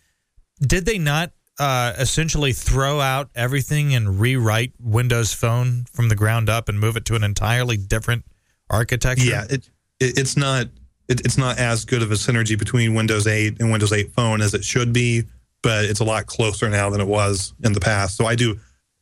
did 0.60 0.86
they 0.86 0.96
not 0.96 1.32
uh, 1.58 1.92
essentially 1.98 2.52
throw 2.52 3.00
out 3.00 3.30
everything 3.34 3.94
and 3.94 4.20
rewrite 4.20 4.72
Windows 4.80 5.32
Phone 5.32 5.84
from 5.92 6.08
the 6.08 6.16
ground 6.16 6.48
up 6.48 6.68
and 6.68 6.78
move 6.78 6.96
it 6.96 7.04
to 7.06 7.14
an 7.14 7.24
entirely 7.24 7.76
different 7.76 8.24
architecture? 8.70 9.24
Yeah, 9.24 9.44
it, 9.44 9.68
it 10.00 10.18
it's 10.18 10.36
not 10.36 10.66
it, 11.08 11.20
it's 11.20 11.38
not 11.38 11.58
as 11.58 11.84
good 11.84 12.02
of 12.02 12.10
a 12.10 12.14
synergy 12.14 12.58
between 12.58 12.94
Windows 12.94 13.26
8 13.26 13.60
and 13.60 13.70
Windows 13.70 13.92
8 13.92 14.12
Phone 14.12 14.40
as 14.40 14.54
it 14.54 14.64
should 14.64 14.92
be, 14.92 15.24
but 15.62 15.84
it's 15.84 16.00
a 16.00 16.04
lot 16.04 16.26
closer 16.26 16.68
now 16.68 16.90
than 16.90 17.00
it 17.00 17.06
was 17.06 17.54
in 17.62 17.72
the 17.72 17.80
past. 17.80 18.16
So 18.16 18.26
I 18.26 18.34
do 18.34 18.58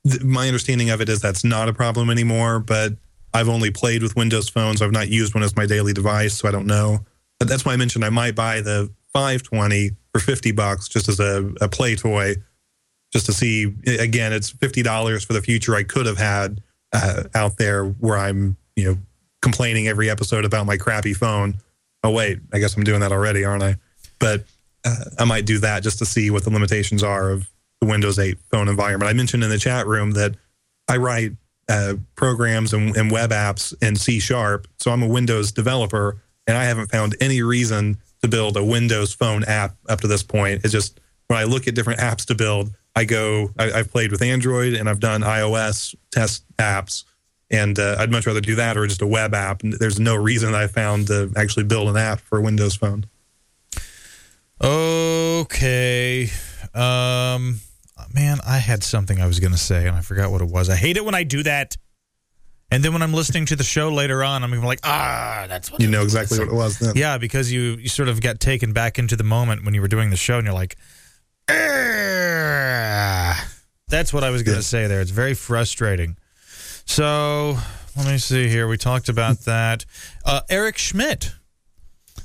th- 0.06 0.22
my 0.22 0.46
understanding 0.46 0.90
of 0.90 1.00
it 1.00 1.08
is 1.08 1.20
that's 1.20 1.44
not 1.44 1.68
a 1.68 1.72
problem 1.72 2.10
anymore, 2.10 2.60
but 2.60 2.92
I've 3.34 3.48
only 3.48 3.70
played 3.70 4.02
with 4.02 4.16
Windows 4.16 4.48
phones. 4.48 4.82
I've 4.82 4.92
not 4.92 5.08
used 5.08 5.34
one 5.34 5.42
as 5.42 5.56
my 5.56 5.66
daily 5.66 5.92
device, 5.92 6.34
so 6.34 6.48
I 6.48 6.50
don't 6.50 6.66
know. 6.66 7.00
But 7.38 7.48
that's 7.48 7.64
why 7.64 7.72
I 7.72 7.76
mentioned 7.76 8.04
I 8.04 8.10
might 8.10 8.34
buy 8.34 8.60
the 8.60 8.92
520 9.12 9.92
for 10.12 10.20
50 10.20 10.52
bucks 10.52 10.88
just 10.88 11.08
as 11.08 11.20
a, 11.20 11.52
a 11.60 11.68
play 11.68 11.96
toy, 11.96 12.36
just 13.12 13.26
to 13.26 13.32
see. 13.32 13.74
Again, 13.86 14.32
it's 14.32 14.52
$50 14.52 15.26
for 15.26 15.32
the 15.32 15.42
future 15.42 15.74
I 15.74 15.82
could 15.82 16.06
have 16.06 16.18
had 16.18 16.60
uh, 16.92 17.24
out 17.34 17.56
there 17.56 17.84
where 17.84 18.18
I'm, 18.18 18.56
you 18.76 18.84
know, 18.84 18.98
complaining 19.40 19.88
every 19.88 20.08
episode 20.08 20.44
about 20.44 20.66
my 20.66 20.76
crappy 20.76 21.14
phone. 21.14 21.54
Oh, 22.04 22.10
wait, 22.10 22.38
I 22.52 22.58
guess 22.58 22.76
I'm 22.76 22.84
doing 22.84 23.00
that 23.00 23.12
already, 23.12 23.44
aren't 23.44 23.62
I? 23.62 23.76
But 24.18 24.44
uh, 24.84 25.04
I 25.18 25.24
might 25.24 25.46
do 25.46 25.58
that 25.58 25.82
just 25.82 25.98
to 25.98 26.06
see 26.06 26.30
what 26.30 26.44
the 26.44 26.50
limitations 26.50 27.02
are 27.02 27.30
of 27.30 27.48
the 27.80 27.86
Windows 27.86 28.18
8 28.18 28.38
phone 28.50 28.68
environment. 28.68 29.08
I 29.08 29.12
mentioned 29.12 29.42
in 29.42 29.50
the 29.50 29.58
chat 29.58 29.86
room 29.86 30.12
that 30.12 30.36
I 30.88 30.96
write 30.96 31.32
uh, 31.68 31.94
programs 32.16 32.72
and, 32.72 32.96
and 32.96 33.10
web 33.10 33.30
apps 33.30 33.74
in 33.82 33.96
C 33.96 34.20
sharp. 34.20 34.66
So 34.78 34.90
I'm 34.90 35.02
a 35.02 35.08
Windows 35.08 35.52
developer, 35.52 36.20
and 36.46 36.56
I 36.56 36.64
haven't 36.64 36.90
found 36.90 37.16
any 37.20 37.42
reason 37.42 37.98
to 38.22 38.28
build 38.28 38.56
a 38.56 38.64
Windows 38.64 39.12
phone 39.12 39.44
app 39.44 39.76
up 39.88 40.00
to 40.00 40.06
this 40.06 40.22
point. 40.22 40.64
It's 40.64 40.72
just 40.72 41.00
when 41.26 41.38
I 41.38 41.44
look 41.44 41.66
at 41.68 41.74
different 41.74 42.00
apps 42.00 42.26
to 42.26 42.34
build, 42.34 42.70
I 42.94 43.04
go, 43.04 43.50
I, 43.58 43.72
I've 43.72 43.90
played 43.90 44.12
with 44.12 44.22
Android 44.22 44.74
and 44.74 44.88
I've 44.88 45.00
done 45.00 45.22
iOS 45.22 45.94
test 46.10 46.44
apps. 46.56 47.04
And 47.50 47.78
uh, 47.78 47.96
I'd 47.98 48.10
much 48.10 48.26
rather 48.26 48.40
do 48.40 48.54
that 48.54 48.78
or 48.78 48.86
just 48.86 49.02
a 49.02 49.06
web 49.06 49.34
app. 49.34 49.62
And 49.62 49.74
there's 49.74 50.00
no 50.00 50.14
reason 50.14 50.54
I 50.54 50.68
found 50.68 51.08
to 51.08 51.30
actually 51.36 51.64
build 51.64 51.88
an 51.88 51.96
app 51.96 52.20
for 52.20 52.40
Windows 52.40 52.74
phone. 52.74 53.06
Okay. 54.60 56.30
Um 56.74 57.60
man, 58.14 58.38
I 58.46 58.58
had 58.58 58.82
something 58.82 59.20
I 59.20 59.26
was 59.26 59.40
going 59.40 59.52
to 59.52 59.58
say 59.58 59.86
and 59.86 59.96
I 59.96 60.00
forgot 60.00 60.30
what 60.30 60.42
it 60.42 60.48
was. 60.48 60.68
I 60.68 60.76
hate 60.76 60.96
it 60.96 61.04
when 61.04 61.14
I 61.14 61.22
do 61.22 61.42
that. 61.42 61.76
And 62.72 62.82
then 62.82 62.92
when 62.92 63.02
I'm 63.02 63.12
listening 63.12 63.46
to 63.46 63.56
the 63.56 63.64
show 63.64 63.90
later 63.90 64.24
on, 64.24 64.42
I'm 64.42 64.50
gonna 64.50 64.62
be 64.62 64.66
like, 64.66 64.80
ah, 64.82 65.44
that's 65.48 65.70
what 65.70 65.80
You 65.80 65.88
know 65.88 66.02
exactly 66.02 66.38
what 66.38 66.48
it 66.48 66.54
was 66.54 66.78
then. 66.78 66.94
Yeah, 66.96 67.18
because 67.18 67.52
you 67.52 67.76
you 67.76 67.88
sort 67.88 68.08
of 68.08 68.20
got 68.20 68.40
taken 68.40 68.72
back 68.72 68.98
into 68.98 69.14
the 69.14 69.24
moment 69.24 69.64
when 69.64 69.74
you 69.74 69.80
were 69.82 69.88
doing 69.88 70.10
the 70.10 70.16
show, 70.16 70.38
and 70.38 70.46
you're 70.46 70.54
like, 70.54 70.76
"Ah." 71.48 73.48
that's 73.88 74.12
what 74.12 74.24
I 74.24 74.30
was 74.30 74.42
going 74.42 74.54
to 74.56 74.60
Yeah. 74.60 74.66
say 74.66 74.86
there. 74.86 75.02
It's 75.02 75.10
very 75.10 75.34
frustrating. 75.34 76.16
So 76.86 77.58
let 77.96 78.06
me 78.06 78.16
see 78.18 78.48
here. 78.48 78.66
We 78.66 78.78
talked 78.78 79.08
about 79.10 79.40
that. 79.44 79.84
Uh, 80.24 80.40
Eric 80.48 80.78
Schmidt. 80.78 81.32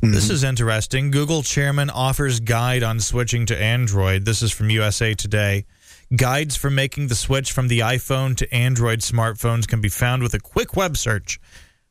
This 0.01 0.29
is 0.29 0.43
interesting. 0.43 1.09
Google 1.09 1.41
chairman 1.41 1.89
offers 1.89 2.39
guide 2.39 2.83
on 2.83 2.99
switching 2.99 3.47
to 3.47 3.59
Android. 3.59 4.25
This 4.25 4.43
is 4.43 4.51
from 4.51 4.69
USA 4.69 5.15
Today. 5.15 5.65
Guides 6.15 6.55
for 6.55 6.69
making 6.69 7.07
the 7.07 7.15
switch 7.15 7.51
from 7.51 7.67
the 7.67 7.79
iPhone 7.79 8.35
to 8.37 8.53
Android 8.53 8.99
smartphones 8.99 9.67
can 9.67 9.81
be 9.81 9.89
found 9.89 10.23
with 10.23 10.33
a 10.33 10.39
quick 10.39 10.75
web 10.75 10.95
search. 10.95 11.39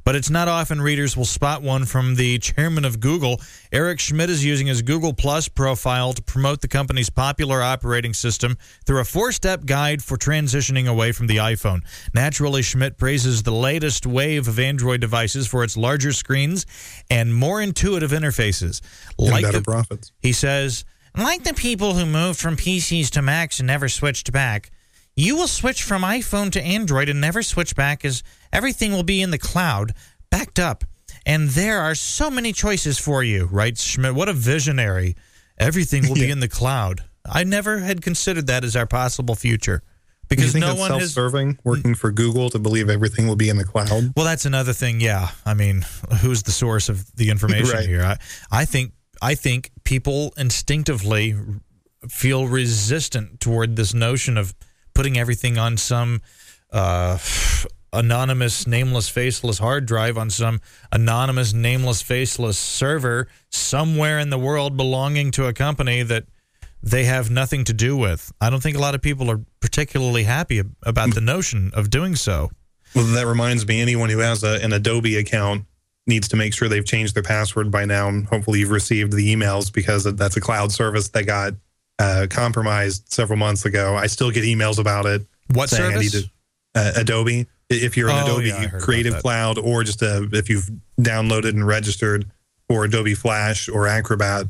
But 0.04 0.14
it's 0.14 0.30
not 0.30 0.46
often 0.46 0.80
readers 0.80 1.16
will 1.16 1.24
spot 1.24 1.62
one 1.62 1.84
from 1.84 2.14
the 2.14 2.38
chairman 2.38 2.84
of 2.84 3.00
Google. 3.00 3.40
Eric 3.72 3.98
Schmidt 3.98 4.30
is 4.30 4.44
using 4.44 4.68
his 4.68 4.80
Google 4.80 5.12
Plus 5.12 5.48
profile 5.48 6.12
to 6.12 6.22
promote 6.22 6.60
the 6.60 6.68
company's 6.68 7.10
popular 7.10 7.60
operating 7.60 8.14
system 8.14 8.56
through 8.86 9.00
a 9.00 9.04
four 9.04 9.32
step 9.32 9.66
guide 9.66 10.02
for 10.02 10.16
transitioning 10.16 10.86
away 10.88 11.10
from 11.10 11.26
the 11.26 11.38
iPhone. 11.38 11.80
Naturally, 12.14 12.62
Schmidt 12.62 12.96
praises 12.98 13.42
the 13.42 13.50
latest 13.52 14.06
wave 14.06 14.46
of 14.46 14.60
Android 14.60 15.00
devices 15.00 15.48
for 15.48 15.64
its 15.64 15.76
larger 15.76 16.12
screens 16.12 16.64
and 17.10 17.34
more 17.34 17.60
intuitive 17.60 18.12
interfaces. 18.12 18.80
And 19.18 19.30
Like 19.30 19.42
better 19.44 19.58
the- 19.58 19.64
profits. 19.64 20.12
he 20.20 20.32
says, 20.32 20.84
like 21.16 21.44
the 21.44 21.54
people 21.54 21.94
who 21.94 22.06
moved 22.06 22.38
from 22.38 22.56
PCs 22.56 23.10
to 23.10 23.22
Macs 23.22 23.58
and 23.60 23.66
never 23.66 23.88
switched 23.88 24.32
back, 24.32 24.70
you 25.14 25.36
will 25.36 25.48
switch 25.48 25.82
from 25.82 26.02
iPhone 26.02 26.50
to 26.52 26.62
Android 26.62 27.08
and 27.08 27.20
never 27.20 27.42
switch 27.42 27.74
back 27.74 28.04
as 28.04 28.22
everything 28.52 28.92
will 28.92 29.02
be 29.02 29.22
in 29.22 29.30
the 29.30 29.38
cloud, 29.38 29.92
backed 30.30 30.58
up. 30.58 30.84
And 31.24 31.48
there 31.50 31.80
are 31.80 31.94
so 31.94 32.30
many 32.30 32.52
choices 32.52 32.98
for 32.98 33.22
you, 33.24 33.46
writes 33.46 33.82
Schmidt. 33.82 34.14
What 34.14 34.28
a 34.28 34.32
visionary. 34.32 35.16
Everything 35.58 36.06
will 36.08 36.14
be 36.14 36.30
in 36.30 36.40
the 36.40 36.48
cloud. 36.48 37.02
I 37.24 37.42
never 37.44 37.78
had 37.78 38.02
considered 38.02 38.46
that 38.48 38.62
as 38.62 38.76
our 38.76 38.86
possible 38.86 39.34
future 39.34 39.82
because 40.28 40.52
think 40.52 40.64
no 40.64 40.74
one 40.74 40.90
has. 40.90 41.14
self-serving, 41.14 41.58
working 41.64 41.94
for 41.94 42.12
Google 42.12 42.50
to 42.50 42.58
believe 42.58 42.88
everything 42.90 43.26
will 43.26 43.36
be 43.36 43.48
in 43.48 43.56
the 43.56 43.64
cloud? 43.64 44.12
Well, 44.16 44.26
that's 44.26 44.44
another 44.44 44.72
thing. 44.72 45.00
Yeah, 45.00 45.30
I 45.44 45.54
mean, 45.54 45.84
who's 46.20 46.42
the 46.42 46.52
source 46.52 46.88
of 46.88 47.10
the 47.16 47.30
information 47.30 47.70
Right. 47.74 47.88
here? 47.88 48.02
I, 48.02 48.18
I 48.50 48.64
think 48.64 48.92
I 49.22 49.34
think 49.34 49.70
people 49.84 50.32
instinctively 50.36 51.34
feel 52.08 52.46
resistant 52.46 53.40
toward 53.40 53.76
this 53.76 53.94
notion 53.94 54.36
of 54.36 54.54
putting 54.94 55.18
everything 55.18 55.58
on 55.58 55.76
some 55.76 56.22
uh, 56.72 57.18
anonymous, 57.92 58.66
nameless, 58.66 59.08
faceless 59.08 59.58
hard 59.58 59.86
drive 59.86 60.18
on 60.18 60.30
some 60.30 60.60
anonymous, 60.92 61.52
nameless, 61.52 62.02
faceless 62.02 62.58
server 62.58 63.28
somewhere 63.50 64.18
in 64.18 64.30
the 64.30 64.38
world 64.38 64.76
belonging 64.76 65.30
to 65.32 65.46
a 65.46 65.52
company 65.52 66.02
that 66.02 66.24
they 66.82 67.04
have 67.04 67.30
nothing 67.30 67.64
to 67.64 67.72
do 67.72 67.96
with. 67.96 68.32
I 68.40 68.50
don't 68.50 68.62
think 68.62 68.76
a 68.76 68.80
lot 68.80 68.94
of 68.94 69.02
people 69.02 69.30
are 69.30 69.40
particularly 69.60 70.24
happy 70.24 70.62
about 70.82 71.14
the 71.14 71.20
notion 71.20 71.72
of 71.74 71.90
doing 71.90 72.14
so. 72.14 72.50
Well, 72.94 73.06
that 73.14 73.26
reminds 73.26 73.66
me, 73.66 73.80
anyone 73.80 74.10
who 74.10 74.18
has 74.18 74.44
a, 74.44 74.62
an 74.62 74.72
Adobe 74.72 75.16
account 75.16 75.64
needs 76.06 76.28
to 76.28 76.36
make 76.36 76.54
sure 76.54 76.68
they've 76.68 76.84
changed 76.84 77.14
their 77.14 77.22
password 77.22 77.70
by 77.70 77.84
now. 77.84 78.08
And 78.08 78.26
hopefully, 78.26 78.60
you've 78.60 78.70
received 78.70 79.12
the 79.12 79.34
emails 79.34 79.72
because 79.72 80.04
that's 80.04 80.36
a 80.36 80.40
cloud 80.40 80.72
service 80.72 81.08
that 81.08 81.24
got 81.24 81.54
uh, 81.98 82.26
compromised 82.30 83.12
several 83.12 83.38
months 83.38 83.64
ago. 83.64 83.96
I 83.96 84.06
still 84.06 84.30
get 84.30 84.44
emails 84.44 84.78
about 84.78 85.06
it. 85.06 85.26
What 85.52 85.68
saying 85.70 85.96
I 85.96 86.00
need 86.00 86.10
service? 86.10 86.28
to, 86.74 86.80
uh, 86.80 86.92
Adobe. 86.96 87.46
If 87.68 87.96
you're 87.96 88.08
an 88.08 88.16
Oh, 88.18 88.22
Adobe 88.24 88.48
yeah, 88.48 88.54
I 88.54 88.58
heard 88.60 88.68
about 88.70 88.82
Creative. 88.82 89.18
Cloud, 89.18 89.58
or 89.58 89.82
just 89.82 90.02
uh 90.02 90.22
if 90.32 90.48
you've 90.48 90.70
downloaded 91.00 91.50
and 91.50 91.66
registered 91.66 92.30
for 92.68 92.84
Adobe 92.84 93.14
Flash 93.14 93.68
or 93.68 93.88
Acrobat, 93.88 94.46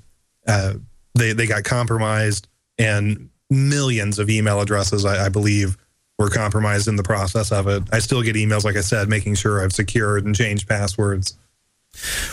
uh, 0.47 0.75
they 1.15 1.33
they 1.33 1.47
got 1.47 1.65
compromised, 1.65 2.49
and 2.79 3.31
millions 3.49 4.19
of 4.19 4.29
email 4.29 4.61
addresses, 4.61 5.05
I, 5.07 5.27
I 5.27 5.29
believe, 5.31 5.79
were 6.19 6.29
compromised 6.29 6.89
in 6.89 6.97
the 6.97 7.03
process 7.03 7.53
of 7.53 7.69
it. 7.69 7.85
I 7.93 8.01
still 8.01 8.23
get 8.23 8.37
emails, 8.37 8.65
like 8.65 8.77
I 8.77 8.81
said, 8.83 9.09
making 9.09 9.37
sure 9.37 9.63
I've 9.63 9.73
secured 9.73 10.27
and 10.27 10.35
changed 10.35 10.69
passwords. 10.69 11.39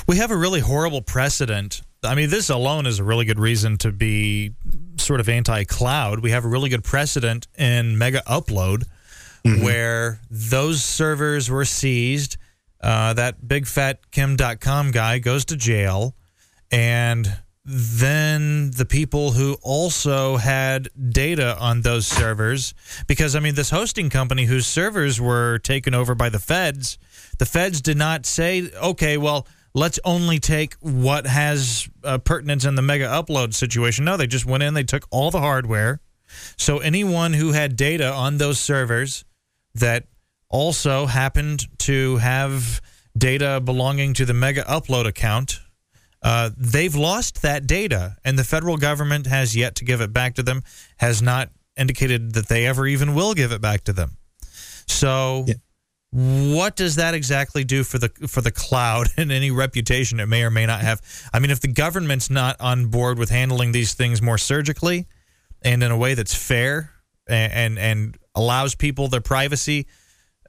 We 0.07 0.17
have 0.17 0.31
a 0.31 0.37
really 0.37 0.59
horrible 0.59 1.01
precedent. 1.01 1.81
I 2.03 2.15
mean, 2.15 2.29
this 2.29 2.49
alone 2.49 2.85
is 2.85 2.99
a 2.99 3.03
really 3.03 3.25
good 3.25 3.39
reason 3.39 3.77
to 3.79 3.91
be 3.91 4.53
sort 4.97 5.19
of 5.19 5.29
anti 5.29 5.63
cloud. 5.63 6.19
We 6.19 6.31
have 6.31 6.45
a 6.45 6.47
really 6.47 6.69
good 6.69 6.83
precedent 6.83 7.47
in 7.57 7.97
Mega 7.97 8.21
Upload 8.27 8.83
where 9.43 10.21
those 10.29 10.83
servers 10.83 11.49
were 11.49 11.65
seized. 11.65 12.37
Uh, 12.81 13.13
that 13.13 13.47
big 13.47 13.65
fat 13.65 14.11
Kim 14.11 14.37
Dotcom 14.37 14.91
guy 14.91 15.19
goes 15.19 15.45
to 15.45 15.55
jail. 15.55 16.15
And 16.71 17.39
then 17.65 18.71
the 18.71 18.85
people 18.85 19.31
who 19.31 19.57
also 19.61 20.37
had 20.37 20.89
data 21.09 21.57
on 21.59 21.81
those 21.81 22.05
servers, 22.05 22.73
because 23.07 23.35
I 23.35 23.39
mean, 23.39 23.55
this 23.55 23.69
hosting 23.69 24.09
company 24.09 24.45
whose 24.45 24.67
servers 24.67 25.21
were 25.21 25.59
taken 25.59 25.93
over 25.93 26.13
by 26.13 26.29
the 26.29 26.39
feds, 26.39 26.97
the 27.43 27.49
feds 27.49 27.81
did 27.81 27.97
not 27.97 28.25
say, 28.25 28.71
okay, 28.81 29.17
well, 29.17 29.45
let's 29.73 29.99
only 30.05 30.39
take 30.39 30.75
what 30.75 31.27
has 31.27 31.89
uh, 32.01 32.17
pertinence 32.17 32.63
in 32.63 32.75
the 32.75 32.81
mega 32.81 33.05
upload 33.07 33.53
situation. 33.53 34.05
No, 34.05 34.15
they 34.15 34.27
just 34.27 34.45
went 34.45 34.63
in, 34.63 34.73
they 34.75 34.85
took 34.85 35.05
all 35.11 35.29
the 35.29 35.41
hardware. 35.41 35.99
So 36.57 36.77
anyone 36.77 37.33
who 37.33 37.51
had 37.51 37.75
data 37.75 38.13
on 38.13 38.37
those 38.37 38.61
servers 38.61 39.25
that 39.75 40.05
also 40.47 41.05
happened 41.05 41.67
to 41.79 42.15
have 42.15 42.79
data 43.17 43.59
belonging 43.59 44.13
to 44.13 44.25
the 44.25 44.33
mega 44.33 44.63
upload 44.63 45.05
account 45.05 45.59
uh, 46.21 46.49
they've 46.55 46.95
lost 46.95 47.41
that 47.41 47.67
data, 47.67 48.15
and 48.23 48.39
the 48.39 48.45
federal 48.45 48.77
government 48.77 49.27
has 49.27 49.57
yet 49.57 49.75
to 49.75 49.83
give 49.83 49.99
it 49.99 50.13
back 50.13 50.35
to 50.35 50.43
them. 50.43 50.63
Has 50.95 51.21
not 51.21 51.49
indicated 51.75 52.35
that 52.35 52.47
they 52.47 52.65
ever 52.65 52.87
even 52.87 53.13
will 53.13 53.33
give 53.33 53.51
it 53.51 53.59
back 53.59 53.83
to 53.83 53.91
them. 53.91 54.15
So, 54.87 55.43
Yeah. 55.45 55.55
What 56.13 56.75
does 56.75 56.97
that 56.97 57.15
exactly 57.15 57.63
do 57.63 57.83
for 57.83 57.97
the 57.97 58.09
for 58.27 58.41
the 58.41 58.51
cloud 58.51 59.07
and 59.17 59.31
any 59.31 59.49
reputation 59.49 60.19
it 60.19 60.27
may 60.27 60.43
or 60.43 60.51
may 60.51 60.65
not 60.65 60.81
have? 60.81 61.01
I 61.33 61.39
mean, 61.39 61.49
if 61.49 61.59
the 61.59 61.67
government's 61.67 62.29
not 62.29 62.55
on 62.59 62.87
board 62.87 63.17
with 63.17 63.29
handling 63.29 63.71
these 63.71 63.93
things 63.95 64.21
more 64.21 64.37
surgically 64.37 65.07
and 65.63 65.81
in 65.81 65.91
a 65.91 65.97
way 65.97 66.13
that's 66.13 66.35
fair 66.35 66.91
and 67.27 67.51
and, 67.51 67.79
and 67.79 68.17
allows 68.35 68.75
people 68.75 69.07
their 69.07 69.21
privacy 69.21 69.87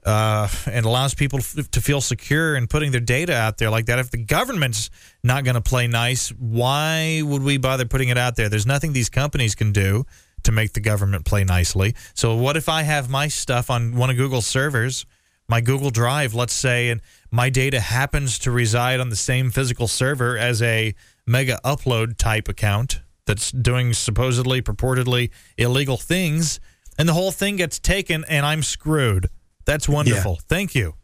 uh, 0.05 0.47
and 0.67 0.85
allows 0.85 1.15
people 1.15 1.39
to 1.39 1.81
feel 1.81 1.99
secure 1.99 2.55
in 2.55 2.67
putting 2.67 2.91
their 2.91 3.01
data 3.01 3.33
out 3.33 3.57
there 3.57 3.71
like 3.71 3.87
that. 3.87 3.97
If 3.97 4.11
the 4.11 4.23
government's 4.23 4.91
not 5.23 5.43
going 5.43 5.55
to 5.55 5.61
play 5.61 5.87
nice, 5.87 6.29
why 6.29 7.23
would 7.23 7.41
we 7.41 7.57
bother 7.57 7.85
putting 7.85 8.09
it 8.09 8.17
out 8.17 8.35
there? 8.35 8.47
There's 8.47 8.67
nothing 8.67 8.93
these 8.93 9.09
companies 9.09 9.55
can 9.55 9.71
do 9.71 10.05
to 10.43 10.51
make 10.51 10.73
the 10.73 10.79
government 10.79 11.25
play 11.25 11.43
nicely. 11.43 11.95
So, 12.13 12.35
what 12.35 12.55
if 12.55 12.69
I 12.69 12.83
have 12.83 13.09
my 13.09 13.27
stuff 13.27 13.71
on 13.71 13.95
one 13.95 14.11
of 14.11 14.17
Google's 14.17 14.45
servers, 14.45 15.07
my 15.47 15.61
Google 15.61 15.89
Drive, 15.89 16.33
let's 16.33 16.53
say, 16.53 16.89
and 16.89 17.01
my 17.31 17.49
data 17.49 17.79
happens 17.79 18.39
to 18.39 18.51
reside 18.51 18.99
on 18.99 19.09
the 19.09 19.15
same 19.15 19.51
physical 19.51 19.87
server 19.87 20.37
as 20.37 20.61
a 20.61 20.95
mega 21.27 21.59
upload 21.63 22.17
type 22.17 22.47
account 22.47 23.01
that's 23.25 23.51
doing 23.51 23.93
supposedly, 23.93 24.61
purportedly 24.61 25.31
illegal 25.57 25.97
things, 25.97 26.59
and 26.97 27.09
the 27.09 27.13
whole 27.13 27.31
thing 27.31 27.57
gets 27.57 27.79
taken 27.79 28.23
and 28.27 28.45
I'm 28.45 28.63
screwed? 28.63 29.29
That's 29.65 29.89
wonderful. 29.89 30.39
Thank 30.47 30.75
you. 30.75 30.95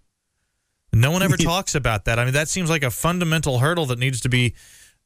No 0.93 1.11
one 1.11 1.23
ever 1.23 1.37
talks 1.37 1.75
about 1.75 2.05
that. 2.05 2.19
I 2.19 2.25
mean, 2.25 2.33
that 2.33 2.47
seems 2.47 2.69
like 2.69 2.83
a 2.83 2.91
fundamental 2.91 3.59
hurdle 3.59 3.85
that 3.87 3.99
needs 3.99 4.21
to 4.21 4.29
be 4.29 4.53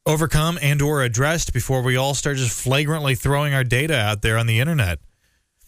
overcome 0.04 0.58
and 0.62 0.80
or 0.80 1.02
addressed 1.02 1.52
before 1.52 1.82
we 1.82 1.96
all 1.96 2.14
start 2.14 2.36
just 2.36 2.58
flagrantly 2.58 3.14
throwing 3.14 3.54
our 3.54 3.64
data 3.64 3.96
out 3.96 4.22
there 4.22 4.38
on 4.38 4.46
the 4.46 4.60
internet. 4.60 5.00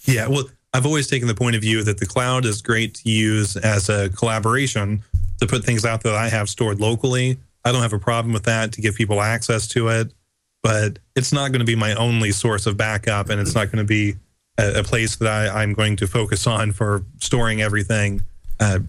Yeah, 0.04 0.28
well, 0.28 0.48
I've 0.74 0.86
always 0.86 1.06
taken 1.06 1.28
the 1.28 1.34
point 1.34 1.56
of 1.56 1.62
view 1.62 1.82
that 1.82 1.98
the 1.98 2.06
cloud 2.06 2.44
is 2.44 2.60
great 2.62 2.94
to 2.96 3.10
use 3.10 3.56
as 3.56 3.88
a 3.88 4.10
collaboration 4.10 5.02
to 5.40 5.46
put 5.46 5.64
things 5.64 5.84
out 5.84 6.02
that 6.02 6.14
I 6.14 6.28
have 6.28 6.48
stored 6.48 6.80
locally. 6.80 7.38
I 7.64 7.72
don't 7.72 7.82
have 7.82 7.92
a 7.92 7.98
problem 7.98 8.32
with 8.32 8.44
that 8.44 8.72
to 8.72 8.80
give 8.80 8.94
people 8.94 9.20
access 9.20 9.66
to 9.68 9.88
it, 9.88 10.12
but 10.62 10.98
it's 11.16 11.32
not 11.32 11.52
going 11.52 11.60
to 11.60 11.66
be 11.66 11.76
my 11.76 11.94
only 11.94 12.32
source 12.32 12.66
of 12.66 12.76
backup, 12.76 13.30
and 13.30 13.40
it's 13.40 13.54
not 13.54 13.66
going 13.66 13.78
to 13.78 13.84
be 13.84 14.16
a, 14.58 14.80
a 14.80 14.84
place 14.84 15.16
that 15.16 15.28
I, 15.28 15.62
I'm 15.62 15.72
going 15.72 15.96
to 15.96 16.06
focus 16.06 16.46
on 16.46 16.72
for 16.72 17.02
storing 17.20 17.62
everything. 17.62 18.22
Uh, 18.60 18.80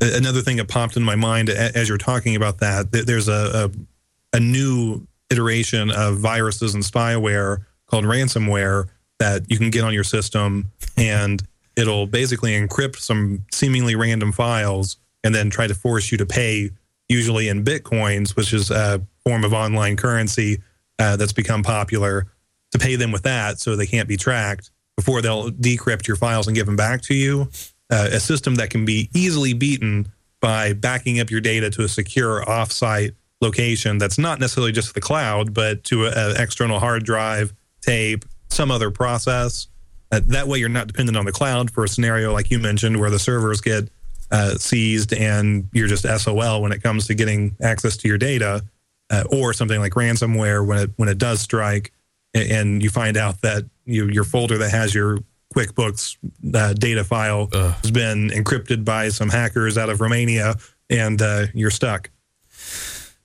another 0.00 0.42
thing 0.42 0.58
that 0.58 0.68
popped 0.68 0.96
in 0.96 1.02
my 1.02 1.16
mind 1.16 1.48
as 1.48 1.88
you're 1.88 1.98
talking 1.98 2.36
about 2.36 2.58
that, 2.58 2.92
th- 2.92 3.04
there's 3.04 3.28
a, 3.28 3.70
a 3.72 4.36
a 4.36 4.40
new 4.40 5.06
iteration 5.30 5.90
of 5.90 6.18
viruses 6.18 6.74
and 6.74 6.84
spyware 6.84 7.64
called 7.86 8.04
ransomware 8.04 8.88
that 9.18 9.42
you 9.48 9.58
can 9.58 9.70
get 9.70 9.84
on 9.84 9.92
your 9.92 10.04
system 10.04 10.70
and 10.96 11.42
it'll 11.76 12.06
basically 12.06 12.52
encrypt 12.52 12.96
some 12.96 13.44
seemingly 13.52 13.94
random 13.94 14.32
files 14.32 14.96
and 15.24 15.34
then 15.34 15.50
try 15.50 15.66
to 15.66 15.74
force 15.74 16.12
you 16.12 16.18
to 16.18 16.26
pay 16.26 16.70
usually 17.08 17.48
in 17.48 17.64
bitcoins 17.64 18.36
which 18.36 18.52
is 18.52 18.70
a 18.70 19.00
form 19.24 19.44
of 19.44 19.52
online 19.52 19.96
currency 19.96 20.58
uh, 20.98 21.16
that's 21.16 21.32
become 21.32 21.62
popular 21.62 22.26
to 22.72 22.78
pay 22.78 22.96
them 22.96 23.12
with 23.12 23.22
that 23.22 23.60
so 23.60 23.76
they 23.76 23.86
can't 23.86 24.08
be 24.08 24.16
tracked 24.16 24.70
before 24.96 25.22
they'll 25.22 25.50
decrypt 25.50 26.06
your 26.06 26.16
files 26.16 26.46
and 26.46 26.56
give 26.56 26.66
them 26.66 26.76
back 26.76 27.02
to 27.02 27.14
you. 27.14 27.48
Uh, 27.90 28.08
a 28.12 28.20
system 28.20 28.56
that 28.56 28.70
can 28.70 28.84
be 28.84 29.08
easily 29.14 29.52
beaten 29.52 30.10
by 30.40 30.72
backing 30.72 31.20
up 31.20 31.30
your 31.30 31.40
data 31.40 31.70
to 31.70 31.82
a 31.82 31.88
secure 31.88 32.44
offsite 32.44 33.14
location 33.40 33.98
that's 33.98 34.18
not 34.18 34.40
necessarily 34.40 34.72
just 34.72 34.94
the 34.94 35.00
cloud, 35.00 35.54
but 35.54 35.84
to 35.84 36.06
an 36.06 36.40
external 36.40 36.80
hard 36.80 37.04
drive, 37.04 37.52
tape, 37.80 38.24
some 38.50 38.70
other 38.70 38.90
process. 38.90 39.68
Uh, 40.12 40.20
that 40.26 40.46
way, 40.48 40.58
you're 40.58 40.68
not 40.68 40.86
dependent 40.86 41.16
on 41.16 41.24
the 41.24 41.32
cloud 41.32 41.70
for 41.70 41.84
a 41.84 41.88
scenario 41.88 42.32
like 42.32 42.50
you 42.50 42.58
mentioned, 42.58 42.98
where 42.98 43.10
the 43.10 43.18
servers 43.18 43.60
get 43.60 43.88
uh, 44.30 44.54
seized 44.54 45.12
and 45.12 45.68
you're 45.72 45.88
just 45.88 46.04
SOL 46.04 46.62
when 46.62 46.72
it 46.72 46.82
comes 46.82 47.06
to 47.06 47.14
getting 47.14 47.56
access 47.62 47.96
to 47.98 48.08
your 48.08 48.18
data, 48.18 48.62
uh, 49.10 49.24
or 49.30 49.52
something 49.52 49.80
like 49.80 49.92
ransomware 49.92 50.66
when 50.66 50.78
it 50.78 50.90
when 50.96 51.08
it 51.08 51.18
does 51.18 51.40
strike, 51.40 51.92
a- 52.34 52.52
and 52.52 52.82
you 52.82 52.90
find 52.90 53.16
out 53.16 53.40
that 53.42 53.64
you, 53.84 54.06
your 54.08 54.24
folder 54.24 54.58
that 54.58 54.70
has 54.70 54.94
your 54.94 55.18
QuickBooks 55.54 56.16
uh, 56.54 56.72
data 56.74 57.02
file 57.04 57.48
has 57.52 57.90
been 57.90 58.28
encrypted 58.30 58.84
by 58.84 59.08
some 59.08 59.28
hackers 59.28 59.78
out 59.78 59.88
of 59.88 60.00
Romania, 60.00 60.54
and 60.90 61.22
uh, 61.22 61.46
you're 61.54 61.70
stuck. 61.70 62.10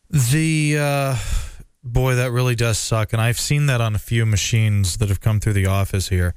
The 0.09 0.77
uh, 0.79 1.15
boy, 1.83 2.15
that 2.15 2.31
really 2.31 2.55
does 2.55 2.77
suck, 2.77 3.13
and 3.13 3.21
I've 3.21 3.39
seen 3.39 3.65
that 3.67 3.81
on 3.81 3.95
a 3.95 3.99
few 3.99 4.25
machines 4.25 4.97
that 4.97 5.09
have 5.09 5.19
come 5.19 5.39
through 5.39 5.53
the 5.53 5.65
office 5.65 6.09
here, 6.09 6.33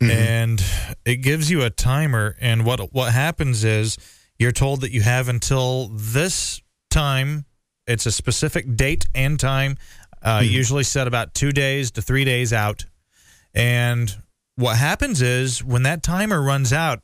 and 0.00 0.62
it 1.04 1.16
gives 1.16 1.50
you 1.50 1.62
a 1.62 1.70
timer. 1.70 2.36
And 2.40 2.64
what 2.64 2.92
what 2.92 3.12
happens 3.12 3.64
is 3.64 3.96
you're 4.38 4.52
told 4.52 4.80
that 4.82 4.92
you 4.92 5.02
have 5.02 5.28
until 5.28 5.88
this 5.88 6.60
time. 6.90 7.44
It's 7.86 8.04
a 8.04 8.12
specific 8.12 8.74
date 8.74 9.06
and 9.14 9.38
time, 9.38 9.76
uh, 10.20 10.42
usually 10.44 10.82
set 10.82 11.06
about 11.06 11.34
two 11.34 11.52
days 11.52 11.92
to 11.92 12.02
three 12.02 12.24
days 12.24 12.52
out. 12.52 12.84
And 13.54 14.14
what 14.56 14.76
happens 14.76 15.22
is 15.22 15.62
when 15.62 15.84
that 15.84 16.02
timer 16.02 16.42
runs 16.42 16.72
out, 16.72 17.00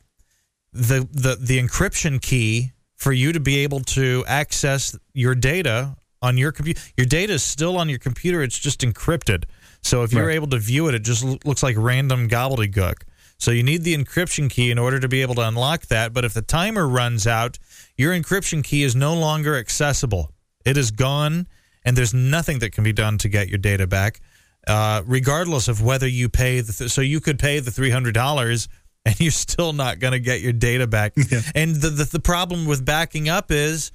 the 0.73 1.07
the 1.13 1.37
the 1.41 1.63
encryption 1.63 2.21
key 2.21 2.73
for 2.97 3.13
you 3.13 3.33
to 3.33 3.41
be 3.41 3.59
able 3.59 3.81
to 3.81 4.25
access 4.27 4.97
your 5.13 5.35
data 5.35 5.97
on 6.23 6.39
your 6.39 6.53
computer 6.53 6.81
your 6.97 7.07
data 7.07 7.35
is 7.35 7.43
still 7.43 7.77
on 7.77 7.89
your 7.89 7.99
computer 7.99 8.43
it's 8.43 8.59
just 8.59 8.81
encrypted. 8.81 9.45
So 9.83 10.03
if 10.05 10.13
you're 10.13 10.27
Right. 10.29 10.37
able 10.37 10.47
to 10.49 10.59
view 10.59 10.89
it 10.89 10.95
it 10.95 11.03
just 11.03 11.25
lo- 11.25 11.39
looks 11.45 11.63
like 11.63 11.77
random 11.79 12.29
gobbledygook. 12.29 13.03
So 13.39 13.51
you 13.51 13.63
need 13.65 13.83
the 13.83 13.97
encryption 13.97 14.49
key 14.49 14.71
in 14.71 14.79
order 14.79 15.01
to 15.01 15.09
be 15.09 15.21
able 15.23 15.35
to 15.37 15.43
unlock 15.49 15.87
that 15.87 16.13
but 16.13 16.25
if 16.25 16.33
the 16.33 16.43
timer 16.43 16.87
runs 16.89 17.27
out 17.27 17.59
your 17.97 18.13
encryption 18.15 18.63
key 18.65 18.83
is 18.85 18.95
no 18.95 19.15
longer 19.15 19.57
accessible. 19.57 20.31
It 20.65 20.77
is 20.77 20.91
gone 20.93 21.49
and 21.85 21.97
there's 21.97 22.15
nothing 22.15 22.61
that 22.61 22.71
can 22.71 22.85
be 22.85 22.93
done 22.93 23.19
to 23.19 23.29
get 23.29 23.49
your 23.49 23.59
data 23.59 23.87
back 23.89 24.21
uh, 24.69 25.03
regardless 25.07 25.67
of 25.67 25.83
whether 25.83 26.07
you 26.07 26.29
pay 26.29 26.61
the 26.61 26.73
th- 26.73 26.91
so 26.93 27.01
you 27.01 27.19
could 27.21 27.37
pay 27.41 27.59
the 27.59 27.73
$300 27.73 28.69
and 29.05 29.19
you're 29.21 29.33
still 29.33 29.73
not 29.73 29.99
going 29.99 30.13
to 30.13 30.21
get 30.21 30.41
your 30.41 30.53
data 30.53 30.87
back. 30.87 31.15
And 31.57 31.75
the, 31.75 31.91
the 31.91 32.05
the 32.05 32.21
problem 32.21 32.67
with 32.67 32.85
backing 32.85 33.29
up 33.29 33.51
is 33.51 33.91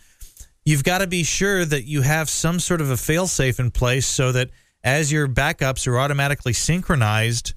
you've 0.67 0.83
got 0.83 0.97
to 0.97 1.07
be 1.07 1.23
sure 1.23 1.63
that 1.63 1.85
you 1.85 2.01
have 2.01 2.29
some 2.29 2.59
sort 2.59 2.81
of 2.81 2.89
a 2.89 2.95
failsafe 2.95 3.57
in 3.57 3.71
place 3.71 4.05
so 4.05 4.33
that 4.33 4.49
as 4.83 5.13
your 5.13 5.25
backups 5.25 5.87
are 5.87 5.97
automatically 5.97 6.51
synchronized 6.51 7.53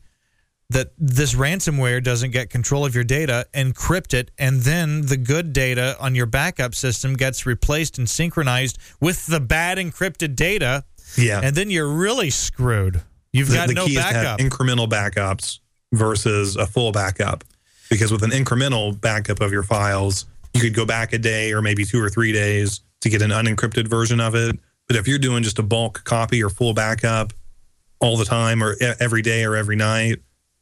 that 0.68 0.92
this 0.96 1.34
ransomware 1.34 2.00
doesn't 2.00 2.30
get 2.30 2.50
control 2.50 2.86
of 2.86 2.94
your 2.94 3.02
data, 3.02 3.44
encrypt 3.52 4.14
it, 4.14 4.30
and 4.38 4.60
then 4.60 5.06
the 5.06 5.16
good 5.16 5.52
data 5.52 5.96
on 5.98 6.14
your 6.14 6.26
backup 6.26 6.72
system 6.72 7.14
gets 7.14 7.44
replaced 7.44 7.98
and 7.98 8.08
synchronized 8.08 8.78
with 9.00 9.26
the 9.26 9.40
bad 9.40 9.76
encrypted 9.76 10.36
data. 10.36 10.84
Yeah. 11.18 11.40
And 11.42 11.56
then 11.56 11.68
you're 11.68 11.92
really 11.92 12.30
screwed. 12.30 13.02
You've 13.32 13.48
the, 13.48 13.54
got 13.54 13.66
the 13.66 13.74
no 13.74 13.86
key 13.86 13.96
is 13.96 14.04
to 14.04 14.04
have 14.04 14.38
backup. 14.38 14.38
incremental 14.38 14.88
backups 14.88 15.58
versus 15.92 16.54
a 16.54 16.66
full 16.68 16.92
backup. 16.92 17.42
Because 17.90 18.12
with 18.12 18.22
an 18.22 18.30
incremental 18.30 18.98
backup 19.00 19.40
of 19.40 19.50
your 19.50 19.64
files, 19.64 20.26
you 20.54 20.60
could 20.60 20.74
go 20.74 20.86
back 20.86 21.12
a 21.12 21.18
day 21.18 21.52
or 21.52 21.60
maybe 21.60 21.84
two 21.84 22.00
or 22.00 22.08
three 22.08 22.30
days 22.30 22.82
to 23.00 23.08
get 23.08 23.22
an 23.22 23.30
unencrypted 23.30 23.88
version 23.88 24.20
of 24.20 24.34
it. 24.34 24.58
But 24.86 24.96
if 24.96 25.06
you're 25.06 25.18
doing 25.18 25.42
just 25.42 25.58
a 25.58 25.62
bulk 25.62 26.04
copy 26.04 26.42
or 26.42 26.50
full 26.50 26.74
backup 26.74 27.32
all 28.00 28.16
the 28.16 28.24
time 28.24 28.62
or 28.62 28.76
every 28.98 29.22
day 29.22 29.44
or 29.44 29.54
every 29.54 29.76
night, 29.76 30.18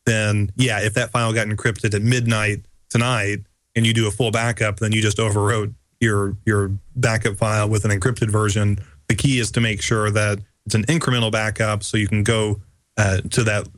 then 0.07 0.51
yeah, 0.57 0.81
if 0.81 0.95
that 0.95 1.11
file 1.11 1.33
got 1.33 1.47
encrypted 1.47 1.95
at 1.95 2.03
midnight 2.03 2.65
tonight 2.91 3.41
and 3.75 3.87
you 3.87 3.95
do 3.95 4.09
a 4.09 4.11
full 4.11 4.31
backup, 4.31 4.79
then 4.79 4.93
you 4.93 5.01
just 5.01 5.19
overwrote 5.19 5.73
your 6.01 6.37
your 6.45 6.71
backup 6.97 7.37
file 7.37 7.69
with 7.69 7.85
an 7.85 7.91
encrypted 7.91 8.31
version. 8.31 8.79
The 9.09 9.15
key 9.15 9.39
is 9.39 9.51
to 9.53 9.61
make 9.61 9.83
sure 9.83 10.11
that 10.11 10.39
it's 10.67 10.75
an 10.75 10.85
incremental 10.85 11.33
backup 11.33 11.83
so 11.83 11.97
you 11.97 12.09
can 12.09 12.23
go 12.23 12.61
uh, 12.97 13.23
to 13.31 13.45
that. 13.45 13.69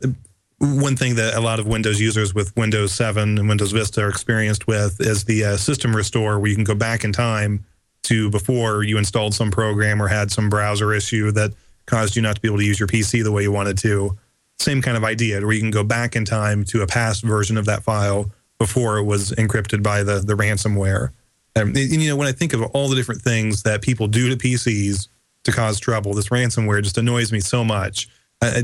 One 0.59 0.95
thing 0.95 1.15
that 1.15 1.33
a 1.33 1.39
lot 1.39 1.59
of 1.59 1.65
Windows 1.65 1.99
users 1.99 2.35
with 2.35 2.55
Windows 2.55 2.91
7 2.91 3.39
and 3.39 3.49
Windows 3.49 3.71
Vista 3.71 4.01
are 4.01 4.09
experienced 4.09 4.67
with 4.67 5.01
is 5.01 5.23
the 5.23 5.43
uh, 5.43 5.57
system 5.57 5.95
restore, 5.95 6.39
where 6.39 6.49
you 6.49 6.55
can 6.55 6.63
go 6.63 6.75
back 6.75 7.03
in 7.03 7.11
time 7.11 7.65
to 8.03 8.29
before 8.29 8.83
you 8.83 8.97
installed 8.97 9.33
some 9.33 9.51
program 9.51 10.01
or 10.01 10.07
had 10.07 10.31
some 10.31 10.49
browser 10.49 10.93
issue 10.93 11.31
that 11.31 11.53
caused 11.85 12.15
you 12.15 12.21
not 12.21 12.35
to 12.35 12.41
be 12.41 12.47
able 12.47 12.57
to 12.57 12.65
use 12.65 12.79
your 12.79 12.87
PC 12.87 13.23
the 13.23 13.31
way 13.31 13.43
you 13.43 13.51
wanted 13.51 13.77
to. 13.79 14.17
Same 14.59 14.81
kind 14.81 14.97
of 14.97 15.03
idea, 15.03 15.41
where 15.41 15.53
you 15.53 15.59
can 15.59 15.71
go 15.71 15.83
back 15.83 16.15
in 16.15 16.25
time 16.25 16.63
to 16.65 16.81
a 16.81 16.87
past 16.87 17.23
version 17.23 17.57
of 17.57 17.65
that 17.65 17.83
file 17.83 18.31
before 18.59 18.97
it 18.97 19.03
was 19.03 19.31
encrypted 19.31 19.81
by 19.81 20.03
the 20.03 20.19
the 20.19 20.33
ransomware. 20.33 21.09
And, 21.55 21.75
and, 21.75 22.01
you 22.01 22.09
know, 22.09 22.15
when 22.15 22.27
I 22.27 22.31
think 22.31 22.53
of 22.53 22.61
all 22.61 22.87
the 22.87 22.95
different 22.95 23.21
things 23.21 23.63
that 23.63 23.81
people 23.81 24.07
do 24.07 24.29
to 24.29 24.37
PCs 24.37 25.09
to 25.43 25.51
cause 25.51 25.79
trouble, 25.79 26.13
this 26.13 26.29
ransomware 26.29 26.81
just 26.81 26.97
annoys 26.97 27.31
me 27.31 27.39
so 27.39 27.63
much. 27.63 28.07
A, 28.41 28.63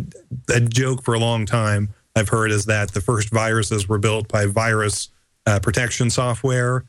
a 0.53 0.59
joke 0.61 1.03
for 1.03 1.14
a 1.14 1.19
long 1.19 1.45
time 1.45 1.89
I've 2.15 2.30
heard 2.30 2.51
is 2.51 2.65
that 2.65 2.91
the 2.91 3.01
first 3.01 3.30
viruses 3.30 3.88
were 3.88 3.97
built 3.97 4.27
by 4.27 4.45
virus 4.45 5.09
uh, 5.45 5.59
protection 5.59 6.09
software, 6.09 6.85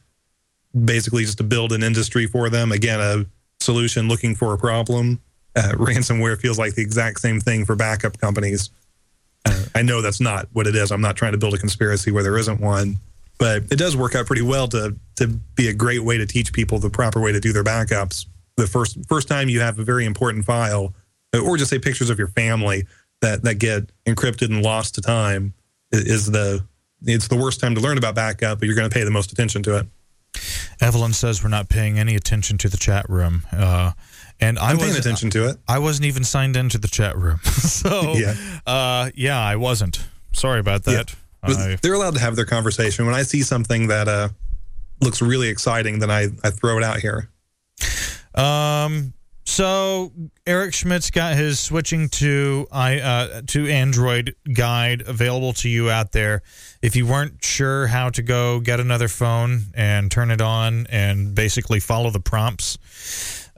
basically 0.85 1.24
just 1.24 1.39
to 1.39 1.45
build 1.45 1.73
an 1.73 1.82
industry 1.82 2.27
for 2.27 2.51
them. 2.51 2.73
Again, 2.73 3.01
a 3.01 3.27
solution 3.61 4.09
looking 4.09 4.35
for 4.35 4.53
a 4.55 4.59
problem. 4.59 5.20
Uh, 5.57 5.73
ransomware 5.74 6.39
feels 6.39 6.59
like 6.59 6.74
the 6.74 6.82
exact 6.82 7.20
same 7.20 7.40
thing 7.40 7.65
for 7.65 7.74
backup 7.74 8.19
companies. 8.19 8.70
Uh, 9.45 9.65
I 9.74 9.82
know 9.82 10.03
that's 10.03 10.20
not 10.20 10.49
what 10.53 10.66
it 10.66 10.77
is. 10.77 10.90
I'm 10.90 11.01
not 11.01 11.16
trying 11.16 11.32
to 11.32 11.39
build 11.39 11.55
a 11.55 11.59
conspiracy 11.59 12.11
where 12.11 12.23
there 12.23 12.36
isn't 12.39 12.61
one, 12.61 12.99
but 13.39 13.65
it 13.70 13.77
does 13.77 13.97
work 13.97 14.15
out 14.15 14.27
pretty 14.27 14.43
well 14.43 14.69
to 14.69 14.97
to 15.16 15.27
be 15.27 15.69
a 15.69 15.74
great 15.74 16.05
way 16.05 16.19
to 16.19 16.27
teach 16.27 16.53
people 16.53 16.78
the 16.78 16.90
proper 16.90 17.20
way 17.20 17.32
to 17.32 17.40
do 17.40 17.53
their 17.53 17.65
backups. 17.65 18.27
The 18.57 18.66
first 18.66 18.99
first 19.09 19.28
time 19.28 19.49
you 19.49 19.61
have 19.61 19.78
a 19.78 19.85
very 19.85 20.05
important 20.05 20.45
file, 20.45 20.95
or 21.35 21.57
just 21.57 21.70
say 21.70 21.78
pictures 21.78 22.11
of 22.11 22.19
your 22.19 22.28
family 22.28 22.86
that 23.20 23.43
that 23.45 23.57
get 23.57 23.90
encrypted 24.07 24.51
and 24.51 24.62
lost 24.62 24.95
to 24.97 25.01
time, 25.01 25.55
is 25.93 26.31
the 26.31 26.65
it's 27.05 27.28
the 27.28 27.36
worst 27.36 27.61
time 27.61 27.74
to 27.74 27.81
learn 27.81 27.99
about 27.99 28.15
backup, 28.15 28.59
but 28.59 28.66
you're 28.66 28.74
going 28.74 28.89
to 28.89 28.95
pay 28.95 29.05
the 29.05 29.11
most 29.11 29.32
attention 29.32 29.62
to 29.65 29.78
it. 29.78 29.86
Evelyn 30.81 31.12
says 31.12 31.43
we're 31.43 31.48
not 31.51 31.69
paying 31.69 31.98
any 31.98 32.15
attention 32.16 32.59
to 32.59 32.69
the 32.69 32.77
chat 32.77 33.09
room. 33.09 33.43
Uh, 33.52 33.93
and 34.40 34.59
I 34.59 34.70
I'm 34.70 34.78
paying 34.78 34.97
attention 34.97 35.31
to 35.31 35.48
it. 35.48 35.56
I 35.66 35.78
wasn't 35.81 36.06
even 36.06 36.23
signed 36.24 36.56
into 36.56 36.78
the 36.78 36.89
chat 36.89 37.16
room. 37.16 37.39
so, 37.44 38.12
Yeah. 38.16 38.35
uh, 38.66 39.10
yeah, 39.15 39.40
I 39.40 39.56
wasn't. 39.56 40.05
Sorry 40.32 40.60
about 40.60 40.85
that. 40.85 41.15
But 41.43 41.56
I- 41.56 41.77
they're 41.82 41.94
allowed 41.94 42.15
to 42.15 42.20
have 42.20 42.36
their 42.36 42.44
conversation. 42.47 43.06
When 43.06 43.15
I 43.15 43.23
see 43.23 43.43
something 43.43 43.89
that 43.89 44.06
uh, 44.09 44.28
looks 45.01 45.20
really 45.23 45.48
exciting, 45.48 45.98
then 45.98 46.10
I, 46.10 46.28
I 46.44 46.51
throw 46.51 46.78
it 46.78 46.85
out 46.85 47.01
here. 47.01 47.28
Um. 48.35 49.12
So 49.49 50.12
Eric 50.47 50.75
Schmidt's 50.75 51.11
got 51.11 51.35
his 51.35 51.59
switching 51.59 52.11
to 52.11 52.66
i 52.70 53.01
uh, 53.01 53.41
to 53.47 53.66
Android 53.66 54.37
guide 54.53 55.03
available 55.07 55.55
to 55.55 55.70
you 55.70 55.89
out 55.89 56.12
there. 56.12 56.43
If 56.83 56.95
you 56.95 57.07
weren't 57.07 57.43
sure 57.43 57.87
how 57.87 58.11
to 58.11 58.23
go 58.23 58.61
get 58.61 58.79
another 58.79 59.09
phone 59.09 59.62
and 59.75 60.11
turn 60.11 60.31
it 60.31 60.43
on 60.43 60.87
and 60.91 61.35
basically 61.35 61.81
follow 61.81 62.11
the 62.11 62.20
prompts, 62.20 62.77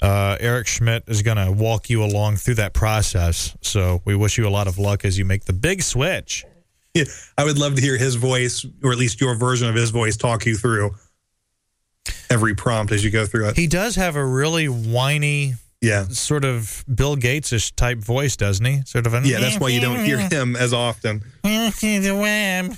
uh, 0.00 0.36
Eric 0.38 0.68
Schmidt 0.68 1.02
is 1.08 1.22
going 1.22 1.38
to 1.38 1.50
walk 1.50 1.90
you 1.90 2.04
along 2.04 2.36
through 2.36 2.54
that 2.54 2.72
process. 2.72 3.56
So 3.60 4.00
we 4.04 4.14
wish 4.14 4.38
you 4.38 4.46
a 4.46 4.48
lot 4.48 4.68
of 4.68 4.78
luck 4.78 5.04
as 5.04 5.18
you 5.18 5.24
make 5.24 5.46
the 5.46 5.52
big 5.52 5.82
switch. 5.82 6.44
Yeah, 6.94 7.04
I 7.36 7.42
would 7.42 7.58
love 7.58 7.74
to 7.74 7.82
hear 7.82 7.98
his 7.98 8.14
voice, 8.14 8.64
or 8.84 8.92
at 8.92 8.96
least 8.96 9.20
your 9.20 9.34
version 9.34 9.68
of 9.68 9.74
his 9.74 9.90
voice, 9.90 10.16
talk 10.16 10.46
you 10.46 10.54
through 10.54 10.92
every 12.30 12.54
prompt 12.54 12.92
as 12.92 13.04
you 13.04 13.10
go 13.10 13.26
through 13.26 13.48
it. 13.48 13.56
He 13.56 13.66
does 13.66 13.96
have 13.96 14.14
a 14.14 14.24
really 14.24 14.68
whiny, 14.68 15.54
Yeah. 15.80 16.04
sort 16.08 16.44
of 16.44 16.84
Bill 16.94 17.16
Gates-ish 17.16 17.72
type 17.72 17.98
voice, 17.98 18.36
doesn't 18.36 18.64
he? 18.66 18.82
Sort 18.84 19.06
of 19.06 19.14
a 19.14 19.22
Yeah, 19.24 19.40
that's 19.40 19.58
why 19.58 19.68
you 19.70 19.80
don't 19.80 20.04
hear 20.04 20.18
him 20.18 20.54
as 20.56 20.72
often. 20.72 21.22
the 21.42 22.16
web. 22.20 22.76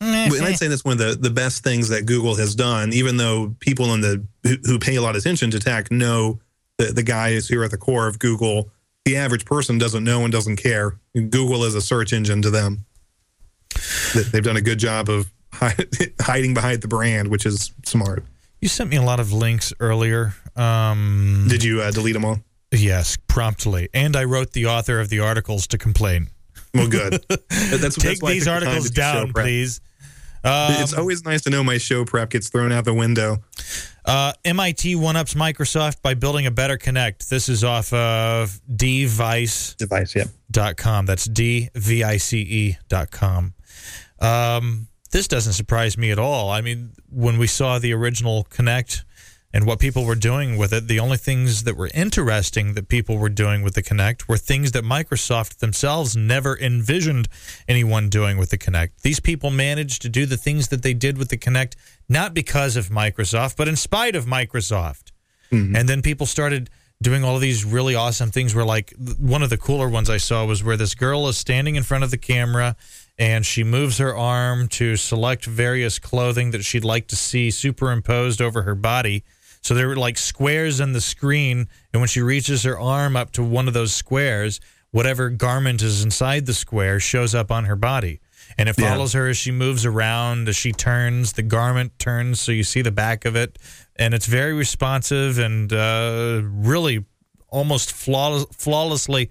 And 0.00 0.44
I'd 0.44 0.56
say 0.58 0.68
that's 0.68 0.84
one 0.84 0.92
of 0.92 0.98
the, 0.98 1.14
the 1.14 1.30
best 1.30 1.62
things 1.62 1.88
that 1.88 2.04
Google 2.06 2.34
has 2.36 2.54
done, 2.54 2.92
even 2.92 3.16
though 3.16 3.54
people 3.60 3.94
in 3.94 4.00
the 4.00 4.24
who, 4.42 4.56
who 4.64 4.78
pay 4.78 4.96
a 4.96 5.02
lot 5.02 5.14
of 5.16 5.20
attention 5.20 5.50
to 5.52 5.60
tech 5.60 5.90
know 5.90 6.40
that 6.78 6.94
the 6.94 7.02
guys 7.02 7.48
who 7.48 7.60
are 7.60 7.64
at 7.64 7.70
the 7.70 7.78
core 7.78 8.06
of 8.08 8.18
Google. 8.18 8.70
The 9.04 9.16
average 9.18 9.44
person 9.44 9.76
doesn't 9.78 10.02
know 10.02 10.22
and 10.24 10.32
doesn't 10.32 10.56
care. 10.56 10.96
Google 11.14 11.64
is 11.64 11.74
a 11.74 11.82
search 11.82 12.12
engine 12.14 12.40
to 12.42 12.50
them. 12.50 12.86
They- 14.14 14.22
They've 14.22 14.42
done 14.44 14.56
a 14.56 14.62
good 14.62 14.78
job 14.78 15.08
of 15.10 15.30
hiding 16.20 16.54
behind 16.54 16.80
the 16.82 16.88
brand, 16.88 17.28
which 17.28 17.44
is 17.46 17.72
smart. 17.84 18.24
You 18.60 18.68
sent 18.68 18.88
me 18.90 18.96
a 18.96 19.02
lot 19.02 19.20
of 19.20 19.30
links 19.32 19.72
earlier. 19.78 20.34
Um, 20.56 21.46
Did 21.48 21.64
you 21.64 21.80
uh, 21.80 21.90
delete 21.90 22.14
them 22.14 22.24
all? 22.24 22.38
yes, 22.72 23.16
promptly, 23.28 23.88
and 23.94 24.16
I 24.16 24.24
wrote 24.24 24.52
the 24.52 24.66
author 24.66 25.00
of 25.00 25.08
the 25.08 25.20
articles 25.20 25.66
to 25.68 25.78
complain. 25.78 26.28
Well, 26.74 26.88
good. 26.88 27.24
That's, 27.28 27.96
Take 27.96 28.18
that's 28.18 28.22
why 28.22 28.32
these 28.32 28.44
took 28.44 28.60
the 28.60 28.66
articles 28.66 28.84
to 28.88 28.94
do 28.94 29.00
show 29.00 29.12
down, 29.12 29.32
please. 29.32 29.80
Um, 30.44 30.74
it's 30.82 30.92
always 30.92 31.24
nice 31.24 31.40
to 31.42 31.50
know 31.50 31.64
my 31.64 31.78
show 31.78 32.04
prep 32.04 32.30
gets 32.30 32.50
thrown 32.50 32.70
out 32.70 32.84
the 32.84 32.92
window. 32.92 33.38
Uh, 34.04 34.32
MIT 34.44 34.94
one 34.96 35.16
ups 35.16 35.32
Microsoft 35.32 36.02
by 36.02 36.12
building 36.12 36.46
a 36.46 36.50
better 36.50 36.76
Kinect. 36.76 37.28
This 37.28 37.48
is 37.48 37.64
off 37.64 37.92
of 37.94 38.60
device 38.76 39.74
Device, 39.76 40.14
yeah. 40.14 40.24
dot 40.50 40.76
com. 40.76 41.06
That's 41.06 41.24
D 41.24 41.70
V 41.74 42.04
I 42.04 42.18
C 42.18 42.40
E 42.40 42.78
dot 42.88 43.10
com. 43.10 43.54
Um, 44.20 44.88
this 45.12 45.28
doesn't 45.28 45.54
surprise 45.54 45.96
me 45.96 46.10
at 46.10 46.18
all. 46.18 46.50
I 46.50 46.60
mean, 46.60 46.92
when 47.08 47.38
we 47.38 47.46
saw 47.46 47.78
the 47.78 47.94
original 47.94 48.44
Kinect 48.50 49.04
and 49.54 49.66
what 49.66 49.78
people 49.78 50.04
were 50.04 50.16
doing 50.16 50.58
with 50.58 50.72
it, 50.72 50.88
the 50.88 50.98
only 50.98 51.16
things 51.16 51.62
that 51.62 51.76
were 51.76 51.88
interesting 51.94 52.74
that 52.74 52.88
people 52.88 53.18
were 53.18 53.28
doing 53.28 53.62
with 53.62 53.74
the 53.74 53.82
Kinect 53.84 54.26
were 54.26 54.36
things 54.36 54.72
that 54.72 54.82
Microsoft 54.82 55.58
themselves 55.58 56.16
never 56.16 56.58
envisioned 56.58 57.28
anyone 57.68 58.08
doing 58.08 58.36
with 58.36 58.50
the 58.50 58.58
Kinect. 58.58 59.02
These 59.02 59.20
people 59.20 59.50
managed 59.50 60.02
to 60.02 60.08
do 60.08 60.26
the 60.26 60.36
things 60.36 60.68
that 60.68 60.82
they 60.82 60.92
did 60.92 61.16
with 61.18 61.28
the 61.28 61.38
Kinect 61.38 61.76
not 62.08 62.34
because 62.34 62.76
of 62.76 62.88
Microsoft, 62.88 63.56
but 63.56 63.68
in 63.68 63.76
spite 63.76 64.16
of 64.16 64.24
Microsoft. 64.24 65.12
Mm-hmm. 65.52 65.76
And 65.76 65.88
then 65.88 66.02
people 66.02 66.26
started 66.26 66.68
doing 67.00 67.22
all 67.22 67.36
of 67.36 67.40
these 67.40 67.64
really 67.64 67.94
awesome 67.94 68.32
things 68.32 68.56
where 68.56 68.64
like 68.64 68.92
one 69.20 69.44
of 69.44 69.50
the 69.50 69.58
cooler 69.58 69.88
ones 69.88 70.10
I 70.10 70.16
saw 70.16 70.44
was 70.44 70.64
where 70.64 70.76
this 70.76 70.96
girl 70.96 71.28
is 71.28 71.36
standing 71.36 71.76
in 71.76 71.84
front 71.84 72.02
of 72.02 72.10
the 72.10 72.18
camera 72.18 72.74
and 73.18 73.46
she 73.46 73.62
moves 73.62 73.98
her 73.98 74.16
arm 74.16 74.66
to 74.66 74.96
select 74.96 75.44
various 75.44 76.00
clothing 76.00 76.50
that 76.50 76.64
she'd 76.64 76.84
like 76.84 77.06
to 77.08 77.16
see 77.16 77.52
superimposed 77.52 78.42
over 78.42 78.62
her 78.62 78.74
body. 78.74 79.22
So 79.64 79.72
there 79.74 79.88
were 79.88 79.96
like 79.96 80.18
squares 80.18 80.78
in 80.78 80.92
the 80.92 81.00
screen 81.00 81.68
and 81.92 82.00
when 82.02 82.08
she 82.08 82.20
reaches 82.20 82.62
her 82.64 82.78
arm 82.78 83.16
up 83.16 83.32
to 83.32 83.42
one 83.42 83.66
of 83.66 83.72
those 83.72 83.94
squares, 83.94 84.60
whatever 84.90 85.30
garment 85.30 85.80
is 85.80 86.04
inside 86.04 86.44
the 86.44 86.52
square 86.52 87.00
shows 87.00 87.34
up 87.34 87.50
on 87.50 87.64
her 87.64 87.74
body. 87.74 88.20
And 88.58 88.68
it 88.68 88.76
Yeah. 88.78 88.90
follows 88.90 89.14
her 89.14 89.26
as 89.28 89.38
she 89.38 89.50
moves 89.50 89.86
around, 89.86 90.50
as 90.50 90.54
she 90.56 90.70
turns, 90.72 91.32
the 91.32 91.42
garment 91.42 91.98
turns 91.98 92.40
so 92.40 92.52
you 92.52 92.62
see 92.62 92.82
the 92.82 92.92
back 92.92 93.24
of 93.24 93.36
it. 93.36 93.58
And 93.96 94.12
it's 94.12 94.26
very 94.26 94.52
responsive 94.52 95.38
and 95.38 95.72
uh, 95.72 96.42
really 96.44 97.06
almost 97.48 97.90
flawless, 97.90 98.44
flawlessly 98.52 99.30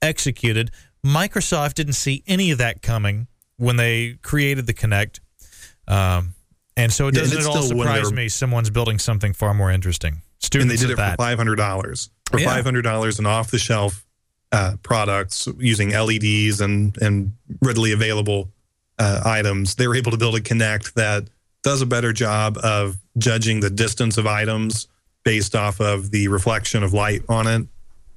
executed. 0.00 0.70
Microsoft 1.04 1.74
didn't 1.74 1.94
see 1.94 2.22
any 2.28 2.52
of 2.52 2.58
that 2.58 2.82
coming 2.82 3.26
when 3.56 3.76
they 3.76 4.16
created 4.22 4.66
the 4.68 4.74
Kinect. 4.74 5.18
Um, 5.88 6.34
and 6.76 6.92
so 6.92 7.08
it 7.08 7.14
doesn't 7.14 7.38
it's 7.38 7.46
at 7.46 7.54
all 7.54 7.62
still 7.62 7.76
one 7.78 7.86
of 7.88 7.94
surprise 7.94 8.12
me 8.12 8.28
someone's 8.28 8.70
building 8.70 8.98
something 8.98 9.32
far 9.32 9.54
more 9.54 9.70
interesting. 9.70 10.22
Students 10.40 10.72
and 10.72 10.78
they 10.78 10.82
did 10.82 10.92
it 10.92 10.96
that. 10.96 11.12
for 11.12 11.16
five 11.16 11.38
hundred 11.38 11.56
dollars. 11.56 12.10
For 12.30 12.38
Yeah. 12.40 12.46
five 12.46 12.64
hundred 12.64 12.82
dollars 12.82 13.18
in 13.18 13.26
off 13.26 13.50
the 13.50 13.58
shelf 13.58 14.04
uh, 14.52 14.76
products 14.82 15.48
using 15.58 15.90
LEDs 15.90 16.60
and 16.60 16.96
and 17.00 17.32
readily 17.62 17.92
available 17.92 18.50
uh, 18.98 19.22
items, 19.24 19.74
they 19.76 19.86
were 19.88 19.94
able 19.96 20.10
to 20.10 20.16
build 20.18 20.34
a 20.36 20.40
Kinect 20.40 20.92
that 20.94 21.28
does 21.62 21.80
a 21.80 21.86
better 21.86 22.12
job 22.12 22.58
of 22.62 22.96
judging 23.18 23.60
the 23.60 23.70
distance 23.70 24.18
of 24.18 24.26
items 24.26 24.88
based 25.24 25.54
off 25.54 25.80
of 25.80 26.10
the 26.10 26.26
reflection 26.28 26.82
of 26.82 26.92
light 26.92 27.22
on 27.28 27.46
it. 27.46 27.66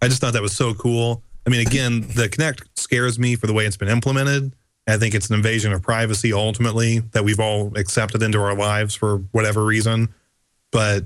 I 0.01 0.07
just 0.07 0.19
thought 0.21 0.33
that 0.33 0.41
was 0.41 0.55
so 0.55 0.73
cool. 0.73 1.21
I 1.45 1.51
mean, 1.51 1.61
again, 1.65 2.01
the 2.01 2.27
Kinect 2.27 2.63
scares 2.75 3.19
me 3.19 3.35
for 3.35 3.45
the 3.47 3.53
way 3.53 3.65
it's 3.67 3.77
been 3.77 3.87
implemented, 3.87 4.53
I 4.87 4.97
think 4.97 5.15
it's 5.15 5.29
an 5.29 5.35
invasion 5.35 5.73
of 5.73 5.81
privacy 5.81 6.31
ultimately 6.31 6.99
that 6.99 7.23
we've 7.23 7.39
all 7.39 7.75
accepted 7.75 8.21
into 8.21 8.39
our 8.39 8.55
lives 8.55 8.93
for 8.93 9.17
whatever 9.31 9.63
reason. 9.65 10.13
But 10.71 11.05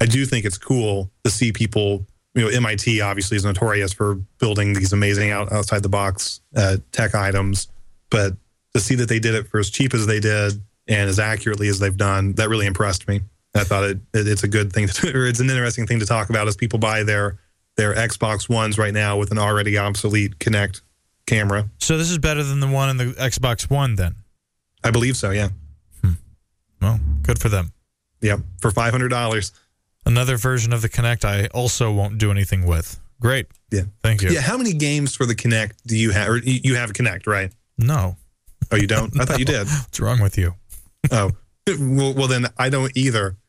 I 0.00 0.06
do 0.06 0.26
think 0.26 0.44
it's 0.44 0.58
cool 0.58 1.10
to 1.24 1.30
see 1.30 1.52
people. 1.52 2.06
You 2.34 2.42
know, 2.42 2.48
MIT 2.48 3.00
obviously 3.00 3.36
is 3.36 3.44
notorious 3.44 3.92
for 3.92 4.16
building 4.38 4.72
these 4.72 4.92
amazing 4.92 5.30
out, 5.30 5.52
outside 5.52 5.82
the 5.82 5.88
box 5.88 6.40
uh, 6.56 6.78
tech 6.92 7.14
items, 7.14 7.68
but 8.08 8.34
to 8.74 8.80
see 8.80 8.94
that 8.96 9.08
they 9.08 9.18
did 9.18 9.34
it 9.34 9.48
for 9.48 9.58
as 9.58 9.70
cheap 9.70 9.94
as 9.94 10.06
they 10.06 10.20
did 10.20 10.60
and 10.88 11.08
as 11.08 11.18
accurately 11.18 11.68
as 11.68 11.78
they've 11.78 11.96
done, 11.96 12.34
that 12.34 12.48
really 12.48 12.66
impressed 12.66 13.08
me. 13.08 13.20
I 13.54 13.64
thought 13.64 13.84
it, 13.84 13.98
it 14.14 14.28
it's 14.28 14.44
a 14.44 14.48
good 14.48 14.72
thing, 14.72 14.86
to, 14.86 15.12
or 15.16 15.26
it's 15.26 15.40
an 15.40 15.50
interesting 15.50 15.86
thing 15.86 16.00
to 16.00 16.06
talk 16.06 16.30
about 16.30 16.48
as 16.48 16.56
people 16.56 16.78
buy 16.78 17.02
their 17.02 17.38
their 17.76 17.94
Xbox 17.94 18.48
Ones 18.48 18.78
right 18.78 18.92
now 18.92 19.16
with 19.16 19.30
an 19.30 19.38
already 19.38 19.78
obsolete 19.78 20.38
Kinect 20.38 20.82
camera. 21.26 21.68
So 21.78 21.96
this 21.98 22.10
is 22.10 22.18
better 22.18 22.42
than 22.42 22.60
the 22.60 22.68
one 22.68 22.90
in 22.90 22.96
the 22.96 23.04
Xbox 23.14 23.70
One, 23.70 23.94
then. 23.96 24.16
I 24.82 24.90
believe 24.90 25.16
so. 25.16 25.30
Yeah. 25.30 25.50
Hmm. 26.02 26.12
Well, 26.80 27.00
good 27.22 27.38
for 27.38 27.48
them. 27.48 27.72
Yeah. 28.20 28.36
For 28.60 28.70
five 28.70 28.92
hundred 28.92 29.08
dollars. 29.08 29.52
Another 30.06 30.36
version 30.36 30.72
of 30.72 30.82
the 30.82 30.88
Kinect 30.88 31.24
I 31.24 31.46
also 31.48 31.92
won't 31.92 32.18
do 32.18 32.30
anything 32.30 32.64
with. 32.66 32.98
Great. 33.20 33.46
Yeah. 33.70 33.82
Thank 34.02 34.22
you. 34.22 34.30
Yeah. 34.30 34.40
How 34.40 34.56
many 34.56 34.72
games 34.72 35.14
for 35.14 35.26
the 35.26 35.34
Kinect 35.34 35.72
do 35.86 35.96
you 35.96 36.10
have? 36.10 36.28
Or 36.28 36.38
you 36.38 36.76
have 36.76 36.90
a 36.90 36.92
Kinect, 36.92 37.26
right? 37.26 37.52
No. 37.76 38.16
Oh, 38.72 38.76
you 38.76 38.86
don't? 38.86 39.18
I 39.20 39.24
thought 39.24 39.38
you 39.38 39.44
did. 39.44 39.66
What's 39.68 40.00
wrong 40.00 40.20
with 40.20 40.38
you? 40.38 40.54
Oh. 41.10 41.30
Well, 41.66 42.12
well, 42.14 42.28
then 42.28 42.46
I 42.58 42.68
don't 42.68 42.94
either. 42.96 43.36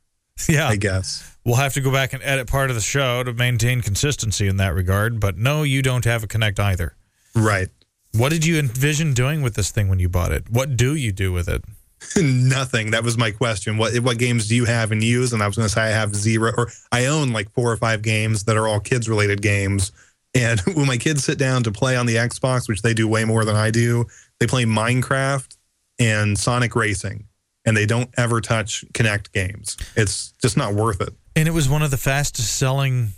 Yeah. 0.50 0.68
I 0.70 0.76
guess. 0.76 1.38
We'll 1.46 1.58
have 1.58 1.74
to 1.74 1.82
go 1.82 1.92
back 1.92 2.14
and 2.14 2.24
edit 2.24 2.48
part 2.48 2.70
of 2.72 2.76
the 2.76 2.82
show 2.82 3.24
to 3.24 3.34
maintain 3.34 3.82
consistency 3.82 4.48
in 4.48 4.58
that 4.58 4.74
regard. 4.74 5.20
But 5.20 5.38
no, 5.38 5.62
you 5.64 5.82
don't 5.84 6.06
have 6.06 6.24
a 6.24 6.28
Kinect 6.28 6.60
either. 6.60 6.96
Right. 7.36 7.70
What 8.14 8.30
did 8.30 8.46
you 8.46 8.60
envision 8.60 9.14
doing 9.14 9.42
with 9.42 9.56
this 9.56 9.72
thing 9.72 9.88
when 9.88 10.00
you 10.00 10.10
bought 10.10 10.32
it? 10.32 10.50
What 10.50 10.76
do 10.76 10.96
you 10.96 11.12
do 11.12 11.32
with 11.32 11.48
it? 11.48 11.64
Nothing. 12.18 12.92
That 12.92 13.04
was 13.04 13.18
my 13.18 13.32
question. 13.32 13.78
What 13.78 13.98
what 14.00 14.18
games 14.18 14.48
do 14.48 14.56
you 14.56 14.66
have 14.66 14.92
and 14.92 15.04
use? 15.04 15.34
And 15.34 15.42
I 15.42 15.48
was 15.48 15.56
going 15.56 15.68
to 15.68 15.74
say 15.74 15.82
I 15.82 15.90
have 15.90 16.16
zero, 16.16 16.52
or 16.58 16.68
I 16.92 17.06
own 17.06 17.32
like 17.32 17.52
four 17.52 17.72
or 17.72 17.78
five 17.78 18.02
games 18.02 18.44
that 18.46 18.58
are 18.58 18.68
all 18.68 18.80
kids 18.80 19.08
related 19.08 19.42
games. 19.42 19.92
And 20.34 20.60
when 20.74 20.88
my 20.88 20.98
kids 20.98 21.24
sit 21.24 21.38
down 21.38 21.64
to 21.64 21.72
play 21.72 21.96
on 21.96 22.06
the 22.06 22.16
Xbox, 22.16 22.68
which 22.68 22.82
they 22.82 22.94
do 22.94 23.08
way 23.08 23.24
more 23.24 23.46
than 23.46 23.56
I 23.56 23.72
do, 23.72 24.06
they 24.40 24.48
play 24.48 24.66
Minecraft 24.66 25.56
and 26.00 26.38
Sonic 26.38 26.76
Racing, 26.76 27.26
and 27.66 27.78
they 27.78 27.86
don't 27.86 28.10
ever 28.18 28.42
touch 28.42 28.84
Kinect 28.94 29.32
games. 29.32 29.78
It's 29.96 30.34
just 30.42 30.58
not 30.58 30.74
worth 30.74 31.02
it. 31.02 31.14
And 31.36 31.48
it 31.48 31.52
was 31.52 31.70
one 31.70 31.84
of 31.84 31.92
the 31.92 31.98
fastest 31.98 32.58
selling 32.58 33.12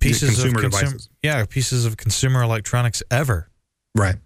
pieces 0.00 0.30
Consumer 0.30 0.64
of 0.66 0.72
consum- 0.72 0.80
devices. 0.80 1.08
Yeah, 1.22 1.44
pieces 1.46 1.84
of 1.84 1.96
consumer 1.96 2.42
electronics 2.42 3.02
ever. 3.10 3.48
Right. 3.94 4.16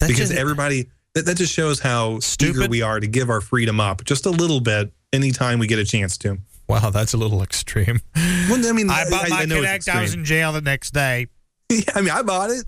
That 0.00 0.08
because 0.08 0.28
just- 0.28 0.40
everybody 0.40 0.88
that, 1.14 1.24
that 1.26 1.36
just 1.36 1.52
shows 1.52 1.80
how 1.80 2.20
Stupid. 2.20 2.56
eager 2.56 2.68
we 2.68 2.82
are 2.82 3.00
to 3.00 3.06
give 3.06 3.30
our 3.30 3.40
freedom 3.40 3.80
up 3.80 4.04
just 4.04 4.26
a 4.26 4.30
little 4.30 4.60
bit 4.60 4.92
anytime 5.12 5.58
we 5.58 5.66
get 5.66 5.78
a 5.78 5.84
chance 5.84 6.18
to. 6.18 6.38
Wow, 6.68 6.90
that's 6.90 7.14
a 7.14 7.16
little 7.16 7.42
extreme. 7.42 8.00
Well, 8.16 8.66
I 8.68 8.72
mean, 8.72 8.90
I 8.90 9.08
bought 9.08 9.28
my 9.30 9.46
Kinect. 9.46 9.88
I 9.88 10.02
was 10.02 10.14
in 10.14 10.24
jail 10.24 10.52
the 10.52 10.60
next 10.60 10.92
day. 10.92 11.26
Yeah, 11.68 11.80
I 11.96 12.00
mean, 12.00 12.10
I 12.10 12.22
bought 12.22 12.50
it 12.50 12.64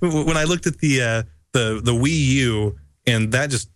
when 0.00 0.36
I 0.36 0.44
looked 0.44 0.68
at 0.68 0.78
the 0.78 1.02
uh, 1.02 1.22
the 1.52 1.80
the 1.82 1.90
Wii 1.92 2.26
U, 2.26 2.78
and 3.04 3.32
that 3.32 3.50
just 3.50 3.68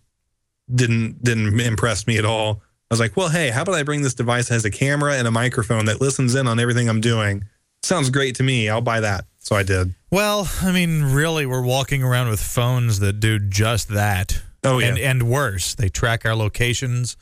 didn't 0.73 1.21
didn't 1.21 1.59
impress 1.59 2.07
me 2.07 2.17
at 2.17 2.23
all. 2.23 2.61
I 2.89 2.93
was 2.93 2.99
like, 3.01 3.17
well, 3.17 3.27
hey, 3.27 3.49
how 3.49 3.63
about 3.63 3.75
I 3.75 3.83
bring 3.83 4.01
this 4.01 4.13
device 4.13 4.47
that 4.47 4.53
has 4.53 4.63
a 4.65 4.71
camera 4.71 5.15
and 5.15 5.27
a 5.27 5.31
microphone 5.31 5.85
that 5.85 5.99
listens 5.99 6.35
in 6.35 6.47
on 6.47 6.57
everything 6.57 6.87
I'm 6.87 7.01
doing? 7.01 7.43
Sounds 7.83 8.09
great 8.09 8.35
to 8.35 8.43
me. 8.43 8.69
I'll 8.69 8.81
buy 8.81 8.99
that. 9.01 9.25
So 9.39 9.55
I 9.55 9.63
did. 9.63 9.93
Well, 10.11 10.47
I 10.61 10.71
mean, 10.71 11.03
really, 11.03 11.45
we're 11.45 11.63
walking 11.63 12.03
around 12.03 12.29
with 12.29 12.39
phones 12.41 12.99
that 12.99 13.19
do 13.19 13.39
just 13.39 13.89
that. 13.89 14.41
Oh, 14.63 14.77
yeah. 14.77 14.87
and, 14.89 14.99
and 14.99 15.23
worse, 15.23 15.73
they 15.73 15.89
track 15.89 16.25
our 16.25 16.35
locations. 16.35 17.17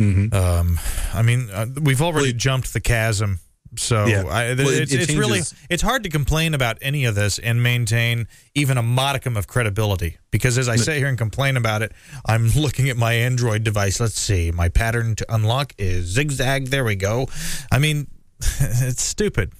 Mhm. 0.00 0.32
Um, 0.32 0.80
I 1.12 1.20
mean, 1.22 1.50
uh, 1.50 1.66
we've 1.82 2.00
already 2.00 2.28
Well, 2.30 2.38
jumped 2.38 2.72
the 2.72 2.80
chasm. 2.80 3.40
So 3.76 4.06
Yeah. 4.06 4.20
I, 4.22 4.54
Well, 4.54 4.68
it- 4.68 4.80
it's, 4.84 4.92
it 4.94 5.00
it's 5.02 5.14
really 5.14 5.40
it's 5.68 5.82
hard 5.82 6.04
to 6.04 6.08
complain 6.08 6.54
about 6.54 6.78
any 6.80 7.04
of 7.04 7.14
this 7.14 7.38
and 7.38 7.62
maintain 7.62 8.26
even 8.54 8.78
a 8.78 8.82
modicum 8.82 9.36
of 9.36 9.46
credibility. 9.46 10.16
Because 10.30 10.56
as 10.56 10.70
I 10.70 10.76
sit 10.76 10.96
here 10.96 11.08
and 11.08 11.18
complain 11.18 11.58
about 11.58 11.82
it, 11.82 11.92
I'm 12.24 12.48
looking 12.56 12.88
at 12.88 12.96
my 12.96 13.12
Android 13.12 13.64
device. 13.64 14.00
Let's 14.00 14.18
see, 14.18 14.50
my 14.52 14.70
pattern 14.70 15.16
to 15.16 15.34
unlock 15.34 15.74
is 15.76 16.06
zigzag. 16.06 16.68
There 16.68 16.84
we 16.84 16.94
go. 16.96 17.28
I 17.70 17.78
mean, 17.78 18.06
it's 18.60 19.02
stupid. 19.02 19.52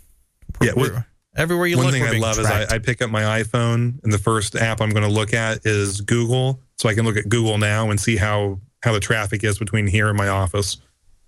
Yeah, 0.63 0.73
We're- 0.77 1.05
everywhere 1.37 1.67
you 1.67 1.77
One 1.77 1.87
look, 1.87 1.95
thing 1.95 2.03
we're 2.03 2.15
I 2.17 2.19
love 2.19 2.37
tracked. 2.37 2.65
is 2.65 2.73
I, 2.73 2.77
I 2.77 2.79
pick 2.79 3.01
up 3.03 3.11
my 3.11 3.43
iPhone, 3.43 4.03
and 4.03 4.13
the 4.13 4.19
first 4.19 4.57
app 4.57 4.81
I'm 4.81 4.91
going 4.91 5.05
to 5.05 5.13
look 5.13 5.33
at 5.35 5.65
is 5.65 6.01
Google, 6.01 6.61
so 6.79 6.89
I 6.89 6.95
can 6.95 7.05
look 7.05 7.17
at 7.17 7.29
Google 7.29 7.59
now 7.59 7.91
and 7.91 8.01
see 8.01 8.17
how 8.17 8.61
how 8.83 8.93
the 8.93 9.01
traffic 9.01 9.43
is 9.45 9.59
between 9.59 9.87
here 9.87 10.09
and 10.09 10.17
my 10.17 10.29
office. 10.29 10.77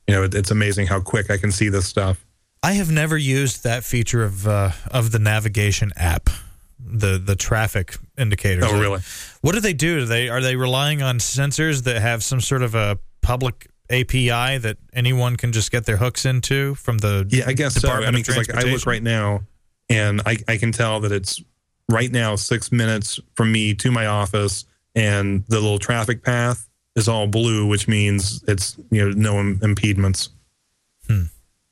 You 0.07 0.15
know, 0.15 0.23
it, 0.25 0.35
it's 0.35 0.51
amazing 0.51 0.87
how 0.89 1.01
quick 1.01 1.31
I 1.31 1.37
can 1.37 1.51
see 1.53 1.69
this 1.69 1.87
stuff. 1.87 2.25
I 2.63 2.73
have 2.73 2.91
never 2.91 3.17
used 3.17 3.63
that 3.65 3.85
feature 3.85 4.23
of 4.25 4.47
uh, 4.47 4.73
of 4.91 5.13
the 5.13 5.19
navigation 5.19 5.93
app, 5.97 6.29
the 6.79 7.19
the 7.19 7.37
traffic 7.37 7.97
indicators. 8.19 8.65
Oh, 8.67 8.81
really? 8.81 9.01
What 9.41 9.53
do 9.55 9.61
they 9.61 9.73
do? 9.73 10.01
Do 10.01 10.07
they 10.07 10.29
are 10.29 10.41
they 10.41 10.57
relying 10.57 11.03
on 11.03 11.19
sensors 11.19 11.85
that 11.85 12.01
have 12.03 12.23
some 12.25 12.41
sort 12.41 12.63
of 12.63 12.75
a 12.75 12.99
public 13.23 13.70
API 13.91 14.59
that 14.59 14.77
anyone 14.93 15.37
can 15.37 15.53
just 15.53 15.71
get 15.71 15.87
their 15.87 15.97
hooks 15.97 16.25
into 16.25 16.75
from 16.77 16.99
the 16.99 17.27
Yeah, 17.29 17.45
I 17.47 17.53
guess 17.53 17.75
so. 17.75 17.91
I 17.91 18.11
mean, 18.11 18.23
because 18.23 18.37
like 18.37 18.55
I 18.55 18.63
look 18.71 18.87
right 18.87 19.03
now, 19.03 19.41
and 19.89 20.23
I 20.25 20.39
I 20.49 20.57
can 20.57 20.73
tell 20.73 21.01
that 21.01 21.13
it's 21.13 21.43
right 21.89 22.11
now 22.11 22.37
six 22.37 22.71
minutes 22.73 23.19
from 23.35 23.53
me 23.53 23.75
to 23.75 23.91
my 23.91 24.07
office, 24.07 24.65
and 24.95 25.45
the 25.49 25.61
little 25.61 25.79
traffic 25.79 26.23
path 26.23 26.69
is 26.97 27.09
all 27.09 27.27
blue, 27.27 27.67
which 27.67 27.89
means 27.89 28.43
it's 28.47 28.77
you 28.91 29.05
know 29.05 29.11
no 29.11 29.41
im- 29.41 29.59
impediments. 29.63 30.31
Hmm. 31.07 31.25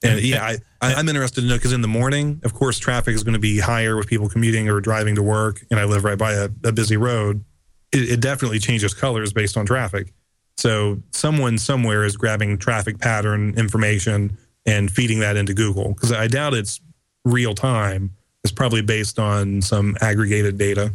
And 0.03 0.21
yeah, 0.21 0.45
I, 0.45 0.59
I, 0.81 0.95
I'm 0.95 1.09
interested 1.09 1.41
to 1.41 1.47
know 1.49 1.57
because 1.57 1.73
in 1.73 1.83
the 1.83 1.89
morning, 1.89 2.41
of 2.45 2.55
course, 2.55 2.79
traffic 2.79 3.15
is 3.15 3.25
going 3.25 3.35
to 3.35 3.41
be 3.41 3.59
higher 3.59 3.97
with 3.97 4.07
people 4.07 4.29
commuting 4.29 4.69
or 4.69 4.81
driving 4.81 5.17
to 5.17 5.23
work, 5.23 5.65
and 5.71 5.81
I 5.81 5.85
live 5.85 6.05
right 6.05 6.19
by 6.19 6.35
a, 6.35 6.49
a 6.65 6.73
busy 6.73 6.97
road. 6.97 7.45
It, 7.93 8.13
it 8.13 8.21
definitely 8.21 8.59
changes 8.59 8.95
colors 8.95 9.33
based 9.33 9.57
on 9.57 9.67
traffic. 9.67 10.13
So 10.59 11.01
someone 11.13 11.57
somewhere 11.57 12.03
is 12.03 12.17
grabbing 12.17 12.59
traffic 12.59 12.99
pattern 12.99 13.55
information 13.57 14.37
and 14.67 14.91
feeding 14.91 15.21
that 15.21 15.37
into 15.37 15.55
Google 15.55 15.95
because 15.95 16.11
I 16.11 16.27
doubt 16.27 16.53
it's 16.53 16.81
real 17.25 17.55
time. 17.55 18.17
It's 18.43 18.53
probably 18.53 18.83
based 18.83 19.21
on 19.21 19.63
some 19.63 19.97
aggregated 20.01 20.59
data. 20.59 20.95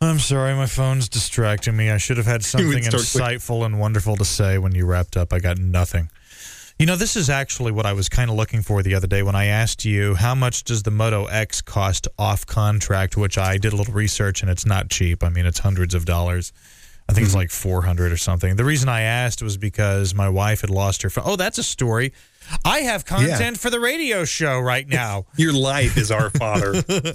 I'm 0.00 0.18
sorry, 0.18 0.54
my 0.54 0.66
phone's 0.66 1.08
distracting 1.08 1.76
me. 1.76 1.90
I 1.90 1.98
should 1.98 2.16
have 2.16 2.26
had 2.26 2.44
something 2.44 2.82
insightful 2.82 3.64
and 3.64 3.78
wonderful 3.78 4.16
to 4.16 4.24
say 4.24 4.58
when 4.58 4.74
you 4.74 4.84
wrapped 4.84 5.16
up. 5.16 5.32
I 5.32 5.38
got 5.38 5.58
nothing. 5.58 6.10
You 6.76 6.86
know, 6.86 6.96
this 6.96 7.14
is 7.14 7.30
actually 7.30 7.70
what 7.70 7.86
I 7.86 7.92
was 7.92 8.08
kind 8.08 8.30
of 8.30 8.36
looking 8.36 8.62
for 8.62 8.82
the 8.82 8.96
other 8.96 9.06
day 9.06 9.22
when 9.22 9.36
I 9.36 9.44
asked 9.44 9.84
you 9.84 10.16
how 10.16 10.34
much 10.34 10.64
does 10.64 10.82
the 10.82 10.90
Moto 10.90 11.26
X 11.26 11.60
cost 11.60 12.08
off 12.18 12.46
contract, 12.46 13.16
which 13.16 13.38
I 13.38 13.58
did 13.58 13.72
a 13.72 13.76
little 13.76 13.94
research 13.94 14.42
and 14.42 14.50
it's 14.50 14.66
not 14.66 14.90
cheap. 14.90 15.22
I 15.22 15.28
mean, 15.28 15.46
it's 15.46 15.60
hundreds 15.60 15.94
of 15.94 16.04
dollars. 16.04 16.52
I 17.10 17.12
think 17.12 17.24
it's 17.24 17.34
hmm. 17.34 17.40
like 17.40 17.50
400 17.50 18.12
or 18.12 18.16
something. 18.16 18.54
The 18.54 18.64
reason 18.64 18.88
I 18.88 19.00
asked 19.00 19.42
was 19.42 19.56
because 19.56 20.14
my 20.14 20.28
wife 20.28 20.60
had 20.60 20.70
lost 20.70 21.02
her 21.02 21.10
phone. 21.10 21.24
Oh, 21.26 21.34
that's 21.34 21.58
a 21.58 21.62
story. 21.64 22.12
I 22.64 22.80
have 22.80 23.04
content 23.04 23.58
for 23.58 23.68
the 23.68 23.80
radio 23.80 24.24
show 24.24 24.60
right 24.60 24.86
now. 24.86 25.26
Your 25.36 25.52
life 25.52 25.96
is 25.96 26.10
our 26.10 26.30
father. 26.30 26.74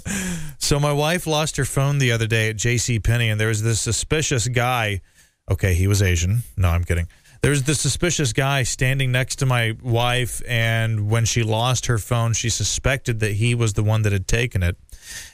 So 0.58 0.80
my 0.80 0.92
wife 0.92 1.28
lost 1.28 1.58
her 1.58 1.64
phone 1.64 1.98
the 1.98 2.10
other 2.10 2.26
day 2.26 2.48
at 2.50 2.56
J.C. 2.56 2.98
Penney, 2.98 3.28
and 3.28 3.40
there 3.40 3.48
was 3.48 3.62
this 3.62 3.80
suspicious 3.80 4.48
guy. 4.48 5.00
Okay, 5.48 5.74
he 5.74 5.86
was 5.86 6.02
Asian. 6.02 6.40
No, 6.56 6.70
I'm 6.70 6.82
kidding. 6.82 7.06
There 7.40 7.52
was 7.52 7.62
this 7.62 7.78
suspicious 7.78 8.32
guy 8.32 8.64
standing 8.64 9.12
next 9.12 9.36
to 9.36 9.46
my 9.46 9.76
wife, 9.80 10.42
and 10.48 11.08
when 11.08 11.24
she 11.24 11.44
lost 11.44 11.86
her 11.86 11.98
phone, 11.98 12.32
she 12.32 12.50
suspected 12.50 13.20
that 13.20 13.34
he 13.34 13.54
was 13.54 13.74
the 13.74 13.84
one 13.84 14.02
that 14.02 14.12
had 14.12 14.26
taken 14.26 14.64
it. 14.64 14.76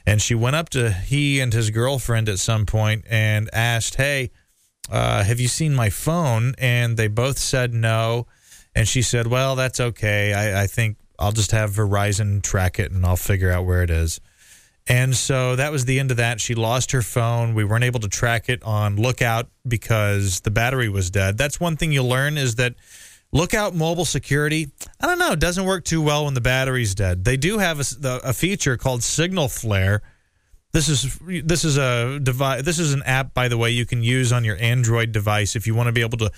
And 0.07 0.21
she 0.21 0.35
went 0.35 0.55
up 0.55 0.69
to 0.71 0.93
he 0.93 1.41
and 1.41 1.51
his 1.51 1.71
girlfriend 1.71 2.29
at 2.29 2.39
some 2.39 2.67
point 2.67 3.07
and 3.09 3.49
asked, 3.55 3.95
"Hey, 3.95 4.33
uh, 4.91 5.23
have 5.25 5.41
you 5.41 5.49
seen 5.49 5.75
my 5.75 5.91
phone?" 5.91 6.55
And 6.59 6.97
they 6.97 7.09
both 7.09 7.39
said 7.39 7.75
no. 7.75 8.27
And 8.75 8.89
she 8.89 9.03
said, 9.03 9.27
"Well, 9.27 9.57
that's 9.57 9.81
okay. 9.81 10.33
I, 10.33 10.63
I 10.63 10.67
think 10.67 10.97
I'll 11.19 11.33
just 11.33 11.51
have 11.51 11.71
Verizon 11.71 12.43
track 12.43 12.79
it, 12.79 12.91
and 12.91 13.05
I'll 13.05 13.17
figure 13.17 13.51
out 13.51 13.67
where 13.67 13.83
it 13.83 13.91
is." 13.91 14.21
And 14.89 15.15
so 15.15 15.55
that 15.57 15.71
was 15.71 15.85
the 15.85 16.01
end 16.01 16.11
of 16.11 16.17
that. 16.17 16.41
She 16.41 16.55
lost 16.55 16.91
her 16.93 17.03
phone. 17.03 17.55
We 17.55 17.65
weren't 17.65 17.85
able 17.85 18.01
to 18.01 18.09
track 18.09 18.49
it 18.49 18.63
on 18.65 18.97
Lookout 18.97 19.49
because 19.67 20.41
the 20.41 20.51
battery 20.51 20.89
was 20.89 21.11
dead. 21.11 21.39
That's 21.39 21.61
one 21.61 21.77
thing 21.77 21.93
you'll 21.93 22.09
learn 22.09 22.37
is 22.37 22.57
that 22.57 22.75
Lookout 23.31 23.75
mobile 23.75 24.05
security, 24.05 24.71
I 25.01 25.07
don't 25.07 25.19
know, 25.19 25.35
doesn't 25.35 25.65
work 25.65 25.85
too 25.85 26.03
well 26.03 26.25
when 26.25 26.35
the 26.35 26.41
battery's 26.41 26.95
dead. 26.95 27.25
They 27.25 27.37
do 27.37 27.59
have 27.59 27.81
a, 27.81 28.21
a 28.25 28.33
feature 28.33 28.77
called 28.77 29.03
Signal 29.03 29.49
Flare. 29.49 30.03
This 30.73 30.89
is 30.89 31.19
this 31.45 31.65
is 31.65 31.77
a 31.77 32.19
device. 32.19 32.63
This 32.63 32.79
is 32.79 32.95
an 32.95 33.03
app, 33.03 33.35
by 33.35 33.49
the 33.49 33.59
way, 33.59 33.71
you 33.71 33.85
can 33.85 34.03
use 34.03 34.33
on 34.33 34.43
your 34.43 34.57
Android 34.57 35.13
device 35.13 35.55
if 35.55 35.67
you 35.67 35.75
want 35.75 35.89
to 35.89 35.93
be 35.93 36.01
able 36.01 36.19
to 36.19 36.31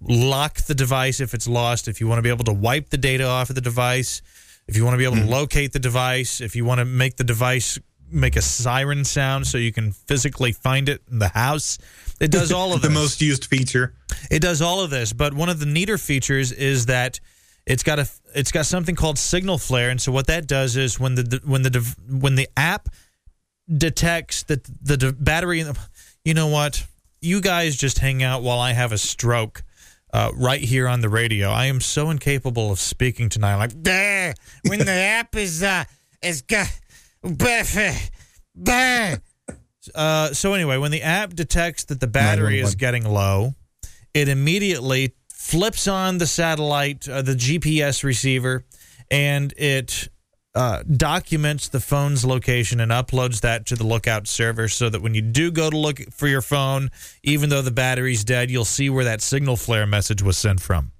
lock 0.00 0.58
the 0.62 0.74
device 0.74 1.20
if 1.20 1.32
it's 1.32 1.48
lost. 1.48 1.88
If 1.88 2.00
you 2.00 2.06
want 2.06 2.18
to 2.18 2.22
be 2.22 2.28
able 2.28 2.44
to 2.44 2.52
wipe 2.52 2.90
the 2.90 2.98
data 2.98 3.24
off 3.24 3.48
of 3.48 3.54
the 3.54 3.62
device. 3.62 4.20
If 4.66 4.76
you 4.76 4.84
want 4.84 4.94
to 4.94 4.98
be 4.98 5.04
able 5.04 5.16
to 5.16 5.22
hmm. 5.22 5.30
locate 5.30 5.72
the 5.72 5.78
device. 5.78 6.42
If 6.42 6.54
you 6.54 6.66
want 6.66 6.80
to 6.80 6.84
make 6.84 7.16
the 7.16 7.24
device 7.24 7.78
make 8.10 8.36
a 8.36 8.42
siren 8.42 9.04
sound 9.04 9.46
so 9.46 9.58
you 9.58 9.72
can 9.72 9.92
physically 9.92 10.52
find 10.52 10.88
it 10.88 11.02
in 11.10 11.18
the 11.18 11.28
house. 11.28 11.78
It 12.20 12.30
does 12.30 12.52
all 12.52 12.74
of 12.74 12.82
the 12.82 12.90
most 12.90 13.20
used 13.20 13.46
feature. 13.46 13.94
It 14.30 14.40
does 14.40 14.60
all 14.60 14.80
of 14.80 14.90
this, 14.90 15.12
but 15.12 15.34
one 15.34 15.48
of 15.48 15.60
the 15.60 15.66
neater 15.66 15.98
features 15.98 16.52
is 16.52 16.86
that 16.86 17.20
it's 17.66 17.82
got 17.82 17.98
a 17.98 18.08
it's 18.34 18.52
got 18.52 18.66
something 18.66 18.94
called 18.94 19.18
signal 19.18 19.58
flare, 19.58 19.90
and 19.90 20.00
so 20.00 20.10
what 20.12 20.26
that 20.26 20.46
does 20.46 20.76
is 20.76 20.98
when 20.98 21.14
the 21.14 21.40
when 21.44 21.62
the 21.62 21.96
when 22.08 22.34
the 22.34 22.48
app 22.56 22.88
detects 23.74 24.44
that 24.44 24.68
the 24.82 24.96
de- 24.96 25.12
battery, 25.12 25.64
you 26.24 26.34
know 26.34 26.46
what, 26.48 26.86
you 27.20 27.40
guys 27.40 27.76
just 27.76 27.98
hang 27.98 28.22
out 28.22 28.42
while 28.42 28.58
I 28.58 28.72
have 28.72 28.92
a 28.92 28.98
stroke. 28.98 29.62
Uh, 30.10 30.30
right 30.34 30.62
here 30.62 30.88
on 30.88 31.02
the 31.02 31.08
radio, 31.10 31.50
I 31.50 31.66
am 31.66 31.82
so 31.82 32.08
incapable 32.08 32.70
of 32.72 32.78
speaking 32.80 33.28
tonight. 33.28 33.56
Like, 33.56 33.74
"Bah, 33.74 34.32
when 34.66 34.78
the 34.78 34.90
app 34.90 35.36
is 35.36 35.62
uh, 35.62 35.84
is 36.22 36.40
got, 36.40 36.66
bah, 37.22 37.92
bah." 38.54 39.16
Uh, 39.94 40.32
so 40.32 40.54
anyway, 40.54 40.78
when 40.78 40.92
the 40.92 41.02
app 41.02 41.34
detects 41.34 41.84
that 41.84 42.00
the 42.00 42.06
battery 42.06 42.60
is 42.60 42.74
getting 42.74 43.04
low, 43.04 43.54
it 44.14 44.28
immediately 44.28 45.14
flips 45.30 45.86
on 45.86 46.18
the 46.18 46.26
satellite, 46.26 47.08
uh, 47.08 47.22
the 47.22 47.34
GPS 47.34 48.02
receiver, 48.02 48.64
and 49.10 49.52
it 49.56 50.08
uh, 50.58 50.82
documents 50.96 51.68
the 51.68 51.78
phone's 51.78 52.24
location 52.24 52.80
and 52.80 52.90
uploads 52.90 53.42
that 53.42 53.64
to 53.64 53.76
the 53.76 53.86
lookout 53.86 54.26
server 54.26 54.66
so 54.66 54.90
that 54.90 55.00
when 55.00 55.14
you 55.14 55.22
do 55.22 55.52
go 55.52 55.70
to 55.70 55.76
look 55.76 56.00
for 56.10 56.26
your 56.26 56.42
phone, 56.42 56.90
even 57.22 57.48
though 57.48 57.62
the 57.62 57.70
battery's 57.70 58.24
dead, 58.24 58.50
you'll 58.50 58.64
see 58.64 58.90
where 58.90 59.04
that 59.04 59.22
signal 59.22 59.56
flare 59.56 59.86
message 59.86 60.20
was 60.20 60.36
sent 60.36 60.60
from. 60.60 60.90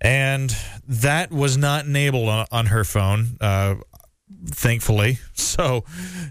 And 0.00 0.56
that 0.88 1.30
was 1.30 1.58
not 1.58 1.84
enabled 1.84 2.30
on, 2.30 2.46
on 2.50 2.66
her 2.66 2.82
phone, 2.82 3.36
uh, 3.42 3.74
thankfully. 4.46 5.18
So, 5.34 5.84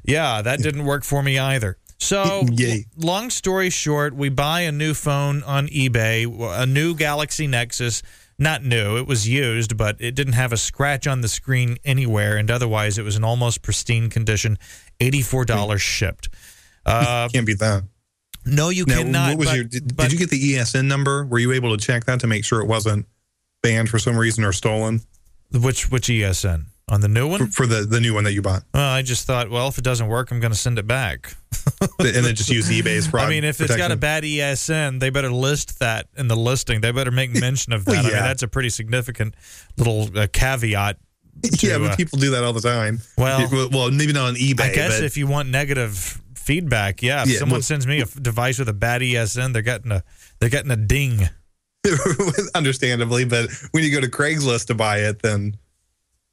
yeah, 0.04 0.42
that 0.42 0.64
didn't 0.64 0.84
work 0.86 1.04
for 1.04 1.22
me 1.22 1.38
either. 1.38 1.78
So, 2.00 2.46
Yay. 2.52 2.88
long 2.98 3.30
story 3.30 3.70
short, 3.70 4.16
we 4.16 4.30
buy 4.30 4.62
a 4.62 4.72
new 4.72 4.96
phone 4.96 5.44
on 5.44 5.68
eBay, 5.68 6.26
a 6.60 6.66
new 6.66 6.96
Galaxy 6.96 7.46
Nexus. 7.46 8.02
Not 8.42 8.64
new, 8.64 8.98
it 8.98 9.06
was 9.06 9.30
used, 9.30 9.78
but 9.78 9.98
it 10.00 10.16
didn't 10.16 10.34
have 10.34 10.52
a 10.52 10.58
scratch 10.58 11.06
on 11.06 11.22
the 11.22 11.28
screen 11.28 11.78
anywhere, 11.86 12.38
and 12.38 12.50
otherwise, 12.50 12.98
it 12.98 13.04
was 13.04 13.16
in 13.16 13.24
almost 13.24 13.62
pristine 13.62 14.10
condition. 14.10 14.58
Eighty-four 15.00 15.46
dollars 15.46 15.82
shipped. 15.84 16.28
Uh, 16.84 17.30
Can't 17.32 17.46
beat 17.46 17.60
that. 17.60 17.84
no, 18.44 18.70
you 18.70 18.86
Now, 18.88 18.98
cannot. 18.98 19.30
what 19.30 19.38
was 19.38 19.48
but- 19.50 19.56
your? 19.56 19.64
Did, 19.66 19.96
but- 19.96 20.04
did 20.10 20.14
you 20.14 20.18
get 20.18 20.32
the 20.32 20.54
ESN 20.56 20.88
number? 20.88 21.24
Were 21.24 21.38
you 21.38 21.52
able 21.52 21.78
to 21.78 21.86
check 21.86 22.06
that 22.06 22.20
to 22.22 22.28
make 22.28 22.44
sure 22.44 22.62
it 22.62 22.68
wasn't 22.68 23.06
banned 23.62 23.90
for 23.90 24.00
some 24.00 24.18
reason 24.18 24.44
or 24.44 24.52
stolen 24.54 25.02
which 25.54 25.92
which 25.92 26.08
ESN 26.08 26.66
on 26.92 27.02
the 27.02 27.08
new 27.08 27.28
one? 27.28 27.48
for 27.48 27.66
the 27.66 27.82
the 27.86 28.00
new 28.00 28.14
one 28.14 28.26
that 28.26 28.34
you 28.34 28.42
bought? 28.44 28.64
Well, 28.74 28.84
I 28.92 29.02
just 29.02 29.26
thought, 29.26 29.50
well, 29.50 29.68
if 29.68 29.78
it 29.80 29.84
doesn't 29.84 30.08
work, 30.08 30.30
I'm 30.32 30.40
going 30.40 30.52
to 30.52 30.58
send 30.58 30.78
it 30.78 30.86
back. 30.86 31.36
and 32.00 32.08
then 32.26 32.36
just 32.36 32.50
use 32.50 32.70
eBay's 32.70 33.08
fraud. 33.08 33.26
I 33.26 33.30
mean, 33.30 33.44
if 33.44 33.62
it's 33.62 33.76
got 33.76 33.92
a 33.92 33.96
bad 33.96 34.24
ESN, 34.24 35.00
they 35.00 35.10
better 35.10 35.32
list 35.32 35.80
that 35.80 36.08
in 36.18 36.28
the 36.28 36.36
listing. 36.36 36.82
They 36.82 36.92
better 36.92 37.12
make 37.12 37.32
mention 37.34 37.74
of 37.74 37.86
that. 37.86 37.92
Well, 37.92 38.00
I 38.02 38.04
mean, 38.04 38.14
that's 38.14 38.44
a 38.44 38.48
pretty 38.48 38.70
significant 38.70 39.36
little 39.78 40.10
uh, 40.18 40.28
caveat. 40.32 40.98
to, 41.44 41.68
yeah, 41.68 41.78
but 41.78 41.92
uh, 41.92 41.96
people 41.96 42.20
do 42.20 42.32
that 42.32 42.44
all 42.44 42.54
the 42.54 42.62
time. 42.62 43.00
Well- 43.18 43.48
well, 43.52 43.70
well, 43.72 43.92
maybe 43.92 44.14
not 44.14 44.28
on 44.30 44.36
eBay. 44.36 44.62
I 44.62 44.74
guess 44.74 44.98
but 45.00 45.06
if 45.06 45.18
you 45.18 45.28
want 45.28 45.50
negative 45.50 46.20
feedback, 46.36 47.02
yeah. 47.02 47.22
If 47.24 47.30
Yeah, 47.30 47.40
someone 47.40 47.58
well- 47.58 47.62
sends 47.64 47.88
me 47.88 48.00
a 48.00 48.04
f- 48.04 48.22
device 48.22 48.60
with 48.60 48.68
a 48.70 48.74
bad 48.74 49.02
ESN, 49.02 49.54
they're 49.54 49.62
getting 49.62 49.92
a 49.92 50.04
they're 50.40 50.50
getting 50.50 50.72
a 50.72 50.76
ding. 50.76 51.30
understandably, 52.56 53.26
but 53.26 53.50
when 53.72 53.84
you 53.84 53.92
go 53.92 54.02
to 54.02 54.08
Craigslist 54.10 54.68
to 54.68 54.76
buy 54.76 55.00
it, 55.00 55.22
then 55.22 55.56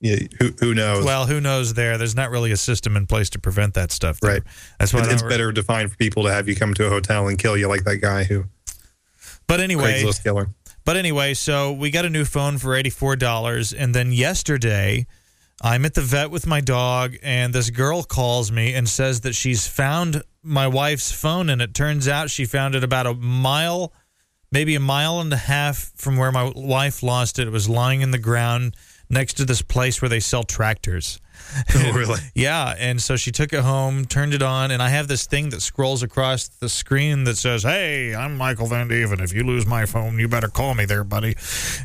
yeah, 0.00 0.16
who 0.38 0.52
who 0.60 0.74
knows? 0.74 1.04
Well, 1.04 1.26
who 1.26 1.40
knows? 1.40 1.74
There, 1.74 1.98
there's 1.98 2.14
not 2.14 2.30
really 2.30 2.52
a 2.52 2.56
system 2.56 2.96
in 2.96 3.06
place 3.06 3.30
to 3.30 3.38
prevent 3.38 3.74
that 3.74 3.90
stuff. 3.92 4.18
Right. 4.22 4.42
That's 4.78 4.92
why 4.94 5.00
It- 5.00 5.12
it's 5.12 5.22
don't- 5.22 5.28
better 5.30 5.50
defined 5.52 5.90
for 5.90 5.96
people 5.96 6.22
to 6.24 6.32
have 6.32 6.48
you 6.48 6.54
come 6.56 6.74
to 6.74 6.86
a 6.86 6.88
hotel 6.88 7.28
and 7.28 7.38
kill 7.38 7.56
you 7.56 7.68
like 7.68 7.84
that 7.84 7.96
guy 7.98 8.24
who 8.24 8.44
But 9.46 9.60
anyway, 9.60 10.02
Craigslist 10.02 10.22
killer. 10.22 10.50
But 10.84 10.96
anyway, 10.96 11.34
so 11.34 11.72
we 11.72 11.90
got 11.90 12.04
a 12.04 12.10
new 12.10 12.24
phone 12.24 12.58
for 12.58 12.70
$84. 12.74 13.74
And 13.76 13.94
then 13.94 14.12
yesterday, 14.12 15.06
I'm 15.60 15.84
at 15.84 15.94
the 15.94 16.00
vet 16.00 16.30
with 16.30 16.46
my 16.46 16.60
dog, 16.60 17.16
and 17.22 17.52
this 17.54 17.68
girl 17.70 18.02
calls 18.04 18.50
me 18.52 18.72
and 18.74 18.88
says 18.88 19.20
that 19.22 19.34
she's 19.34 19.66
found 19.66 20.22
my 20.42 20.66
wife's 20.66 21.10
phone. 21.12 21.50
And 21.50 21.60
it 21.60 21.74
turns 21.74 22.06
out 22.08 22.30
she 22.30 22.44
found 22.46 22.74
it 22.74 22.84
about 22.84 23.06
a 23.06 23.14
mile, 23.14 23.92
maybe 24.52 24.74
a 24.76 24.80
mile 24.80 25.20
and 25.20 25.32
a 25.32 25.36
half 25.36 25.90
from 25.96 26.16
where 26.16 26.30
my 26.32 26.52
wife 26.54 27.02
lost 27.02 27.38
it. 27.38 27.48
It 27.48 27.50
was 27.50 27.68
lying 27.68 28.00
in 28.02 28.10
the 28.12 28.18
ground 28.18 28.74
next 29.10 29.34
to 29.34 29.44
this 29.44 29.62
place 29.62 30.02
where 30.02 30.08
they 30.08 30.20
sell 30.20 30.44
tractors. 30.44 31.18
Oh, 31.74 31.92
really? 31.92 32.18
Yeah, 32.34 32.74
and 32.76 33.00
so 33.00 33.14
she 33.16 33.30
took 33.30 33.52
it 33.52 33.60
home, 33.60 34.04
turned 34.06 34.34
it 34.34 34.42
on, 34.42 34.70
and 34.72 34.82
I 34.82 34.88
have 34.88 35.06
this 35.08 35.24
thing 35.26 35.50
that 35.50 35.62
scrolls 35.62 36.02
across 36.02 36.48
the 36.48 36.68
screen 36.68 37.24
that 37.24 37.36
says, 37.36 37.62
"Hey, 37.62 38.12
I'm 38.14 38.36
Michael 38.36 38.66
Van 38.66 38.88
Deven. 38.88 39.20
If 39.22 39.32
you 39.32 39.44
lose 39.44 39.64
my 39.64 39.86
phone, 39.86 40.18
you 40.18 40.28
better 40.28 40.48
call 40.48 40.74
me 40.74 40.84
there, 40.84 41.04
buddy." 41.04 41.36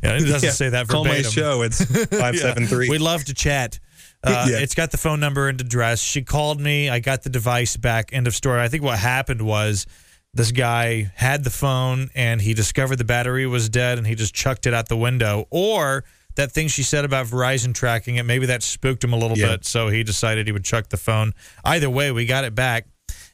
Yeah, 0.04 0.16
it 0.18 0.22
doesn't 0.26 0.48
Yeah, 0.48 0.52
say 0.52 0.70
that 0.70 0.88
Call 0.88 1.06
my 1.06 1.22
show. 1.22 1.62
It's 1.62 1.86
five 2.20 2.36
seven 2.38 2.66
three. 2.66 2.90
We'd 2.90 3.00
love 3.00 3.24
to 3.26 3.34
chat. 3.36 3.80
Uh, 4.24 4.48
Yeah. 4.50 4.58
It's 4.58 4.74
got 4.76 4.90
the 4.92 4.98
phone 4.98 5.20
number 5.20 5.48
and 5.48 5.62
address. 5.62 6.02
She 6.02 6.24
called 6.24 6.60
me. 6.60 6.90
I 6.90 7.00
got 7.00 7.22
the 7.24 7.30
device 7.30 7.78
back. 7.78 8.10
End 8.12 8.26
of 8.28 8.34
story. 8.36 8.60
I 8.60 8.68
think 8.70 8.84
what 8.84 8.98
happened 8.98 9.42
was 9.44 9.86
this 10.34 10.52
guy 10.52 11.12
had 11.16 11.44
the 11.44 11.52
phone 11.52 12.10
and 12.16 12.42
he 12.42 12.54
discovered 12.56 12.96
the 12.98 13.06
battery 13.06 13.46
was 13.46 13.70
dead 13.70 13.98
and 14.00 14.08
he 14.08 14.16
just 14.16 14.34
chucked 14.34 14.66
it 14.66 14.74
out 14.74 14.90
the 14.90 14.98
window. 14.98 15.46
Or 15.52 16.04
that 16.36 16.52
thing 16.52 16.68
she 16.68 16.84
said 16.84 17.06
about 17.06 17.28
Verizon 17.28 17.74
tracking 17.74 18.16
it, 18.16 18.24
maybe 18.24 18.46
that 18.48 18.64
spooked 18.64 19.04
him 19.04 19.14
a 19.14 19.18
little 19.18 19.38
Yeah. 19.38 19.52
bit. 19.52 19.66
So 19.66 19.90
he 19.90 20.04
decided 20.04 20.48
he 20.48 20.52
would 20.54 20.66
chuck 20.66 20.90
the 20.90 20.98
phone. 20.98 21.34
Either 21.64 21.90
way, 21.90 22.12
we 22.12 22.26
got 22.26 22.44
it 22.44 22.56
back. 22.56 22.88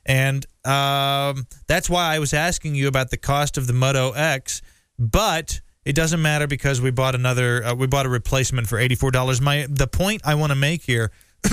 And 0.06 0.46
um, 0.66 1.46
that's 1.68 1.90
why 1.90 2.14
I 2.16 2.20
was 2.20 2.34
asking 2.34 2.76
you 2.76 2.88
about 2.88 3.10
the 3.12 3.18
cost 3.18 3.58
of 3.58 3.68
the 3.68 3.74
Moto 3.74 4.12
X, 4.12 4.62
but 4.98 5.62
it 5.86 5.94
doesn't 5.94 6.22
matter 6.22 6.48
because 6.48 6.82
we 6.82 6.92
bought 6.92 7.16
another. 7.16 7.64
Uh, 7.66 7.74
we 7.76 7.88
bought 7.88 8.06
a 8.06 8.10
replacement 8.10 8.68
for 8.68 8.78
eighty 8.80 8.96
four 8.96 9.12
dollars. 9.12 9.40
My 9.40 9.66
the 9.70 9.88
point 9.88 10.22
I 10.26 10.36
want 10.36 10.52
to 10.52 10.56
make 10.56 10.84
here, 10.84 11.12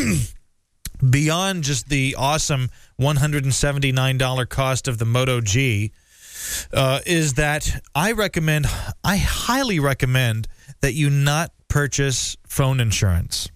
beyond 1.10 1.64
just 1.64 1.88
the 1.88 2.14
awesome 2.18 2.70
one 2.96 3.16
hundred 3.16 3.44
and 3.44 3.54
seventy 3.54 3.92
nine 3.92 4.18
dollar 4.18 4.46
cost 4.46 4.88
of 4.88 4.98
the 4.98 5.04
Moto 5.04 5.40
G, 5.40 5.92
uh, 6.72 7.00
is 7.06 7.34
that 7.34 7.82
I 7.94 8.12
recommend, 8.12 8.66
I 9.04 9.16
highly 9.16 9.78
recommend 9.80 10.48
that 10.80 10.94
you 10.94 11.10
not 11.10 11.52
purchase 11.68 12.36
phone 12.46 12.80
insurance. 12.80 13.50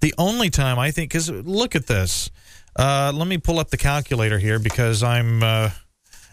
The 0.00 0.14
only 0.18 0.50
time 0.50 0.78
I 0.78 0.90
think, 0.90 1.10
because 1.10 1.30
look 1.30 1.74
at 1.74 1.86
this. 1.86 2.30
Uh, 2.74 3.10
let 3.14 3.26
me 3.26 3.38
pull 3.38 3.58
up 3.58 3.70
the 3.70 3.76
calculator 3.76 4.38
here 4.38 4.58
because 4.58 5.02
I'm, 5.02 5.42
uh, 5.42 5.70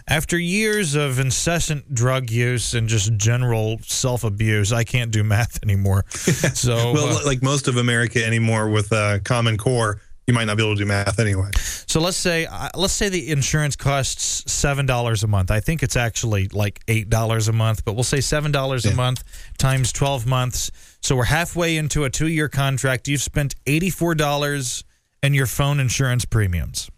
after 0.08 0.38
years 0.38 0.96
of 0.96 1.20
incessant 1.20 1.94
drug 1.94 2.30
use 2.30 2.74
and 2.74 2.90
just 2.90 3.16
general 3.16 3.80
self 3.84 4.24
abuse, 4.24 4.74
I 4.74 4.84
can't 4.84 5.12
do 5.12 5.24
math 5.24 5.64
anymore. 5.64 6.06
So, 6.10 6.94
well, 6.94 7.18
uh, 7.18 7.26
like 7.26 7.42
most 7.42 7.68
of 7.68 7.78
America 7.78 8.24
anymore 8.24 8.70
with 8.70 8.92
uh, 8.92 9.20
Common 9.24 9.58
Core, 9.58 10.02
you 10.28 10.34
might 10.34 10.46
not 10.46 10.58
be 10.58 10.64
able 10.64 10.76
to 10.76 10.80
do 10.80 10.86
math 10.86 11.20
anyway. 11.20 11.50
So 11.56 12.00
let's 12.00 12.18
say 12.18 12.46
uh, 12.46 12.70
let's 12.76 12.94
say 12.94 13.10
the 13.10 13.30
insurance 13.32 13.76
costs 13.76 14.52
seven 14.52 14.86
dollars 14.86 15.24
a 15.24 15.28
month. 15.28 15.52
I 15.52 15.60
think 15.60 15.84
it's 15.84 15.96
actually 15.98 16.48
like 16.50 16.80
eight 16.88 17.10
dollars 17.10 17.48
a 17.48 17.54
month, 17.54 17.84
but 17.86 17.94
we'll 17.94 18.04
say 18.04 18.22
seven 18.22 18.52
dollars 18.52 18.86
a 18.86 18.94
month 18.96 19.24
times 19.58 19.92
twelve 19.92 20.26
months. 20.26 20.72
So 21.02 21.16
we're 21.18 21.26
halfway 21.26 21.76
into 21.78 22.06
a 22.06 22.10
two-year 22.10 22.48
contract. 22.50 23.08
You've 23.08 23.22
spent 23.22 23.56
eighty-four 23.68 24.16
dollars 24.16 24.84
in 25.22 25.34
your 25.34 25.46
phone 25.48 25.80
insurance 25.80 26.26
premiums. 26.26 26.90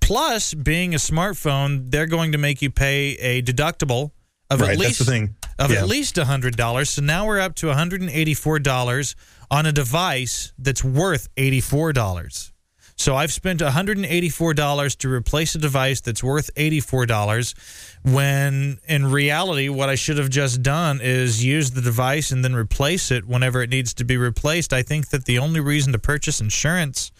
Plus, 0.00 0.54
being 0.54 0.94
a 0.94 0.98
smartphone, 0.98 1.90
they're 1.90 2.06
going 2.06 2.32
to 2.32 2.38
make 2.38 2.62
you 2.62 2.70
pay 2.70 3.14
a 3.14 3.42
deductible 3.42 4.12
of 4.50 4.60
Right, 4.60 4.70
at 4.72 4.78
least 4.78 5.00
the 5.00 5.04
thing. 5.04 5.34
of 5.58 5.72
Yeah. 5.72 5.78
at 5.80 5.88
least 5.88 6.16
hundred 6.16 6.56
dollars. 6.56 6.90
So 6.90 7.02
now 7.02 7.26
we're 7.26 7.40
up 7.40 7.54
to 7.56 7.66
one 7.68 7.76
hundred 7.76 8.00
and 8.00 8.10
eighty-four 8.10 8.60
dollars 8.60 9.16
on 9.50 9.66
a 9.66 9.72
device 9.72 10.52
that's 10.58 10.84
worth 10.84 11.28
eighty-four 11.36 11.92
dollars. 11.92 12.52
So 12.98 13.14
I've 13.14 13.32
spent 13.32 13.60
$184 13.60 14.96
to 14.96 15.08
replace 15.12 15.54
a 15.54 15.58
device 15.58 16.00
that's 16.00 16.24
worth 16.24 16.52
$84 16.54 17.54
when 18.02 18.78
in 18.88 19.06
reality 19.06 19.68
what 19.68 19.90
I 19.90 19.96
should 19.96 20.16
have 20.16 20.30
just 20.30 20.62
done 20.62 21.00
is 21.02 21.44
use 21.44 21.72
the 21.72 21.82
device 21.82 22.30
and 22.30 22.42
then 22.42 22.54
replace 22.54 23.10
it 23.10 23.26
whenever 23.26 23.62
it 23.62 23.68
needs 23.68 23.92
to 23.94 24.04
be 24.04 24.16
replaced. 24.16 24.72
I 24.72 24.82
think 24.82 25.10
that 25.10 25.26
the 25.26 25.38
only 25.38 25.60
reason 25.60 25.92
to 25.92 25.98
purchase 25.98 26.40
insurance 26.40 27.12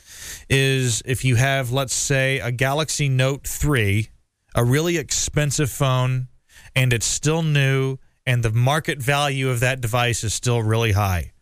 is 0.49 1.03
if 1.05 1.27
you 1.27 1.37
have 1.37 1.71
let's 1.71 1.95
say 1.95 2.39
a 2.41 2.51
Galaxy 2.51 3.11
Note 3.11 3.47
3, 3.47 4.09
a 4.55 4.65
really 4.65 4.97
expensive 4.97 5.71
phone 5.71 6.29
and 6.75 6.95
it's 6.95 7.07
still 7.07 7.43
new 7.43 7.99
and 8.25 8.43
the 8.43 8.51
market 8.51 8.99
value 8.99 9.51
of 9.51 9.61
that 9.61 9.83
device 9.83 10.25
is 10.25 10.33
still 10.33 10.63
really 10.63 10.93
high. 10.93 11.33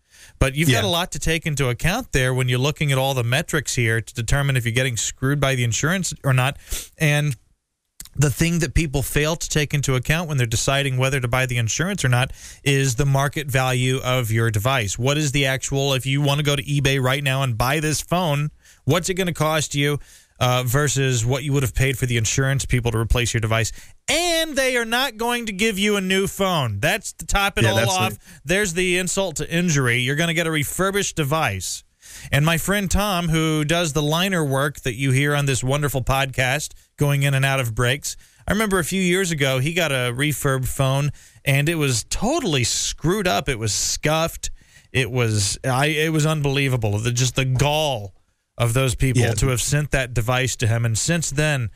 But 0.44 0.56
you've 0.56 0.70
got 0.70 0.84
a 0.84 0.88
lot 0.88 1.12
to 1.12 1.18
take 1.18 1.46
into 1.46 1.70
account 1.70 2.12
there 2.12 2.34
when 2.34 2.50
you're 2.50 2.58
looking 2.58 2.92
at 2.92 2.98
all 2.98 3.14
the 3.14 3.24
metrics 3.24 3.74
here 3.74 4.02
to 4.02 4.14
determine 4.14 4.58
if 4.58 4.66
you're 4.66 4.74
getting 4.74 4.98
screwed 4.98 5.40
by 5.40 5.54
the 5.54 5.64
insurance 5.64 6.12
or 6.22 6.34
not. 6.34 6.58
And 6.98 7.34
the 8.14 8.28
thing 8.28 8.58
that 8.58 8.74
people 8.74 9.00
fail 9.00 9.36
to 9.36 9.48
take 9.48 9.72
into 9.72 9.94
account 9.94 10.28
when 10.28 10.36
they're 10.36 10.46
deciding 10.46 10.98
whether 10.98 11.18
to 11.18 11.28
buy 11.28 11.46
the 11.46 11.56
insurance 11.56 12.04
or 12.04 12.10
not 12.10 12.30
is 12.62 12.96
the 12.96 13.06
market 13.06 13.46
value 13.46 14.00
of 14.04 14.30
your 14.30 14.50
device. 14.50 14.98
What 14.98 15.16
is 15.16 15.32
the 15.32 15.46
actual, 15.46 15.94
if 15.94 16.04
you 16.04 16.20
want 16.20 16.40
to 16.40 16.44
go 16.44 16.54
to 16.54 16.62
eBay 16.62 17.00
right 17.00 17.24
now 17.24 17.42
and 17.42 17.56
buy 17.56 17.80
this 17.80 18.02
phone, 18.02 18.50
What's 18.84 19.08
it 19.08 19.14
going 19.14 19.28
to 19.28 19.32
cost 19.32 19.74
you 19.74 19.98
uh, 20.40 20.62
versus 20.66 21.24
what 21.24 21.42
you 21.44 21.52
would 21.52 21.62
have 21.62 21.74
paid 21.74 21.96
for 21.98 22.06
the 22.06 22.16
insurance 22.16 22.64
people 22.64 22.90
to 22.92 22.98
replace 22.98 23.32
your 23.34 23.40
device? 23.40 23.72
And 24.08 24.56
they 24.56 24.76
are 24.76 24.84
not 24.84 25.16
going 25.16 25.46
to 25.46 25.52
give 25.52 25.78
you 25.78 25.96
a 25.96 26.00
new 26.00 26.26
phone. 26.26 26.80
That's 26.80 27.12
to 27.14 27.26
top 27.26 27.56
it 27.58 27.64
Yeah, 27.64 27.70
all 27.72 27.90
off. 27.90 28.12
the- 28.12 28.18
There's 28.44 28.74
the 28.74 28.98
insult 28.98 29.36
to 29.36 29.50
injury. 29.50 29.98
You're 29.98 30.16
going 30.16 30.28
to 30.28 30.34
get 30.34 30.46
a 30.46 30.50
refurbished 30.50 31.16
device. 31.16 31.84
And 32.30 32.44
my 32.44 32.58
friend 32.58 32.90
Tom, 32.90 33.28
who 33.28 33.64
does 33.64 33.92
the 33.92 34.02
liner 34.02 34.44
work 34.44 34.80
that 34.80 34.94
you 34.94 35.10
hear 35.10 35.34
on 35.34 35.46
this 35.46 35.64
wonderful 35.64 36.02
podcast, 36.02 36.72
going 36.96 37.22
in 37.22 37.34
and 37.34 37.44
out 37.44 37.60
of 37.60 37.74
breaks, 37.74 38.16
I 38.46 38.52
remember 38.52 38.78
a 38.78 38.84
few 38.84 39.00
years 39.00 39.30
ago 39.30 39.58
he 39.58 39.72
got 39.72 39.90
a 39.90 40.12
refurb 40.14 40.66
phone 40.68 41.10
and 41.46 41.68
it 41.68 41.76
was 41.76 42.04
totally 42.04 42.62
screwed 42.62 43.26
up. 43.26 43.48
It 43.48 43.58
was 43.58 43.72
scuffed. 43.72 44.50
It 44.92 45.10
was 45.10 45.58
I. 45.64 45.86
It 45.86 46.12
was 46.12 46.24
unbelievable. 46.26 46.98
The, 46.98 47.10
just 47.10 47.36
the 47.36 47.46
gall 47.46 48.14
of 48.56 48.72
those 48.74 48.94
people 48.94 49.22
Yeah. 49.22 49.34
to 49.34 49.48
have 49.48 49.60
sent 49.60 49.90
that 49.90 50.14
device 50.14 50.56
to 50.56 50.66
him. 50.66 50.84
And 50.84 50.96
since 50.96 51.30
then, 51.30 51.70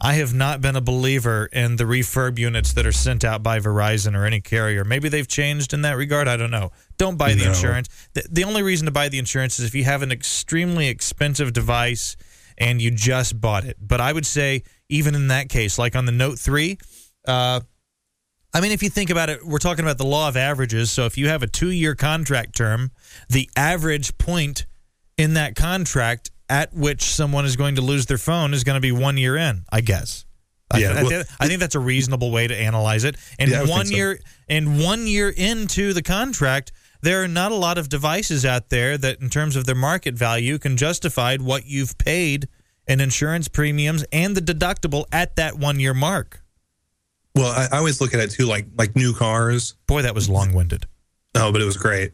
I 0.00 0.14
have 0.14 0.34
not 0.34 0.60
been 0.60 0.74
a 0.74 0.80
believer 0.80 1.46
in 1.52 1.76
the 1.76 1.84
refurb 1.84 2.38
units 2.38 2.72
that 2.72 2.84
are 2.84 2.92
sent 2.92 3.24
out 3.24 3.42
by 3.42 3.60
Verizon 3.60 4.16
or 4.16 4.24
any 4.26 4.40
carrier. 4.40 4.84
Maybe 4.84 5.08
they've 5.08 5.28
changed 5.28 5.72
in 5.72 5.82
that 5.82 5.96
regard. 5.96 6.26
I 6.26 6.36
don't 6.36 6.50
know. 6.50 6.72
Don't 6.98 7.16
buy 7.16 7.34
the 7.34 7.44
No. 7.44 7.50
insurance. 7.50 7.88
The, 8.14 8.24
the 8.30 8.44
only 8.44 8.62
reason 8.62 8.86
to 8.86 8.90
buy 8.90 9.08
the 9.08 9.18
insurance 9.18 9.58
is 9.60 9.66
if 9.66 9.74
you 9.74 9.84
have 9.84 10.02
an 10.02 10.10
extremely 10.10 10.88
expensive 10.88 11.52
device 11.52 12.16
and 12.58 12.82
you 12.82 12.90
just 12.90 13.40
bought 13.40 13.64
it. 13.64 13.76
But 13.80 14.00
I 14.00 14.12
would 14.12 14.26
say, 14.26 14.64
even 14.88 15.14
in 15.14 15.28
that 15.28 15.48
case, 15.48 15.78
like 15.78 15.94
on 15.94 16.04
the 16.06 16.12
Note 16.12 16.38
3, 16.40 16.76
uh, 17.28 17.60
I 18.52 18.60
mean, 18.60 18.72
if 18.72 18.82
you 18.82 18.90
think 18.90 19.10
about 19.10 19.30
it, 19.30 19.44
we're 19.46 19.58
talking 19.58 19.84
about 19.84 19.98
the 19.98 20.06
law 20.06 20.28
of 20.28 20.36
averages. 20.36 20.90
So 20.90 21.06
if 21.06 21.16
you 21.16 21.28
have 21.28 21.42
a 21.42 21.46
two 21.48 21.70
year 21.70 21.94
contract 21.94 22.56
term, 22.56 22.90
the 23.28 23.48
average 23.56 24.18
point 24.18 24.66
in 25.16 25.34
that 25.34 25.54
contract 25.54 26.30
at 26.48 26.74
which 26.74 27.02
someone 27.04 27.44
is 27.44 27.56
going 27.56 27.76
to 27.76 27.80
lose 27.82 28.06
their 28.06 28.18
phone 28.18 28.52
is 28.54 28.64
going 28.64 28.74
to 28.76 28.80
be 28.80 28.92
one 28.92 29.16
year 29.16 29.36
in, 29.36 29.64
I 29.72 29.80
guess. 29.80 30.24
I- 30.70 30.78
Yeah, 30.78 30.92
I, 30.92 31.02
well- 31.04 31.24
I 31.40 31.46
think 31.48 31.60
that's 31.60 31.74
a 31.74 31.80
reasonable 31.80 32.30
way 32.30 32.46
to 32.46 32.56
analyze 32.56 33.04
it. 33.04 33.16
And 33.38 33.50
Yeah, 33.50 33.64
one 33.64 33.86
so. 33.86 33.94
year 33.96 34.18
and 34.48 34.80
one 34.80 35.06
year 35.06 35.30
into 35.30 35.92
the 35.92 36.02
contract, 36.02 36.72
there 37.00 37.22
are 37.22 37.28
not 37.28 37.52
a 37.52 37.54
lot 37.54 37.76
of 37.78 37.88
devices 37.88 38.44
out 38.44 38.70
there 38.70 38.96
that, 38.98 39.20
in 39.20 39.28
terms 39.30 39.56
of 39.56 39.66
their 39.66 39.74
market 39.74 40.14
value, 40.14 40.58
can 40.58 40.76
justify 40.76 41.36
what 41.36 41.66
you've 41.66 41.96
paid 41.98 42.48
in 42.86 43.00
insurance 43.00 43.46
premiums 43.48 44.04
and 44.12 44.34
the 44.36 44.40
deductible 44.40 45.04
at 45.12 45.36
that 45.36 45.58
one 45.58 45.80
year 45.80 45.94
mark. 45.94 46.40
Well, 47.34 47.50
I, 47.52 47.68
I 47.72 47.78
always 47.78 48.00
look 48.00 48.14
at 48.14 48.20
it 48.20 48.30
too, 48.30 48.46
like 48.46 48.66
like 48.76 48.94
new 48.96 49.12
cars. 49.14 49.74
Boy, 49.86 50.02
that 50.02 50.14
was 50.14 50.28
long 50.28 50.52
winded. 50.54 50.86
No, 51.34 51.48
oh, 51.48 51.52
but 51.52 51.60
it 51.60 51.64
was 51.64 51.76
great. 51.76 52.12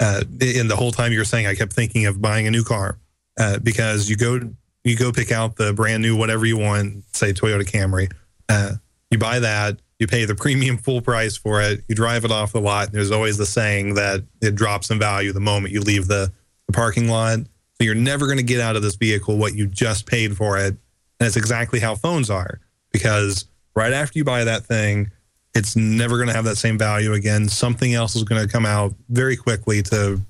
Uh, 0.00 0.24
the 0.28 0.74
whole 0.76 0.92
time 0.92 1.12
you 1.12 1.18
were 1.18 1.24
saying, 1.24 1.46
I 1.46 1.54
kept 1.54 1.72
thinking 1.72 2.06
of 2.06 2.20
buying 2.20 2.46
a 2.46 2.50
new 2.50 2.64
car 2.64 2.98
uh, 3.38 3.58
because 3.58 4.10
you 4.10 4.16
go 4.16 4.40
you 4.84 4.96
go 4.96 5.12
pick 5.12 5.32
out 5.32 5.56
the 5.56 5.72
brand 5.72 6.02
new 6.02 6.16
whatever 6.16 6.44
you 6.44 6.58
want, 6.58 7.04
say 7.14 7.32
Toyota 7.32 7.62
Camry. 7.62 8.12
Uh, 8.48 8.72
you 9.10 9.18
buy 9.18 9.38
that, 9.38 9.78
you 9.98 10.06
pay 10.06 10.24
the 10.26 10.34
premium 10.34 10.76
full 10.76 11.00
price 11.00 11.36
for 11.36 11.62
it, 11.62 11.82
you 11.88 11.94
drive 11.94 12.24
it 12.24 12.30
off 12.30 12.52
the 12.52 12.60
lot. 12.60 12.86
And 12.86 12.94
there's 12.94 13.10
always 13.10 13.38
the 13.38 13.46
saying 13.46 13.94
that 13.94 14.22
it 14.42 14.54
drops 14.54 14.90
in 14.90 14.98
value 14.98 15.32
the 15.32 15.40
moment 15.40 15.72
you 15.72 15.80
leave 15.80 16.06
the, 16.06 16.30
the 16.66 16.72
parking 16.72 17.08
lot. 17.08 17.38
So 17.38 17.84
you're 17.84 17.94
never 17.94 18.26
going 18.26 18.38
to 18.38 18.44
get 18.44 18.60
out 18.60 18.76
of 18.76 18.82
this 18.82 18.96
vehicle 18.96 19.38
what 19.38 19.54
you 19.54 19.66
just 19.66 20.06
paid 20.06 20.36
for 20.36 20.58
it. 20.58 20.76
And 21.20 21.26
it's 21.26 21.36
exactly 21.36 21.80
how 21.80 21.94
phones 21.94 22.28
are 22.28 22.60
because 22.92 23.46
right 23.74 23.92
after 23.92 24.18
you 24.18 24.24
buy 24.24 24.44
that 24.44 24.64
thing, 24.64 25.10
it's 25.54 25.76
never 25.76 26.16
going 26.16 26.28
to 26.28 26.34
have 26.34 26.44
that 26.46 26.56
same 26.56 26.76
value 26.78 27.12
again. 27.12 27.48
Something 27.48 27.94
else 27.94 28.16
is 28.16 28.24
going 28.24 28.44
to 28.44 28.50
come 28.52 28.66
out 28.66 28.92
very 29.08 29.36
quickly 29.36 29.82
to 29.84 30.20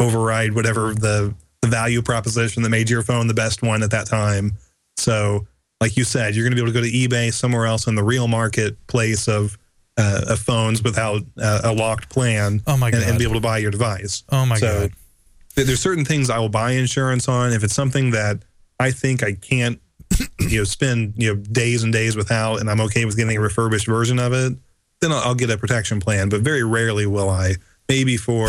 override 0.00 0.54
whatever 0.54 0.94
the, 0.94 1.34
the 1.62 1.68
value 1.68 2.02
proposition 2.02 2.62
that 2.62 2.68
made 2.70 2.88
your 2.90 3.02
phone 3.02 3.26
the 3.26 3.34
best 3.34 3.62
one 3.62 3.82
at 3.82 3.90
that 3.90 4.06
time. 4.06 4.52
So, 4.96 5.46
like 5.80 5.96
you 5.96 6.04
said, 6.04 6.34
you're 6.34 6.44
going 6.44 6.56
to 6.56 6.56
be 6.56 6.62
able 6.62 6.72
to 6.72 6.80
go 6.80 6.84
to 6.84 6.92
eBay 6.92 7.32
somewhere 7.32 7.66
else 7.66 7.86
in 7.86 7.94
the 7.94 8.02
real 8.02 8.26
marketplace 8.26 9.28
of, 9.28 9.56
uh, 9.96 10.22
of 10.28 10.38
phones 10.40 10.82
without 10.82 11.22
uh, 11.40 11.60
a 11.64 11.72
locked 11.72 12.08
plan 12.10 12.62
Oh, 12.66 12.76
my 12.76 12.88
and, 12.88 12.96
and 13.02 13.18
be 13.18 13.24
able 13.24 13.34
to 13.34 13.40
buy 13.40 13.58
your 13.58 13.70
device. 13.70 14.24
Oh, 14.30 14.44
my 14.44 14.56
so, 14.56 14.66
God. 14.88 14.92
th- 15.54 15.66
There's 15.66 15.80
certain 15.80 16.04
things 16.04 16.30
I 16.30 16.38
will 16.38 16.48
buy 16.48 16.72
insurance 16.72 17.28
on. 17.28 17.52
If 17.52 17.62
it's 17.62 17.74
something 17.74 18.10
that 18.10 18.42
I 18.80 18.90
think 18.90 19.22
I 19.22 19.34
can't 19.34 19.80
you 20.38 20.58
know 20.58 20.64
spend 20.64 21.14
you 21.16 21.34
know 21.34 21.40
days 21.40 21.82
and 21.82 21.92
days 21.92 22.16
without 22.16 22.60
and 22.60 22.70
i'm 22.70 22.80
okay 22.80 23.04
with 23.04 23.16
getting 23.16 23.36
a 23.36 23.40
refurbished 23.40 23.86
version 23.86 24.18
of 24.18 24.32
it 24.32 24.52
then 25.00 25.12
i'll, 25.12 25.18
I'll 25.18 25.34
get 25.34 25.50
a 25.50 25.58
protection 25.58 26.00
plan 26.00 26.28
but 26.28 26.40
very 26.40 26.64
rarely 26.64 27.06
will 27.06 27.30
i 27.30 27.54
maybe 27.88 28.16
for 28.16 28.48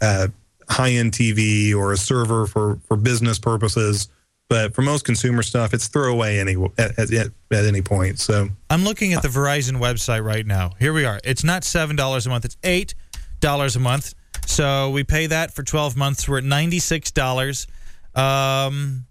uh, 0.00 0.28
high-end 0.68 1.12
tv 1.12 1.74
or 1.74 1.92
a 1.92 1.96
server 1.96 2.46
for 2.46 2.78
for 2.86 2.96
business 2.96 3.38
purposes 3.38 4.08
but 4.48 4.74
for 4.74 4.82
most 4.82 5.04
consumer 5.04 5.42
stuff 5.42 5.74
it's 5.74 5.88
throwaway 5.88 6.38
any 6.38 6.56
at, 6.78 6.98
at, 6.98 7.12
at 7.12 7.32
any 7.50 7.82
point 7.82 8.18
so 8.18 8.48
I'm 8.70 8.84
looking 8.84 9.14
at 9.14 9.22
the 9.22 9.28
Verizon 9.28 9.78
website 9.78 10.22
right 10.22 10.46
now. 10.46 10.72
Here 10.78 10.92
we 10.92 11.04
are. 11.06 11.20
It's 11.24 11.42
not 11.42 11.64
seven 11.64 11.96
dollars 11.96 12.26
a 12.26 12.30
month. 12.30 12.44
It's 12.44 12.56
eight 12.62 12.94
dollars 13.40 13.76
a 13.76 13.80
month. 13.80 14.14
So 14.46 14.90
we 14.90 15.04
pay 15.04 15.26
that 15.26 15.54
for 15.54 15.62
twelve 15.62 15.96
months. 15.96 16.28
We're 16.28 16.38
at 16.38 16.44
ninety 16.44 16.78
six 16.78 17.10
dollars. 17.10 17.66
Um, 18.14 19.06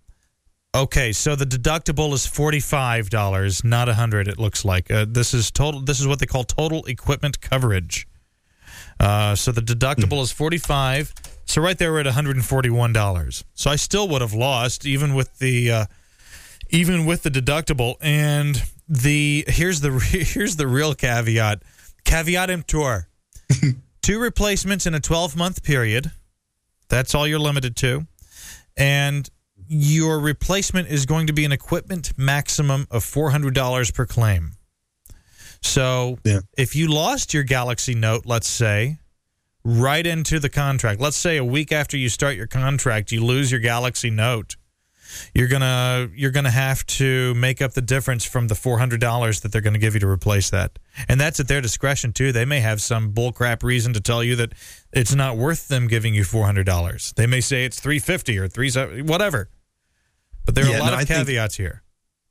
okay, 0.83 1.11
so 1.11 1.35
the 1.35 1.45
deductible 1.45 2.13
is 2.13 2.25
forty 2.25 2.59
five 2.59 3.09
dollars, 3.09 3.63
not 3.63 3.89
a 3.89 3.93
hundred. 3.93 4.27
It 4.27 4.39
looks 4.39 4.65
like 4.65 4.89
uh, 4.91 5.05
this 5.07 5.33
is 5.33 5.51
total. 5.51 5.81
This 5.81 5.99
is 5.99 6.07
what 6.07 6.19
they 6.19 6.25
call 6.25 6.43
total 6.43 6.83
equipment 6.85 7.41
coverage. 7.41 8.07
Uh, 8.99 9.35
so 9.35 9.51
the 9.51 9.61
deductible 9.61 10.21
is 10.21 10.31
forty 10.31 10.57
five. 10.57 11.13
So 11.45 11.61
right 11.61 11.77
there 11.77 11.91
we're 11.91 12.01
at 12.01 12.05
one 12.05 12.15
hundred 12.15 12.35
and 12.35 12.45
forty 12.45 12.69
one 12.69 12.93
dollars. 12.93 13.43
So 13.53 13.69
I 13.69 13.75
still 13.75 14.07
would 14.09 14.21
have 14.21 14.33
lost 14.33 14.85
even 14.85 15.13
with 15.13 15.39
the. 15.39 15.71
Uh, 15.71 15.85
even 16.69 17.05
with 17.05 17.23
the 17.23 17.29
deductible 17.29 17.95
and 18.01 18.63
the 18.87 19.45
here's 19.47 19.81
the 19.81 19.91
here's 20.33 20.55
the 20.55 20.67
real 20.67 20.93
caveat 20.93 21.61
caveat 22.03 22.49
emptor 22.49 23.07
two 24.01 24.19
replacements 24.19 24.85
in 24.85 24.93
a 24.93 24.99
12 24.99 25.35
month 25.35 25.63
period 25.63 26.11
that's 26.89 27.13
all 27.15 27.27
you're 27.27 27.39
limited 27.39 27.75
to 27.75 28.05
and 28.75 29.29
your 29.67 30.19
replacement 30.19 30.87
is 30.89 31.05
going 31.05 31.27
to 31.27 31.33
be 31.33 31.45
an 31.45 31.51
equipment 31.51 32.11
maximum 32.17 32.87
of 32.91 33.03
$400 33.03 33.93
per 33.93 34.05
claim 34.05 34.51
so 35.61 36.17
Yeah. 36.23 36.39
if 36.57 36.75
you 36.75 36.87
lost 36.87 37.33
your 37.33 37.43
galaxy 37.43 37.95
note 37.95 38.25
let's 38.25 38.47
say 38.47 38.99
right 39.63 40.05
into 40.05 40.39
the 40.39 40.49
contract 40.49 41.01
let's 41.01 41.17
say 41.17 41.37
a 41.37 41.43
week 41.45 41.71
after 41.71 41.97
you 41.97 42.09
start 42.09 42.35
your 42.35 42.47
contract 42.47 43.11
you 43.11 43.23
lose 43.23 43.51
your 43.51 43.59
galaxy 43.59 44.09
note 44.09 44.55
you're 45.33 45.47
gonna 45.47 46.09
you're 46.15 46.31
gonna 46.31 46.51
have 46.51 46.85
to 46.85 47.33
make 47.35 47.61
up 47.61 47.73
the 47.73 47.81
difference 47.81 48.25
from 48.25 48.49
the 48.49 48.55
four 48.55 48.77
hundred 48.77 48.99
dollars 48.99 49.39
that 49.39 49.51
they're 49.53 49.61
gonna 49.61 49.77
give 49.79 49.93
you 49.93 50.01
to 50.01 50.07
replace 50.07 50.49
that, 50.49 50.77
and 51.07 51.17
that's 51.19 51.39
at 51.39 51.47
their 51.47 51.61
discretion 51.61 52.11
too. 52.11 52.33
They 52.33 52.43
may 52.43 52.59
have 52.59 52.81
some 52.81 53.13
bullcrap 53.13 53.63
reason 53.63 53.93
to 53.93 54.01
tell 54.01 54.21
you 54.21 54.35
that 54.35 54.51
it's 54.91 55.15
not 55.15 55.37
worth 55.37 55.69
them 55.69 55.87
giving 55.87 56.13
you 56.13 56.25
four 56.25 56.45
hundred 56.45 56.65
dollars. 56.65 57.13
They 57.15 57.25
may 57.25 57.39
say 57.39 57.63
it's 57.63 57.79
three 57.79 57.99
fifty 57.99 58.37
or 58.37 58.49
three 58.49 58.69
whatever. 59.01 59.49
But 60.47 60.55
there 60.55 60.65
are 60.65 60.69
Yeah, 60.69 60.79
a 60.79 60.79
lot 60.79 60.87
no, 60.87 60.93
of 60.93 60.99
I 60.99 61.03
think 61.05 61.27
caveats 61.27 61.55
here. 61.57 61.83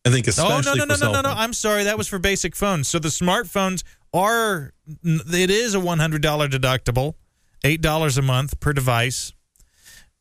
i 0.04 0.10
think 0.10 0.26
especially. 0.26 0.54
Oh 0.54 0.60
no 0.60 0.74
no 0.74 0.84
no 0.86 0.96
no 0.96 1.12
no 1.12 1.20
no! 1.20 1.28
I'm 1.30 1.52
sorry, 1.52 1.84
that 1.84 1.98
was 1.98 2.08
for 2.08 2.18
basic 2.18 2.56
phones. 2.56 2.88
So 2.88 2.98
the 2.98 3.08
smartphones 3.08 3.84
are 4.14 4.72
it 5.04 5.50
is 5.50 5.74
a 5.74 5.80
one 5.80 5.98
hundred 5.98 6.22
dollar 6.22 6.48
deductible, 6.48 7.14
eight 7.62 7.82
dollars 7.82 8.16
a 8.16 8.22
month 8.22 8.58
per 8.58 8.72
device. 8.72 9.32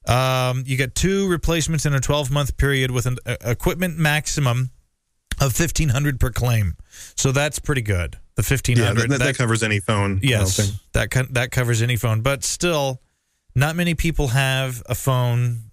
Um, 0.08 0.64
you 0.68 0.76
get 0.78 0.94
two 0.94 1.28
replacements 1.30 1.86
in 1.88 1.94
a 1.96 2.00
12 2.00 2.30
month 2.30 2.58
period 2.58 2.92
with 2.92 3.08
an 3.08 3.18
uh, 3.26 3.38
equipment 3.44 3.98
maximum 3.98 4.70
of 5.42 5.58
1500 5.60 6.20
per 6.20 6.30
claim. 6.30 6.76
So 7.16 7.32
that's 7.32 7.58
pretty 7.58 7.82
good. 7.82 8.20
The 8.36 8.44
yeah 8.44 8.92
1500 8.92 9.10
that, 9.10 9.20
that 9.20 9.38
covers 9.38 9.64
any 9.64 9.80
phone 9.80 10.20
Yes, 10.22 10.58
that 10.92 11.10
that 11.32 11.52
covers 11.52 11.82
any 11.82 11.96
phone, 11.96 12.22
but 12.22 12.44
still, 12.44 13.02
not 13.56 13.76
many 13.78 13.96
people 13.96 14.28
have 14.28 14.84
a 14.88 14.94
phone 14.96 15.65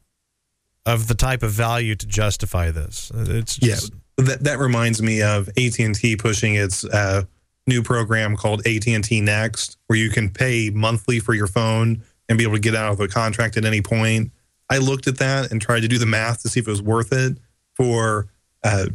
of 0.86 1.08
the 1.08 1.14
type 1.14 1.42
of 1.42 1.50
value 1.50 1.94
to 1.94 2.06
justify 2.06 2.70
this. 2.70 3.10
It's 3.14 3.58
Yeah, 3.60 3.76
that 4.18 4.44
that 4.44 4.58
reminds 4.58 5.02
me 5.02 5.22
of 5.22 5.48
AT 5.56 5.78
and 5.78 5.94
T 5.94 6.16
pushing 6.16 6.54
its 6.54 6.84
uh, 6.84 7.24
new 7.66 7.82
program 7.82 8.36
called 8.36 8.66
AT 8.66 8.86
and 8.88 9.04
T 9.04 9.20
Next, 9.20 9.78
where 9.86 9.98
you 9.98 10.10
can 10.10 10.30
pay 10.30 10.70
monthly 10.70 11.20
for 11.20 11.34
your 11.34 11.46
phone 11.46 12.02
and 12.28 12.38
be 12.38 12.44
able 12.44 12.54
to 12.54 12.60
get 12.60 12.74
out 12.74 12.92
of 12.92 13.00
a 13.00 13.08
contract 13.08 13.56
at 13.56 13.64
any 13.64 13.80
point. 13.80 14.32
I 14.70 14.78
looked 14.78 15.06
at 15.06 15.18
that 15.18 15.50
and 15.50 15.60
tried 15.60 15.80
to 15.80 15.88
do 15.88 15.98
the 15.98 16.06
math 16.06 16.42
to 16.42 16.48
see 16.48 16.60
if 16.60 16.66
it 16.66 16.70
was 16.70 16.82
worth 16.82 17.12
it 17.12 17.36
for 17.74 18.28
uh, 18.64 18.86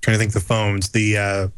trying 0.00 0.14
to 0.14 0.18
think 0.18 0.32
the 0.32 0.40
phones, 0.40 0.90
the 0.90 1.18
uh, 1.18 1.48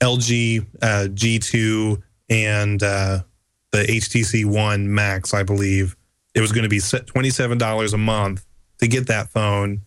LG 0.00 0.66
uh, 0.82 1.08
G2 1.10 2.02
and 2.30 2.82
uh, 2.82 3.20
the 3.72 3.82
HTC 3.82 4.44
One 4.44 4.92
Max, 4.92 5.34
I 5.34 5.42
believe. 5.42 5.96
It 6.34 6.40
was 6.40 6.52
going 6.52 6.64
to 6.64 6.68
be 6.68 6.78
$27 6.78 7.92
a 7.92 7.96
month 7.96 8.46
to 8.78 8.88
get 8.88 9.06
that 9.06 9.30
phone 9.30 9.82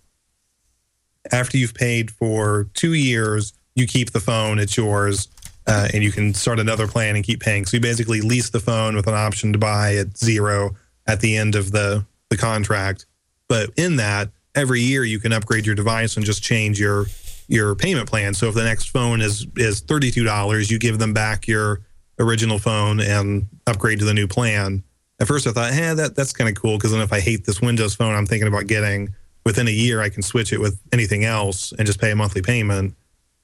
after 1.31 1.57
you've 1.57 1.73
paid 1.73 2.11
for 2.11 2.69
two 2.73 2.93
years, 2.93 3.53
you 3.75 3.87
keep 3.87 4.11
the 4.11 4.19
phone, 4.19 4.59
it's 4.59 4.75
yours, 4.77 5.27
uh, 5.67 5.87
and 5.93 6.03
you 6.03 6.11
can 6.11 6.33
start 6.33 6.59
another 6.59 6.87
plan 6.87 7.15
and 7.15 7.23
keep 7.23 7.39
paying. 7.39 7.65
So 7.65 7.77
you 7.77 7.81
basically 7.81 8.21
lease 8.21 8.49
the 8.49 8.59
phone 8.59 8.95
with 8.95 9.07
an 9.07 9.13
option 9.13 9.53
to 9.53 9.59
buy 9.59 9.95
at 9.95 10.17
zero 10.17 10.75
at 11.07 11.19
the 11.21 11.37
end 11.37 11.55
of 11.55 11.71
the, 11.71 12.05
the 12.29 12.37
contract. 12.37 13.05
But 13.47 13.71
in 13.77 13.97
that, 13.97 14.29
every 14.55 14.81
year 14.81 15.03
you 15.03 15.19
can 15.19 15.33
upgrade 15.33 15.65
your 15.65 15.75
device 15.75 16.17
and 16.17 16.25
just 16.25 16.43
change 16.43 16.79
your 16.79 17.05
your 17.47 17.73
payment 17.73 18.07
plan. 18.07 18.35
So 18.35 18.47
if 18.47 18.53
the 18.53 18.63
next 18.63 18.89
phone 18.89 19.21
is 19.21 19.47
is 19.55 19.79
thirty 19.79 20.11
two 20.11 20.23
dollars, 20.23 20.69
you 20.69 20.77
give 20.77 20.99
them 20.99 21.13
back 21.13 21.47
your 21.47 21.81
original 22.19 22.59
phone 22.59 22.99
and 22.99 23.47
upgrade 23.65 23.97
to 23.99 24.05
the 24.05 24.13
new 24.13 24.27
plan. 24.27 24.83
At 25.19 25.27
first, 25.27 25.47
I 25.47 25.51
thought, 25.51 25.73
"Hey, 25.73 25.93
that 25.93 26.15
that's 26.15 26.31
kind 26.33 26.49
of 26.49 26.55
cool." 26.61 26.77
Because 26.77 26.91
then, 26.91 27.01
if 27.01 27.11
I 27.13 27.19
hate 27.19 27.45
this 27.45 27.61
Windows 27.61 27.95
phone, 27.95 28.15
I'm 28.15 28.25
thinking 28.25 28.47
about 28.47 28.67
getting 28.67 29.13
within 29.45 29.67
a 29.67 29.71
year, 29.71 30.01
I 30.01 30.09
can 30.09 30.21
switch 30.21 30.53
it 30.53 30.59
with 30.59 30.79
anything 30.93 31.23
else 31.25 31.73
and 31.77 31.85
just 31.85 31.99
pay 31.99 32.11
a 32.11 32.15
monthly 32.15 32.41
payment. 32.41 32.95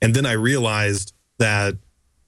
And 0.01 0.13
then 0.13 0.25
I 0.25 0.33
realized 0.33 1.13
that 1.39 1.73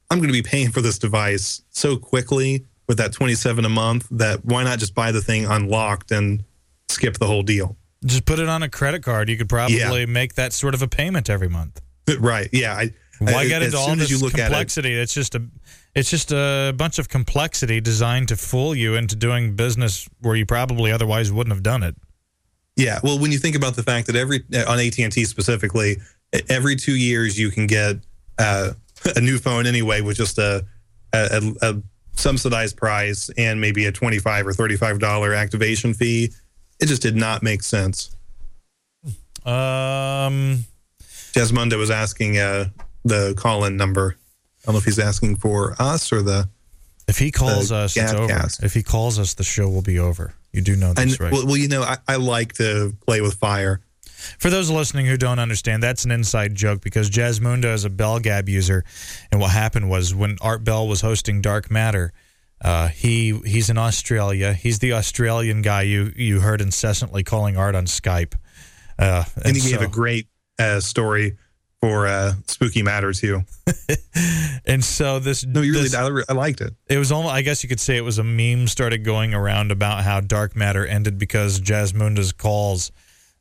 I'm 0.09 0.17
going 0.19 0.29
to 0.29 0.33
be 0.33 0.41
paying 0.41 0.71
for 0.71 0.81
this 0.81 0.97
device 0.97 1.61
so 1.69 1.97
quickly 1.97 2.65
with 2.87 2.97
that 2.97 3.11
27 3.13 3.65
a 3.65 3.69
month 3.69 4.07
that 4.11 4.43
why 4.45 4.63
not 4.63 4.79
just 4.79 4.95
buy 4.95 5.11
the 5.11 5.21
thing 5.21 5.45
unlocked 5.45 6.11
and 6.11 6.43
skip 6.89 7.17
the 7.17 7.27
whole 7.27 7.43
deal? 7.43 7.75
Just 8.05 8.25
put 8.25 8.39
it 8.39 8.47
on 8.47 8.63
a 8.63 8.69
credit 8.69 9.03
card. 9.03 9.29
You 9.29 9.37
could 9.37 9.49
probably 9.49 9.77
Yeah. 9.77 10.05
make 10.05 10.35
that 10.35 10.53
sort 10.53 10.73
of 10.73 10.81
a 10.81 10.87
payment 10.87 11.29
every 11.29 11.49
month. 11.49 11.81
Right? 12.19 12.47
Yeah. 12.53 12.73
I, 12.73 12.93
Why 13.19 13.33
I- 13.33 13.47
get 13.47 13.61
as 13.61 13.73
into 13.73 13.77
all 13.79 13.91
as 13.91 13.97
this 13.99 14.09
you 14.11 14.17
look 14.19 14.33
at 14.35 14.39
it, 14.39 14.43
complexity? 14.45 14.93
It's 14.93 15.13
just 15.13 15.35
a, 15.35 15.43
it's 15.97 16.11
just 16.11 16.31
a 16.31 16.75
bunch 16.77 16.99
of 16.99 17.09
complexity 17.09 17.81
designed 17.81 18.27
to 18.27 18.37
fool 18.37 18.75
you 18.75 18.93
into 18.93 19.15
doing 19.15 19.55
business 19.55 20.07
where 20.21 20.35
you 20.35 20.45
probably 20.45 20.91
otherwise 20.91 21.31
wouldn't 21.31 21.51
have 21.51 21.63
done 21.63 21.81
it. 21.81 21.95
Yeah, 22.75 22.99
well, 23.03 23.17
when 23.17 23.31
you 23.31 23.39
think 23.39 23.55
about 23.55 23.75
the 23.75 23.81
fact 23.81 24.05
that 24.05 24.15
every 24.15 24.43
on 24.67 24.79
AT 24.79 24.99
and 24.99 25.11
T 25.11 25.25
specifically, 25.25 25.97
every 26.49 26.75
two 26.75 26.95
years 26.95 27.39
you 27.39 27.49
can 27.49 27.65
get 27.65 27.95
uh, 28.37 28.73
a 29.15 29.19
new 29.19 29.39
phone 29.39 29.65
anyway 29.65 30.01
with 30.01 30.17
just 30.17 30.37
a, 30.37 30.63
a, 31.13 31.53
a 31.63 31.81
subsidized 32.13 32.77
price 32.77 33.31
and 33.35 33.59
maybe 33.59 33.87
a 33.87 33.91
twenty 33.91 34.19
five 34.19 34.45
or 34.45 34.53
thirty 34.53 34.75
five 34.75 34.99
dollar 34.99 35.33
activation 35.33 35.95
fee, 35.95 36.31
it 36.79 36.85
just 36.85 37.01
did 37.01 37.15
not 37.15 37.41
make 37.41 37.63
sense. 37.63 38.15
Um, 39.43 40.63
Desmondo 41.33 41.79
was 41.79 41.89
asking 41.89 42.37
uh, 42.37 42.65
the 43.03 43.33
call 43.35 43.65
in 43.65 43.77
number. 43.77 44.15
I 44.67 44.71
don't 44.71 44.75
know 44.75 44.79
if 44.79 44.85
he's 44.85 44.99
asking 44.99 45.37
for 45.37 45.75
us 45.79 46.11
or 46.11 46.21
the. 46.21 46.49
if 47.07 47.17
he 47.17 47.31
calls 47.31 47.71
us, 47.71 47.95
it's 47.95 48.11
over. 48.11 48.27
Gadcast. 48.33 48.63
If 48.63 48.73
he 48.73 48.83
calls 48.83 49.17
us, 49.17 49.33
the 49.33 49.45
show 49.45 49.69
will 49.69 49.81
be 49.81 49.97
over. 49.97 50.33
You 50.51 50.61
do 50.61 50.75
know 50.75 50.93
this, 50.93 51.19
right? 51.21 51.31
well, 51.31 51.45
well, 51.45 51.55
you 51.57 51.69
know, 51.69 51.83
I, 51.83 51.97
I 52.07 52.15
like 52.17 52.53
to 52.55 52.93
play 53.05 53.21
with 53.21 53.35
fire. 53.35 53.79
For 54.39 54.49
those 54.49 54.69
listening 54.69 55.05
who 55.05 55.15
don't 55.15 55.39
understand, 55.39 55.81
that's 55.81 56.03
an 56.03 56.11
inside 56.11 56.53
joke 56.55 56.81
because 56.81 57.09
Jasmunda 57.09 57.73
is 57.73 57.85
a 57.85 57.89
Bell 57.89 58.19
Gab 58.19 58.49
user, 58.49 58.83
and 59.31 59.39
what 59.39 59.51
happened 59.51 59.89
was 59.89 60.13
when 60.13 60.37
Art 60.41 60.63
Bell 60.65 60.85
was 60.87 60.99
hosting 61.01 61.39
Dark 61.39 61.71
Matter, 61.71 62.11
uh, 62.61 62.87
he 62.89 63.39
he's 63.45 63.69
in 63.69 63.77
Australia. 63.77 64.51
He's 64.53 64.79
the 64.79 64.91
Australian 64.93 65.61
guy 65.61 65.83
you 65.83 66.11
you 66.15 66.41
heard 66.41 66.59
incessantly 66.59 67.23
calling 67.23 67.55
Art 67.55 67.75
on 67.75 67.85
Skype. 67.85 68.33
Uh, 68.99 69.23
And 69.45 69.55
he 69.55 69.61
so- 69.61 69.69
gave 69.77 69.81
a 69.81 69.87
great 69.87 70.27
uh, 70.59 70.79
story 70.81 71.37
for 71.81 72.07
uh, 72.07 72.33
Spooky 72.47 72.81
Matter 72.83 73.13
too. 73.13 73.43
and 74.65 74.83
so 74.83 75.19
this 75.19 75.45
No, 75.45 75.61
you 75.61 75.73
really, 75.73 75.83
this- 75.89 75.95
I, 75.95 76.09
I 76.29 76.33
liked 76.33 76.61
it. 76.61 76.73
it 76.89 76.97
was 76.97 77.11
almost 77.11 77.33
I 77.33 77.41
guess 77.41 77.63
you 77.63 77.69
could 77.69 77.79
say 77.79 77.97
it 77.97 78.03
was 78.03 78.17
a 78.17 78.23
meme 78.23 78.67
started 78.67 79.03
going 79.03 79.33
around 79.33 79.71
about 79.71 80.03
how 80.03 80.19
Dark 80.21 80.55
Matter 80.55 80.85
ended 80.85 81.17
because 81.17 81.59
Jasmunda's 81.59 82.31
calls 82.33 82.91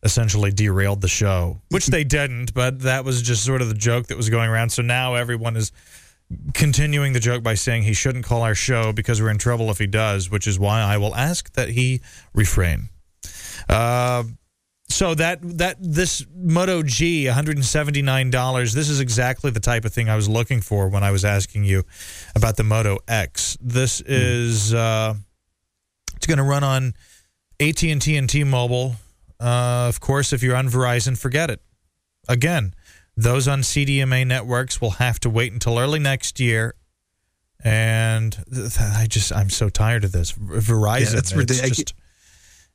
essentially 0.02 0.52
derailed 0.52 1.00
the 1.00 1.08
show, 1.08 1.60
which 1.70 1.86
they 1.86 2.04
didn't, 2.04 2.52
but 2.54 2.80
that 2.80 3.04
was 3.04 3.22
just 3.22 3.44
sort 3.44 3.62
of 3.62 3.68
the 3.68 3.74
joke 3.74 4.06
that 4.08 4.16
was 4.16 4.28
going 4.28 4.48
around. 4.48 4.70
So 4.70 4.82
now 4.82 5.14
everyone 5.14 5.56
is 5.56 5.72
continuing 6.54 7.12
the 7.12 7.20
joke 7.20 7.42
by 7.42 7.54
saying 7.54 7.84
he 7.84 7.94
shouldn't 7.94 8.24
call 8.24 8.42
our 8.42 8.54
show 8.54 8.92
because 8.92 9.20
we're 9.22 9.30
in 9.30 9.38
trouble 9.38 9.70
if 9.70 9.78
he 9.78 9.86
does, 9.86 10.30
which 10.30 10.46
is 10.46 10.58
why 10.58 10.80
I 10.82 10.98
will 10.98 11.14
ask 11.14 11.52
that 11.54 11.70
he 11.70 12.02
refrain. 12.34 12.90
Uh, 13.68 14.24
so 14.88 15.14
that 15.14 15.40
that 15.58 15.76
this 15.80 16.24
Moto 16.34 16.82
G, 16.82 17.26
one 17.26 17.34
hundred 17.34 17.56
and 17.56 17.64
seventy 17.64 18.02
nine 18.02 18.30
dollars. 18.30 18.72
This 18.72 18.88
is 18.88 19.00
exactly 19.00 19.50
the 19.50 19.60
type 19.60 19.84
of 19.84 19.92
thing 19.92 20.08
I 20.08 20.16
was 20.16 20.28
looking 20.28 20.60
for 20.60 20.88
when 20.88 21.02
I 21.02 21.10
was 21.10 21.24
asking 21.24 21.64
you 21.64 21.84
about 22.34 22.56
the 22.56 22.64
Moto 22.64 22.98
X. 23.08 23.58
This 23.60 24.00
is 24.00 24.72
uh, 24.72 25.14
it's 26.14 26.26
going 26.26 26.38
to 26.38 26.44
run 26.44 26.64
on 26.64 26.94
AT 27.60 27.82
and 27.82 28.00
T 28.00 28.16
and 28.16 28.28
T 28.28 28.44
Mobile. 28.44 28.96
Uh, 29.40 29.86
of 29.88 30.00
course, 30.00 30.32
if 30.32 30.42
you're 30.42 30.56
on 30.56 30.68
Verizon, 30.68 31.18
forget 31.18 31.50
it. 31.50 31.60
Again, 32.28 32.74
those 33.16 33.48
on 33.48 33.60
CDMA 33.60 34.26
networks 34.26 34.80
will 34.80 34.92
have 34.92 35.18
to 35.20 35.30
wait 35.30 35.52
until 35.52 35.78
early 35.78 35.98
next 35.98 36.38
year. 36.40 36.74
And 37.64 38.32
th- 38.32 38.74
th- 38.74 38.80
I 38.80 39.06
just 39.08 39.32
I'm 39.34 39.50
so 39.50 39.68
tired 39.68 40.04
of 40.04 40.12
this 40.12 40.32
Verizon. 40.32 41.00
Yeah, 41.00 41.10
that's 41.10 41.14
it's 41.14 41.34
ridiculous. 41.34 41.84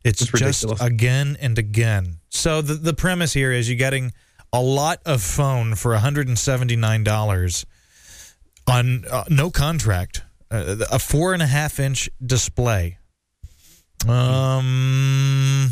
It's, 0.03 0.22
It's 0.22 0.32
just 0.32 0.64
ridiculous. 0.64 0.82
again 0.82 1.38
and 1.40 1.57
again. 1.60 2.18
So 2.30 2.61
the 2.61 2.73
the 2.76 2.94
premise 2.94 3.34
here 3.34 3.52
is 3.52 3.69
you're 3.69 3.78
getting 3.78 4.14
a 4.53 4.61
lot 4.61 4.99
of 5.06 5.22
phone 5.22 5.76
for 5.76 5.95
$179 5.95 7.65
on 8.68 9.06
uh, 9.10 9.23
no 9.30 9.49
contract, 9.49 10.23
uh, 10.49 10.76
a 10.91 10.99
four 10.99 11.34
and 11.34 11.41
a 11.41 11.48
half 11.48 11.80
inch 11.80 12.10
display. 12.26 12.98
Um, 14.07 15.69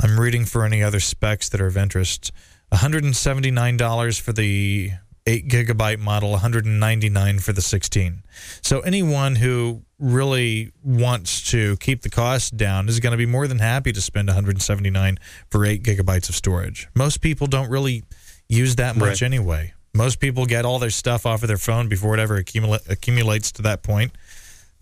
I'm 0.00 0.18
reading 0.20 0.44
for 0.44 0.64
any 0.64 0.82
other 0.82 1.00
specs 1.00 1.48
that 1.48 1.60
are 1.60 1.66
of 1.66 1.76
interest. 1.76 2.30
$179 2.72 4.20
for 4.20 4.32
the 4.32 4.90
8 5.26 5.48
gigabyte 5.48 5.98
model, 6.00 6.32
199 6.32 7.38
for 7.38 7.52
the 7.52 7.62
16. 7.62 8.22
So 8.62 8.80
anyone 8.80 9.36
who 9.36 9.82
really 9.98 10.72
wants 10.82 11.50
to 11.50 11.76
keep 11.78 12.02
the 12.02 12.10
cost 12.10 12.56
down 12.56 12.88
is 12.88 13.00
going 13.00 13.12
to 13.12 13.16
be 13.16 13.24
more 13.26 13.46
than 13.48 13.58
happy 13.58 13.92
to 13.92 14.00
spend 14.02 14.28
179 14.28 15.18
for 15.50 15.64
8 15.64 15.82
gigabytes 15.82 16.28
of 16.28 16.34
storage. 16.34 16.88
Most 16.94 17.20
people 17.22 17.46
don't 17.46 17.70
really 17.70 18.04
use 18.48 18.76
that 18.76 18.96
much 18.96 19.08
Right. 19.08 19.22
anyway. 19.22 19.72
Most 19.94 20.20
people 20.20 20.44
get 20.44 20.64
all 20.66 20.78
their 20.78 20.90
stuff 20.90 21.24
off 21.24 21.42
of 21.42 21.48
their 21.48 21.56
phone 21.56 21.88
before 21.88 22.14
it 22.14 22.20
ever 22.20 22.42
accumula- 22.42 22.86
accumulates 22.90 23.50
to 23.52 23.62
that 23.62 23.82
point. 23.82 24.12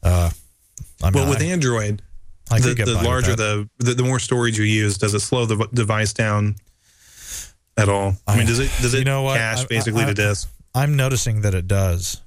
Uh, 0.03 0.31
I'm 1.03 1.13
Well, 1.13 1.27
not- 1.27 1.31
with 1.39 1.43
Android, 1.43 2.03
I 2.51 2.59
the, 2.59 2.75
the 2.75 2.95
larger 2.95 3.37
the, 3.37 3.69
the 3.79 3.95
the 3.95 4.03
more 4.03 4.19
storage 4.19 4.59
you 4.59 4.65
use, 4.65 4.99
does 4.99 5.15
it 5.15 5.21
slow 5.21 5.47
the 5.47 5.57
v- 5.57 5.65
device 5.73 6.13
down 6.13 6.57
at 7.77 7.89
all? 7.89 8.15
I 8.27 8.37
mean, 8.37 8.47
does 8.47 8.59
it 8.59 8.71
does 8.81 8.95
it 8.95 8.99
You 9.01 9.05
know 9.05 9.23
what? 9.23 9.39
cache 9.39 9.61
I- 9.63 9.67
basically 9.67 10.03
I- 10.05 10.07
the 10.07 10.15
disk? 10.15 10.49
I'm 10.75 10.97
noticing 10.97 11.43
that 11.43 11.55
it 11.55 11.67
does. 11.69 12.23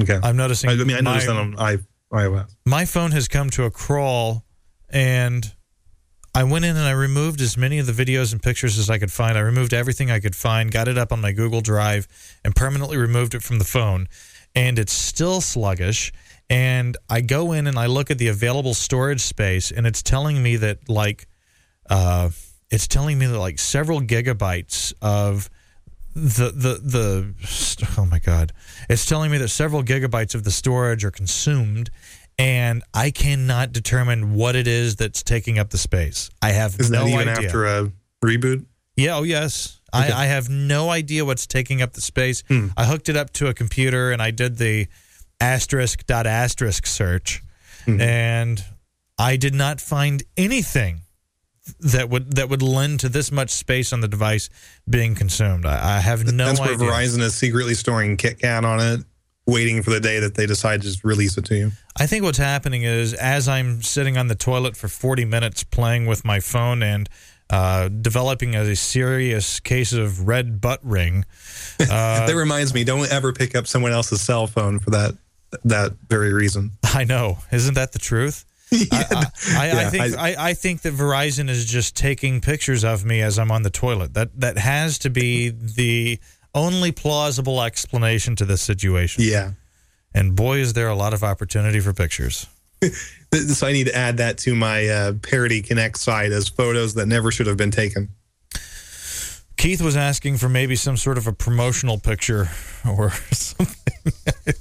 Okay, 0.00 0.18
I'm 0.22 0.36
noticing. 0.36 0.70
I, 0.70 0.74
I 0.74 0.76
mean, 0.84 0.96
I 0.96 1.00
noticed 1.00 1.26
my- 1.26 1.32
that 1.34 1.40
on 1.40 1.58
I, 1.58 1.76
iOS. 2.12 2.48
my 2.64 2.84
phone 2.84 3.10
has 3.12 3.26
come 3.26 3.50
to 3.50 3.64
a 3.64 3.70
crawl 3.70 4.44
and 4.88 5.52
I 6.34 6.44
went 6.44 6.64
in 6.64 6.76
and 6.76 6.86
I 6.86 6.92
removed 6.92 7.40
as 7.40 7.56
many 7.56 7.78
of 7.80 7.86
the 7.86 7.92
videos 7.92 8.32
and 8.32 8.40
pictures 8.40 8.78
as 8.78 8.88
I 8.88 8.98
could 8.98 9.10
find. 9.10 9.36
I 9.36 9.40
removed 9.40 9.74
everything 9.74 10.10
I 10.10 10.20
could 10.20 10.36
find, 10.36 10.70
got 10.70 10.86
it 10.86 10.96
up 10.96 11.12
on 11.12 11.20
my 11.20 11.32
Google 11.32 11.60
Drive, 11.60 12.06
and 12.44 12.54
permanently 12.54 12.96
removed 12.96 13.34
it 13.34 13.42
from 13.42 13.58
the 13.58 13.64
phone. 13.64 14.06
And 14.54 14.78
it's 14.78 14.92
still 14.92 15.40
sluggish. 15.40 16.12
And 16.48 16.96
I 17.10 17.20
go 17.22 17.52
in 17.52 17.66
and 17.66 17.76
I 17.78 17.86
look 17.86 18.10
at 18.10 18.18
the 18.18 18.28
available 18.28 18.74
storage 18.74 19.22
space, 19.22 19.70
and 19.72 19.86
it's 19.86 20.02
telling 20.02 20.40
me 20.42 20.56
that, 20.56 20.88
like, 20.88 21.26
uh, 21.90 22.30
it's 22.70 22.86
telling 22.86 23.18
me 23.18 23.26
that, 23.26 23.38
like, 23.38 23.58
several 23.58 24.00
gigabytes 24.00 24.92
of 25.02 25.48
the 26.14 26.50
the 26.50 26.80
the 26.82 27.34
oh 27.98 28.04
my 28.06 28.18
god 28.18 28.52
it's 28.88 29.06
telling 29.06 29.30
me 29.30 29.38
that 29.38 29.48
several 29.48 29.84
gigabytes 29.84 30.34
of 30.34 30.42
the 30.42 30.50
storage 30.50 31.04
are 31.04 31.12
consumed 31.12 31.90
and 32.38 32.82
i 32.92 33.10
cannot 33.12 33.70
determine 33.72 34.34
what 34.34 34.56
it 34.56 34.66
is 34.66 34.96
that's 34.96 35.22
taking 35.22 35.60
up 35.60 35.70
the 35.70 35.78
space 35.78 36.28
i 36.42 36.50
have 36.50 36.74
Is 36.80 36.90
no 36.90 37.04
that 37.04 37.08
even 37.08 37.28
idea 37.28 37.46
after 37.46 37.66
a 37.66 37.92
reboot? 38.24 38.64
yeah 38.96 39.16
oh 39.16 39.22
yes 39.22 39.74
Okay. 39.94 40.10
I, 40.10 40.24
I 40.24 40.26
have 40.26 40.48
no 40.50 40.90
idea 40.90 41.24
what's 41.24 41.46
taking 41.46 41.82
up 41.82 41.92
the 41.92 42.00
space 42.00 42.42
Hmm. 42.48 42.68
i 42.76 42.84
hooked 42.84 43.08
it 43.08 43.16
up 43.16 43.32
to 43.34 43.46
a 43.46 43.54
computer 43.54 44.10
and 44.10 44.20
i 44.20 44.32
did 44.32 44.56
the 44.58 44.88
asterisk 45.40 46.04
dot 46.06 46.26
asterisk 46.26 46.86
search 46.86 47.42
Mhm. 47.86 48.00
and 48.00 48.64
i 49.18 49.36
did 49.36 49.54
not 49.54 49.80
find 49.80 50.24
anything 50.36 51.02
that 51.80 52.08
would 52.08 52.36
that 52.36 52.48
would 52.48 52.62
lend 52.62 53.00
to 53.00 53.08
this 53.08 53.30
much 53.30 53.50
space 53.50 53.92
on 53.92 54.00
the 54.00 54.08
device 54.08 54.50
being 54.88 55.14
consumed. 55.14 55.66
I, 55.66 55.96
I 55.96 56.00
have 56.00 56.24
no 56.32 56.46
That's 56.46 56.60
where 56.60 56.74
idea. 56.74 56.88
Verizon 56.88 57.20
is 57.20 57.34
secretly 57.34 57.74
storing 57.74 58.16
KitKat 58.16 58.64
on 58.64 58.80
it, 58.80 59.04
waiting 59.46 59.82
for 59.82 59.90
the 59.90 60.00
day 60.00 60.20
that 60.20 60.34
they 60.34 60.46
decide 60.46 60.82
to 60.82 60.86
just 60.86 61.04
release 61.04 61.36
it 61.36 61.44
to 61.46 61.56
you. 61.56 61.72
I 61.96 62.06
think 62.06 62.24
what's 62.24 62.38
happening 62.38 62.82
is 62.82 63.14
as 63.14 63.48
I'm 63.48 63.82
sitting 63.82 64.16
on 64.16 64.28
the 64.28 64.34
toilet 64.34 64.76
for 64.76 64.88
40 64.88 65.24
minutes 65.24 65.64
playing 65.64 66.06
with 66.06 66.24
my 66.24 66.40
phone 66.40 66.82
and 66.82 67.08
uh, 67.50 67.88
developing 67.88 68.54
a 68.54 68.76
serious 68.76 69.58
case 69.60 69.92
of 69.92 70.26
red 70.28 70.60
butt 70.60 70.80
ring. 70.84 71.24
Uh, 71.80 72.26
that 72.26 72.34
reminds 72.34 72.74
me, 72.74 72.82
don't 72.82 73.08
ever 73.12 73.32
pick 73.32 73.54
up 73.54 73.64
someone 73.68 73.92
else's 73.92 74.20
cell 74.20 74.48
phone 74.48 74.80
for 74.80 74.90
that 74.90 75.14
that 75.62 75.92
very 76.08 76.32
reason. 76.32 76.72
I 76.82 77.04
know, 77.04 77.38
isn't 77.52 77.74
that 77.74 77.92
the 77.92 78.00
truth? 78.00 78.44
I, 78.72 79.30
I, 79.56 79.84
think 79.90 80.18
I, 80.18 80.34
I 80.50 80.54
think 80.54 80.82
that 80.82 80.92
Verizon 80.92 81.48
is 81.48 81.64
just 81.64 81.96
taking 81.96 82.40
pictures 82.40 82.84
of 82.84 83.04
me 83.04 83.22
as 83.22 83.38
I'm 83.38 83.50
on 83.50 83.62
the 83.62 83.70
toilet. 83.70 84.14
That 84.14 84.38
that 84.40 84.58
has 84.58 84.98
to 85.00 85.10
be 85.10 85.48
the 85.48 86.18
only 86.54 86.92
plausible 86.92 87.62
explanation 87.62 88.36
to 88.36 88.44
this 88.44 88.60
situation. 88.60 89.24
Yeah. 89.24 89.52
And 90.14 90.34
boy, 90.34 90.58
is 90.58 90.72
there 90.72 90.88
a 90.88 90.94
lot 90.94 91.14
of 91.14 91.22
opportunity 91.22 91.80
for 91.80 91.92
pictures. 91.92 92.46
So 93.30 93.66
I 93.66 93.72
need 93.72 93.88
to 93.88 93.94
add 93.94 94.16
that 94.16 94.38
to 94.38 94.54
my 94.54 94.88
uh, 94.88 95.12
Parody 95.20 95.60
Connect 95.60 95.98
site 95.98 96.32
as 96.32 96.48
photos 96.48 96.94
that 96.94 97.04
never 97.04 97.30
should 97.30 97.46
have 97.46 97.58
been 97.58 97.70
taken. 97.70 98.08
Keith 99.58 99.82
was 99.82 99.98
asking 99.98 100.38
for 100.38 100.48
maybe 100.48 100.76
some 100.76 100.96
sort 100.96 101.18
of 101.18 101.26
a 101.26 101.32
promotional 101.34 101.98
picture 101.98 102.48
or 102.88 103.10
something. 103.32 104.54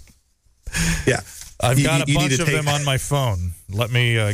Yeah. 1.06 1.22
I've 1.60 1.80
You- 1.80 1.86
got 1.86 2.10
a 2.10 2.14
bunch 2.14 2.34
of 2.40 2.46
take- 2.46 2.56
them 2.56 2.68
on 2.68 2.84
my 2.86 2.98
phone. 2.98 3.54
Let 3.70 3.92
me. 3.92 4.18
Uh, 4.18 4.28
l- 4.30 4.34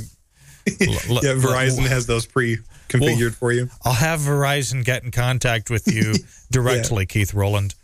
Yeah, 1.23 1.33
Verizon 1.35 1.87
has 1.87 2.05
those 2.05 2.25
pre-configured 2.25 3.35
for 3.35 3.51
you. 3.51 3.69
I'll 3.83 3.93
have 3.93 4.19
Verizon 4.21 4.83
get 4.83 5.03
in 5.03 5.11
contact 5.11 5.69
with 5.69 5.91
you 5.91 6.13
directly, 6.51 7.05
Keith 7.05 7.33
Rowland. 7.33 7.75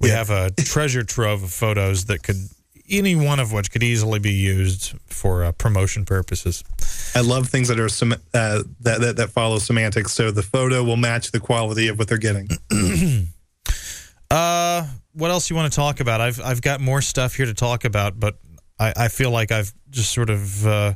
We 0.00 0.08
Yeah. 0.08 0.16
have 0.16 0.30
a 0.30 0.50
treasure 0.50 1.02
trove 1.04 1.42
of 1.42 1.52
photos 1.52 2.06
that 2.06 2.22
could, 2.22 2.48
any 2.88 3.14
one 3.14 3.40
of 3.40 3.52
which 3.52 3.70
could 3.70 3.82
easily 3.82 4.18
be 4.18 4.32
used 4.32 4.92
for 5.06 5.44
uh, 5.44 5.52
promotion 5.52 6.04
purposes. 6.04 6.62
I 7.14 7.20
love 7.20 7.48
things 7.48 7.68
that 7.68 7.78
are 7.80 7.88
sem- 7.88 8.12
uh, 8.12 8.62
that, 8.80 9.00
that 9.00 9.16
that 9.16 9.30
follow 9.30 9.58
semantics. 9.58 10.12
So 10.12 10.30
the 10.30 10.42
photo 10.42 10.82
will 10.82 10.96
match 10.98 11.30
the 11.30 11.40
quality 11.40 11.88
of 11.88 11.98
what 11.98 12.08
they're 12.08 12.18
getting. 12.18 12.48
Uh, 14.30 14.86
what 15.12 15.30
else 15.30 15.48
you 15.48 15.54
want 15.54 15.70
to 15.72 15.76
talk 15.76 16.00
about? 16.00 16.20
I've 16.20 16.40
I've 16.40 16.60
got 16.62 16.80
more 16.80 17.00
stuff 17.00 17.34
here 17.36 17.46
to 17.46 17.54
talk 17.54 17.84
about, 17.84 18.18
but 18.18 18.36
I, 18.84 19.04
I 19.04 19.08
feel 19.08 19.30
like 19.30 19.50
I've 19.50 19.72
just 19.90 20.12
sort 20.12 20.30
of 20.30 20.66
uh, 20.66 20.94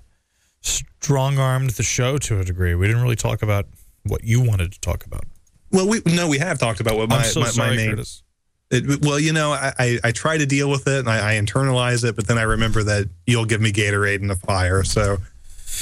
strong 0.61 1.39
armed 1.39 1.71
the 1.71 1.83
show 1.83 2.19
to 2.19 2.41
a 2.41 2.45
degree. 2.45 2.75
We 2.75 2.87
didn't 2.87 3.03
really 3.03 3.17
talk 3.17 3.43
about 3.43 3.67
what 4.05 4.25
you 4.25 4.41
wanted 4.41 4.73
to 4.73 4.81
talk 4.81 5.07
about. 5.07 5.25
Well, 5.71 5.89
we 5.89 6.03
no, 6.07 6.29
we 6.29 6.39
have 6.39 6.59
talked 6.59 6.81
about 6.81 6.97
what 6.97 7.09
my 7.09 7.23
so 7.23 7.41
my, 7.41 7.47
my 7.47 7.53
sorry, 7.53 7.77
main. 7.77 7.91
Curtis. 7.91 8.23
It, 8.71 9.03
well, 9.03 9.19
you 9.19 9.33
know, 9.33 9.53
I, 9.53 9.73
I, 9.79 9.99
I 10.05 10.13
try 10.13 10.37
to 10.37 10.45
deal 10.45 10.69
with 10.71 10.87
it 10.87 11.01
and 11.01 11.09
I, 11.09 11.37
I 11.37 11.41
internalize 11.41 12.05
it, 12.07 12.15
but 12.17 12.27
then 12.27 12.37
I 12.37 12.43
remember 12.43 12.83
that 12.83 13.09
you'll 13.27 13.47
give 13.47 13.63
me 13.63 13.73
Gatorade 13.73 14.21
in 14.21 14.27
the 14.27 14.37
fire, 14.37 14.85
so 14.85 15.17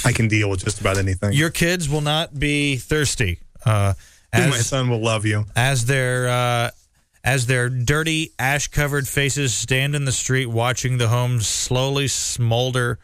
I 0.04 0.12
can 0.12 0.28
deal 0.28 0.48
with 0.48 0.64
just 0.64 0.80
about 0.80 0.96
anything. 0.96 1.32
Your 1.32 1.50
kids 1.50 1.88
will 1.88 2.00
not 2.00 2.38
be 2.38 2.76
thirsty. 2.76 3.40
Uh, 3.64 3.94
my 4.32 4.50
son 4.58 4.88
will 4.88 5.02
love 5.02 5.24
you. 5.24 5.46
as 5.56 5.86
their 5.86 6.28
uh, 6.28 6.70
as 7.26 7.46
their 7.46 7.68
dirty 7.68 8.30
ash 8.38 8.68
covered 8.68 9.06
faces 9.06 9.52
stand 9.52 9.96
in 9.96 10.04
the 10.04 10.12
street 10.12 10.46
watching 10.46 10.96
the 10.96 11.08
home 11.08 11.40
slowly 11.40 12.06
smolder 12.06 12.98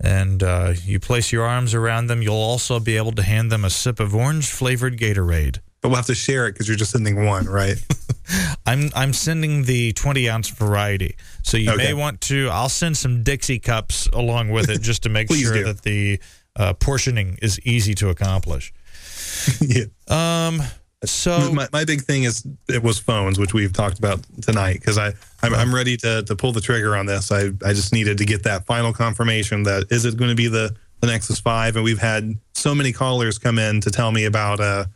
and 0.00 0.44
uh, 0.44 0.72
you 0.84 1.00
place 1.00 1.32
your 1.32 1.44
arms 1.44 1.74
around 1.74 2.06
them 2.06 2.22
you'll 2.22 2.34
also 2.36 2.78
be 2.78 2.96
able 2.96 3.10
to 3.12 3.22
hand 3.22 3.50
them 3.50 3.64
a 3.64 3.70
sip 3.70 3.98
of 3.98 4.14
orange 4.14 4.48
flavored 4.48 4.96
gatorade 4.96 5.58
But 5.80 5.88
we'll 5.88 5.96
have 5.96 6.06
to 6.06 6.14
share 6.14 6.46
it 6.46 6.52
because 6.52 6.68
you're 6.68 6.76
just 6.76 6.92
sending 6.92 7.26
one, 7.26 7.46
right? 7.46 7.76
i'm 8.66 8.90
i'm 8.94 9.12
sending 9.12 9.64
the 9.64 9.92
20 9.94 10.28
ounce 10.28 10.50
variety 10.50 11.16
so 11.42 11.56
you 11.56 11.74
may 11.76 11.94
want 11.94 12.20
to 12.20 12.48
i'll 12.50 12.68
send 12.68 12.96
some 12.96 13.22
dixie 13.22 13.58
cups 13.58 14.06
along 14.12 14.50
with 14.50 14.68
it 14.68 14.82
just 14.82 15.02
to 15.02 15.08
make 15.08 15.32
sure 15.32 15.54
do. 15.54 15.64
that 15.64 15.82
the 15.82 16.20
uh, 16.54 16.74
portioning 16.74 17.38
is 17.40 17.58
easy 17.60 17.94
to 17.94 18.10
accomplish 18.10 18.72
yeah. 19.60 19.84
um 20.08 20.60
so 21.04 21.52
my, 21.52 21.68
my 21.72 21.84
big 21.84 22.02
thing 22.02 22.24
is 22.24 22.46
it 22.68 22.82
was 22.82 22.98
phones, 22.98 23.38
which 23.38 23.54
we've 23.54 23.72
talked 23.72 23.98
about 23.98 24.20
tonight, 24.42 24.74
because 24.74 24.98
I 24.98 25.12
I'm, 25.42 25.54
I'm 25.54 25.74
ready 25.74 25.96
to 25.98 26.22
to 26.22 26.36
pull 26.36 26.52
the 26.52 26.60
trigger 26.60 26.96
on 26.96 27.06
this. 27.06 27.30
I 27.30 27.50
I 27.64 27.72
just 27.72 27.92
needed 27.92 28.18
to 28.18 28.24
get 28.24 28.42
that 28.44 28.66
final 28.66 28.92
confirmation 28.92 29.62
that 29.64 29.86
is 29.90 30.04
it 30.04 30.16
going 30.16 30.30
to 30.30 30.36
be 30.36 30.48
the 30.48 30.74
the 31.00 31.06
Nexus 31.06 31.38
Five, 31.38 31.76
and 31.76 31.84
we've 31.84 32.00
had 32.00 32.36
so 32.54 32.74
many 32.74 32.92
callers 32.92 33.38
come 33.38 33.58
in 33.58 33.80
to 33.82 33.90
tell 33.90 34.10
me 34.10 34.24
about 34.24 34.60
uh 34.60 34.86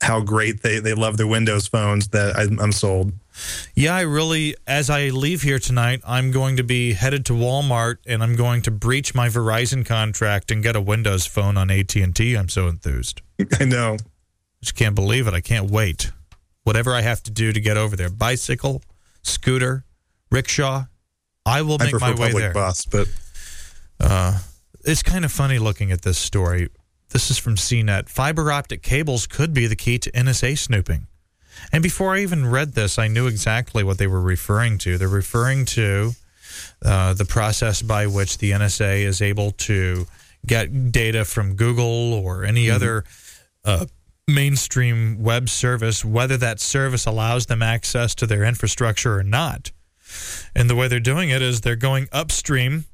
how 0.00 0.20
great 0.20 0.62
they 0.62 0.78
they 0.78 0.94
love 0.94 1.16
their 1.16 1.26
Windows 1.26 1.66
phones 1.66 2.08
that 2.08 2.36
I, 2.36 2.42
I'm 2.62 2.72
sold. 2.72 3.12
Yeah, 3.74 3.94
I 3.94 4.00
really, 4.00 4.56
as 4.66 4.90
I 4.90 5.08
leave 5.08 5.42
here 5.42 5.58
tonight, 5.58 6.00
I'm 6.04 6.32
going 6.32 6.56
to 6.56 6.64
be 6.64 6.92
headed 6.94 7.24
to 7.26 7.32
Walmart 7.32 7.98
and 8.06 8.22
I'm 8.22 8.34
going 8.34 8.62
to 8.62 8.70
breach 8.72 9.14
my 9.14 9.28
Verizon 9.28 9.86
contract 9.86 10.50
and 10.50 10.62
get 10.62 10.74
a 10.74 10.80
Windows 10.80 11.26
phone 11.26 11.56
on 11.56 11.70
AT 11.70 11.94
and 11.94 12.16
T. 12.16 12.34
I'm 12.34 12.48
so 12.48 12.66
enthused. 12.66 13.22
I 13.60 13.64
know. 13.64 13.96
Just 14.60 14.74
can't 14.74 14.94
believe 14.94 15.26
it. 15.26 15.34
I 15.34 15.40
can't 15.40 15.70
wait. 15.70 16.12
Whatever 16.64 16.94
I 16.94 17.00
have 17.02 17.22
to 17.24 17.30
do 17.30 17.52
to 17.52 17.60
get 17.60 17.76
over 17.76 17.96
there, 17.96 18.10
bicycle, 18.10 18.82
scooter, 19.22 19.84
rickshaw, 20.30 20.84
I 21.46 21.62
will 21.62 21.78
make 21.78 21.90
prefer 21.90 22.06
my 22.06 22.10
way 22.12 22.26
public 22.28 22.42
there. 22.42 22.52
bus, 22.52 22.84
but 22.86 23.08
Uh, 24.00 24.38
it's 24.84 25.02
kind 25.02 25.24
of 25.24 25.32
funny 25.32 25.58
looking 25.58 25.90
at 25.90 26.02
this 26.02 26.18
story. 26.18 26.68
This 27.10 27.30
is 27.30 27.38
from 27.38 27.56
CNET. 27.56 28.08
Fiber 28.08 28.52
optic 28.52 28.82
cables 28.82 29.26
could 29.26 29.52
be 29.54 29.66
the 29.66 29.74
key 29.76 29.98
to 29.98 30.10
NSA 30.12 30.58
snooping. 30.58 31.06
And 31.72 31.82
before 31.82 32.14
I 32.14 32.20
even 32.20 32.46
read 32.46 32.74
this, 32.74 32.98
I 32.98 33.08
knew 33.08 33.26
exactly 33.26 33.82
what 33.82 33.98
they 33.98 34.06
were 34.06 34.20
referring 34.20 34.78
to. 34.78 34.98
They're 34.98 35.08
referring 35.08 35.64
to 35.66 36.12
uh, 36.84 37.14
the 37.14 37.24
process 37.24 37.82
by 37.82 38.06
which 38.06 38.38
the 38.38 38.52
NSA 38.52 39.00
is 39.04 39.20
able 39.20 39.50
to 39.52 40.06
get 40.46 40.92
data 40.92 41.24
from 41.24 41.56
Google 41.56 42.14
or 42.14 42.44
any 42.44 42.70
other 42.70 43.04
uh, 43.64 43.86
mainstream 44.28 45.22
web 45.22 45.48
service, 45.48 46.04
whether 46.04 46.36
that 46.36 46.60
service 46.60 47.06
allows 47.06 47.46
them 47.46 47.62
access 47.62 48.14
to 48.16 48.26
their 48.26 48.44
infrastructure 48.44 49.16
or 49.18 49.22
not. 49.22 49.72
And 50.54 50.68
the 50.70 50.74
way 50.76 50.88
they're 50.88 51.00
doing 51.00 51.30
it 51.30 51.42
is 51.42 51.60
they're 51.62 51.76
going 51.76 52.08
upstream. 52.12 52.84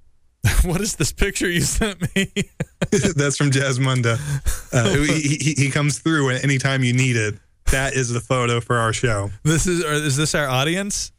what 0.64 0.80
is 0.80 0.96
this 0.96 1.12
picture 1.12 1.48
you 1.50 1.60
sent 1.60 2.00
me? 2.14 2.32
that's 2.90 3.36
from 3.36 3.50
Jasmunda. 3.50 4.18
Uh, 4.72 4.90
he, 5.12 5.36
he, 5.36 5.54
he 5.64 5.70
comes 5.70 5.98
through 5.98 6.30
anytime 6.30 6.82
you 6.84 6.92
need 6.92 7.16
it. 7.16 7.34
That 7.72 7.94
is 7.94 8.10
the 8.10 8.20
photo 8.20 8.60
for 8.60 8.76
our 8.76 8.92
show. 8.92 9.30
this 9.42 9.66
is 9.66 9.84
or 9.84 9.92
is 9.92 10.16
this 10.16 10.36
our 10.36 10.46
audience? 10.48 11.10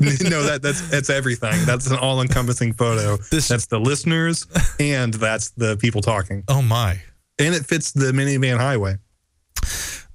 no, 0.00 0.42
that 0.42 0.60
that's 0.62 0.86
that's 0.90 1.08
everything. 1.08 1.64
That's 1.64 1.90
an 1.90 1.96
all-encompassing 1.96 2.74
photo. 2.74 3.16
This- 3.30 3.48
that's 3.48 3.66
the 3.66 3.80
listeners, 3.80 4.46
and 4.78 5.14
that's 5.14 5.50
the 5.50 5.76
people 5.78 6.02
talking, 6.02 6.44
Oh 6.48 6.60
my. 6.60 7.00
and 7.38 7.54
it 7.54 7.64
fits 7.64 7.92
the 7.92 8.12
minivan 8.12 8.58
highway. 8.58 8.96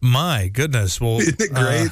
My 0.02 0.50
goodness. 0.54 1.00
Well, 1.02 1.20
Isn't 1.20 1.42
it 1.42 1.52
uh, 1.56 1.64
great? 1.64 1.92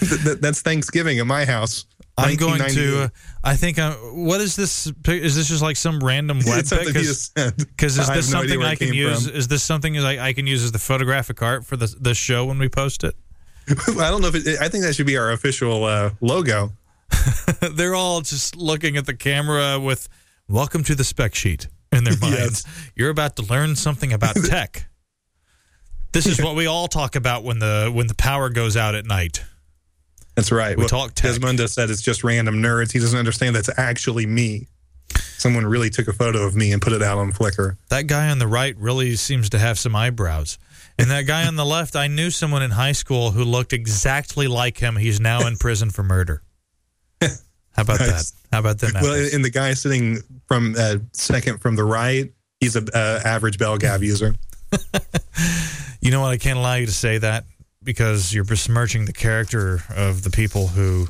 Th- 0.00 0.38
that's 0.40 0.62
Thanksgiving 0.62 1.18
at 1.20 1.26
my 1.26 1.44
house. 1.44 1.86
I'm 2.16 2.36
going 2.36 2.62
to. 2.62 3.02
Uh, 3.04 3.08
I 3.42 3.56
think. 3.56 3.78
I'm, 3.78 3.92
what 4.24 4.40
is 4.40 4.54
this? 4.56 4.86
Is 5.08 5.36
this 5.36 5.48
just 5.48 5.62
like 5.62 5.76
some 5.76 5.98
random 6.00 6.40
web 6.46 6.64
pic? 6.68 6.86
he 6.88 6.92
just 6.92 7.36
sent. 7.36 7.56
Because 7.58 7.98
is 7.98 8.08
this 8.08 8.30
no 8.32 8.40
something 8.40 8.58
where 8.58 8.68
I 8.68 8.76
can 8.76 8.92
use? 8.94 9.26
from. 9.26 9.36
Is 9.36 9.48
this 9.48 9.62
something 9.62 9.98
I, 9.98 10.28
I 10.28 10.32
can 10.32 10.46
use 10.46 10.62
as 10.62 10.72
the 10.72 10.78
photographic 10.78 11.42
art 11.42 11.66
for 11.66 11.76
the 11.76 11.92
this 12.00 12.16
show 12.18 12.44
when 12.44 12.58
we 12.58 12.68
post 12.68 13.02
it? 13.04 13.16
I 13.68 14.10
don't 14.10 14.20
know 14.20 14.28
if 14.28 14.34
it, 14.34 14.60
I 14.60 14.68
think 14.68 14.84
that 14.84 14.94
should 14.94 15.06
be 15.06 15.16
our 15.16 15.32
official 15.32 15.84
uh, 15.84 16.10
logo. 16.20 16.72
They're 17.72 17.94
all 17.94 18.20
just 18.20 18.54
looking 18.56 18.96
at 18.96 19.06
the 19.06 19.14
camera 19.14 19.80
with 19.80 20.08
"Welcome 20.48 20.84
to 20.84 20.94
the 20.94 21.04
spec 21.04 21.34
sheet" 21.34 21.66
in 21.90 22.04
their 22.04 22.16
minds. 22.18 22.64
You're 22.94 23.10
about 23.10 23.34
to 23.36 23.42
learn 23.42 23.74
something 23.74 24.12
about 24.12 24.36
tech. 24.36 24.86
This 26.14 26.26
is 26.26 26.40
what 26.40 26.54
we 26.54 26.66
all 26.66 26.86
talk 26.86 27.16
about 27.16 27.42
when 27.42 27.58
the 27.58 27.90
when 27.92 28.06
the 28.06 28.14
power 28.14 28.48
goes 28.48 28.76
out 28.76 28.94
at 28.94 29.04
night. 29.04 29.42
That's 30.36 30.52
right. 30.52 30.78
We 30.78 30.86
talk 30.86 31.12
tech. 31.14 31.32
Desmunda 31.32 31.68
said 31.68 31.90
it's 31.90 32.02
just 32.02 32.22
random 32.22 32.62
nerds. 32.62 32.92
He 32.92 33.00
doesn't 33.00 33.18
understand 33.18 33.56
that's 33.56 33.68
actually 33.76 34.24
me. 34.24 34.68
Someone 35.12 35.66
really 35.66 35.90
took 35.90 36.06
a 36.06 36.12
photo 36.12 36.46
of 36.46 36.54
me 36.54 36.72
and 36.72 36.80
put 36.80 36.92
it 36.92 37.02
out 37.02 37.18
on 37.18 37.32
Flickr. 37.32 37.76
That 37.88 38.06
guy 38.06 38.30
on 38.30 38.38
the 38.38 38.46
right 38.46 38.76
really 38.78 39.16
seems 39.16 39.50
to 39.50 39.58
have 39.58 39.76
some 39.76 39.96
eyebrows. 39.96 40.56
And 41.00 41.10
that 41.10 41.22
guy 41.22 41.48
on 41.48 41.56
the 41.56 41.64
left, 41.64 41.96
I 41.96 42.06
knew 42.06 42.30
someone 42.30 42.62
in 42.62 42.70
high 42.70 42.92
school 42.92 43.32
who 43.32 43.42
looked 43.42 43.72
exactly 43.72 44.46
like 44.46 44.78
him. 44.78 44.94
He's 44.94 45.18
now 45.18 45.46
in 45.48 45.56
prison 45.56 45.90
for 45.90 46.04
murder. 46.04 46.42
How 47.20 47.28
about 47.82 47.98
that? 47.98 48.30
How 48.52 48.60
about 48.60 48.78
that? 48.78 48.94
Well, 49.02 49.28
and 49.34 49.44
the 49.44 49.50
guy 49.50 49.74
sitting 49.74 50.18
from 50.46 50.76
uh, 50.78 50.98
second 51.10 51.58
from 51.58 51.74
the 51.74 51.82
right, 51.82 52.32
he's 52.60 52.76
a 52.76 52.84
uh, 52.94 53.20
average 53.24 53.58
Bell 53.58 53.78
Gab 53.78 54.04
user. 54.04 54.36
You 56.04 56.10
know 56.10 56.20
what? 56.20 56.32
I 56.32 56.36
can't 56.36 56.58
allow 56.58 56.74
you 56.74 56.84
to 56.84 56.92
say 56.92 57.16
that 57.16 57.46
because 57.82 58.34
you're 58.34 58.44
besmirching 58.44 59.06
the 59.06 59.12
character 59.14 59.80
of 59.96 60.22
the 60.22 60.28
people 60.28 60.68
who 60.68 61.08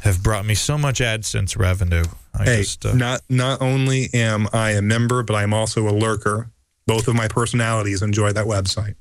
have 0.00 0.22
brought 0.22 0.46
me 0.46 0.54
so 0.54 0.78
much 0.78 1.00
AdSense 1.00 1.58
revenue. 1.58 2.04
I 2.32 2.44
hey, 2.44 2.56
just 2.62 2.86
uh, 2.86 2.94
not 2.94 3.20
not 3.28 3.60
only 3.60 4.08
am 4.14 4.48
I 4.54 4.70
a 4.70 4.80
member, 4.80 5.22
but 5.22 5.34
I'm 5.34 5.52
also 5.52 5.86
a 5.86 5.92
lurker. 5.92 6.50
Both 6.86 7.08
of 7.08 7.14
my 7.14 7.28
personalities 7.28 8.00
enjoy 8.00 8.32
that 8.32 8.46
website. 8.46 8.94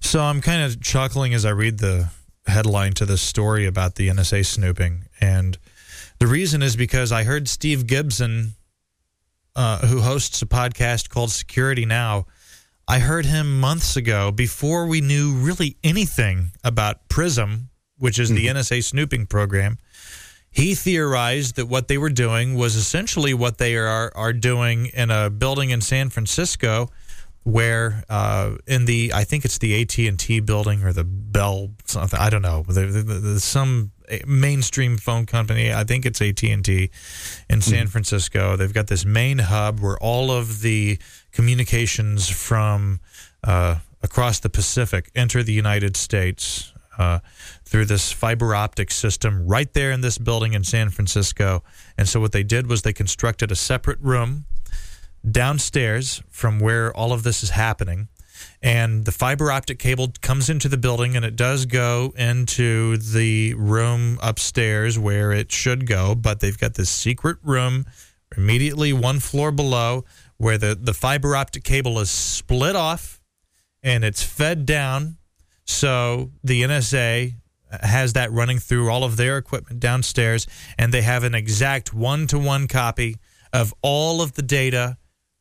So 0.00 0.20
I'm 0.20 0.40
kind 0.40 0.62
of 0.62 0.80
chuckling 0.80 1.34
as 1.34 1.44
I 1.44 1.50
read 1.50 1.78
the 1.78 2.08
headline 2.46 2.94
to 2.94 3.04
this 3.04 3.20
story 3.20 3.66
about 3.66 3.96
the 3.96 4.08
NSA 4.08 4.46
snooping, 4.46 5.04
and 5.20 5.58
the 6.20 6.26
reason 6.26 6.62
is 6.62 6.74
because 6.74 7.12
I 7.12 7.24
heard 7.24 7.50
Steve 7.50 7.86
Gibson, 7.86 8.54
uh, 9.54 9.86
who 9.86 10.00
hosts 10.00 10.40
a 10.40 10.46
podcast 10.46 11.10
called 11.10 11.32
Security 11.32 11.84
Now. 11.84 12.24
I 12.90 13.00
heard 13.00 13.26
him 13.26 13.60
months 13.60 13.96
ago 13.96 14.30
before 14.30 14.86
we 14.86 15.00
knew 15.02 15.34
really 15.34 15.76
anything 15.84 16.52
about 16.64 17.08
Prism, 17.10 17.68
which 17.98 18.18
is 18.18 18.30
the 18.30 18.46
NSA 18.46 18.82
snooping 18.82 19.26
program. 19.26 19.76
He 20.50 20.74
theorized 20.74 21.56
that 21.56 21.66
what 21.66 21.88
they 21.88 21.98
were 21.98 22.08
doing 22.08 22.54
was 22.54 22.76
essentially 22.76 23.34
what 23.34 23.58
they 23.58 23.76
are 23.76 24.10
are 24.16 24.32
doing 24.32 24.86
in 24.86 25.10
a 25.10 25.28
building 25.28 25.68
in 25.70 25.82
San 25.82 26.08
Francisco, 26.08 26.88
where 27.42 28.04
uh, 28.08 28.52
in 28.66 28.86
the 28.86 29.12
I 29.14 29.24
think 29.24 29.44
it's 29.44 29.58
the 29.58 29.80
AT 29.82 29.98
and 29.98 30.18
T 30.18 30.40
building 30.40 30.82
or 30.82 30.94
the 30.94 31.04
Bell 31.04 31.72
something 31.84 32.18
I 32.18 32.30
don't 32.30 32.42
know. 32.42 32.64
There- 32.66 32.90
there- 32.90 33.02
There's 33.20 33.44
some 33.44 33.92
mainstream 34.26 34.96
phone 34.96 35.26
company. 35.26 35.72
I 35.72 35.84
think 35.84 36.06
it's 36.06 36.20
AT 36.20 36.42
and 36.42 36.64
T 36.64 36.90
in 37.48 37.60
San 37.60 37.86
Francisco. 37.86 38.56
They've 38.56 38.72
got 38.72 38.86
this 38.86 39.04
main 39.04 39.38
hub 39.38 39.80
where 39.80 39.98
all 39.98 40.30
of 40.30 40.60
the 40.60 40.98
communications 41.32 42.28
from 42.28 43.00
uh, 43.44 43.76
across 44.02 44.40
the 44.40 44.50
Pacific 44.50 45.10
enter 45.14 45.42
the 45.42 45.52
United 45.52 45.96
States 45.96 46.72
uh, 46.98 47.20
through 47.64 47.84
this 47.84 48.10
fiber 48.12 48.54
optic 48.54 48.90
system 48.90 49.46
right 49.46 49.72
there 49.72 49.92
in 49.92 50.00
this 50.00 50.18
building 50.18 50.54
in 50.54 50.64
San 50.64 50.90
Francisco. 50.90 51.62
And 51.96 52.08
so 52.08 52.20
what 52.20 52.32
they 52.32 52.42
did 52.42 52.66
was 52.66 52.82
they 52.82 52.92
constructed 52.92 53.52
a 53.52 53.56
separate 53.56 54.00
room 54.00 54.46
downstairs 55.28 56.22
from 56.28 56.58
where 56.58 56.94
all 56.96 57.12
of 57.12 57.22
this 57.22 57.42
is 57.42 57.50
happening. 57.50 58.08
And 58.62 59.04
the 59.04 59.12
fiber 59.12 59.52
optic 59.52 59.78
cable 59.78 60.12
comes 60.20 60.50
into 60.50 60.68
the 60.68 60.76
building 60.76 61.14
and 61.14 61.24
it 61.24 61.36
does 61.36 61.66
go 61.66 62.12
into 62.16 62.96
the 62.96 63.54
room 63.54 64.18
upstairs 64.20 64.98
where 64.98 65.32
it 65.32 65.52
should 65.52 65.86
go. 65.86 66.14
But 66.14 66.40
they've 66.40 66.58
got 66.58 66.74
this 66.74 66.90
secret 66.90 67.38
room 67.42 67.86
immediately 68.36 68.92
one 68.92 69.20
floor 69.20 69.52
below 69.52 70.04
where 70.36 70.58
the, 70.58 70.76
the 70.80 70.94
fiber 70.94 71.36
optic 71.36 71.64
cable 71.64 71.98
is 71.98 72.10
split 72.10 72.76
off 72.76 73.20
and 73.82 74.04
it's 74.04 74.22
fed 74.22 74.66
down. 74.66 75.18
So 75.64 76.32
the 76.42 76.62
NSA 76.62 77.34
has 77.70 78.14
that 78.14 78.32
running 78.32 78.58
through 78.58 78.90
all 78.90 79.04
of 79.04 79.16
their 79.16 79.36
equipment 79.36 79.80
downstairs, 79.80 80.46
and 80.78 80.92
they 80.92 81.02
have 81.02 81.24
an 81.24 81.34
exact 81.34 81.92
one 81.92 82.26
to 82.28 82.38
one 82.38 82.66
copy 82.66 83.16
of 83.52 83.74
all 83.82 84.22
of 84.22 84.34
the 84.34 84.42
data 84.42 84.96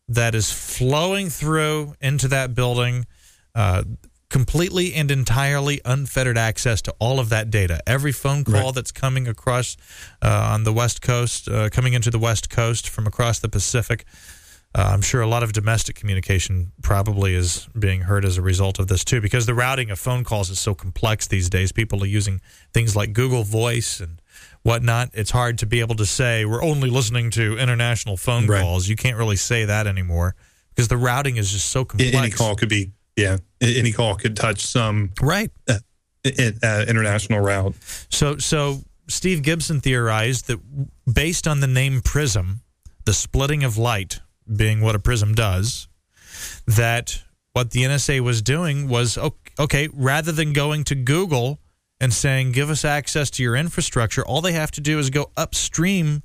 that 0.08 0.34
is 0.36 0.52
flowing 0.52 1.30
through 1.30 1.96
into 2.02 2.28
that 2.30 2.54
building. 2.56 3.06
Uh, 3.56 3.84
completely 4.30 4.94
and 4.94 5.10
entirely 5.10 5.80
unfettered 5.86 6.38
access 6.38 6.82
to 6.82 6.94
all 7.00 7.18
of 7.18 7.30
that 7.30 7.50
data. 7.50 7.80
Every 7.88 8.12
phone 8.12 8.44
call 8.44 8.66
Right. 8.66 8.76
that's 8.76 8.92
coming 8.92 9.26
across 9.26 9.78
uh, 10.22 10.50
on 10.52 10.66
the 10.66 10.74
West 10.74 11.02
Coast, 11.02 11.48
uh, 11.48 11.70
coming 11.70 11.94
into 11.94 12.12
the 12.12 12.20
West 12.20 12.50
Coast 12.50 12.90
from 12.90 13.08
across 13.08 13.40
the 13.40 13.48
Pacific. 13.48 14.04
Uh, 14.76 14.90
I'm 14.92 15.02
sure 15.02 15.22
a 15.22 15.28
lot 15.28 15.44
of 15.44 15.54
domestic 15.54 15.96
communication 15.96 16.74
probably 16.82 17.36
is 17.36 17.70
being 17.80 18.02
heard 18.02 18.26
as 18.26 18.38
a 18.38 18.42
result 18.42 18.80
of 18.80 18.90
this 18.90 19.06
too, 19.06 19.22
because 19.22 19.46
the 19.46 19.54
routing 19.56 19.90
of 19.90 19.98
phone 19.98 20.26
calls 20.26 20.50
is 20.50 20.60
so 20.60 20.76
complex 20.76 21.26
these 21.26 21.50
days. 21.50 21.72
People 21.72 22.04
are 22.04 22.08
using 22.08 22.42
things 22.74 22.98
like 22.98 23.14
Google 23.14 23.44
Voice 23.44 24.02
and 24.02 24.22
whatnot. 24.68 25.10
It's 25.14 25.32
hard 25.32 25.58
to 25.60 25.66
be 25.66 25.80
able 25.80 25.96
to 25.96 26.06
say 26.06 26.44
we're 26.44 26.62
only 26.62 26.90
listening 26.90 27.32
to 27.32 27.58
international 27.58 28.18
phone 28.18 28.48
Right. 28.48 28.62
calls. 28.62 28.90
You 28.90 28.98
can't 28.98 29.16
really 29.18 29.38
say 29.38 29.64
that 29.64 29.88
anymore 29.88 30.36
because 30.76 30.90
the 30.90 30.98
routing 30.98 31.38
is 31.38 31.52
just 31.54 31.70
so 31.70 31.86
complex. 31.86 32.14
Any 32.14 32.30
call 32.30 32.56
could 32.58 32.68
be, 32.68 32.92
yeah, 33.16 33.38
any 33.62 33.94
call 33.94 34.16
could 34.16 34.36
touch 34.36 34.66
some 34.66 35.12
right? 35.22 35.50
uh, 35.70 35.80
uh, 36.26 36.86
international 36.88 37.40
route. 37.40 37.76
So, 38.10 38.38
so 38.40 38.82
Steve 39.08 39.42
Gibson 39.42 39.80
theorized 39.80 40.48
that 40.48 40.60
based 41.12 41.48
on 41.48 41.62
the 41.62 41.68
name 41.68 42.02
prism, 42.02 42.60
the 43.06 43.14
splitting 43.14 43.64
of 43.64 43.78
light 43.78 44.20
being 44.54 44.82
what 44.82 44.96
a 44.96 45.00
prism 45.00 45.34
does, 45.34 45.88
that 46.66 47.24
what 47.54 47.72
the 47.72 47.84
NSA 47.84 48.20
was 48.20 48.42
doing 48.42 48.90
was 48.90 49.18
okay, 49.58 49.88
rather 49.94 50.34
than 50.34 50.52
going 50.52 50.84
to 50.84 50.96
Google 50.96 51.60
and 52.00 52.14
saying, 52.14 52.52
give 52.52 52.70
us 52.70 52.86
access 52.86 53.30
to 53.32 53.44
your 53.44 53.56
infrastructure, 53.56 54.26
all 54.26 54.42
they 54.42 54.54
have 54.54 54.72
to 54.72 54.82
do 54.82 55.00
is 55.00 55.10
go 55.10 55.32
upstream 55.36 56.22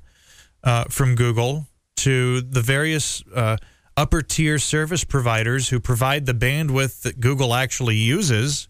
uh, 0.63 0.85
from 0.85 1.15
Google 1.15 1.67
to 1.97 2.41
the 2.41 2.61
various 2.61 3.23
uh, 3.33 3.57
upper 3.97 4.21
tier 4.21 4.59
service 4.59 5.03
providers 5.03 5.69
who 5.69 5.79
provide 5.79 6.25
the 6.25 6.33
bandwidth 6.33 7.01
that 7.01 7.19
Google 7.19 7.53
actually 7.53 7.95
uses 7.95 8.67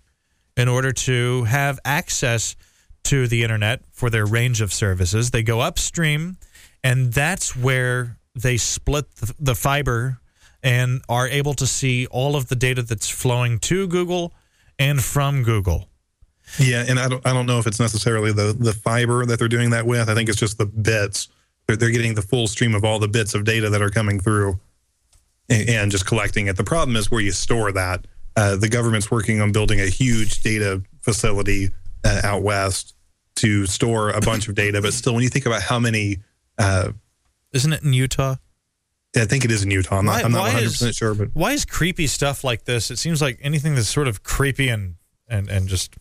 in 0.55 0.67
order 0.67 0.91
to 0.91 1.43
have 1.45 1.79
access 1.83 2.55
to 3.03 3.27
the 3.27 3.43
internet 3.43 3.81
for 3.91 4.09
their 4.09 4.25
range 4.25 4.61
of 4.61 4.71
services. 4.71 5.31
They 5.31 5.43
go 5.43 5.59
upstream, 5.59 6.37
and 6.83 7.11
that's 7.11 7.55
where 7.55 8.17
they 8.35 8.57
split 8.57 9.13
the, 9.15 9.33
the 9.39 9.55
fiber 9.55 10.19
and 10.61 11.01
are 11.09 11.27
able 11.27 11.53
to 11.55 11.67
see 11.67 12.07
all 12.07 12.35
of 12.35 12.47
the 12.47 12.55
data 12.55 12.81
that's 12.81 13.09
flowing 13.09 13.59
to 13.59 13.87
Google 13.87 14.33
and 14.79 15.03
from 15.03 15.43
Google. 15.43 15.89
Yeah, 16.59 16.85
and 16.87 16.99
I 16.99 17.07
don't, 17.09 17.25
I 17.25 17.33
don't 17.33 17.45
know 17.45 17.59
if 17.59 17.67
it's 17.67 17.79
necessarily 17.79 18.31
the 18.31 18.55
the 18.57 18.73
fiber 18.73 19.25
that 19.25 19.39
they're 19.39 19.47
doing 19.47 19.71
that 19.71 19.85
with. 19.85 20.09
I 20.09 20.13
think 20.13 20.29
it's 20.29 20.37
just 20.39 20.57
the 20.57 20.65
bits. 20.65 21.27
They're, 21.67 21.75
they're 21.77 21.89
getting 21.91 22.13
the 22.15 22.21
full 22.21 22.47
stream 22.47 22.75
of 22.75 22.83
all 22.83 22.99
the 22.99 23.07
bits 23.07 23.33
of 23.33 23.43
data 23.43 23.69
that 23.69 23.81
are 23.81 23.89
coming 23.89 24.19
through, 24.19 24.59
and, 25.49 25.69
and 25.69 25.91
just 25.91 26.05
collecting 26.05 26.47
it. 26.47 26.57
The 26.57 26.63
problem 26.63 26.95
is 26.95 27.09
where 27.09 27.21
you 27.21 27.31
store 27.31 27.71
that. 27.71 28.05
Uh, 28.35 28.55
the 28.55 28.69
government's 28.69 29.09
working 29.11 29.41
on 29.41 29.51
building 29.51 29.79
a 29.79 29.85
huge 29.87 30.41
data 30.41 30.81
facility 31.01 31.69
uh, 32.03 32.21
out 32.23 32.41
west 32.43 32.95
to 33.35 33.65
store 33.65 34.09
a 34.11 34.21
bunch 34.21 34.47
of 34.47 34.55
data. 34.55 34.81
But 34.81 34.93
still, 34.93 35.13
when 35.13 35.23
you 35.23 35.29
think 35.29 35.45
about 35.45 35.61
how 35.61 35.79
many, 35.79 36.17
uh, 36.57 36.91
Isn't 37.51 37.73
it 37.73 37.83
in 37.83 37.93
Utah? 37.93 38.35
I 39.15 39.25
think 39.25 39.45
it 39.45 39.51
is 39.51 39.63
in 39.63 39.69
Utah. 39.71 39.99
I'm 39.99 40.05
not, 40.05 40.11
Why- 40.13 40.21
I'm 40.23 40.31
not 40.31 40.39
why 40.39 40.47
100 40.47 40.65
is- 40.65 40.71
percent 40.73 40.95
sure, 40.95 41.13
but 41.15 41.29
Why 41.33 41.51
is 41.53 41.65
creepy 41.65 42.07
stuff 42.07 42.43
like 42.43 42.65
this? 42.65 42.89
It 42.91 42.97
seems 42.97 43.21
like 43.21 43.39
anything 43.43 43.75
that's 43.75 43.87
sort 43.87 44.07
of 44.07 44.23
creepy 44.23 44.69
and 44.69 44.95
and 45.27 45.47
and 45.49 45.67
just 45.67 45.95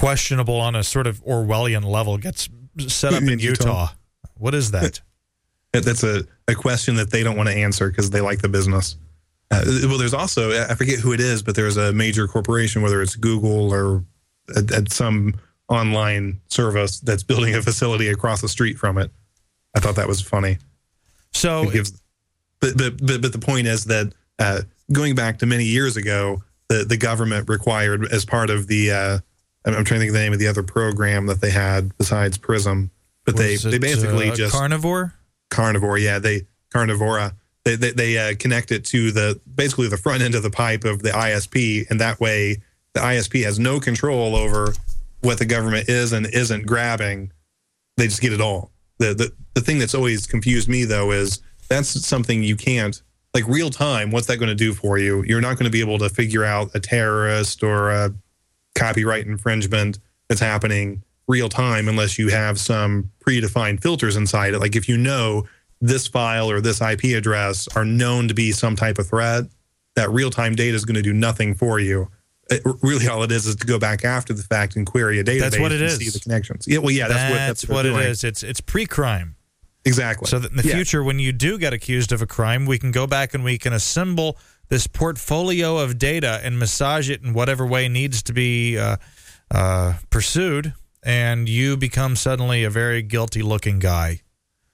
questionable 0.00 0.56
on 0.60 0.74
a 0.74 0.82
sort 0.82 1.06
of 1.06 1.22
Orwellian 1.24 1.84
level 1.84 2.18
gets 2.18 2.48
set 2.88 3.12
up 3.12 3.22
In 3.22 3.28
in 3.30 3.38
Utah. 3.38 3.64
Utah. 3.64 3.88
What 4.36 4.54
is 4.54 4.70
that? 4.72 5.00
That- 5.72 5.84
That's 5.84 6.02
a, 6.02 6.24
a 6.48 6.54
question 6.56 6.96
that 6.96 7.10
they 7.12 7.22
don't 7.22 7.36
want 7.36 7.48
to 7.48 7.54
answer 7.54 7.88
because 7.90 8.10
they 8.10 8.20
like 8.20 8.40
the 8.42 8.48
business. 8.48 8.96
Uh, 9.52 9.62
well, 9.84 9.98
there's 9.98 10.14
also, 10.14 10.50
I 10.50 10.74
forget 10.74 10.98
who 10.98 11.12
it 11.12 11.20
is, 11.20 11.44
but 11.44 11.54
there's 11.54 11.76
a 11.76 11.92
major 11.92 12.26
corporation, 12.26 12.82
whether 12.82 13.00
it's 13.00 13.14
Google 13.14 13.72
or 13.72 14.02
at, 14.56 14.72
at 14.72 14.90
some 14.92 15.34
online 15.68 16.40
service 16.48 16.98
that's 16.98 17.22
building 17.22 17.54
a 17.54 17.62
facility 17.62 18.08
across 18.08 18.40
the 18.40 18.48
street 18.48 18.78
from 18.78 18.98
it. 18.98 19.12
I 19.76 19.78
thought 19.78 19.94
that 19.94 20.08
was 20.08 20.20
funny. 20.20 20.58
So 21.32 21.62
It 21.68 21.72
gives, 21.72 22.02
but, 22.58 22.76
but, 22.76 23.06
but, 23.06 23.22
but 23.22 23.32
the 23.32 23.38
point 23.38 23.68
is 23.68 23.84
that 23.84 24.12
uh, 24.40 24.62
going 24.90 25.14
back 25.14 25.38
to 25.38 25.46
many 25.46 25.64
years 25.64 25.96
ago, 25.96 26.42
the, 26.68 26.84
the 26.84 26.96
government 26.96 27.48
required, 27.48 28.12
as 28.12 28.24
part 28.24 28.50
of 28.50 28.66
the, 28.66 28.90
uh, 28.90 29.18
I'm 29.64 29.74
I'm 29.74 29.84
trying 29.84 30.00
to 30.00 30.06
think 30.06 30.10
of 30.10 30.14
the 30.14 30.20
name 30.20 30.32
of 30.32 30.38
the 30.38 30.48
other 30.48 30.62
program 30.62 31.26
that 31.26 31.40
they 31.40 31.50
had 31.50 31.96
besides 31.98 32.38
PRISM, 32.38 32.90
but 33.24 33.36
they, 33.36 33.52
was 33.52 33.64
they 33.64 33.76
it, 33.76 33.80
basically 33.80 34.30
uh, 34.30 34.34
just 34.34 34.54
carnivore. 34.54 35.14
carnivore 35.50 35.98
yeah 35.98 36.18
they 36.18 36.46
carnivora. 36.72 37.34
They 37.64 37.76
they, 37.76 37.92
they 37.92 38.18
uh, 38.18 38.34
connect 38.38 38.72
it 38.72 38.84
to 38.86 39.12
the 39.12 39.40
basically 39.54 39.88
the 39.88 39.96
front 39.96 40.22
end 40.22 40.34
of 40.34 40.42
the 40.42 40.50
pipe 40.50 40.84
of 40.84 41.02
the 41.02 41.10
isp 41.10 41.90
and 41.90 42.00
that 42.00 42.18
way 42.20 42.62
the 42.94 43.00
isp 43.00 43.44
has 43.44 43.58
no 43.58 43.78
control 43.78 44.34
over 44.34 44.72
what 45.20 45.38
the 45.38 45.44
government 45.44 45.88
is 45.88 46.12
and 46.12 46.26
isn't 46.26 46.66
grabbing. 46.66 47.32
They 47.96 48.06
just 48.06 48.22
get 48.22 48.32
it 48.32 48.40
all. 48.40 48.72
The 48.98 49.14
the, 49.14 49.32
the 49.54 49.60
thing 49.60 49.78
that's 49.78 49.94
always 49.94 50.26
confused 50.26 50.68
me 50.68 50.84
though 50.84 51.12
is 51.12 51.40
that's 51.68 51.88
something 52.06 52.42
you 52.42 52.56
can't 52.56 53.00
like 53.34 53.46
real 53.46 53.70
time 53.70 54.10
what's 54.10 54.26
that 54.26 54.38
going 54.38 54.48
to 54.48 54.54
do 54.54 54.72
for 54.72 54.98
you? 54.98 55.22
You're 55.24 55.40
not 55.40 55.56
going 55.56 55.66
to 55.66 55.70
be 55.70 55.80
able 55.80 55.98
to 55.98 56.08
figure 56.08 56.44
out 56.44 56.70
a 56.74 56.80
terrorist 56.80 57.62
or 57.62 57.90
a 57.90 58.14
copyright 58.80 59.26
infringement 59.26 59.98
that's 60.28 60.40
happening 60.40 61.02
real 61.28 61.48
time 61.48 61.88
unless 61.88 62.18
you 62.18 62.28
have 62.28 62.58
some 62.58 63.10
predefined 63.26 63.80
filters 63.82 64.16
inside 64.16 64.54
it. 64.54 64.58
Like 64.58 64.74
if 64.74 64.88
you 64.88 64.96
know 64.96 65.46
this 65.80 66.08
file 66.08 66.50
or 66.50 66.60
this 66.60 66.80
IP 66.80 67.04
address 67.16 67.68
are 67.76 67.84
known 67.84 68.28
to 68.28 68.34
be 68.34 68.52
some 68.52 68.74
type 68.76 68.98
of 68.98 69.06
threat, 69.08 69.44
that 69.96 70.10
real 70.10 70.30
time 70.30 70.54
data 70.54 70.74
is 70.74 70.84
going 70.84 70.96
to 70.96 71.02
do 71.02 71.12
nothing 71.12 71.54
for 71.54 71.78
you. 71.78 72.08
Uh, 72.50 72.56
it, 72.56 72.62
really, 72.82 73.06
all 73.08 73.22
it 73.22 73.30
is 73.30 73.46
is 73.46 73.56
to 73.56 73.66
go 73.66 73.78
back 73.78 74.04
after 74.04 74.32
the 74.32 74.42
fact 74.42 74.74
and 74.76 74.86
query 74.86 75.20
a 75.20 75.24
database 75.24 75.40
That's 75.40 75.58
what 75.60 75.72
it 75.72 75.80
and 75.80 75.84
is. 75.90 75.98
see 75.98 76.10
the 76.10 76.18
connections. 76.20 76.66
Yeah, 76.66 76.78
well, 76.78 76.90
yeah, 76.90 77.06
that's, 77.08 77.30
what 77.30 77.36
that's 77.36 77.68
what 77.68 77.82
they're 77.84 78.00
it 78.02 78.10
is. 78.10 78.24
It's 78.24 78.42
it's 78.42 78.60
pre-crime. 78.60 79.36
Exactly. 79.84 80.28
So 80.28 80.38
that 80.38 80.50
in 80.50 80.56
the 80.58 80.66
Yeah. 80.66 80.74
future, 80.74 81.02
when 81.02 81.18
you 81.18 81.32
do 81.32 81.58
get 81.58 81.72
accused 81.72 82.12
of 82.12 82.20
a 82.20 82.26
crime, 82.26 82.66
we 82.66 82.78
can 82.78 82.90
go 82.90 83.06
back 83.06 83.34
and 83.34 83.42
we 83.44 83.56
can 83.56 83.72
assemble 83.72 84.36
this 84.70 84.86
portfolio 84.86 85.76
of 85.78 85.98
data 85.98 86.40
and 86.42 86.58
massage 86.58 87.10
it 87.10 87.22
in 87.22 87.32
whatever 87.34 87.66
way 87.66 87.88
needs 87.88 88.22
to 88.22 88.32
be 88.32 88.78
uh, 88.78 88.96
uh, 89.50 89.94
pursued, 90.08 90.72
and 91.02 91.48
you 91.48 91.76
become 91.76 92.16
suddenly 92.16 92.64
a 92.64 92.70
very 92.70 93.02
guilty-looking 93.02 93.78
guy. 93.80 94.20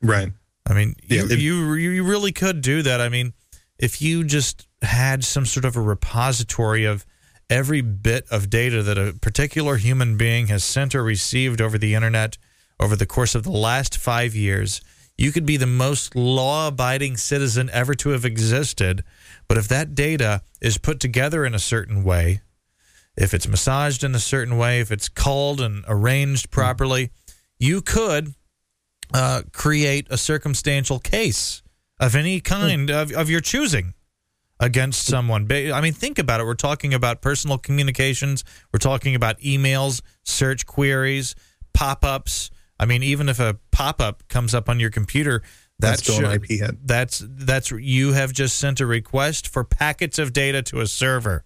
right. 0.02 0.32
I 0.68 0.74
mean, 0.74 0.94
Yeah, 1.09 1.23
you, 1.23 1.28
it- 1.31 1.39
you 1.39 1.74
you 1.74 2.05
really 2.05 2.32
could 2.32 2.60
do 2.60 2.82
that. 2.82 3.01
I 3.01 3.09
mean, 3.09 3.32
if 3.78 4.02
you 4.02 4.24
just 4.24 4.66
had 4.82 5.24
some 5.24 5.47
sort 5.47 5.64
of 5.64 5.77
a 5.77 5.81
repository 5.81 6.85
of 6.85 7.06
every 7.48 7.81
bit 7.82 8.24
of 8.32 8.51
data 8.51 8.82
that 8.82 8.98
a 8.98 9.12
particular 9.20 9.77
human 9.77 10.16
being 10.16 10.48
has 10.48 10.64
sent 10.64 10.94
or 10.94 11.05
received 11.05 11.60
over 11.60 11.78
the 11.78 11.94
internet 11.94 12.36
over 12.81 12.97
the 12.97 13.06
course 13.06 13.35
of 13.36 13.44
the 13.44 13.51
last 13.52 13.97
five 13.97 14.35
years, 14.35 14.81
you 15.16 15.31
could 15.32 15.47
be 15.47 15.56
the 15.56 15.66
most 15.68 16.16
law 16.16 16.66
abiding 16.68 17.16
citizen 17.16 17.70
ever 17.73 17.94
to 17.94 18.09
have 18.10 18.24
existed. 18.24 19.05
But 19.48 19.59
if 19.59 19.68
that 19.68 19.94
data 19.94 20.43
is 20.60 20.78
put 20.78 21.01
together 21.01 21.44
in 21.44 21.55
a 21.55 21.59
certain 21.59 22.02
way, 22.02 22.40
if 23.16 23.32
it's 23.32 23.48
massaged 23.48 24.05
in 24.05 24.14
a 24.14 24.20
certain 24.20 24.59
way, 24.59 24.81
if 24.81 24.90
it's 24.90 25.09
culled 25.09 25.60
and 25.60 25.85
arranged 25.89 26.51
properly, 26.51 27.10
you 27.59 27.81
could 27.81 28.35
uh, 29.14 29.43
create 29.52 30.06
a 30.10 30.18
circumstantial 30.18 30.98
case 30.98 31.62
of 31.98 32.14
any 32.14 32.40
kind 32.40 32.90
of, 32.90 33.12
of 33.12 33.31
your 33.31 33.40
choosing 33.40 33.94
against 34.60 35.06
someone. 35.06 35.51
I 35.51 35.81
mean, 35.81 35.93
think 35.93 36.18
about 36.18 36.40
it. 36.40 36.44
We're 36.44 36.55
talking 36.55 36.93
about 36.93 37.23
personal 37.23 37.59
communications. 37.59 38.44
We're 38.73 38.78
talking 38.78 39.14
about 39.14 39.39
emails, 39.40 40.02
search 40.23 40.66
queries, 40.66 41.35
pop 41.73 42.05
ups. 42.05 42.51
I 42.78 42.85
mean, 42.85 43.02
even 43.02 43.28
if 43.28 43.40
a 43.40 43.59
pop 43.70 44.01
up 44.01 44.27
comes 44.28 44.55
up 44.55 44.68
on 44.68 44.81
your 44.81 44.90
computer, 44.90 45.43
That's 45.78 46.03
still 46.03 46.24
an 46.24 46.32
IP 46.32 46.47
hit. 46.47 46.86
That's 46.86 47.23
that's 47.27 47.70
you 47.70 48.12
have 48.12 48.32
just 48.32 48.57
sent 48.57 48.81
a 48.81 48.86
request 48.86 49.48
for 49.48 49.62
packets 49.65 50.19
of 50.19 50.32
data 50.32 50.62
to 50.62 50.81
a 50.81 50.86
server. 50.86 51.44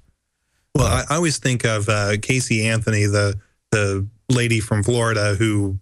Well, 0.75 0.87
I, 0.87 1.05
I 1.11 1.17
always 1.17 1.39
think 1.39 1.65
of 1.65 1.89
uh, 1.89 2.17
Casey 2.23 2.67
Anthony, 2.67 3.07
the 3.07 3.39
the 3.71 4.07
lady 4.29 4.61
from 4.61 4.83
Florida 4.83 5.35
who 5.35 5.79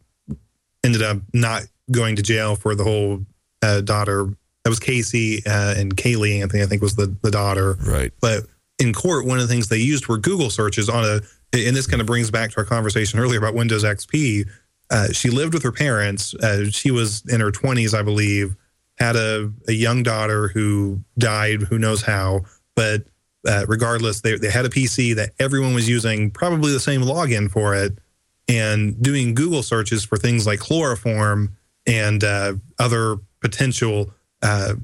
ended 0.82 1.02
up 1.02 1.18
not 1.34 1.64
going 1.90 2.16
to 2.16 2.22
jail 2.22 2.56
for 2.56 2.74
the 2.74 2.84
whole 2.84 3.24
uh, 3.62 3.80
daughter. 3.82 4.32
That 4.64 4.70
was 4.70 4.80
Casey 4.80 5.42
uh, 5.46 5.74
and 5.76 5.96
Caylee 5.96 6.42
Anthony, 6.42 6.62
I 6.62 6.66
think, 6.66 6.82
was 6.82 6.96
the 6.96 7.14
the 7.22 7.30
daughter. 7.30 7.76
Right. 7.86 8.12
But 8.20 8.44
in 8.78 8.94
court, 8.94 9.26
one 9.26 9.38
of 9.38 9.46
the 9.46 9.52
things 9.52 9.68
they 9.68 9.78
used 9.78 10.08
were 10.08 10.18
Google 10.18 10.50
searches 10.50 10.88
on 10.88 11.04
a, 11.04 11.20
and 11.52 11.76
this 11.76 11.86
kind 11.86 12.00
of 12.00 12.06
brings 12.06 12.30
back 12.30 12.50
to 12.52 12.58
our 12.58 12.64
conversation 12.64 13.18
earlier 13.18 13.38
about 13.38 13.54
Windows 13.54 13.84
XP. 13.84 14.48
Uh, 14.90 15.12
she 15.12 15.30
lived 15.30 15.54
with 15.54 15.62
her 15.62 15.72
parents. 15.72 16.34
Uh, 16.34 16.70
she 16.70 16.90
was 16.90 17.22
in 17.28 17.40
her 17.40 17.50
20s, 17.50 17.94
I 17.94 18.02
believe, 18.02 18.56
had 18.96 19.16
a, 19.16 19.52
a 19.68 19.72
young 19.72 20.02
daughter 20.02 20.48
who 20.48 21.00
died, 21.18 21.62
who 21.62 21.78
knows 21.78 22.02
how. 22.02 22.40
But 22.74 23.04
uh, 23.46 23.64
regardless, 23.68 24.20
they, 24.22 24.36
they 24.36 24.50
had 24.50 24.64
a 24.64 24.70
PC 24.70 25.14
that 25.16 25.30
everyone 25.38 25.74
was 25.74 25.88
using 25.88 26.30
probably 26.30 26.72
the 26.72 26.80
same 26.80 27.02
login 27.02 27.50
for 27.50 27.74
it 27.74 27.98
and 28.48 29.00
doing 29.02 29.34
Google 29.34 29.62
searches 29.62 30.04
for 30.04 30.16
things 30.16 30.46
like 30.46 30.58
chloroform 30.58 31.56
and 31.86 32.24
uh, 32.24 32.54
other 32.78 33.16
potential 33.40 34.12
uh, 34.42 34.74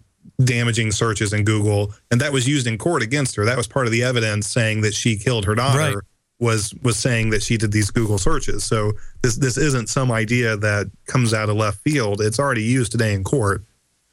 damaging 0.42 0.90
searches 0.90 1.32
in 1.32 1.44
Google, 1.44 1.94
and 2.10 2.20
that 2.20 2.32
was 2.32 2.48
used 2.48 2.66
in 2.66 2.78
court 2.78 3.02
against 3.02 3.36
her. 3.36 3.44
That 3.44 3.56
was 3.56 3.66
part 3.66 3.86
of 3.86 3.92
the 3.92 4.02
evidence 4.02 4.48
saying 4.48 4.82
that 4.82 4.94
she 4.94 5.16
killed 5.16 5.44
her 5.44 5.54
daughter. 5.54 5.78
Right. 5.78 5.96
Was 6.40 6.74
was 6.82 6.96
saying 6.98 7.30
that 7.30 7.42
she 7.42 7.56
did 7.56 7.70
these 7.72 7.90
Google 7.90 8.18
searches. 8.18 8.64
So 8.64 8.92
this 9.22 9.36
this 9.36 9.56
isn't 9.56 9.88
some 9.88 10.10
idea 10.10 10.56
that 10.56 10.90
comes 11.06 11.32
out 11.32 11.48
of 11.48 11.56
left 11.56 11.78
field. 11.78 12.20
It's 12.20 12.38
already 12.40 12.64
used 12.64 12.92
today 12.92 13.14
in 13.14 13.22
court. 13.22 13.62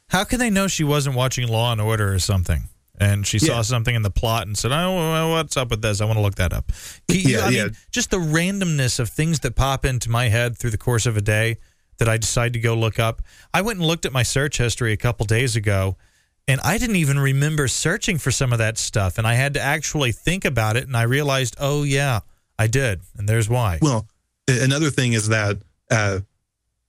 How 0.08 0.24
can 0.24 0.38
they 0.38 0.48
know 0.50 0.68
she 0.68 0.84
wasn't 0.84 1.16
watching 1.16 1.48
Law 1.48 1.72
and 1.72 1.80
Order 1.80 2.12
or 2.12 2.18
something? 2.20 2.64
And 3.00 3.26
she 3.26 3.38
saw 3.40 3.56
Yeah. 3.56 3.62
something 3.62 3.94
in 3.94 4.02
the 4.02 4.10
plot 4.10 4.46
and 4.46 4.56
said, 4.56 4.70
"Oh, 4.70 5.30
what's 5.30 5.56
up 5.56 5.70
with 5.70 5.82
this? 5.82 6.00
I 6.00 6.04
want 6.04 6.16
to 6.18 6.20
look 6.22 6.36
that 6.36 6.52
up." 6.52 6.70
You- 7.08 7.18
Yeah, 7.38 7.46
I 7.46 7.48
yeah. 7.48 7.64
mean, 7.64 7.76
just 7.90 8.10
the 8.10 8.18
randomness 8.18 9.00
of 9.00 9.08
things 9.08 9.40
that 9.40 9.56
pop 9.56 9.84
into 9.84 10.08
my 10.08 10.28
head 10.28 10.56
through 10.56 10.70
the 10.70 10.78
course 10.78 11.06
of 11.06 11.16
a 11.16 11.20
day 11.22 11.56
that 11.98 12.08
I 12.08 12.18
decide 12.18 12.52
to 12.52 12.60
go 12.60 12.74
look 12.74 13.00
up. 13.00 13.20
I 13.52 13.62
went 13.62 13.78
and 13.80 13.88
looked 13.88 14.06
at 14.06 14.12
my 14.12 14.22
search 14.22 14.58
history 14.58 14.92
a 14.92 14.96
couple 14.96 15.26
days 15.26 15.56
ago, 15.56 15.96
and 16.48 16.60
I 16.62 16.78
didn't 16.78 16.96
even 16.96 17.18
remember 17.18 17.68
searching 17.68 18.18
for 18.18 18.30
some 18.30 18.52
of 18.52 18.58
that 18.58 18.78
stuff, 18.78 19.18
and 19.18 19.26
I 19.26 19.34
had 19.34 19.54
to 19.54 19.60
actually 19.60 20.12
think 20.12 20.44
about 20.44 20.76
it, 20.76 20.86
and 20.86 20.96
I 20.96 21.02
realized, 21.02 21.56
oh 21.58 21.82
yeah, 21.82 22.20
I 22.58 22.66
did, 22.66 23.00
and 23.16 23.28
there's 23.28 23.48
why. 23.48 23.78
Well, 23.80 24.06
another 24.48 24.90
thing 24.90 25.12
is 25.12 25.28
that 25.28 25.58
uh, 25.90 26.20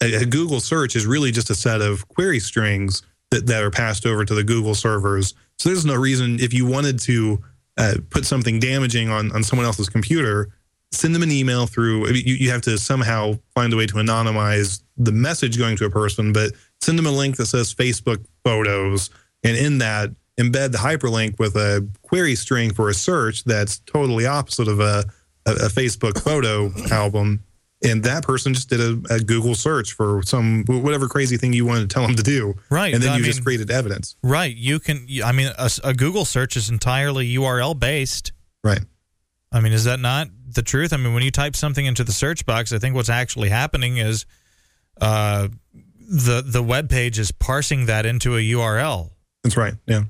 a, 0.01 0.25
Google 0.25 0.59
search 0.59 0.95
is 0.95 1.05
really 1.05 1.31
just 1.31 1.49
a 1.49 1.55
set 1.55 1.81
of 1.81 2.07
query 2.07 2.39
strings 2.39 3.03
that, 3.31 3.47
that 3.47 3.63
are 3.63 3.71
passed 3.71 4.05
over 4.05 4.25
to 4.25 4.33
the 4.33 4.43
Google 4.43 4.75
servers. 4.75 5.33
So 5.57 5.69
there's 5.69 5.85
no 5.85 5.95
reason 5.95 6.39
if 6.39 6.53
you 6.53 6.65
wanted 6.65 6.99
to 7.01 7.43
uh, 7.77 7.95
put 8.09 8.25
something 8.25 8.59
damaging 8.59 9.09
on, 9.09 9.31
on 9.31 9.43
someone 9.43 9.65
else's 9.65 9.89
computer, 9.89 10.49
send 10.91 11.15
them 11.15 11.23
an 11.23 11.31
email 11.31 11.65
through. 11.65 12.09
You, 12.09 12.35
you 12.35 12.51
have 12.51 12.61
to 12.63 12.77
somehow 12.77 13.39
find 13.55 13.73
a 13.73 13.77
way 13.77 13.85
to 13.87 13.95
anonymize 13.95 14.83
the 14.97 15.11
message 15.11 15.57
going 15.57 15.75
to 15.77 15.85
a 15.85 15.89
person, 15.89 16.33
but 16.33 16.51
send 16.81 16.97
them 16.97 17.05
a 17.05 17.11
link 17.11 17.37
that 17.37 17.47
says 17.47 17.73
Facebook 17.73 18.23
photos. 18.43 19.09
And 19.43 19.57
in 19.57 19.77
that, 19.79 20.11
embed 20.39 20.71
the 20.71 20.79
hyperlink 20.79 21.37
with 21.37 21.55
a 21.55 21.87
query 22.01 22.35
string 22.35 22.73
for 22.73 22.89
a 22.89 22.93
search 22.93 23.43
that's 23.43 23.79
totally 23.79 24.25
opposite 24.25 24.67
of 24.67 24.79
a, 24.79 25.05
a, 25.45 25.69
Facebook 25.69 26.19
photo 26.23 26.71
album. 26.91 27.43
And 27.83 28.03
that 28.03 28.23
person 28.23 28.53
just 28.53 28.69
did 28.69 28.79
a, 28.79 29.15
a 29.15 29.19
Google 29.19 29.53
search 29.55 29.91
for 29.91 30.23
some 30.23 30.63
whatever 30.67 31.07
crazy 31.07 31.37
thing 31.37 31.53
you 31.53 31.65
wanted 31.65 31.89
to 31.89 31.93
tell 31.93 32.03
them 32.07 32.15
to 32.15 32.23
do. 32.23 32.55
Right, 32.69 32.93
And 32.93 33.03
then 33.03 33.11
I 33.11 33.17
you 33.17 33.21
mean- 33.23 33.31
just 33.31 33.43
created 33.43 33.69
evidence. 33.69 34.15
Right. 34.23 34.55
You 34.55 34.79
can. 34.79 35.05
I 35.23 35.33
mean, 35.33 35.51
a, 35.57 35.69
a 35.83 35.93
Google 35.93 36.25
search 36.25 36.55
is 36.55 36.69
entirely 36.69 37.31
URL 37.35 37.77
based. 37.77 38.31
Right. 38.63 38.81
I 39.51 39.59
mean, 39.59 39.73
is 39.73 39.83
that 39.83 39.99
not 39.99 40.29
the 40.49 40.63
truth? 40.63 40.93
I 40.93 40.97
mean, 40.97 41.13
when 41.13 41.21
you 41.23 41.29
type 41.31 41.55
something 41.55 41.85
into 41.85 42.03
the 42.03 42.11
search 42.13 42.45
box, 42.45 42.73
I 42.73 42.79
think 42.79 42.95
what's 42.95 43.09
actually 43.09 43.49
happening 43.49 43.97
is 43.97 44.25
uh, 44.99 45.49
the 45.99 46.41
the 46.41 46.63
web 46.63 46.89
page 46.89 47.19
is 47.19 47.31
parsing 47.31 47.85
that 47.85 48.05
into 48.07 48.35
a 48.35 48.39
URL. 48.39 49.11
That's 49.43 49.57
right. 49.57 49.73
Yeah. 49.87 50.03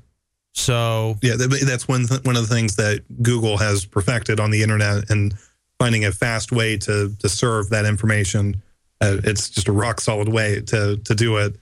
So 0.52 1.16
Yeah, 1.22 1.34
that's 1.36 1.88
one 1.88 2.06
th- 2.06 2.22
one 2.22 2.36
of 2.36 2.48
the 2.48 2.54
things 2.54 2.76
that 2.76 3.02
Google 3.22 3.56
has 3.58 3.84
perfected 3.84 4.38
on 4.38 4.50
the 4.50 4.62
internet 4.62 5.10
and 5.10 5.34
finding 5.78 6.04
a 6.04 6.12
fast 6.12 6.52
way 6.52 6.76
to 6.78 7.14
to 7.18 7.28
serve 7.28 7.70
that 7.70 7.84
information. 7.84 8.62
Uh, 9.00 9.18
it's 9.24 9.50
just 9.50 9.68
a 9.68 9.72
rock 9.72 10.00
solid 10.00 10.28
way 10.28 10.60
to 10.60 10.96
to 10.98 11.14
do 11.14 11.36
it, 11.38 11.56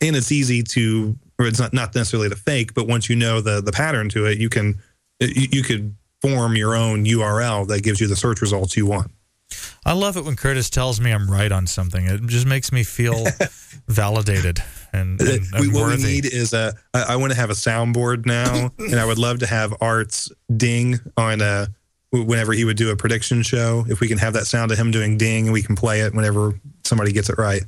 and 0.00 0.16
it's 0.16 0.32
easy 0.32 0.62
to, 0.62 1.14
or 1.38 1.46
it's 1.46 1.60
not 1.60 1.74
not 1.74 1.94
necessarily 1.94 2.30
to 2.30 2.36
fake, 2.36 2.72
but 2.74 2.88
once 2.88 3.10
you 3.10 3.16
know 3.16 3.40
the 3.42 3.60
the 3.60 3.72
pattern 3.72 4.08
to 4.08 4.24
it, 4.24 4.38
you 4.38 4.48
can 4.48 4.80
you, 5.20 5.48
you 5.52 5.62
could 5.62 5.94
form 6.22 6.56
your 6.56 6.74
own 6.74 7.04
URL 7.04 7.68
that 7.68 7.82
gives 7.82 8.00
you 8.00 8.08
the 8.08 8.16
search 8.16 8.40
results 8.40 8.76
you 8.76 8.86
want. 8.86 9.10
I 9.84 9.92
love 9.92 10.16
it 10.16 10.24
when 10.24 10.36
Curtis 10.36 10.68
tells 10.68 11.00
me 11.00 11.12
I'm 11.12 11.30
right 11.30 11.50
on 11.50 11.66
something. 11.66 12.04
It 12.04 12.26
just 12.26 12.46
makes 12.46 12.72
me 12.72 12.84
feel 12.84 13.24
validated 13.88 14.62
and, 14.92 15.20
and, 15.20 15.40
Uh, 15.54 15.58
we, 15.60 15.66
and 15.66 15.74
what 15.74 15.96
we 15.96 16.02
need 16.02 16.24
is 16.26 16.52
a. 16.52 16.74
I, 16.94 17.14
I 17.14 17.16
want 17.16 17.32
to 17.32 17.38
have 17.38 17.50
a 17.50 17.54
soundboard 17.54 18.26
now, 18.26 18.70
and 18.78 18.96
I 18.96 19.04
would 19.04 19.18
love 19.18 19.40
to 19.40 19.46
have 19.46 19.74
Art's 19.80 20.30
ding 20.54 20.98
on 21.16 21.40
a 21.40 21.68
whenever 22.10 22.52
he 22.52 22.64
would 22.64 22.76
do 22.76 22.90
a 22.90 22.96
prediction 22.96 23.42
show. 23.42 23.84
If 23.88 24.00
we 24.00 24.08
can 24.08 24.18
have 24.18 24.32
that 24.34 24.46
sound 24.46 24.72
of 24.72 24.78
him 24.78 24.90
doing 24.90 25.16
ding, 25.18 25.44
and 25.44 25.52
we 25.52 25.62
can 25.62 25.76
play 25.76 26.00
it 26.00 26.14
whenever 26.14 26.58
somebody 26.84 27.12
gets 27.12 27.28
it 27.28 27.38
right. 27.38 27.62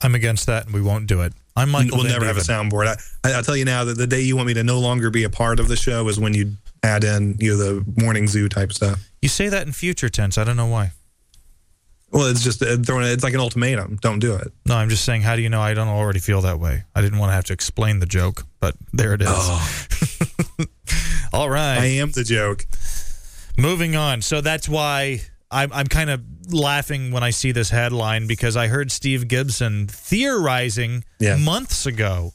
I'm 0.00 0.14
against 0.14 0.46
that, 0.46 0.66
and 0.66 0.74
we 0.74 0.80
won't 0.80 1.06
do 1.06 1.22
it. 1.22 1.32
I'm 1.56 1.70
Michael. 1.70 1.98
we'll 1.98 2.04
Van 2.04 2.12
never 2.12 2.24
have 2.26 2.36
a 2.36 2.40
soundboard. 2.40 2.86
I, 2.86 3.28
I, 3.28 3.34
I'll 3.34 3.42
tell 3.42 3.56
you 3.56 3.64
now 3.64 3.84
that 3.84 3.98
the 3.98 4.06
day 4.06 4.20
you 4.20 4.36
want 4.36 4.46
me 4.46 4.54
to 4.54 4.62
no 4.62 4.78
longer 4.78 5.10
be 5.10 5.24
a 5.24 5.30
part 5.30 5.58
of 5.58 5.68
the 5.68 5.76
show 5.76 6.06
is 6.08 6.18
when 6.20 6.34
you 6.34 6.52
add 6.84 7.02
in 7.02 7.36
you 7.40 7.50
know 7.50 7.56
the 7.56 8.02
morning 8.02 8.28
zoo 8.28 8.48
type 8.48 8.72
stuff. 8.72 9.10
You 9.20 9.28
say 9.28 9.48
that 9.48 9.66
in 9.66 9.72
future 9.72 10.08
tense. 10.08 10.38
I 10.38 10.44
don't 10.44 10.56
know 10.56 10.66
why. 10.66 10.92
Well, 12.10 12.26
it's 12.28 12.42
just 12.42 12.62
uh, 12.62 12.76
throwing. 12.78 13.06
It's 13.06 13.22
like 13.22 13.34
an 13.34 13.40
ultimatum. 13.40 13.98
Don't 14.00 14.18
do 14.18 14.34
it. 14.34 14.48
No, 14.66 14.76
I'm 14.76 14.88
just 14.88 15.04
saying. 15.04 15.22
How 15.22 15.36
do 15.36 15.42
you 15.42 15.50
know 15.50 15.60
I 15.60 15.74
don't 15.74 15.88
already 15.88 16.20
feel 16.20 16.40
that 16.40 16.58
way? 16.58 16.84
I 16.94 17.02
didn't 17.02 17.18
want 17.18 17.30
to 17.30 17.34
have 17.34 17.44
to 17.44 17.52
explain 17.52 18.00
the 18.00 18.06
joke, 18.06 18.46
but 18.60 18.74
there 18.92 19.12
it 19.14 19.22
is. 19.22 19.28
All 21.32 21.50
right. 21.50 21.78
I 21.78 21.84
am 21.84 22.10
the 22.12 22.24
joke. 22.24 22.66
Moving 23.56 23.96
on. 23.96 24.22
So 24.22 24.40
that's 24.40 24.68
why 24.68 25.20
I'm, 25.50 25.72
I'm 25.72 25.86
kind 25.86 26.10
of 26.10 26.22
laughing 26.50 27.10
when 27.10 27.22
I 27.22 27.30
see 27.30 27.52
this 27.52 27.70
headline 27.70 28.26
because 28.26 28.56
I 28.56 28.68
heard 28.68 28.90
Steve 28.90 29.28
Gibson 29.28 29.86
theorizing 29.88 31.04
Yeah. 31.20 31.36
months 31.36 31.86
ago 31.86 32.32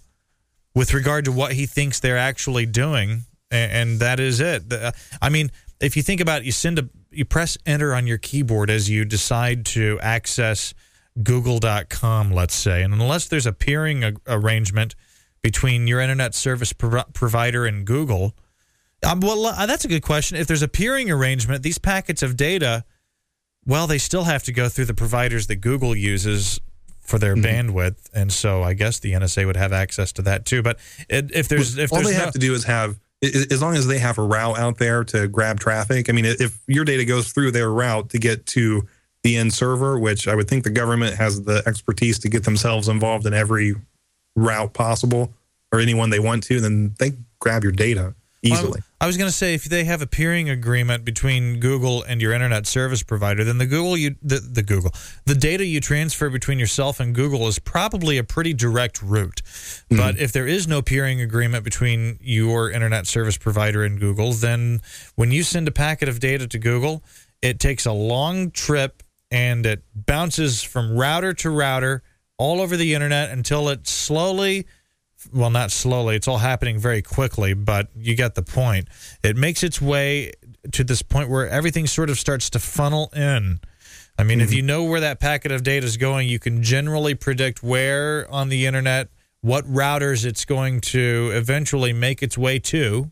with 0.76 0.94
regard 0.94 1.26
to 1.26 1.32
what 1.32 1.54
he 1.54 1.66
thinks 1.66 2.00
they're 2.00 2.18
actually 2.18 2.66
doing, 2.66 3.24
and, 3.52 3.72
and 3.72 4.00
that 4.02 4.20
is 4.20 4.40
it. 4.40 4.70
The- 4.70 4.94
I 5.22 5.30
mean, 5.30 5.52
if 5.80 5.98
you 5.98 6.04
think 6.04 6.22
about 6.22 6.42
it, 6.42 6.46
you 6.46 6.52
send 6.52 6.80
a 6.80 6.90
you 7.14 7.26
press 7.26 7.58
enter 7.66 7.94
on 7.94 8.08
your 8.08 8.18
keyboard 8.18 8.70
as 8.70 8.90
you 8.90 9.06
decide 9.06 9.66
to 9.66 10.00
access 10.02 10.74
google.com 11.22 12.32
let's 12.32 12.56
say 12.56 12.82
and 12.82 12.94
unless 12.94 13.28
there's 13.28 13.46
a 13.46 13.54
peering 13.54 14.04
a- 14.04 14.14
arrangement 14.28 14.96
between 15.42 15.88
your 15.88 16.00
internet 16.00 16.34
service 16.34 16.74
pro- 16.74 17.04
provider 17.14 17.66
and 17.66 17.86
google 17.86 18.34
um, 19.06 19.20
well, 19.20 19.48
uh, 19.48 19.66
that's 19.66 19.84
a 19.84 19.90
good 19.90 20.02
question. 20.02 20.38
If 20.38 20.48
there's 20.48 20.62
a 20.62 20.68
peering 20.70 21.12
arrangement, 21.12 21.62
these 21.62 21.78
packets 21.78 22.24
of 22.24 22.38
data, 22.38 22.86
well, 23.66 23.86
they 23.86 23.98
still 23.98 24.24
have 24.24 24.44
to 24.44 24.54
go 24.54 24.70
through 24.70 24.86
the 24.86 24.94
providers 24.94 25.48
that 25.48 25.58
Google 25.58 25.94
uses 25.94 26.62
for 27.02 27.20
their 27.20 27.36
Mm-hmm. 27.36 27.70
bandwidth, 27.70 27.98
and 28.14 28.32
so 28.32 28.64
I 28.64 28.74
guess 28.76 29.00
the 29.00 29.12
NSA 29.12 29.46
would 29.46 29.58
have 29.58 29.74
access 29.74 30.14
to 30.14 30.22
that 30.22 30.46
too. 30.46 30.64
But 30.64 30.80
it, 31.10 31.32
if 31.36 31.50
there's 31.50 31.78
if 31.78 31.92
all 31.92 31.98
there's 31.98 32.12
they 32.12 32.18
no, 32.18 32.24
have 32.24 32.32
to 32.32 32.40
do 32.40 32.54
is 32.54 32.64
have 32.64 32.98
as 33.24 33.62
long 33.62 33.76
as 33.76 33.88
they 33.88 34.00
have 34.00 34.18
a 34.18 34.24
route 34.24 34.58
out 34.58 34.78
there 34.78 35.04
to 35.06 35.28
grab 35.28 35.60
traffic. 35.60 36.10
I 36.10 36.14
mean, 36.14 36.26
if 36.26 36.60
your 36.68 36.84
data 36.84 37.06
goes 37.06 37.32
through 37.32 37.52
their 37.52 37.72
route 37.72 38.10
to 38.10 38.20
get 38.20 38.46
to 38.48 38.88
the 39.24 39.38
end 39.38 39.54
server, 39.54 39.98
which 39.98 40.28
I 40.28 40.36
would 40.36 40.50
think 40.50 40.66
the 40.66 40.70
government 40.70 41.16
has 41.16 41.44
the 41.44 41.64
expertise 41.66 42.20
to 42.20 42.30
get 42.30 42.44
themselves 42.44 42.90
involved 42.90 43.26
in 43.26 43.34
every 43.34 43.76
route 44.36 44.74
possible 44.74 45.34
or 45.72 45.80
anyone 45.80 46.10
they 46.10 46.20
want 46.20 46.44
to, 46.44 46.60
then 46.60 46.96
they 47.00 47.14
grab 47.40 47.64
your 47.64 47.72
data 47.72 48.14
easily. 48.42 48.82
I 49.04 49.06
was 49.06 49.18
going 49.18 49.30
to 49.30 49.36
say 49.36 49.54
if 49.54 49.66
they 49.66 49.84
have 49.84 50.02
a 50.02 50.08
peering 50.08 50.50
agreement 50.50 51.04
between 51.04 51.60
Google 51.60 52.04
and 52.04 52.22
your 52.22 52.32
internet 52.32 52.66
service 52.66 53.04
provider, 53.04 53.44
then 53.44 53.58
the 53.58 53.66
Google 53.66 53.98
you 53.98 54.16
the, 54.22 54.40
the 54.40 54.64
Google 54.64 54.94
the 55.26 55.36
data 55.36 55.66
you 55.66 55.82
transfer 55.82 56.30
between 56.30 56.58
yourself 56.58 57.02
and 57.02 57.14
Google 57.14 57.46
is 57.50 57.60
probably 57.60 58.18
a 58.18 58.24
pretty 58.24 58.54
direct 58.54 59.02
route. 59.02 59.42
Mm-hmm. 59.44 59.98
But 59.98 60.20
if 60.20 60.32
there 60.32 60.48
is 60.48 60.70
no 60.70 60.82
peering 60.82 61.20
agreement 61.20 61.66
between 61.66 62.18
your 62.22 62.72
internet 62.72 63.06
service 63.06 63.38
provider 63.38 63.84
and 63.84 64.00
Google, 64.00 64.32
then 64.32 64.80
when 65.16 65.32
you 65.32 65.44
send 65.44 65.68
a 65.68 65.72
packet 65.74 66.08
of 66.08 66.22
data 66.22 66.48
to 66.48 66.58
Google, 66.58 67.04
it 67.42 67.60
takes 67.60 67.86
a 67.86 67.92
long 67.92 68.52
trip 68.52 69.04
and 69.30 69.66
it 69.66 69.84
bounces 69.94 70.64
from 70.64 70.96
router 70.96 71.34
to 71.34 71.50
router 71.50 72.04
all 72.38 72.62
over 72.62 72.78
the 72.78 72.94
internet 72.94 73.32
until 73.32 73.68
it 73.68 73.86
slowly 73.86 74.66
well, 75.32 75.50
not 75.50 75.72
slowly. 75.72 76.16
It's 76.16 76.28
all 76.28 76.40
happening 76.40 76.80
very 76.80 77.02
quickly, 77.02 77.54
but 77.54 77.90
you 77.96 78.16
get 78.16 78.36
the 78.36 78.42
point. 78.42 78.88
It 79.24 79.38
makes 79.38 79.64
its 79.64 79.82
way 79.82 80.34
to 80.72 80.84
this 80.84 81.02
point 81.02 81.30
where 81.30 81.48
everything 81.48 81.88
sort 81.88 82.10
of 82.10 82.20
starts 82.20 82.50
to 82.52 82.60
funnel 82.60 83.12
in. 83.16 83.60
I 84.18 84.24
mean, 84.24 84.42
if 84.42 84.50
mm-hmm. 84.50 84.56
you 84.58 84.62
know 84.62 84.84
where 84.84 85.00
that 85.00 85.20
packet 85.20 85.52
of 85.52 85.64
data 85.64 85.86
is 85.86 85.98
going, 85.98 86.30
you 86.30 86.40
can 86.40 86.62
generally 86.62 87.16
predict 87.16 87.64
where 87.64 88.30
on 88.32 88.50
the 88.50 88.66
internet, 88.66 89.10
what 89.42 89.66
routers 89.66 90.26
it's 90.26 90.46
going 90.46 90.82
to 90.82 91.32
eventually 91.34 91.94
make 91.94 92.22
its 92.24 92.38
way 92.38 92.60
to. 92.60 93.12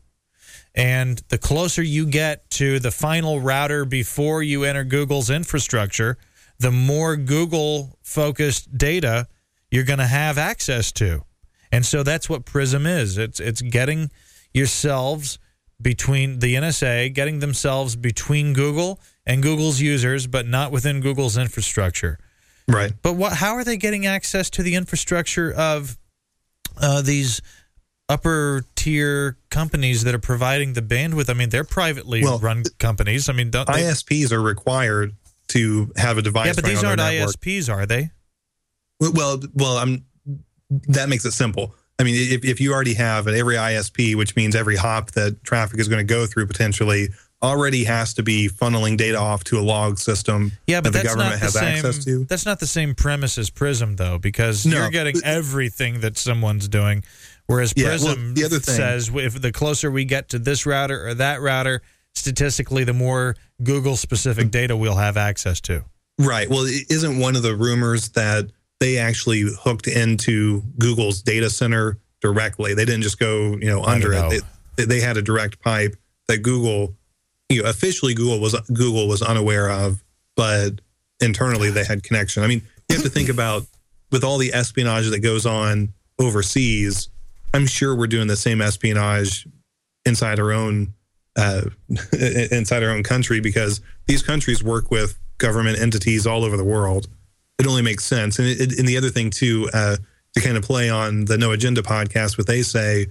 And 0.74 1.22
the 1.28 1.38
closer 1.38 1.82
you 1.82 2.06
get 2.06 2.50
to 2.52 2.80
the 2.80 2.92
final 2.92 3.42
router 3.42 3.84
before 3.84 4.42
you 4.42 4.64
enter 4.64 4.84
Google's 4.84 5.30
infrastructure, 5.30 6.18
the 6.60 6.72
more 6.72 7.18
Google 7.18 7.98
focused 8.04 8.78
data 8.78 9.28
you're 9.70 9.84
going 9.84 10.00
to 10.00 10.06
have 10.06 10.38
access 10.38 10.92
to. 10.94 11.24
And 11.72 11.85
so 11.85 12.03
that's 12.03 12.30
what 12.30 12.45
Prism 12.45 12.85
is. 12.85 13.18
It's 13.18 13.39
it's 13.39 13.61
getting 13.61 14.11
yourselves 14.53 15.39
between 15.81 16.39
the 16.39 16.56
NSA, 16.56 17.14
getting 17.14 17.39
themselves 17.39 17.95
between 17.95 18.53
Google 18.53 18.99
and 19.26 19.41
Google's 19.41 19.80
users, 19.80 20.27
but 20.27 20.45
not 20.48 20.72
within 20.72 20.99
Google's 20.99 21.38
infrastructure. 21.38 22.19
Right. 22.68 22.91
But 23.02 23.14
what? 23.14 23.34
How 23.34 23.53
are 23.56 23.64
they 23.64 23.77
getting 23.77 24.06
access 24.06 24.49
to 24.52 24.64
the 24.64 24.76
infrastructure 24.76 25.52
of 25.52 25.98
uh, 26.80 27.02
these 27.02 27.41
upper 28.10 28.64
tier 28.76 29.38
companies 29.49 30.03
that 30.03 30.14
are 30.14 30.19
providing 30.19 30.73
the 30.73 30.81
bandwidth? 30.81 31.30
I 31.30 31.34
mean, 31.34 31.49
they're 31.49 31.64
privately 31.64 32.23
Well, 32.23 32.39
run 32.39 32.64
companies. 32.77 33.30
I 33.30 33.34
mean, 33.34 33.49
don't 33.49 33.68
they? 33.68 33.81
ISPs 33.84 34.31
are 34.31 34.41
required 34.41 35.15
to 35.49 35.91
have 35.98 36.18
a 36.18 36.22
device. 36.22 36.48
yeah, 36.48 36.53
but 36.56 36.65
these 36.65 36.84
aren't 36.84 36.98
network. 36.99 37.35
ISPs, 37.35 37.73
are 37.73 37.85
they? 37.85 38.11
Well, 38.99 39.41
well, 39.53 39.77
I'm. 39.77 40.06
That 40.88 41.10
makes 41.10 41.26
it 41.26 41.31
simple. 41.31 41.76
I 41.99 42.03
mean, 42.03 42.15
if, 42.15 42.43
if 42.45 42.60
you 42.60 42.73
already 42.73 42.93
have 42.95 43.27
at 43.27 43.34
every 43.35 43.56
ISP, 43.56 44.15
which 44.15 44.35
means 44.35 44.56
every 44.56 44.76
hop 44.76 45.11
that 45.11 45.43
traffic 45.43 45.80
is 45.80 45.88
going 45.88 45.99
to 46.06 46.14
go 46.14 46.26
through 46.26 46.48
potentially 46.48 47.10
already 47.43 47.84
has 47.84 48.14
to 48.14 48.23
be 48.23 48.48
funneling 48.49 48.95
data 48.98 49.18
off 49.18 49.43
to 49.43 49.60
a 49.60 49.61
log 49.61 49.98
system 49.99 50.52
Yeah, 50.68 50.80
but 50.81 50.93
that 50.93 51.02
the 51.03 51.07
government 51.10 51.34
the 51.34 51.39
has 51.39 51.53
same. 51.53 51.76
access 51.85 52.06
to. 52.06 52.23
That's 52.26 52.45
not 52.45 52.60
the 52.60 52.68
same 52.68 52.93
premise 52.95 53.38
as 53.38 53.49
Prism, 53.49 53.95
though, 53.98 54.18
because 54.19 54.65
No. 54.65 54.77
you're 54.77 54.89
getting 54.91 55.15
everything 55.23 55.99
that 56.02 56.18
someone's 56.18 56.68
doing. 56.68 57.03
Whereas 57.48 57.73
Yeah, 57.76 57.85
well, 57.89 57.98
Prism 58.15 58.34
the 58.35 58.45
other 58.45 58.60
thing- 58.60 58.76
says 58.76 59.11
if 59.14 59.41
the 59.41 59.52
closer 59.52 59.89
we 59.91 60.06
get 60.06 60.30
to 60.30 60.39
this 60.39 60.65
router 60.65 61.07
or 61.07 61.14
that 61.15 61.41
router, 61.41 61.81
statistically, 62.14 62.84
the 62.84 62.93
more 62.93 63.35
Google 63.64 63.98
specific 63.98 64.48
Mm. 64.48 64.52
data 64.52 64.77
we'll 64.77 64.95
have 64.98 65.18
access 65.18 65.60
to. 65.61 65.84
Right. 66.19 66.49
Well, 66.49 66.64
is 66.64 66.85
isn't 66.89 67.18
one 67.19 67.35
of 67.35 67.41
the 67.41 67.56
rumors 67.56 68.10
that 68.10 68.52
they 68.82 68.98
actually 68.98 69.44
hooked 69.44 69.88
into 69.88 70.64
Google's 70.80 71.22
data 71.22 71.49
center 71.49 71.99
directly? 72.20 72.74
They 72.74 72.84
didn't 72.84 73.03
just 73.03 73.20
go, 73.20 73.52
you 73.53 73.68
know, 73.68 73.84
under 73.84 74.12
don't 74.12 74.34
it. 74.34 74.44
They, 74.76 74.86
they 74.86 74.99
had 74.99 75.18
a 75.18 75.22
direct 75.22 75.62
pipe 75.62 75.95
that 76.28 76.40
Google, 76.40 76.95
you 77.48 77.62
know, 77.62 77.70
officially 77.70 78.16
Google 78.16 78.40
was 78.40 78.60
Google 78.74 79.08
was 79.08 79.22
unaware 79.22 79.70
of, 79.70 80.03
but 80.36 80.82
internally 81.22 81.70
they 81.70 81.84
had 81.84 82.02
connection. 82.02 82.44
I 82.44 82.48
mean, 82.48 82.64
you 82.90 82.95
have 82.95 83.03
to 83.03 83.10
think 83.10 83.30
about 83.30 83.68
with 84.12 84.24
all 84.24 84.40
the 84.40 84.52
espionage 84.53 85.10
that 85.12 85.20
goes 85.20 85.45
on 85.45 85.94
overseas. 86.20 87.10
I'm 87.53 87.68
sure 87.68 87.95
we're 87.95 88.08
doing 88.08 88.28
the 88.28 88.36
same 88.36 88.62
espionage 88.62 89.48
inside 90.06 90.40
our 90.40 90.52
own 90.52 90.95
uh, 91.36 91.62
inside 92.52 92.84
our 92.84 92.90
own 92.90 93.03
country 93.03 93.41
because 93.41 93.80
these 94.08 94.24
countries 94.24 94.64
work 94.64 94.90
with 94.90 95.20
government 95.38 95.80
entities 95.80 96.26
all 96.26 96.44
over 96.44 96.58
the 96.58 96.64
world. 96.64 97.08
It 97.62 97.68
only 97.68 97.84
makes 97.84 98.04
sense. 98.04 98.40
And, 98.40 98.48
it, 98.48 98.80
and 98.80 98.88
the 98.88 98.98
other 98.98 99.10
thing 99.10 99.30
too, 99.30 99.70
uh, 99.72 99.98
to 100.34 100.42
kind 100.42 100.58
of 100.58 100.64
play 100.64 100.90
on 100.90 101.26
the 101.26 101.38
No 101.38 101.52
Agenda 101.52 101.84
podcast, 101.84 102.38
what 102.40 102.48
they 102.48 102.64
say 102.64 103.06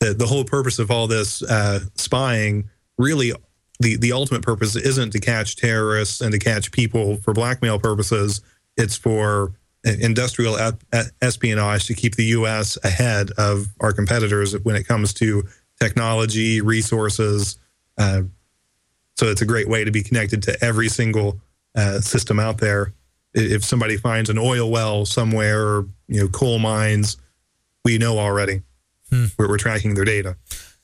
that 0.00 0.18
the 0.18 0.26
whole 0.26 0.44
purpose 0.44 0.78
of 0.78 0.90
all 0.90 1.06
this 1.06 1.42
uh, 1.42 1.80
spying 1.94 2.68
really. 2.98 3.32
The, 3.80 3.96
the 3.96 4.12
ultimate 4.12 4.42
purpose 4.42 4.76
isn't 4.76 5.10
to 5.10 5.18
catch 5.18 5.56
terrorists 5.56 6.20
and 6.20 6.30
to 6.30 6.38
catch 6.38 6.70
people 6.70 7.16
for 7.16 7.32
blackmail 7.32 7.80
purposes. 7.80 8.40
It's 8.76 8.96
for 8.96 9.52
industrial 9.84 10.56
espionage 11.20 11.86
to 11.86 11.94
keep 11.94 12.14
the 12.14 12.26
U.S. 12.26 12.78
ahead 12.84 13.30
of 13.36 13.66
our 13.80 13.92
competitors 13.92 14.56
when 14.62 14.76
it 14.76 14.86
comes 14.86 15.12
to 15.14 15.42
technology, 15.80 16.60
resources. 16.60 17.58
Uh, 17.98 18.22
so 19.16 19.26
it's 19.26 19.42
a 19.42 19.46
great 19.46 19.68
way 19.68 19.82
to 19.82 19.90
be 19.90 20.02
connected 20.02 20.42
to 20.44 20.64
every 20.64 20.88
single 20.88 21.40
uh, 21.74 22.00
system 22.00 22.38
out 22.38 22.58
there. 22.58 22.92
I- 23.36 23.40
If 23.40 23.64
somebody 23.64 23.96
finds 23.96 24.30
an 24.30 24.38
oil 24.38 24.70
well 24.70 25.04
somewhere, 25.06 25.66
or 25.66 25.88
you 26.08 26.20
know, 26.20 26.28
coal 26.28 26.58
mines, 26.58 27.16
we 27.84 27.98
know 27.98 28.18
already. 28.18 28.62
Hmm. 29.10 29.26
We're, 29.38 29.48
we're 29.48 29.58
tracking 29.58 29.94
their 29.94 30.04
data. 30.04 30.36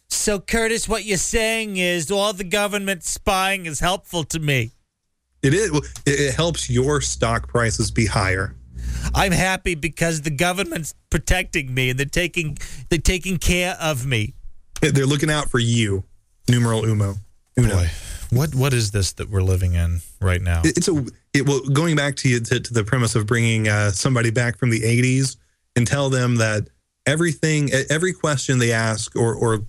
So, 0.08 0.40
Curtis, 0.40 0.88
what 0.88 1.04
you're 1.04 1.16
saying 1.18 1.76
is 1.76 2.10
all 2.10 2.32
the 2.32 2.44
government 2.44 3.04
spying 3.04 3.66
is 3.66 3.78
helpful 3.80 4.24
to 4.24 4.38
me. 4.40 4.72
It 5.42 5.54
is. 5.54 5.70
It, 6.04 6.20
it 6.20 6.34
helps 6.34 6.68
your 6.68 7.00
stock 7.00 7.48
prices 7.48 7.90
be 7.90 8.06
higher. 8.06 8.54
I'm 9.14 9.32
happy 9.32 9.74
because 9.74 10.22
the 10.22 10.30
government's 10.30 10.94
protecting 11.10 11.72
me 11.72 11.90
and 11.90 11.98
they're 11.98 12.06
taking 12.06 12.58
they're 12.88 12.98
taking 12.98 13.38
care 13.38 13.76
of 13.80 14.04
me. 14.04 14.34
They're 14.80 15.06
looking 15.06 15.30
out 15.30 15.50
for 15.50 15.58
you. 15.58 16.04
Numeral 16.48 16.82
umo. 16.82 17.16
Uno. 17.58 17.74
Boy, 17.76 17.90
what 18.30 18.54
what 18.54 18.72
is 18.72 18.90
this 18.90 19.12
that 19.14 19.28
we're 19.30 19.42
living 19.42 19.74
in 19.74 20.00
right 20.20 20.40
now? 20.42 20.62
It- 20.64 20.76
it's 20.78 20.88
a 20.88 21.04
it, 21.32 21.46
well 21.46 21.60
going 21.60 21.96
back 21.96 22.16
to, 22.16 22.40
to 22.40 22.60
to 22.60 22.74
the 22.74 22.84
premise 22.84 23.14
of 23.14 23.26
bringing 23.26 23.68
uh, 23.68 23.90
somebody 23.90 24.30
back 24.30 24.58
from 24.58 24.70
the 24.70 24.80
80s 24.80 25.36
and 25.76 25.86
tell 25.86 26.10
them 26.10 26.36
that 26.36 26.68
everything 27.06 27.70
every 27.88 28.12
question 28.12 28.58
they 28.58 28.72
ask 28.72 29.14
or 29.16 29.34
or 29.34 29.60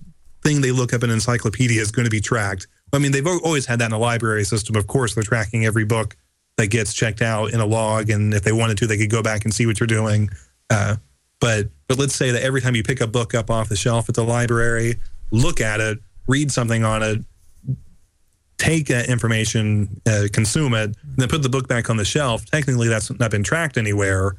thing 0.42 0.60
they 0.60 0.72
look 0.72 0.92
up 0.92 1.02
in 1.02 1.10
an 1.10 1.14
encyclopedia 1.14 1.80
is 1.80 1.90
going 1.92 2.04
to 2.04 2.10
be 2.10 2.20
tracked. 2.20 2.66
I 2.92 2.98
mean 2.98 3.12
they've 3.12 3.26
always 3.26 3.66
had 3.66 3.78
that 3.78 3.86
in 3.86 3.92
a 3.92 3.98
library 3.98 4.44
system. 4.44 4.76
Of 4.76 4.86
course 4.86 5.14
they're 5.14 5.22
tracking 5.24 5.64
every 5.66 5.84
book 5.84 6.16
that 6.58 6.66
gets 6.66 6.92
checked 6.92 7.22
out 7.22 7.52
in 7.52 7.60
a 7.60 7.66
log 7.66 8.10
and 8.10 8.34
if 8.34 8.42
they 8.42 8.52
wanted 8.52 8.76
to 8.78 8.86
they 8.86 8.98
could 8.98 9.10
go 9.10 9.22
back 9.22 9.44
and 9.44 9.54
see 9.54 9.66
what 9.66 9.80
you're 9.80 9.86
doing. 9.86 10.28
Uh, 10.68 10.96
but 11.40 11.68
but 11.88 11.98
let's 11.98 12.14
say 12.14 12.30
that 12.32 12.42
every 12.42 12.60
time 12.60 12.74
you 12.76 12.82
pick 12.82 13.00
a 13.00 13.06
book 13.06 13.34
up 13.34 13.50
off 13.50 13.68
the 13.68 13.76
shelf 13.76 14.08
at 14.08 14.14
the 14.14 14.24
library 14.24 14.96
look 15.30 15.60
at 15.60 15.80
it 15.80 15.98
read 16.28 16.50
something 16.52 16.84
on 16.84 17.02
it 17.02 17.18
take 18.72 18.86
that 18.86 19.08
information, 19.08 20.00
uh, 20.06 20.24
consume 20.32 20.74
it, 20.74 20.96
then 21.16 21.28
put 21.28 21.42
the 21.42 21.48
book 21.48 21.68
back 21.68 21.90
on 21.90 21.96
the 21.96 22.04
shelf. 22.04 22.44
Technically, 22.46 22.88
that's 22.88 23.10
not 23.18 23.30
been 23.30 23.42
tracked 23.42 23.76
anywhere. 23.76 24.36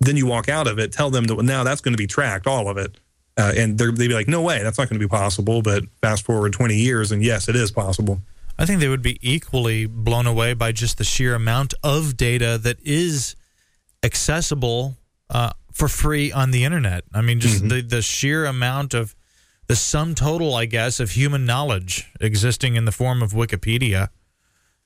Then 0.00 0.16
you 0.16 0.26
walk 0.26 0.48
out 0.48 0.66
of 0.66 0.78
it, 0.78 0.92
tell 0.92 1.10
them 1.10 1.24
that 1.24 1.34
well, 1.36 1.44
now 1.44 1.62
that's 1.62 1.80
going 1.80 1.92
to 1.92 1.98
be 1.98 2.06
tracked, 2.06 2.46
all 2.46 2.68
of 2.68 2.76
it. 2.76 2.96
Uh, 3.36 3.52
and 3.56 3.78
they'd 3.78 3.96
be 3.96 4.08
like, 4.08 4.28
no 4.28 4.42
way, 4.42 4.62
that's 4.62 4.76
not 4.76 4.88
going 4.88 4.98
to 5.00 5.06
be 5.06 5.08
possible. 5.08 5.62
But 5.62 5.84
fast 6.02 6.24
forward 6.24 6.52
20 6.52 6.74
years, 6.74 7.12
and 7.12 7.22
yes, 7.22 7.48
it 7.48 7.56
is 7.56 7.70
possible. 7.70 8.20
I 8.58 8.66
think 8.66 8.80
they 8.80 8.88
would 8.88 9.02
be 9.02 9.18
equally 9.22 9.86
blown 9.86 10.26
away 10.26 10.52
by 10.52 10.72
just 10.72 10.98
the 10.98 11.04
sheer 11.04 11.34
amount 11.34 11.72
of 11.82 12.16
data 12.16 12.58
that 12.58 12.78
is 12.82 13.36
accessible 14.02 14.96
uh, 15.30 15.52
for 15.72 15.88
free 15.88 16.32
on 16.32 16.50
the 16.50 16.64
internet. 16.64 17.04
I 17.14 17.22
mean, 17.22 17.40
just 17.40 17.66
the, 17.68 17.80
the 17.80 18.02
sheer 18.02 18.44
amount 18.44 18.92
of 18.94 19.14
the 19.70 19.76
sum 19.76 20.16
total, 20.16 20.54
I 20.56 20.66
guess, 20.66 20.98
of 20.98 21.12
human 21.12 21.46
knowledge 21.46 22.10
existing 22.20 22.74
in 22.74 22.86
the 22.86 22.92
form 22.92 23.22
of 23.22 23.30
Wikipedia. 23.30 24.08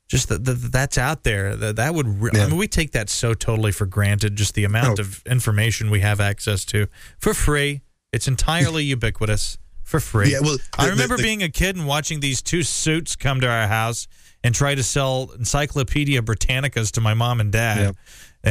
Just 0.08 0.28
that 0.28 0.44
that 0.44 0.70
that's 0.70 0.98
out 0.98 1.24
there. 1.24 1.56
That 1.56 1.76
that 1.76 1.94
would. 1.94 2.20
Re- 2.20 2.30
I 2.34 2.46
mean, 2.48 2.58
we 2.58 2.68
take 2.68 2.92
that 2.92 3.08
so 3.08 3.32
totally 3.32 3.72
for 3.72 3.86
granted. 3.86 4.36
Just 4.36 4.52
the 4.54 4.64
amount 4.64 4.98
Oh. 4.98 5.02
of 5.02 5.22
information 5.24 5.90
we 5.90 6.00
have 6.00 6.20
access 6.20 6.66
to 6.66 6.88
for 7.18 7.32
free. 7.32 7.80
It's 8.12 8.28
entirely 8.28 8.84
ubiquitous 8.96 9.56
for 9.82 10.00
free. 10.00 10.32
Yeah, 10.32 10.40
well, 10.42 10.58
I 10.78 10.84
the- 10.84 10.90
remember 10.90 11.16
the- 11.16 11.22
being 11.22 11.42
a 11.42 11.48
kid 11.48 11.76
and 11.76 11.86
watching 11.86 12.20
these 12.20 12.42
two 12.42 12.62
suits 12.62 13.16
come 13.16 13.40
to 13.40 13.48
our 13.48 13.66
house 13.66 14.06
and 14.42 14.54
try 14.54 14.74
to 14.74 14.82
sell 14.82 15.30
Encyclopedia 15.38 16.20
Britannicas 16.20 16.90
to 16.92 17.00
my 17.00 17.14
mom 17.14 17.40
and 17.40 17.50
dad, 17.50 17.78
Yeah. 17.78 17.92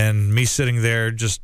and 0.01 0.33
me 0.33 0.45
sitting 0.45 0.81
there 0.81 1.11
just 1.11 1.39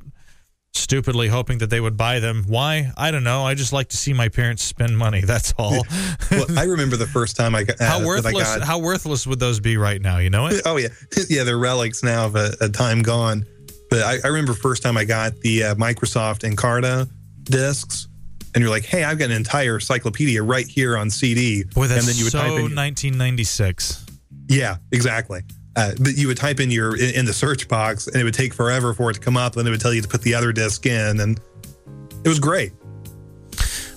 stupidly 0.74 1.28
hoping 1.28 1.58
that 1.60 1.70
they 1.70 1.80
would 1.80 1.98
buy 1.98 2.20
them. 2.20 2.44
Why? 2.48 2.92
I 2.98 3.12
don't 3.12 3.24
know. 3.24 3.44
I 3.46 3.54
just 3.54 3.74
like 3.74 3.90
to 3.90 3.98
see 3.98 4.14
my 4.14 4.30
parents 4.30 4.64
spend 4.64 4.98
money. 4.98 5.22
That's 5.22 5.54
all. 5.58 5.84
Well, 6.32 6.46
I 6.58 6.64
remember 6.64 6.96
the 6.98 7.08
first 7.08 7.36
time 7.36 7.56
I 7.56 7.64
got. 7.64 7.80
Uh, 7.82 7.86
how 7.86 8.06
worthless? 8.06 8.34
got- 8.58 8.62
How 8.62 8.80
worthless 8.80 9.26
would 9.28 9.40
those 9.40 9.60
be 9.60 9.78
right 9.78 10.02
now? 10.02 10.18
You 10.20 10.30
know 10.30 10.48
it. 10.48 10.62
Oh 10.66 10.78
yeah, 10.78 10.90
yeah. 11.30 11.44
They're 11.44 11.58
relics 11.58 12.04
now 12.04 12.26
of 12.26 12.36
a, 12.36 12.52
a 12.62 12.70
time 12.70 13.02
gone. 13.02 13.46
But 13.90 14.04
I, 14.04 14.18
I 14.24 14.28
remember 14.28 14.54
first 14.54 14.84
time 14.84 14.98
I 14.98 15.06
got 15.06 15.34
the 15.42 15.64
uh, 15.64 15.76
Microsoft 15.76 16.48
Encarta 16.50 17.10
discs, 17.44 18.08
and 18.54 18.62
you're 18.62 18.70
like, 18.70 18.86
"Hey, 18.86 19.04
I've 19.04 19.18
got 19.18 19.26
an 19.32 19.36
entire 19.38 19.76
encyclopedia 19.76 20.44
right 20.44 20.68
here 20.68 20.96
on 20.98 21.10
CD." 21.10 21.64
Boy, 21.64 21.88
that's 21.88 22.02
and 22.02 22.08
then 22.08 22.16
you 22.18 22.26
would 22.26 22.32
so 22.32 22.38
type 22.40 22.50
in, 22.52 22.76
1996. 22.76 24.06
Yeah, 24.50 24.78
exactly. 24.92 25.42
Uh, 25.76 25.92
but 26.02 26.16
you 26.18 26.28
would 26.28 26.38
type 26.38 26.60
in 26.60 26.72
your 26.72 26.96
in, 26.98 27.16
in 27.16 27.26
the 27.26 27.34
search 27.34 27.68
box, 27.68 28.08
and 28.08 28.16
it 28.18 28.24
would 28.24 28.34
take 28.34 28.54
forever 28.54 28.94
for 28.94 29.12
it 29.12 29.14
to 29.16 29.20
come 29.20 29.38
up. 29.38 29.56
and 29.56 29.68
it 29.68 29.72
would 29.72 29.80
tell 29.82 29.94
you 29.94 30.02
to 30.02 30.08
put 30.08 30.22
the 30.22 30.34
other 30.34 30.52
disc 30.52 30.86
in, 30.86 31.20
and 31.20 31.40
it 32.24 32.28
was 32.28 32.40
great. 32.40 32.74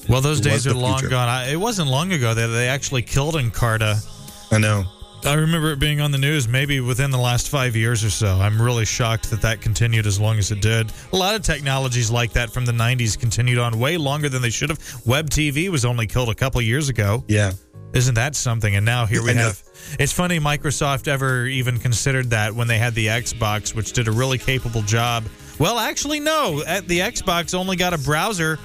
Well, 0.09 0.21
those 0.21 0.41
It 0.41 0.45
days 0.45 0.67
are 0.67 0.75
long 0.75 0.99
future. 0.99 1.11
gone. 1.11 1.29
I, 1.29 1.53
it 1.53 1.57
wasn't 1.57 1.89
long 1.89 2.13
ago 2.13 2.35
that 2.35 2.47
they 2.49 2.69
actually 2.69 3.03
killed 3.03 3.35
Encarta. 3.37 4.05
I 4.53 4.59
know. 4.59 4.85
I 5.25 5.35
remember 5.35 5.71
it 5.71 5.79
being 5.79 6.01
on 6.01 6.11
the 6.11 6.19
news 6.19 6.49
maybe 6.49 6.81
within 6.81 7.13
the 7.13 7.19
last 7.19 7.49
five 7.49 7.77
years 7.77 8.03
or 8.03 8.11
so. 8.11 8.27
I'm 8.41 8.61
really 8.61 8.85
shocked 8.85 9.31
that 9.31 9.41
that 9.43 9.61
continued 9.61 10.05
as 10.07 10.19
long 10.19 10.37
as 10.39 10.51
it 10.51 10.61
did. 10.61 10.91
A 11.13 11.17
lot 11.17 11.37
of 11.37 11.43
technologies 11.43 12.11
like 12.11 12.33
that 12.33 12.51
from 12.51 12.65
the 12.65 12.73
90s 12.73 13.17
continued 13.17 13.59
on 13.59 13.79
way 13.79 13.97
longer 13.97 14.29
than 14.29 14.43
they 14.43 14.51
should 14.51 14.71
have. 14.71 14.81
Web 15.07 15.31
TV 15.31 15.69
was 15.69 15.85
only 15.85 16.09
killed 16.09 16.29
a 16.29 16.35
couple 16.35 16.61
years 16.61 16.89
ago. 16.89 17.23
Yeah. 17.29 17.53
Isn't 17.95 18.15
that 18.17 18.35
something? 18.35 18.75
And 18.75 18.85
now 18.85 19.07
here 19.07 19.23
we 19.23 19.35
have. 19.35 19.63
It's 19.99 20.13
funny 20.13 20.39
Microsoft 20.41 21.09
ever 21.09 21.47
even 21.47 21.79
considered 21.79 22.31
that 22.31 22.55
when 22.55 22.69
they 22.69 22.79
had 22.79 22.95
the 22.95 23.07
Xbox, 23.09 23.75
which 23.75 23.93
did 23.93 24.09
a 24.09 24.13
really 24.13 24.39
capable 24.39 24.83
job. 24.83 25.25
Well, 25.59 25.79
actually, 25.79 26.21
no. 26.21 26.63
The 26.63 27.01
Xbox 27.01 27.55
only 27.55 27.77
got 27.77 27.93
a 27.93 27.99
browser 27.99 28.59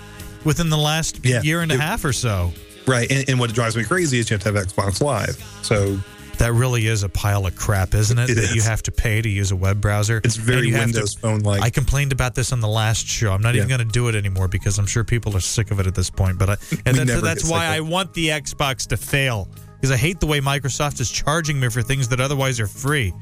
within 0.44 0.70
the 0.70 0.78
last 0.78 1.20
Yeah. 1.26 1.42
year 1.42 1.62
and 1.62 1.72
a 1.72 1.78
half 1.78 2.06
or 2.06 2.14
so. 2.14 2.54
Right. 2.86 3.12
And, 3.12 3.30
and 3.30 3.40
what 3.40 3.54
drives 3.54 3.76
me 3.76 3.84
crazy 3.84 4.20
is 4.20 4.30
you 4.30 4.36
have 4.36 4.44
to 4.44 4.54
have 4.54 4.68
Xbox 4.68 5.02
Live. 5.02 5.36
So 5.62 6.00
That 6.38 6.54
really 6.54 6.88
is 6.88 7.04
a 7.04 7.10
pile 7.10 7.46
of 7.46 7.56
crap, 7.58 7.94
isn't 7.94 8.18
it? 8.18 8.30
It 8.30 8.36
that 8.36 8.44
is. 8.46 8.56
you 8.56 8.62
have 8.62 8.82
to 8.84 8.92
pay 8.92 9.22
to 9.22 9.28
use 9.28 9.52
a 9.52 9.56
web 9.56 9.82
browser. 9.82 10.22
it's 10.24 10.38
very 10.38 10.72
to- 10.72 10.78
Windows 10.78 11.16
Phone 11.16 11.40
like. 11.42 11.62
I 11.62 11.70
complained 11.70 12.14
about 12.14 12.34
this 12.36 12.54
on 12.54 12.62
the 12.62 12.68
last 12.68 13.06
show. 13.06 13.34
I'm 13.34 13.42
not 13.42 13.56
even 13.56 13.68
going 13.68 13.80
to 13.80 13.86
do 13.86 14.08
it 14.08 14.16
anymore 14.16 14.48
because 14.48 14.78
I'm 14.80 14.86
sure 14.86 15.04
people 15.04 15.36
are 15.36 15.40
sick 15.42 15.72
of 15.72 15.80
it 15.82 15.88
at 15.88 15.96
this 15.96 16.10
point. 16.10 16.38
But 16.40 16.50
I, 16.52 16.58
and 16.86 16.96
that's 17.10 17.50
why 17.50 17.66
I 17.66 17.82
want 17.82 18.14
the 18.14 18.30
Xbox 18.30 18.88
to 18.88 18.98
fail 18.98 19.50
because 19.78 19.92
I 19.92 19.98
hate 19.98 20.20
the 20.20 20.28
way 20.28 20.42
Microsoft 20.42 21.00
is 21.00 21.10
charging 21.10 21.60
me 21.60 21.70
for 21.70 21.82
things 21.82 22.08
that 22.10 22.20
otherwise 22.20 22.60
are 22.60 22.68
free. 22.68 23.14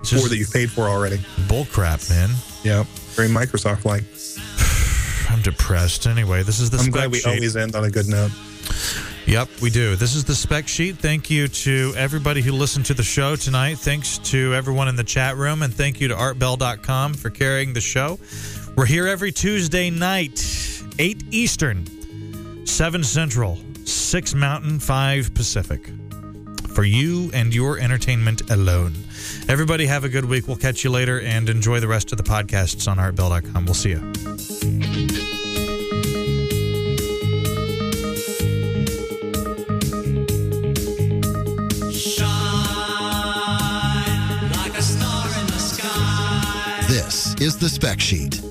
It's 0.00 0.12
or 0.12 0.28
that 0.28 0.36
you've 0.36 0.52
paid 0.52 0.70
for 0.70 0.82
already. 0.82 1.20
bull 1.48 1.66
crap, 1.66 2.00
man. 2.08 2.30
Yeah. 2.62 2.84
Very 3.14 3.28
Microsoft 3.28 3.84
like. 3.84 4.04
I'm 5.30 5.42
depressed. 5.42 6.06
Anyway, 6.06 6.42
this 6.42 6.60
is 6.60 6.70
the 6.70 6.78
I'm 6.78 6.90
glad 6.90 7.10
we 7.10 7.18
sheet. 7.18 7.26
always 7.26 7.56
end 7.56 7.74
on 7.74 7.84
a 7.84 7.90
good 7.90 8.08
note. 8.08 8.30
Yep, 9.26 9.48
we 9.60 9.68
do. 9.68 9.94
This 9.94 10.14
is 10.14 10.24
the 10.24 10.34
spec 10.34 10.68
sheet. 10.68 10.96
Thank 10.96 11.28
you 11.28 11.48
to 11.48 11.92
everybody 11.96 12.40
who 12.40 12.52
listened 12.52 12.86
to 12.86 12.94
the 12.94 13.02
show 13.02 13.36
tonight. 13.36 13.76
Thanks 13.78 14.16
to 14.18 14.54
everyone 14.54 14.88
in 14.88 14.96
the 14.96 15.04
chat 15.04 15.36
room, 15.36 15.62
and 15.62 15.74
thank 15.74 16.00
you 16.00 16.08
to 16.08 16.14
artbell.com 16.14 17.12
for 17.14 17.28
carrying 17.28 17.74
the 17.74 17.80
show. 17.80 18.18
We're 18.74 18.86
here 18.86 19.06
every 19.06 19.32
Tuesday 19.32 19.90
night, 19.90 20.40
8 20.98 21.24
Eastern, 21.30 22.66
7 22.66 23.04
Central, 23.04 23.58
6 23.84 24.34
Mountain, 24.34 24.78
5 24.80 25.34
Pacific. 25.34 25.90
For 26.78 26.84
you 26.84 27.28
and 27.34 27.52
your 27.52 27.76
entertainment 27.80 28.52
alone. 28.52 28.94
Everybody 29.48 29.86
have 29.86 30.04
a 30.04 30.08
good 30.08 30.24
week. 30.24 30.46
We'll 30.46 30.56
catch 30.56 30.84
you 30.84 30.90
later 30.90 31.20
and 31.20 31.48
enjoy 31.48 31.80
the 31.80 31.88
rest 31.88 32.12
of 32.12 32.18
the 32.18 32.22
podcasts 32.22 32.86
on 32.86 32.98
artbell.com. 32.98 33.64
We'll 33.64 33.74
see 33.74 33.90
you. 33.90 33.98
This 46.86 47.34
is 47.40 47.58
the 47.58 47.68
Spec 47.68 47.98
Sheet. 47.98 48.47